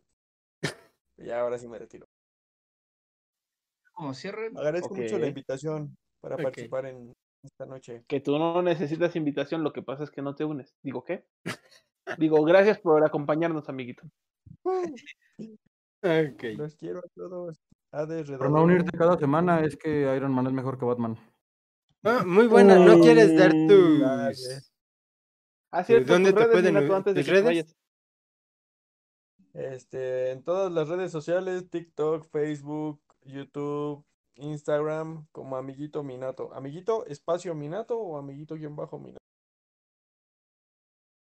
y 1.17 1.31
ahora 1.31 1.59
sí 1.59 1.69
me 1.69 1.79
retiro. 1.79 2.07
Como 3.93 4.15
cierre. 4.15 4.49
Agradezco 4.55 4.95
mucho 4.95 5.19
la 5.19 5.27
invitación 5.27 5.97
para 6.21 6.37
participar 6.37 6.87
en 6.87 7.13
esta 7.43 7.67
noche. 7.67 8.05
Que 8.07 8.21
tú 8.21 8.39
no 8.39 8.63
necesitas 8.63 9.17
invitación, 9.17 9.63
lo 9.63 9.73
que 9.73 9.83
pasa 9.83 10.05
es 10.05 10.11
que 10.11 10.23
no 10.23 10.35
te 10.35 10.45
unes. 10.45 10.75
Digo, 10.83 11.05
¿qué? 11.05 11.25
Digo, 12.19 12.43
gracias 12.45 12.79
por 12.79 13.05
acompañarnos, 13.05 13.69
amiguito. 13.69 14.03
okay. 16.03 16.57
Los 16.57 16.77
quiero 16.77 17.01
a 17.01 17.09
todos. 17.15 17.61
Pero 17.91 18.49
no 18.49 18.63
unirte 18.63 18.97
cada 18.97 19.19
semana 19.19 19.61
es 19.61 19.77
que 19.77 20.15
Iron 20.17 20.33
Man 20.33 20.47
es 20.47 20.53
mejor 20.53 20.79
que 20.79 20.87
Batman. 20.87 21.19
Ah, 22.03 22.25
muy 22.27 22.47
buena, 22.47 22.77
¿no 22.79 23.01
quieres 23.01 23.37
dar 23.37 23.53
tus 23.69 24.72
Ah, 25.73 25.85
¿Dónde 26.07 26.35
te 26.35 26.49
pueden 26.49 26.77
antes 26.77 27.15
de 27.15 27.23
redes? 27.23 27.75
Este, 29.55 30.31
en 30.31 30.43
todas 30.43 30.71
las 30.71 30.89
redes 30.89 31.11
sociales, 31.11 31.69
TikTok, 31.71 32.27
Facebook, 32.31 33.01
YouTube, 33.23 34.05
Instagram, 34.35 35.27
como 35.33 35.57
amiguito 35.57 36.03
Minato. 36.03 36.53
Amiguito 36.53 37.07
espacio 37.07 37.55
Minato 37.55 37.99
o 37.99 38.19
amiguito 38.19 38.55
guion 38.55 38.77
bajo 38.77 38.99
Minato. 38.99 39.23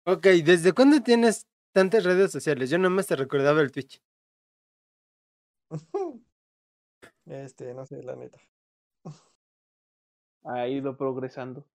Ok, 0.06 0.26
¿desde 0.44 0.72
cuándo 0.72 1.02
tienes 1.02 1.48
tantas 1.72 2.04
redes 2.04 2.30
sociales? 2.30 2.70
Yo 2.70 2.78
nomás 2.78 3.08
te 3.08 3.16
recordaba 3.16 3.60
el 3.60 3.72
Twitch. 3.72 4.00
este, 7.26 7.74
no 7.74 7.84
sé, 7.84 8.00
la 8.04 8.14
neta. 8.14 8.38
Ha 10.44 10.68
ido 10.68 10.96
progresando. 10.96 11.66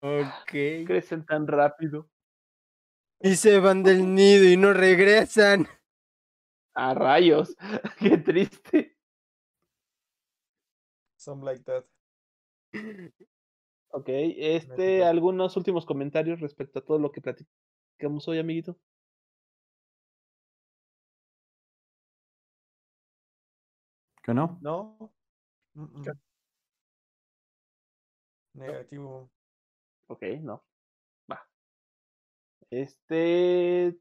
Ok. 0.00 0.50
Crecen 0.86 1.24
tan 1.26 1.46
rápido. 1.46 2.08
Y 3.20 3.34
se 3.34 3.58
van 3.58 3.82
del 3.82 4.14
nido 4.14 4.44
y 4.44 4.56
no 4.56 4.72
regresan. 4.72 5.66
A 6.74 6.94
rayos. 6.94 7.56
Qué 7.98 8.18
triste. 8.18 8.96
Some 11.16 11.44
like 11.44 11.64
that. 11.64 11.84
Ok, 13.90 14.04
este, 14.08 15.04
algunos 15.04 15.56
últimos 15.56 15.84
comentarios 15.84 16.40
respecto 16.40 16.78
a 16.78 16.84
todo 16.84 16.98
lo 16.98 17.10
que 17.10 17.20
platicamos 17.20 18.28
hoy, 18.28 18.38
amiguito. 18.38 18.78
¿Que 24.22 24.34
no? 24.34 24.58
No. 24.60 25.10
Negativo. 28.54 29.30
Ok, 30.08 30.22
no. 30.42 30.64
Va. 31.30 31.48
Este. 32.70 33.98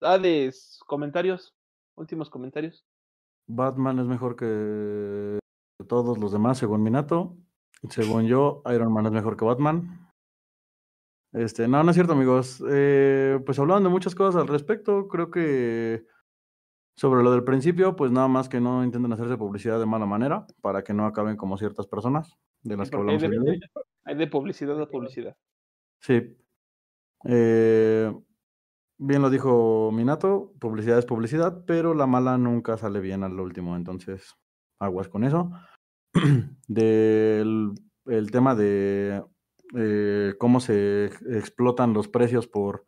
Hades, 0.00 0.80
comentarios. 0.86 1.54
Últimos 1.96 2.30
comentarios. 2.30 2.86
Batman 3.48 3.98
es 3.98 4.06
mejor 4.06 4.36
que 4.36 5.38
todos 5.88 6.18
los 6.18 6.32
demás, 6.32 6.58
según 6.58 6.82
Minato. 6.82 7.36
Según 7.88 8.26
yo, 8.26 8.62
Iron 8.72 8.92
Man 8.92 9.06
es 9.06 9.12
mejor 9.12 9.36
que 9.36 9.44
Batman. 9.44 10.08
Este, 11.32 11.68
no, 11.68 11.82
no 11.82 11.90
es 11.90 11.94
cierto, 11.94 12.12
amigos. 12.12 12.62
Eh, 12.68 13.40
pues 13.44 13.58
hablando 13.58 13.88
de 13.88 13.92
muchas 13.92 14.14
cosas 14.14 14.40
al 14.40 14.48
respecto, 14.48 15.08
creo 15.08 15.30
que 15.30 16.06
sobre 16.96 17.22
lo 17.22 17.30
del 17.30 17.44
principio, 17.44 17.94
pues 17.94 18.10
nada 18.10 18.28
más 18.28 18.48
que 18.48 18.60
no 18.60 18.82
intenten 18.82 19.12
hacerse 19.12 19.36
publicidad 19.36 19.78
de 19.78 19.86
mala 19.86 20.06
manera 20.06 20.46
para 20.60 20.82
que 20.82 20.94
no 20.94 21.06
acaben 21.06 21.36
como 21.36 21.56
ciertas 21.56 21.86
personas 21.86 22.36
de 22.62 22.76
las 22.76 22.90
que 22.90 22.96
hablamos 22.96 23.22
hoy. 23.22 23.60
Hay 24.08 24.16
de 24.16 24.26
publicidad 24.26 24.80
a 24.80 24.88
publicidad. 24.88 25.36
Sí. 26.00 26.34
Eh, 27.24 28.10
bien 28.96 29.20
lo 29.20 29.28
dijo 29.28 29.90
Minato, 29.92 30.54
publicidad 30.58 30.98
es 30.98 31.04
publicidad, 31.04 31.64
pero 31.66 31.92
la 31.92 32.06
mala 32.06 32.38
nunca 32.38 32.78
sale 32.78 33.00
bien 33.00 33.22
al 33.22 33.38
último, 33.38 33.76
entonces 33.76 34.34
aguas 34.80 35.08
con 35.08 35.24
eso. 35.24 35.50
Del 36.68 37.74
el 38.06 38.30
tema 38.30 38.54
de 38.54 39.22
eh, 39.76 40.32
cómo 40.38 40.60
se 40.60 41.10
explotan 41.30 41.92
los 41.92 42.08
precios 42.08 42.48
por 42.48 42.86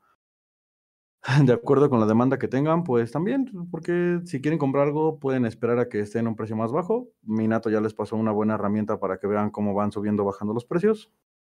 de 1.44 1.52
acuerdo 1.52 1.90
con 1.90 2.00
la 2.00 2.06
demanda 2.06 2.38
que 2.38 2.48
tengan, 2.48 2.84
pues 2.84 3.12
también, 3.12 3.50
porque 3.70 4.20
si 4.24 4.40
quieren 4.40 4.58
comprar 4.58 4.86
algo, 4.86 5.18
pueden 5.18 5.44
esperar 5.46 5.78
a 5.78 5.88
que 5.88 6.00
esté 6.00 6.18
en 6.18 6.28
un 6.28 6.36
precio 6.36 6.56
más 6.56 6.72
bajo. 6.72 7.08
Minato 7.22 7.70
ya 7.70 7.80
les 7.80 7.94
pasó 7.94 8.16
una 8.16 8.32
buena 8.32 8.54
herramienta 8.54 8.98
para 8.98 9.18
que 9.18 9.26
vean 9.26 9.50
cómo 9.50 9.74
van 9.74 9.92
subiendo, 9.92 10.24
bajando 10.24 10.54
los 10.54 10.64
precios. 10.64 11.10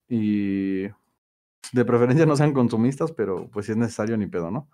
Y 0.09 0.85
de 1.73 1.85
preferencia 1.85 2.27
no 2.27 2.37
sean 2.37 2.53
consumistas, 2.53 3.13
pero 3.13 3.49
pues 3.51 3.67
si 3.67 3.73
es 3.73 3.79
necesario, 3.79 4.17
ni 4.17 4.27
pedo, 4.27 4.51
¿no? 4.51 4.69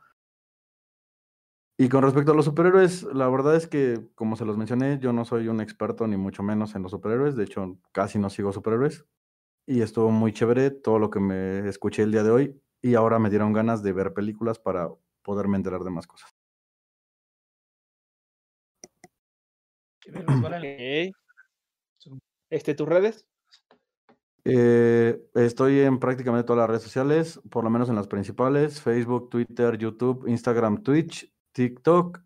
Y 1.76 1.88
con 1.88 2.02
respecto 2.04 2.30
a 2.30 2.34
los 2.36 2.44
superhéroes, 2.44 3.02
la 3.02 3.28
verdad 3.28 3.56
es 3.56 3.66
que, 3.66 4.00
como 4.14 4.36
se 4.36 4.44
los 4.44 4.56
mencioné, 4.56 5.00
yo 5.00 5.12
no 5.12 5.24
soy 5.24 5.48
un 5.48 5.60
experto 5.60 6.06
ni 6.06 6.16
mucho 6.16 6.44
menos 6.44 6.76
en 6.76 6.82
los 6.82 6.92
superhéroes. 6.92 7.34
De 7.34 7.44
hecho, 7.44 7.78
casi 7.90 8.18
no 8.18 8.30
sigo 8.30 8.52
superhéroes. 8.52 9.04
Y 9.66 9.80
estuvo 9.82 10.10
muy 10.10 10.32
chévere 10.32 10.70
todo 10.70 10.98
lo 11.00 11.10
que 11.10 11.20
me 11.20 11.68
escuché 11.68 12.04
el 12.04 12.12
día 12.12 12.22
de 12.22 12.30
hoy. 12.30 12.60
Y 12.84 12.96
ahora 12.96 13.18
me 13.18 13.30
dieron 13.30 13.54
ganas 13.54 13.82
de 13.82 13.94
ver 13.94 14.12
películas 14.12 14.58
para 14.58 14.90
poderme 15.22 15.56
enterar 15.56 15.80
de 15.84 15.90
más 15.90 16.06
cosas. 16.06 16.30
Este, 22.50 22.74
¿Tus 22.74 22.86
redes? 22.86 23.26
Eh, 24.44 25.18
estoy 25.32 25.80
en 25.80 25.98
prácticamente 25.98 26.46
todas 26.46 26.58
las 26.58 26.68
redes 26.68 26.82
sociales, 26.82 27.40
por 27.50 27.64
lo 27.64 27.70
menos 27.70 27.88
en 27.88 27.94
las 27.94 28.06
principales, 28.06 28.82
Facebook, 28.82 29.30
Twitter, 29.30 29.78
YouTube, 29.78 30.28
Instagram, 30.28 30.82
Twitch, 30.82 31.34
TikTok 31.52 32.20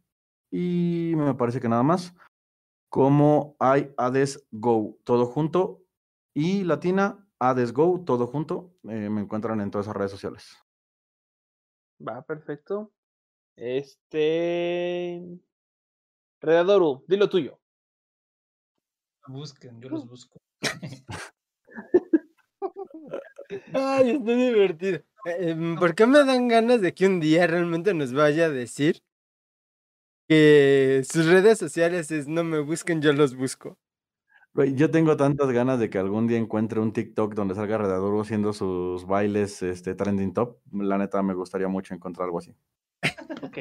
y 0.50 1.12
me 1.14 1.36
parece 1.36 1.60
que 1.60 1.68
nada 1.68 1.84
más, 1.84 2.16
como 2.90 3.54
hay 3.60 3.94
Hades 3.96 4.44
Go, 4.50 4.98
todo 5.04 5.24
junto, 5.26 5.84
y 6.34 6.64
Latina, 6.64 7.27
Hades 7.40 7.72
Go, 7.72 8.02
todo 8.04 8.26
junto, 8.26 8.74
eh, 8.84 9.08
me 9.08 9.20
encuentran 9.20 9.60
en 9.60 9.70
todas 9.70 9.86
esas 9.86 9.96
redes 9.96 10.10
sociales. 10.10 10.56
Va, 12.00 12.22
perfecto. 12.22 12.92
Este... 13.56 15.22
Redadoru, 16.40 17.04
dilo 17.08 17.28
tuyo. 17.28 17.58
Busquen, 19.26 19.80
yo 19.80 19.88
los 19.90 20.06
busco. 20.08 20.40
Ay, 23.72 24.10
está 24.10 24.34
divertido. 24.36 24.98
Eh, 25.24 25.50
em, 25.50 25.76
¿Por 25.76 25.94
qué 25.94 26.06
me 26.06 26.24
dan 26.24 26.48
ganas 26.48 26.80
de 26.80 26.94
que 26.94 27.06
un 27.06 27.20
día 27.20 27.46
realmente 27.46 27.94
nos 27.94 28.12
vaya 28.12 28.46
a 28.46 28.50
decir 28.50 29.02
que 30.28 31.02
sus 31.10 31.26
redes 31.26 31.58
sociales 31.58 32.10
es 32.10 32.28
no 32.28 32.44
me 32.44 32.60
busquen, 32.60 33.00
yo 33.02 33.12
los 33.12 33.34
busco? 33.34 33.78
Yo 34.54 34.90
tengo 34.90 35.16
tantas 35.16 35.50
ganas 35.50 35.78
de 35.78 35.90
que 35.90 35.98
algún 35.98 36.26
día 36.26 36.38
encuentre 36.38 36.80
un 36.80 36.92
TikTok 36.92 37.34
donde 37.34 37.54
salga 37.54 37.78
Redaduro 37.78 38.20
haciendo 38.20 38.52
sus 38.52 39.06
bailes 39.06 39.62
este, 39.62 39.94
trending 39.94 40.34
top. 40.34 40.58
La 40.72 40.98
neta, 40.98 41.22
me 41.22 41.34
gustaría 41.34 41.68
mucho 41.68 41.94
encontrar 41.94 42.26
algo 42.26 42.38
así. 42.38 42.54
Ok. 43.42 43.58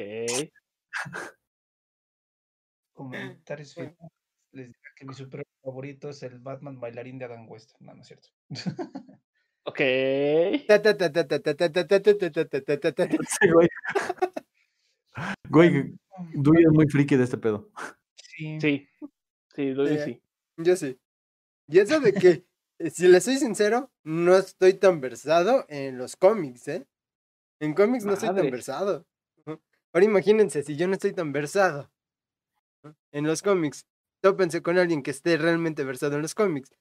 Comentarios 2.93 3.75
les 4.51 4.67
digo 4.67 4.79
que 4.95 5.05
mi 5.05 5.13
super 5.13 5.45
favorito 5.61 6.09
es 6.09 6.23
el 6.23 6.39
Batman 6.39 6.79
bailarín 6.79 7.19
de 7.19 7.25
Adam 7.25 7.47
West. 7.47 7.73
No, 7.79 7.93
no 7.93 8.01
es 8.01 8.07
cierto. 8.07 8.29
Ok. 9.63 9.79
güey. 13.53 13.67
Güey, 15.49 15.97
Duy 16.35 16.61
es 16.61 16.71
muy 16.71 16.87
friki 16.87 17.15
de 17.15 17.23
este 17.23 17.39
pedo. 17.39 17.71
Sí. 18.15 18.61
Sí, 18.61 18.87
sí, 19.55 19.71
Duy 19.71 19.97
sí. 19.97 20.21
Yo 20.57 20.75
sí. 20.75 20.99
Y 21.67 21.79
eso 21.79 21.99
de 21.99 22.13
que, 22.13 22.45
si 22.91 23.07
le 23.07 23.21
soy 23.21 23.37
sincero, 23.37 23.91
no 24.03 24.37
estoy 24.37 24.73
tan 24.73 25.01
versado 25.01 25.65
en 25.69 25.97
los 25.97 26.15
cómics, 26.15 26.67
¿eh? 26.67 26.87
En 27.59 27.73
cómics 27.73 28.05
no 28.05 28.13
estoy 28.13 28.29
tan 28.29 28.51
versado. 28.51 29.05
Ahora 29.93 30.05
imagínense, 30.05 30.63
si 30.63 30.75
yo 30.75 30.87
no 30.87 30.93
estoy 30.93 31.13
tan 31.13 31.31
versado 31.31 31.91
en 33.11 33.25
los 33.25 33.41
cómics, 33.41 33.85
tópense 34.21 34.61
con 34.61 34.77
alguien 34.77 35.01
que 35.03 35.11
esté 35.11 35.37
realmente 35.37 35.83
versado 35.83 36.15
en 36.15 36.21
los 36.21 36.35
cómics. 36.35 36.71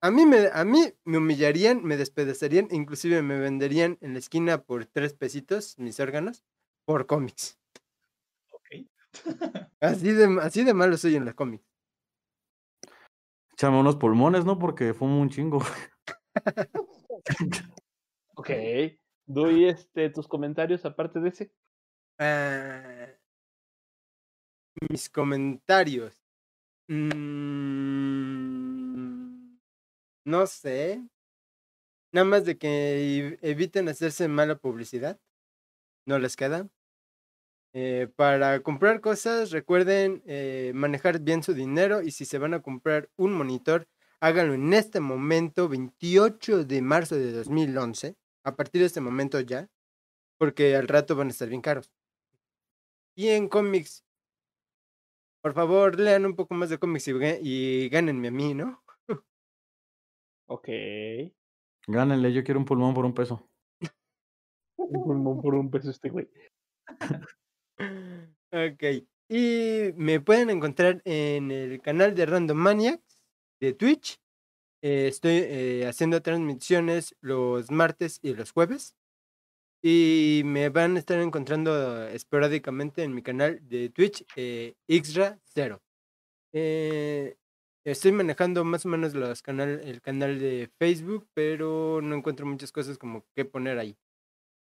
A 0.00 0.10
mí 0.10 0.26
me, 0.26 0.48
a 0.52 0.64
mí 0.64 0.94
me 1.04 1.18
humillarían, 1.18 1.82
me 1.84 1.96
despedazarían, 1.96 2.68
inclusive 2.70 3.22
me 3.22 3.38
venderían 3.38 3.98
en 4.00 4.12
la 4.14 4.18
esquina 4.18 4.62
por 4.62 4.86
tres 4.86 5.14
pesitos 5.14 5.78
mis 5.78 6.00
órganos 6.00 6.44
por 6.84 7.06
cómics. 7.06 7.58
Ok. 8.50 8.86
así, 9.80 10.12
de, 10.12 10.38
así 10.40 10.64
de 10.64 10.74
malo 10.74 10.96
soy 10.96 11.16
en 11.16 11.24
los 11.24 11.34
cómics. 11.34 11.64
Échame 13.54 13.78
unos 13.78 13.94
pulmones, 13.96 14.44
¿no? 14.44 14.58
Porque 14.58 14.92
fumo 14.94 15.20
un 15.20 15.30
chingo. 15.30 15.60
ok. 18.34 18.50
Doy 19.26 19.66
este, 19.66 20.10
tus 20.10 20.26
comentarios 20.26 20.84
aparte 20.84 21.20
de 21.20 21.28
ese. 21.28 21.52
Ah, 22.18 23.06
mis 24.90 25.08
comentarios. 25.08 26.20
Mm, 26.88 27.06
no 30.24 30.46
sé. 30.48 31.00
Nada 32.12 32.24
más 32.24 32.44
de 32.44 32.58
que 32.58 33.38
eviten 33.40 33.88
hacerse 33.88 34.26
mala 34.26 34.56
publicidad. 34.56 35.20
No 36.06 36.18
les 36.18 36.34
queda. 36.36 36.68
Eh, 37.76 38.06
para 38.14 38.60
comprar 38.62 39.00
cosas, 39.00 39.50
recuerden 39.50 40.22
eh, 40.26 40.70
manejar 40.76 41.18
bien 41.18 41.42
su 41.42 41.54
dinero 41.54 42.02
y 42.02 42.12
si 42.12 42.24
se 42.24 42.38
van 42.38 42.54
a 42.54 42.62
comprar 42.62 43.10
un 43.16 43.32
monitor, 43.32 43.88
háganlo 44.20 44.54
en 44.54 44.72
este 44.72 45.00
momento, 45.00 45.68
28 45.68 46.64
de 46.64 46.82
marzo 46.82 47.16
de 47.16 47.32
2011. 47.32 48.16
A 48.44 48.54
partir 48.54 48.80
de 48.80 48.86
este 48.86 49.00
momento 49.00 49.40
ya, 49.40 49.68
porque 50.38 50.76
al 50.76 50.86
rato 50.86 51.16
van 51.16 51.26
a 51.26 51.30
estar 51.30 51.48
bien 51.48 51.62
caros. 51.62 51.90
Y 53.16 53.28
en 53.30 53.48
cómics, 53.48 54.04
por 55.42 55.52
favor, 55.52 55.98
lean 55.98 56.26
un 56.26 56.36
poco 56.36 56.54
más 56.54 56.70
de 56.70 56.78
cómics 56.78 57.08
y, 57.08 57.12
y 57.42 57.88
gánenme 57.88 58.28
a 58.28 58.30
mí, 58.30 58.54
¿no? 58.54 58.84
Ok. 60.46 60.68
Gánenle, 61.88 62.32
yo 62.32 62.44
quiero 62.44 62.60
un 62.60 62.66
pulmón 62.66 62.94
por 62.94 63.04
un 63.04 63.14
peso. 63.14 63.48
un 64.76 65.02
pulmón 65.02 65.42
por 65.42 65.54
un 65.56 65.70
peso 65.72 65.90
este 65.90 66.08
güey. 66.08 66.30
ok. 68.52 68.84
Y 69.28 69.92
me 69.96 70.20
pueden 70.20 70.50
encontrar 70.50 71.00
en 71.04 71.50
el 71.50 71.80
canal 71.80 72.14
de 72.14 72.26
Random 72.26 72.56
Maniacs 72.56 73.22
de 73.60 73.72
Twitch. 73.72 74.20
Eh, 74.82 75.08
estoy 75.08 75.38
eh, 75.44 75.86
haciendo 75.88 76.20
transmisiones 76.22 77.16
los 77.20 77.70
martes 77.70 78.18
y 78.22 78.34
los 78.34 78.52
jueves. 78.52 78.94
Y 79.82 80.42
me 80.44 80.70
van 80.70 80.96
a 80.96 80.98
estar 80.98 81.18
encontrando 81.20 82.08
esporádicamente 82.08 83.02
en 83.02 83.14
mi 83.14 83.22
canal 83.22 83.60
de 83.68 83.90
Twitch, 83.90 84.24
eh, 84.36 84.74
Xra0. 84.88 85.80
Eh, 86.54 87.36
estoy 87.84 88.12
manejando 88.12 88.64
más 88.64 88.86
o 88.86 88.88
menos 88.88 89.14
los 89.14 89.42
canal, 89.42 89.80
el 89.84 90.00
canal 90.00 90.38
de 90.38 90.70
Facebook, 90.78 91.28
pero 91.34 92.00
no 92.02 92.14
encuentro 92.16 92.46
muchas 92.46 92.72
cosas 92.72 92.96
como 92.98 93.26
qué 93.34 93.44
poner 93.44 93.78
ahí. 93.78 93.98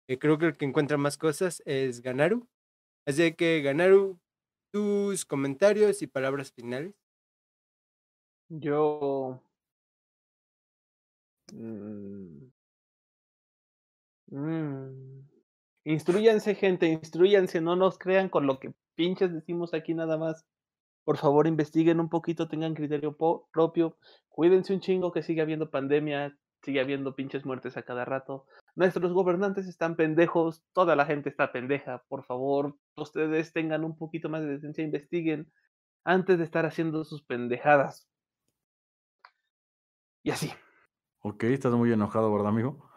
Eh, 0.08 0.18
creo 0.18 0.38
que 0.38 0.46
el 0.46 0.56
que 0.56 0.66
encuentra 0.66 0.96
más 0.98 1.18
cosas 1.18 1.62
es 1.66 2.02
Ganaru. 2.02 2.48
Así 3.08 3.32
que, 3.32 3.62
Ganaru, 3.62 4.18
tus 4.70 5.24
comentarios 5.24 6.02
y 6.02 6.06
palabras 6.06 6.52
finales. 6.52 6.94
Yo. 8.50 9.40
Mm, 11.54 12.50
Mm. 14.30 15.22
Instruyanse, 15.84 16.54
gente, 16.54 16.86
instruyanse, 16.88 17.62
no 17.62 17.76
nos 17.76 17.98
crean 17.98 18.28
con 18.28 18.46
lo 18.46 18.58
que 18.60 18.74
pinches 18.94 19.32
decimos 19.32 19.72
aquí 19.72 19.94
nada 19.94 20.18
más. 20.18 20.44
Por 21.04 21.16
favor, 21.16 21.46
investiguen 21.46 21.98
un 21.98 22.10
poquito, 22.10 22.46
tengan 22.46 22.74
criterio 22.74 23.16
propio, 23.16 23.96
cuídense 24.28 24.74
un 24.74 24.80
chingo 24.80 25.12
que 25.12 25.22
sigue 25.22 25.40
habiendo 25.40 25.70
pandemia, 25.70 26.36
sigue 26.62 26.80
habiendo 26.80 27.14
pinches 27.14 27.44
muertes 27.44 27.76
a 27.76 27.82
cada 27.82 28.04
rato. 28.04 28.46
Nuestros 28.74 29.12
gobernantes 29.12 29.66
están 29.66 29.96
pendejos, 29.96 30.64
toda 30.72 30.96
la 30.96 31.06
gente 31.06 31.28
está 31.28 31.52
pendeja. 31.52 32.04
Por 32.08 32.24
favor, 32.24 32.76
ustedes 32.96 33.52
tengan 33.52 33.84
un 33.84 33.96
poquito 33.96 34.28
más 34.28 34.42
de 34.42 34.48
decencia, 34.48 34.84
investiguen 34.84 35.50
antes 36.04 36.38
de 36.38 36.44
estar 36.44 36.66
haciendo 36.66 37.04
sus 37.04 37.22
pendejadas. 37.22 38.08
Y 40.22 40.30
así. 40.30 40.52
Ok, 41.20 41.44
estás 41.44 41.72
muy 41.72 41.92
enojado, 41.92 42.32
¿verdad, 42.32 42.48
amigo? 42.48 42.90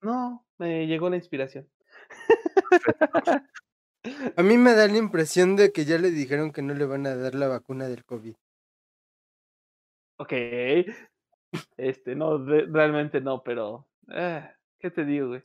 No, 0.00 0.46
me 0.58 0.86
llegó 0.86 1.10
la 1.10 1.16
inspiración. 1.16 1.68
A 4.36 4.42
mí 4.42 4.56
me 4.56 4.72
da 4.74 4.86
la 4.86 4.96
impresión 4.96 5.56
de 5.56 5.72
que 5.72 5.84
ya 5.84 5.98
le 5.98 6.10
dijeron 6.10 6.52
que 6.52 6.62
no 6.62 6.72
le 6.74 6.86
van 6.86 7.06
a 7.06 7.16
dar 7.16 7.34
la 7.34 7.48
vacuna 7.48 7.88
del 7.88 8.04
COVID. 8.04 8.34
Ok. 10.18 10.32
Este, 11.76 12.14
no, 12.14 12.38
realmente 12.44 13.20
no, 13.20 13.42
pero. 13.42 13.88
Eh, 14.10 14.48
¿Qué 14.78 14.90
te 14.90 15.04
digo, 15.04 15.28
güey? 15.28 15.42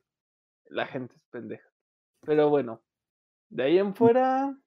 La 0.65 0.85
gente 0.85 1.15
es 1.15 1.23
pendeja. 1.29 1.67
Pero 2.21 2.49
bueno, 2.49 2.81
de 3.49 3.63
ahí 3.63 3.77
en 3.77 3.89
mm. 3.89 3.93
fuera, 3.93 4.57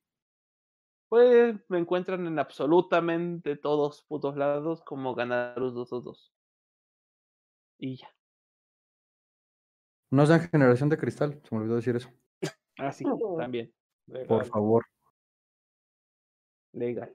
pues 1.08 1.56
me 1.68 1.78
encuentran 1.78 2.26
en 2.26 2.38
absolutamente 2.38 3.56
todos 3.56 4.02
putos 4.02 4.36
lados 4.36 4.82
como 4.82 5.14
Ganarus 5.14 5.74
222. 5.74 6.32
Y 7.78 7.96
ya. 7.96 8.08
No 10.10 10.24
sean 10.24 10.40
generación 10.40 10.88
de 10.88 10.98
cristal, 10.98 11.40
se 11.42 11.54
me 11.54 11.60
olvidó 11.60 11.76
decir 11.76 11.96
eso. 11.96 12.10
Ah, 12.78 12.92
sí, 12.92 13.04
también. 13.38 13.72
Por 14.28 14.44
favor. 14.44 14.84
Legal. 16.72 17.14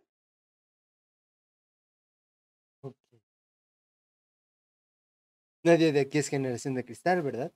Nadie 5.64 5.92
de 5.92 6.02
aquí 6.02 6.18
es 6.18 6.28
generación 6.28 6.74
de 6.74 6.84
cristal, 6.84 7.22
¿verdad? 7.22 7.52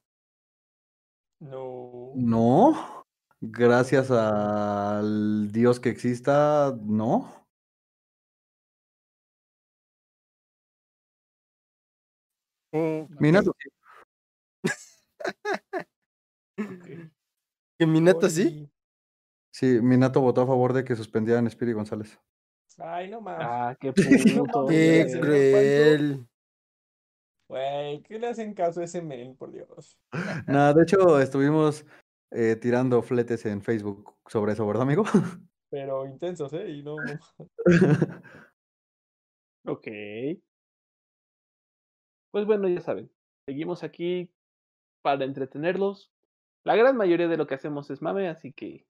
No. 1.39 2.11
¿No? 2.15 3.05
Gracias 3.41 4.11
al 4.11 5.51
Dios 5.51 5.79
que 5.79 5.89
exista, 5.89 6.75
no. 6.83 7.47
Oh, 12.71 13.07
Minato, 13.19 13.55
¿Que 17.77 17.85
Minato 17.85 18.29
sí? 18.29 18.69
Sí, 19.51 19.79
Minato 19.81 20.21
votó 20.21 20.41
a 20.41 20.47
favor 20.47 20.73
de 20.73 20.83
que 20.83 20.95
suspendieran 20.95 21.47
a 21.47 21.49
Speedy 21.49 21.73
González. 21.73 22.19
Ay, 22.77 23.09
no 23.09 23.21
mames. 23.21 23.47
Ah, 23.49 23.77
qué 23.79 23.93
puto. 23.93 24.67
Qué 24.67 25.07
cruel. 25.21 26.27
Güey, 27.47 28.01
¿qué 28.03 28.19
le 28.19 28.27
hacen 28.27 28.53
caso 28.53 28.81
a 28.81 28.85
ese 28.85 29.01
men, 29.01 29.35
por 29.35 29.51
Dios? 29.51 29.99
Nada, 30.47 30.73
de 30.73 30.83
hecho, 30.83 31.19
estuvimos 31.19 31.85
eh, 32.31 32.55
tirando 32.55 33.01
fletes 33.01 33.45
en 33.45 33.61
Facebook 33.61 34.15
sobre 34.27 34.53
eso, 34.53 34.65
¿verdad, 34.65 34.83
amigo? 34.83 35.03
Pero 35.69 36.05
intensos, 36.05 36.53
¿eh? 36.53 36.69
Y 36.69 36.83
no. 36.83 36.95
Ok. 39.67 39.87
Pues 42.31 42.45
bueno, 42.45 42.67
ya 42.67 42.81
saben, 42.81 43.09
seguimos 43.47 43.83
aquí 43.83 44.31
para 45.01 45.25
entretenerlos. 45.25 46.11
La 46.63 46.75
gran 46.75 46.97
mayoría 46.97 47.27
de 47.27 47.37
lo 47.37 47.47
que 47.47 47.55
hacemos 47.55 47.89
es 47.89 48.01
mame, 48.01 48.27
así 48.27 48.53
que 48.53 48.85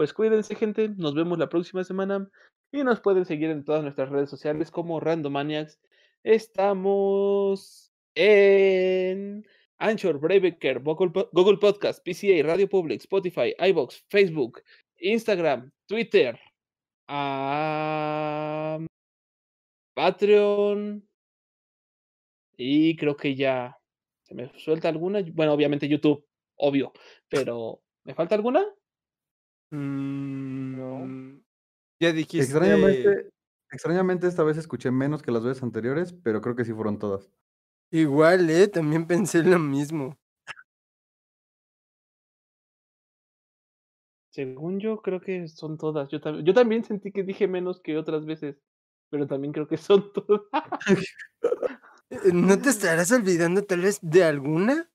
pues 0.00 0.14
cuídense, 0.14 0.54
gente. 0.54 0.88
Nos 0.88 1.14
vemos 1.14 1.38
la 1.38 1.50
próxima 1.50 1.84
semana 1.84 2.30
y 2.72 2.84
nos 2.84 3.00
pueden 3.00 3.26
seguir 3.26 3.50
en 3.50 3.64
todas 3.64 3.82
nuestras 3.82 4.08
redes 4.08 4.30
sociales 4.30 4.70
como 4.70 4.98
Randomaniacs. 4.98 5.78
Estamos 6.22 7.92
en 8.14 9.46
Anchor, 9.78 10.18
Breaker, 10.18 10.80
Google, 10.80 11.28
Google 11.32 11.56
Podcast, 11.56 12.04
PCA, 12.04 12.42
Radio 12.46 12.68
Public, 12.68 13.00
Spotify, 13.00 13.54
iBox, 13.58 14.04
Facebook, 14.08 14.62
Instagram, 14.98 15.70
Twitter, 15.86 16.38
Patreon 19.94 21.08
y 22.56 22.96
creo 22.96 23.16
que 23.16 23.34
ya 23.34 23.78
se 24.22 24.34
me 24.34 24.52
suelta 24.58 24.90
alguna. 24.90 25.22
Bueno, 25.32 25.54
obviamente 25.54 25.88
YouTube, 25.88 26.24
obvio, 26.56 26.92
pero 27.28 27.82
¿me 28.04 28.14
falta 28.14 28.34
alguna? 28.34 28.62
Mm, 29.70 31.38
Ya 31.98 32.12
dijiste. 32.12 32.44
Extrañamente, 32.44 33.29
extrañamente 33.72 34.26
esta 34.26 34.42
vez 34.44 34.56
escuché 34.56 34.90
menos 34.90 35.22
que 35.22 35.32
las 35.32 35.44
veces 35.44 35.62
anteriores, 35.62 36.12
pero 36.12 36.40
creo 36.40 36.56
que 36.56 36.64
sí 36.64 36.72
fueron 36.72 36.98
todas. 36.98 37.30
Igual, 37.92 38.50
¿eh? 38.50 38.68
También 38.68 39.06
pensé 39.06 39.42
lo 39.44 39.58
mismo. 39.58 40.18
Según 44.30 44.78
yo, 44.80 45.02
creo 45.02 45.20
que 45.20 45.48
son 45.48 45.76
todas. 45.76 46.08
Yo, 46.08 46.20
tam- 46.20 46.42
yo 46.44 46.54
también 46.54 46.84
sentí 46.84 47.10
que 47.12 47.22
dije 47.24 47.48
menos 47.48 47.80
que 47.80 47.96
otras 47.98 48.24
veces, 48.26 48.56
pero 49.10 49.26
también 49.26 49.52
creo 49.52 49.66
que 49.66 49.76
son 49.76 50.12
todas. 50.12 50.42
Eh, 52.10 52.32
¿No 52.32 52.60
te 52.60 52.70
estarás 52.70 53.10
olvidando 53.12 53.64
tal 53.64 53.80
vez 53.80 53.98
de 54.02 54.24
alguna? 54.24 54.90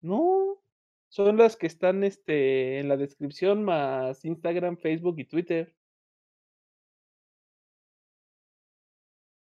No, 0.00 0.62
son 1.08 1.36
las 1.36 1.56
que 1.56 1.66
están 1.66 2.04
este, 2.04 2.78
en 2.80 2.88
la 2.88 2.96
descripción, 2.96 3.64
más 3.64 4.24
Instagram, 4.24 4.76
Facebook 4.76 5.18
y 5.18 5.24
Twitter. 5.24 5.74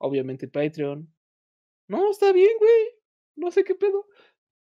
Obviamente 0.06 0.48
Patreon. 0.48 1.12
No, 1.88 2.12
está 2.12 2.32
bien, 2.32 2.52
güey. 2.60 3.02
No 3.36 3.50
sé 3.50 3.64
qué 3.64 3.74
pedo. 3.74 4.06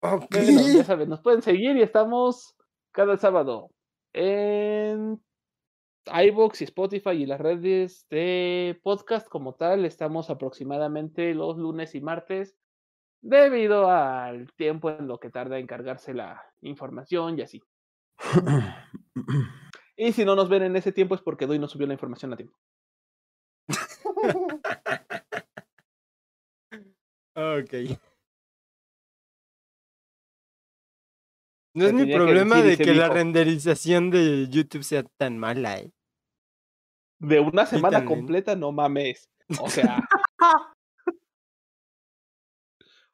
Ok. 0.02 0.28
Bueno, 0.32 0.62
ya 0.74 0.84
saben, 0.86 1.10
nos 1.10 1.22
pueden 1.22 1.42
seguir 1.42 1.76
y 1.76 1.82
estamos 1.82 2.56
cada 2.94 3.18
sábado 3.18 3.72
en 4.14 5.22
iBox 6.06 6.62
y 6.62 6.64
Spotify 6.64 7.10
y 7.10 7.26
las 7.26 7.42
redes 7.42 8.08
de 8.10 8.80
podcast 8.84 9.28
como 9.28 9.56
tal. 9.56 9.84
Estamos 9.84 10.30
aproximadamente 10.30 11.34
los 11.34 11.58
lunes 11.58 11.94
y 11.94 12.00
martes 12.00 12.56
debido 13.22 13.92
al 13.92 14.54
tiempo 14.54 14.90
en 14.90 15.08
lo 15.08 15.20
que 15.20 15.30
tarda 15.30 15.60
en 15.60 15.68
cargarse 15.68 16.14
la 16.14 16.42
información 16.62 17.38
y 17.38 17.42
así. 17.42 17.62
Y 20.00 20.12
si 20.14 20.24
no 20.26 20.36
nos 20.36 20.48
ven 20.48 20.62
en 20.62 20.76
ese 20.76 20.92
tiempo 20.92 21.16
es 21.16 21.22
porque 21.22 21.48
Doy 21.48 21.58
no 21.58 21.68
subió 21.68 21.88
la 21.88 21.94
información 21.94 22.32
a 22.32 22.38
tiempo. 22.38 22.56
Ok. 27.38 27.74
No 31.76 31.86
es 31.86 31.94
mi 31.94 32.12
problema 32.12 32.64
de 32.64 32.76
que 32.76 32.96
la 32.96 33.10
renderización 33.10 34.10
de 34.10 34.48
YouTube 34.50 34.84
sea 34.84 35.04
tan 35.04 35.38
mala, 35.38 35.78
¿eh? 35.78 35.92
De 37.20 37.40
una 37.40 37.68
semana 37.68 38.04
completa, 38.04 38.56
no 38.56 38.72
mames. 38.72 39.30
O 39.62 39.70
sea. 39.70 40.00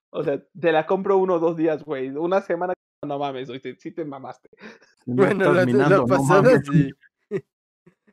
o 0.10 0.24
sea, 0.24 0.42
te 0.58 0.72
la 0.72 0.85
compro 0.85 1.18
uno 1.18 1.34
o 1.34 1.40
dos 1.40 1.58
días, 1.58 1.84
güey. 1.84 2.08
Una 2.11 2.40
semana, 2.40 2.74
no 3.06 3.19
mames, 3.19 3.50
hoy 3.50 3.60
te, 3.60 3.76
sí 3.76 3.92
te 3.92 4.06
mamaste. 4.06 4.48
No 5.06 5.16
Bueno, 5.16 5.52
la, 5.52 5.60
la 5.60 5.66
minando, 5.66 5.98
no 5.98 6.06
pasada 6.06 6.61
sí. 6.61 6.90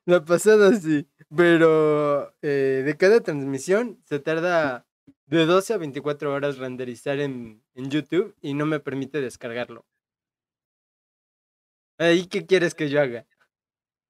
La 0.06 0.24
pasada 0.24 0.74
sí. 0.74 1.08
Pero 1.36 2.34
eh, 2.42 2.82
de 2.84 2.96
cada 2.96 3.20
transmisión 3.20 4.02
se 4.06 4.18
tarda 4.18 4.89
de 5.30 5.46
12 5.46 5.74
a 5.74 5.78
24 5.78 6.32
horas 6.32 6.58
renderizar 6.58 7.20
en, 7.20 7.62
en 7.74 7.90
YouTube 7.90 8.34
y 8.40 8.54
no 8.54 8.66
me 8.66 8.80
permite 8.80 9.20
descargarlo. 9.20 9.86
Ahí, 11.98 12.26
¿qué 12.26 12.46
quieres 12.46 12.74
que 12.74 12.88
yo 12.88 13.00
haga? 13.00 13.26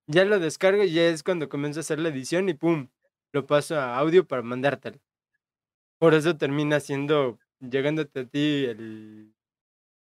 Ya 0.07 0.25
lo 0.25 0.39
descargo 0.41 0.85
y 0.85 0.93
ya 0.93 1.09
es 1.09 1.23
cuando 1.23 1.49
comienzo 1.49 1.81
a 1.81 1.83
hacer 1.83 1.99
la 1.99 2.09
edición 2.09 2.49
y 2.49 2.55
¡pum! 2.55 2.89
Lo 3.33 3.47
paso 3.47 3.79
a 3.79 3.99
audio 3.99 4.27
para 4.27 4.43
mandártelo. 4.43 4.99
Por 5.99 6.15
eso 6.15 6.37
termina 6.37 6.81
siendo, 6.81 7.39
llegándote 7.61 8.21
a 8.21 8.25
ti 8.27 8.65
el, 8.65 9.35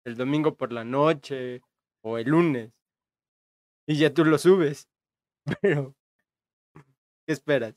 el 0.05 0.15
domingo 0.15 0.55
por 0.55 0.71
la 0.71 0.85
noche 0.85 1.61
o 2.01 2.17
el 2.17 2.29
lunes. 2.29 2.71
Y 3.87 3.97
ya 3.97 4.13
tú 4.13 4.23
lo 4.23 4.37
subes. 4.37 4.87
Pero, 5.61 5.95
¿qué 7.25 7.33
esperas? 7.33 7.75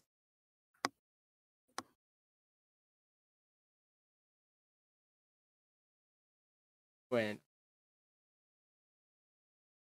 Bueno, 7.12 7.38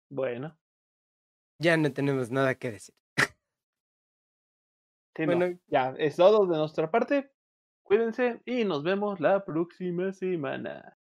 Bueno, 0.08 0.58
ya 1.58 1.76
no 1.76 1.92
tenemos 1.92 2.31
nada 2.31 2.55
que 2.55 2.70
decir. 2.70 2.94
sí, 5.15 5.26
no. 5.26 5.36
Bueno, 5.36 5.58
ya, 5.66 5.94
es 5.99 6.16
todo 6.16 6.47
de 6.47 6.57
nuestra 6.57 6.91
parte. 6.91 7.31
Cuídense 7.82 8.41
y 8.47 8.65
nos 8.65 8.82
vemos 8.82 9.20
la 9.20 9.44
próxima 9.44 10.15
semana. 10.15 10.99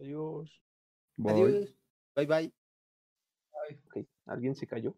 Adiós. 0.00 0.62
Voy. 1.16 1.32
adiós. 1.32 1.76
Bye 2.16 2.26
bye. 2.26 2.54
Ok, 3.88 4.08
¿alguien 4.24 4.54
se 4.54 4.66
cayó? 4.66 4.96